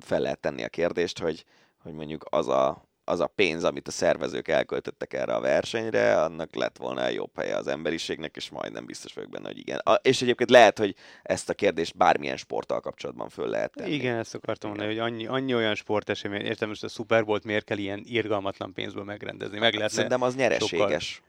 fel 0.00 0.20
lehet 0.20 0.40
tenni 0.40 0.64
a 0.64 0.68
kérdést, 0.68 1.18
hogy, 1.18 1.44
hogy 1.82 1.92
mondjuk 1.92 2.24
az 2.30 2.48
a, 2.48 2.88
az 3.04 3.20
a 3.20 3.26
pénz, 3.26 3.64
amit 3.64 3.88
a 3.88 3.90
szervezők 3.90 4.48
elköltöttek 4.48 5.12
erre 5.12 5.34
a 5.34 5.40
versenyre, 5.40 6.22
annak 6.22 6.54
lett 6.54 6.76
volna 6.76 7.08
jobb 7.08 7.30
helye 7.36 7.56
az 7.56 7.66
emberiségnek, 7.66 8.36
és 8.36 8.50
majdnem 8.50 8.86
biztos 8.86 9.12
vagyok 9.12 9.30
benne, 9.30 9.46
hogy 9.46 9.58
igen. 9.58 9.78
A, 9.78 9.92
és 9.92 10.22
egyébként 10.22 10.50
lehet, 10.50 10.78
hogy 10.78 10.94
ezt 11.22 11.50
a 11.50 11.54
kérdést 11.54 11.96
bármilyen 11.96 12.36
sporttal 12.36 12.80
kapcsolatban 12.80 13.28
föl 13.28 13.48
lehet 13.48 13.72
tenni. 13.74 13.92
Igen, 13.92 14.18
ezt 14.18 14.34
akartam 14.34 14.70
Igen. 14.70 14.84
mondani, 14.86 15.00
hogy 15.00 15.12
annyi, 15.12 15.26
annyi 15.26 15.54
olyan 15.54 15.74
sportesemény, 15.74 16.44
értem 16.44 16.68
most 16.68 16.84
a 16.84 16.88
Super 16.88 17.24
Bowl-t 17.24 17.44
miért 17.44 17.64
kell 17.64 17.78
ilyen 17.78 18.02
irgalmatlan 18.04 18.72
pénzből 18.72 19.04
megrendezni, 19.04 19.58
meg 19.58 19.74
lehetne 19.74 19.94
Szerintem 19.94 20.22
az 20.22 20.34
nyereséges. 20.34 21.22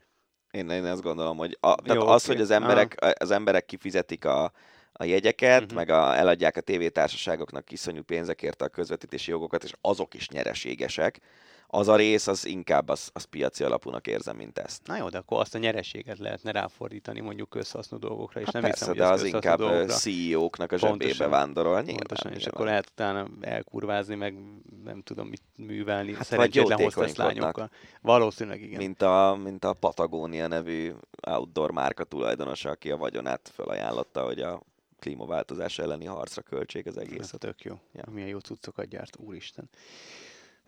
Én, 0.56 0.70
én 0.70 0.86
azt 0.86 1.02
gondolom, 1.02 1.38
hogy 1.38 1.58
a, 1.60 1.76
tehát 1.76 2.02
Jó, 2.02 2.08
az, 2.08 2.24
oké. 2.24 2.32
hogy 2.34 2.42
az 2.42 2.52
emberek, 2.52 2.96
az 3.20 3.32
emberek 3.32 3.66
kifizetik 3.66 4.26
a, 4.26 4.52
a 4.92 5.04
jegyeket, 5.04 5.66
Mhm. 5.66 5.76
meg 5.76 5.90
a, 5.90 6.16
eladják 6.18 6.58
a 6.58 6.62
tévétársaságoknak 6.62 7.72
iszonyú 7.72 8.04
pénzekért 8.04 8.62
a 8.62 8.68
közvetítési 8.68 9.32
jogokat, 9.32 9.64
és 9.64 9.74
azok 9.82 10.14
is 10.14 10.30
nyereségesek. 10.30 11.20
Az 11.68 11.88
a 11.88 11.96
rész, 11.96 12.28
az 12.28 12.46
inkább 12.46 12.90
az, 12.90 13.10
az 13.14 13.24
piaci 13.24 13.64
alapúnak 13.64 14.08
érzem, 14.08 14.36
mint 14.36 14.58
ezt. 14.58 14.88
Na 14.88 14.98
jó, 14.98 15.10
de 15.10 15.18
akkor 15.18 15.40
azt 15.40 15.56
a 15.56 15.58
nyereséget 15.58 16.18
lehetne 16.18 16.52
ráfordítani 16.52 17.20
mondjuk 17.20 17.50
közhasznú 17.50 17.98
dolgokra, 17.98 18.40
és 18.40 18.46
Hát 18.46 18.54
nem 18.54 18.62
persze, 18.64 18.86
hiszem, 18.86 18.98
de 18.98 19.12
az, 19.14 19.20
az 19.22 19.28
inkább 19.28 19.58
dolgokra. 19.58 19.94
CEO-knak 19.94 20.72
a 20.72 20.78
zsebébe 20.78 20.98
Pontosan. 21.06 21.30
vándorol. 21.30 21.74
Nyilván, 21.82 21.96
Pontosan, 21.96 22.32
és 22.32 22.38
nyilván. 22.38 22.54
akkor 22.54 22.66
lehet 22.66 22.90
utána 22.92 23.28
elkurvázni, 23.42 24.16
meg 24.16 24.36
nem 24.84 25.02
tudom 25.02 25.28
mit 25.28 25.42
művelni, 25.56 26.14
Hát 26.14 26.26
szerencsétlen 26.26 26.80
jótékonykodnak. 26.80 27.18
lányokkal. 27.38 27.70
Valószínűleg 28.02 28.62
igen. 28.62 28.78
Mint 28.78 29.02
a, 29.02 29.40
mint 29.44 29.66
a 29.66 29.74
Patagonia 29.74 30.48
nevű 30.48 30.92
outdoor 31.28 31.72
márka 31.72 32.04
tulajdonosa, 32.04 32.70
aki 32.70 32.92
a 32.92 32.98
vagyonát 32.98 33.52
felajánlotta, 33.54 34.24
hogy 34.24 34.40
a 34.40 34.62
klímaváltozás 35.00 35.80
elleni 35.80 36.06
harcra 36.06 36.42
költsék 36.42 36.86
az 36.86 36.98
egész. 36.98 37.20
Ez 37.20 37.32
tök 37.38 37.62
jó. 37.64 37.80
Ja. 37.94 38.04
Milyen 38.12 38.30
jó 38.30 38.40
cuccokat 38.40 38.88
gyárt, 38.88 39.18
úristen. 39.20 39.70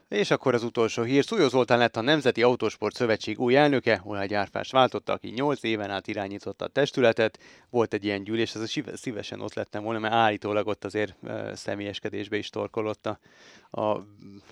És 0.08 0.32
akkor 0.32 0.54
az 0.54 0.64
utolsó 0.64 1.04
hír. 1.04 1.24
Szújó 1.24 1.48
Zoltán 1.48 1.78
lett 1.78 1.96
a 1.96 2.02
Nemzeti 2.02 2.44
Autósport 2.44 2.96
Szövetség 2.96 3.40
új 3.40 3.56
elnöke, 3.56 4.02
Olaj 4.04 4.28
Gyárfás 4.28 4.72
váltotta, 4.72 5.14
aki 5.14 5.30
8 5.30 5.64
éven 5.64 5.90
át 5.90 6.08
irányította 6.08 6.66
a 6.66 6.68
testületet. 6.68 7.40
Volt 7.70 7.94
egy 7.94 8.06
ilyen 8.06 8.24
gyűlés, 8.24 8.56
ez 8.56 8.62
a 8.62 8.68
szíve- 8.68 8.98
szívesen 8.98 9.42
ott 9.42 9.54
lettem 9.54 9.84
volna, 9.84 10.00
mert 10.00 10.14
állítólag 10.14 10.68
ott 10.68 10.86
azért 10.86 11.16
uh, 11.22 11.54
személyeskedésbe 11.54 12.38
is 12.38 12.50
torkolott 12.50 13.06
a, 13.06 13.20
a, 13.82 14.06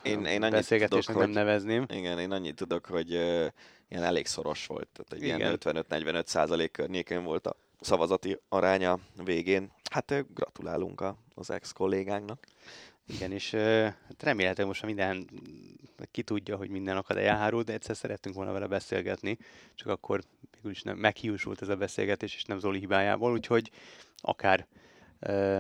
Én- 0.04 0.26
én 0.26 0.40
beszélgetésnek 0.40 1.16
tudok, 1.16 1.22
nem 1.22 1.46
nevezném. 1.46 1.86
Igen, 1.94 2.20
én 2.20 2.32
annyit 2.32 2.56
tudok, 2.56 2.86
hogy 2.86 3.14
uh, 3.14 3.46
ilyen 3.90 4.04
elég 4.04 4.26
szoros 4.26 4.66
volt, 4.66 4.88
tehát 4.94 5.14
egy 5.14 5.24
Igen. 5.24 5.40
ilyen 5.40 5.58
55-45 5.90 6.26
százalék 6.26 6.72
környékén 6.72 7.24
volt 7.24 7.48
a 7.48 7.56
szavazati 7.82 8.40
aránya 8.50 9.00
végén. 9.24 9.72
Hát 9.92 10.12
ö, 10.12 10.20
gratulálunk 10.34 11.02
a, 11.02 11.18
az 11.36 11.50
ex-kollégánknak. 11.50 12.46
Igen, 13.08 13.32
és 13.32 13.52
hát 13.52 14.24
remélhetőleg 14.24 14.68
most 14.68 14.86
minden 14.86 15.30
ki 16.12 16.24
tudja, 16.24 16.56
hogy 16.56 16.70
minden 16.70 16.98
akadály 16.98 17.28
elhárul, 17.28 17.64
de 17.64 17.74
egyszer 17.74 17.96
szerettünk 17.96 18.36
volna 18.36 18.52
vele 18.52 18.68
beszélgetni, 18.68 19.38
csak 19.76 19.88
akkor 19.88 20.22
mégis 20.62 20.82
nem 20.82 20.98
meghiúsult 20.98 21.62
ez 21.62 21.70
a 21.70 21.76
beszélgetés, 21.76 22.36
és 22.36 22.44
nem 22.44 22.60
Zoli 22.60 22.80
hibájából, 22.80 23.32
úgyhogy 23.32 23.72
akár 24.18 24.68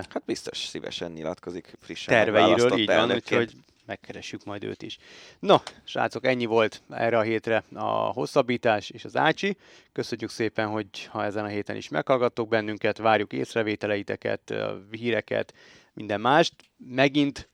Hát 0.10 0.24
biztos 0.26 0.58
szívesen 0.58 1.12
nyilatkozik 1.12 1.74
frissen 1.80 2.14
terveiről, 2.14 2.78
így 2.78 2.88
van, 2.88 3.12
úgyhogy 3.12 3.54
megkeressük 3.86 4.44
majd 4.44 4.64
őt 4.64 4.82
is. 4.82 4.98
No, 5.40 5.58
srácok, 5.84 6.26
ennyi 6.26 6.46
volt 6.46 6.82
erre 6.90 7.18
a 7.18 7.22
hétre 7.22 7.64
a 7.74 7.88
hosszabbítás 7.90 8.90
és 8.90 9.06
az 9.06 9.16
Ácsi. 9.16 9.58
Köszönjük 9.92 10.30
szépen, 10.30 10.68
hogy 10.68 11.06
ha 11.06 11.24
ezen 11.24 11.44
a 11.44 11.48
héten 11.48 11.76
is 11.76 11.90
meghallgattok 11.90 12.48
bennünket, 12.48 12.98
várjuk 12.98 13.34
észrevételeiteket, 13.34 14.54
híreket, 14.92 15.54
minden 15.96 16.22
mást. 16.22 16.54
Megint 16.78 17.50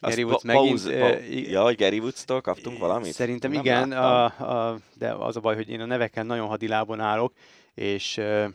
Gary 0.00 0.22
Woods 0.22 0.42
pa- 0.42 0.52
megint... 0.52 0.82
pauz- 0.82 1.28
i- 1.30 1.50
ja, 1.50 1.62
hogy 1.62 1.76
Gary 1.76 1.98
Woods-tól 1.98 2.40
kaptunk 2.40 2.78
valamit? 2.78 3.12
Szerintem 3.12 3.50
Nem 3.50 3.60
igen, 3.60 3.88
láttam. 3.88 4.46
a, 4.48 4.68
a, 4.70 4.78
de 4.94 5.12
az 5.12 5.36
a 5.36 5.40
baj, 5.40 5.54
hogy 5.54 5.68
én 5.68 5.80
a 5.80 5.84
nevekkel 5.86 6.24
nagyon 6.24 6.46
hadilábon 6.48 7.00
állok, 7.00 7.32
és 7.74 8.16
ö, 8.16 8.46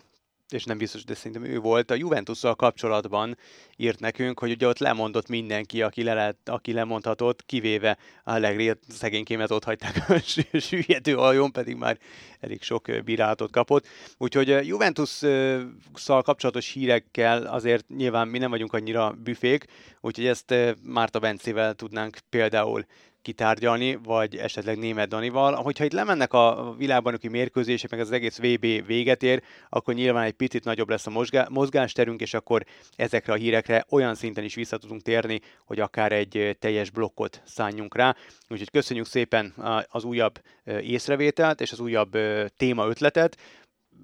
és 0.54 0.64
nem 0.64 0.78
biztos, 0.78 1.04
de 1.04 1.14
szerintem 1.14 1.44
ő 1.44 1.60
volt, 1.60 1.92
a 1.92 1.96
Juventusszal 1.96 2.56
kapcsolatban 2.56 3.38
írt 3.76 4.00
nekünk, 4.00 4.40
hogy 4.40 4.52
ugye 4.52 4.68
ott 4.68 4.78
lemondott 4.78 5.28
mindenki, 5.28 5.82
aki, 5.82 6.04
le 6.04 6.14
lehet, 6.14 6.38
aki 6.46 6.74
lemondhatott, 6.74 7.46
kivéve 7.46 7.98
Allegri, 8.24 8.74
szegénykémet 8.88 9.52
ott 9.52 9.64
hagyták 9.64 10.10
a 10.10 10.18
sü- 10.32 10.62
süllyedő 10.62 11.18
aljon, 11.18 11.52
pedig 11.52 11.76
már 11.76 11.98
elég 12.40 12.62
sok 12.62 12.88
bírálatot 13.04 13.52
kapott. 13.52 13.88
Úgyhogy 14.18 14.52
a 14.52 14.62
Juventusszal 14.62 16.22
kapcsolatos 16.22 16.72
hírekkel 16.72 17.44
azért 17.44 17.88
nyilván 17.88 18.28
mi 18.28 18.38
nem 18.38 18.50
vagyunk 18.50 18.74
annyira 18.74 19.16
büfék, 19.24 19.66
úgyhogy 20.02 20.26
ezt 20.26 20.54
Márta 20.84 21.20
Bencével 21.20 21.74
tudnánk 21.74 22.18
például 22.30 22.86
kitárgyalni, 23.22 24.00
vagy 24.04 24.36
esetleg 24.36 24.78
német 24.78 25.10
Danival. 25.10 25.54
Hogyha 25.54 25.84
itt 25.84 25.92
lemennek 25.92 26.34
a 26.34 26.76
világbajnoki 26.78 27.28
mérkőzések, 27.28 27.92
meg 27.92 28.00
az 28.00 28.12
egész 28.12 28.38
VB 28.38 28.86
véget 28.86 29.24
ér, 29.24 29.44
akkor 29.70 29.94
nyilván 29.94 30.24
egy 30.24 30.34
picit 30.34 30.64
nagyobb 30.64 30.90
lesz 30.90 31.08
a 31.08 31.10
mozgá- 31.10 31.50
mozgásterünk, 31.50 32.22
és 32.22 32.34
akkor 32.34 32.66
ezekre 32.96 33.34
a 33.34 33.36
hírekre 33.36 33.86
olyan 33.90 34.16
szinten 34.16 34.44
is 34.44 34.56
vissza 34.56 34.78
tudunk 34.78 35.02
térni, 35.02 35.40
hogy 35.66 35.80
akár 35.80 36.12
egy 36.12 36.58
teljes 36.60 36.90
blokkot 36.90 37.42
szálljunk 37.46 37.96
rá. 37.96 38.16
Úgyhogy 38.50 38.70
köszönjük 38.72 39.06
szépen 39.06 39.54
az 39.90 40.04
újabb 40.04 40.42
észrevételt 40.82 41.62
és 41.62 41.72
az 41.72 41.80
újabb 41.80 42.16
ö, 42.16 42.46
témaötletet 42.58 43.38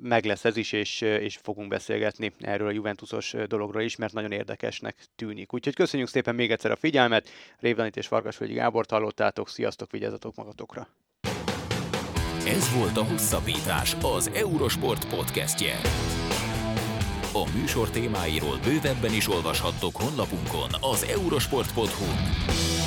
meg 0.01 0.25
lesz 0.25 0.45
ez 0.45 0.57
is, 0.57 0.71
és, 0.71 1.01
és 1.01 1.37
fogunk 1.37 1.67
beszélgetni 1.69 2.33
erről 2.39 2.67
a 2.67 2.71
Juventusos 2.71 3.35
dologról 3.47 3.81
is, 3.81 3.95
mert 3.95 4.13
nagyon 4.13 4.31
érdekesnek 4.31 4.95
tűnik. 5.15 5.53
Úgyhogy 5.53 5.75
köszönjük 5.75 6.09
szépen 6.09 6.35
még 6.35 6.51
egyszer 6.51 6.71
a 6.71 6.75
figyelmet, 6.75 7.29
Révdanit 7.59 7.97
és 7.97 8.07
Farkasvölgyi 8.07 8.53
Gábort 8.53 8.91
hallottátok, 8.91 9.49
sziasztok, 9.49 9.91
vigyázzatok 9.91 10.35
magatokra! 10.35 10.87
Ez 12.47 12.75
volt 12.75 12.97
a 12.97 13.03
Hosszabbítás, 13.03 13.95
az 14.01 14.31
Eurosport 14.33 15.07
podcastje. 15.07 15.75
A 17.33 17.49
műsor 17.59 17.89
témáiról 17.89 18.59
bővebben 18.63 19.13
is 19.13 19.29
olvashattok 19.29 19.95
honlapunkon 19.95 20.69
az 20.81 21.03
eurosport.hu. 21.03 22.86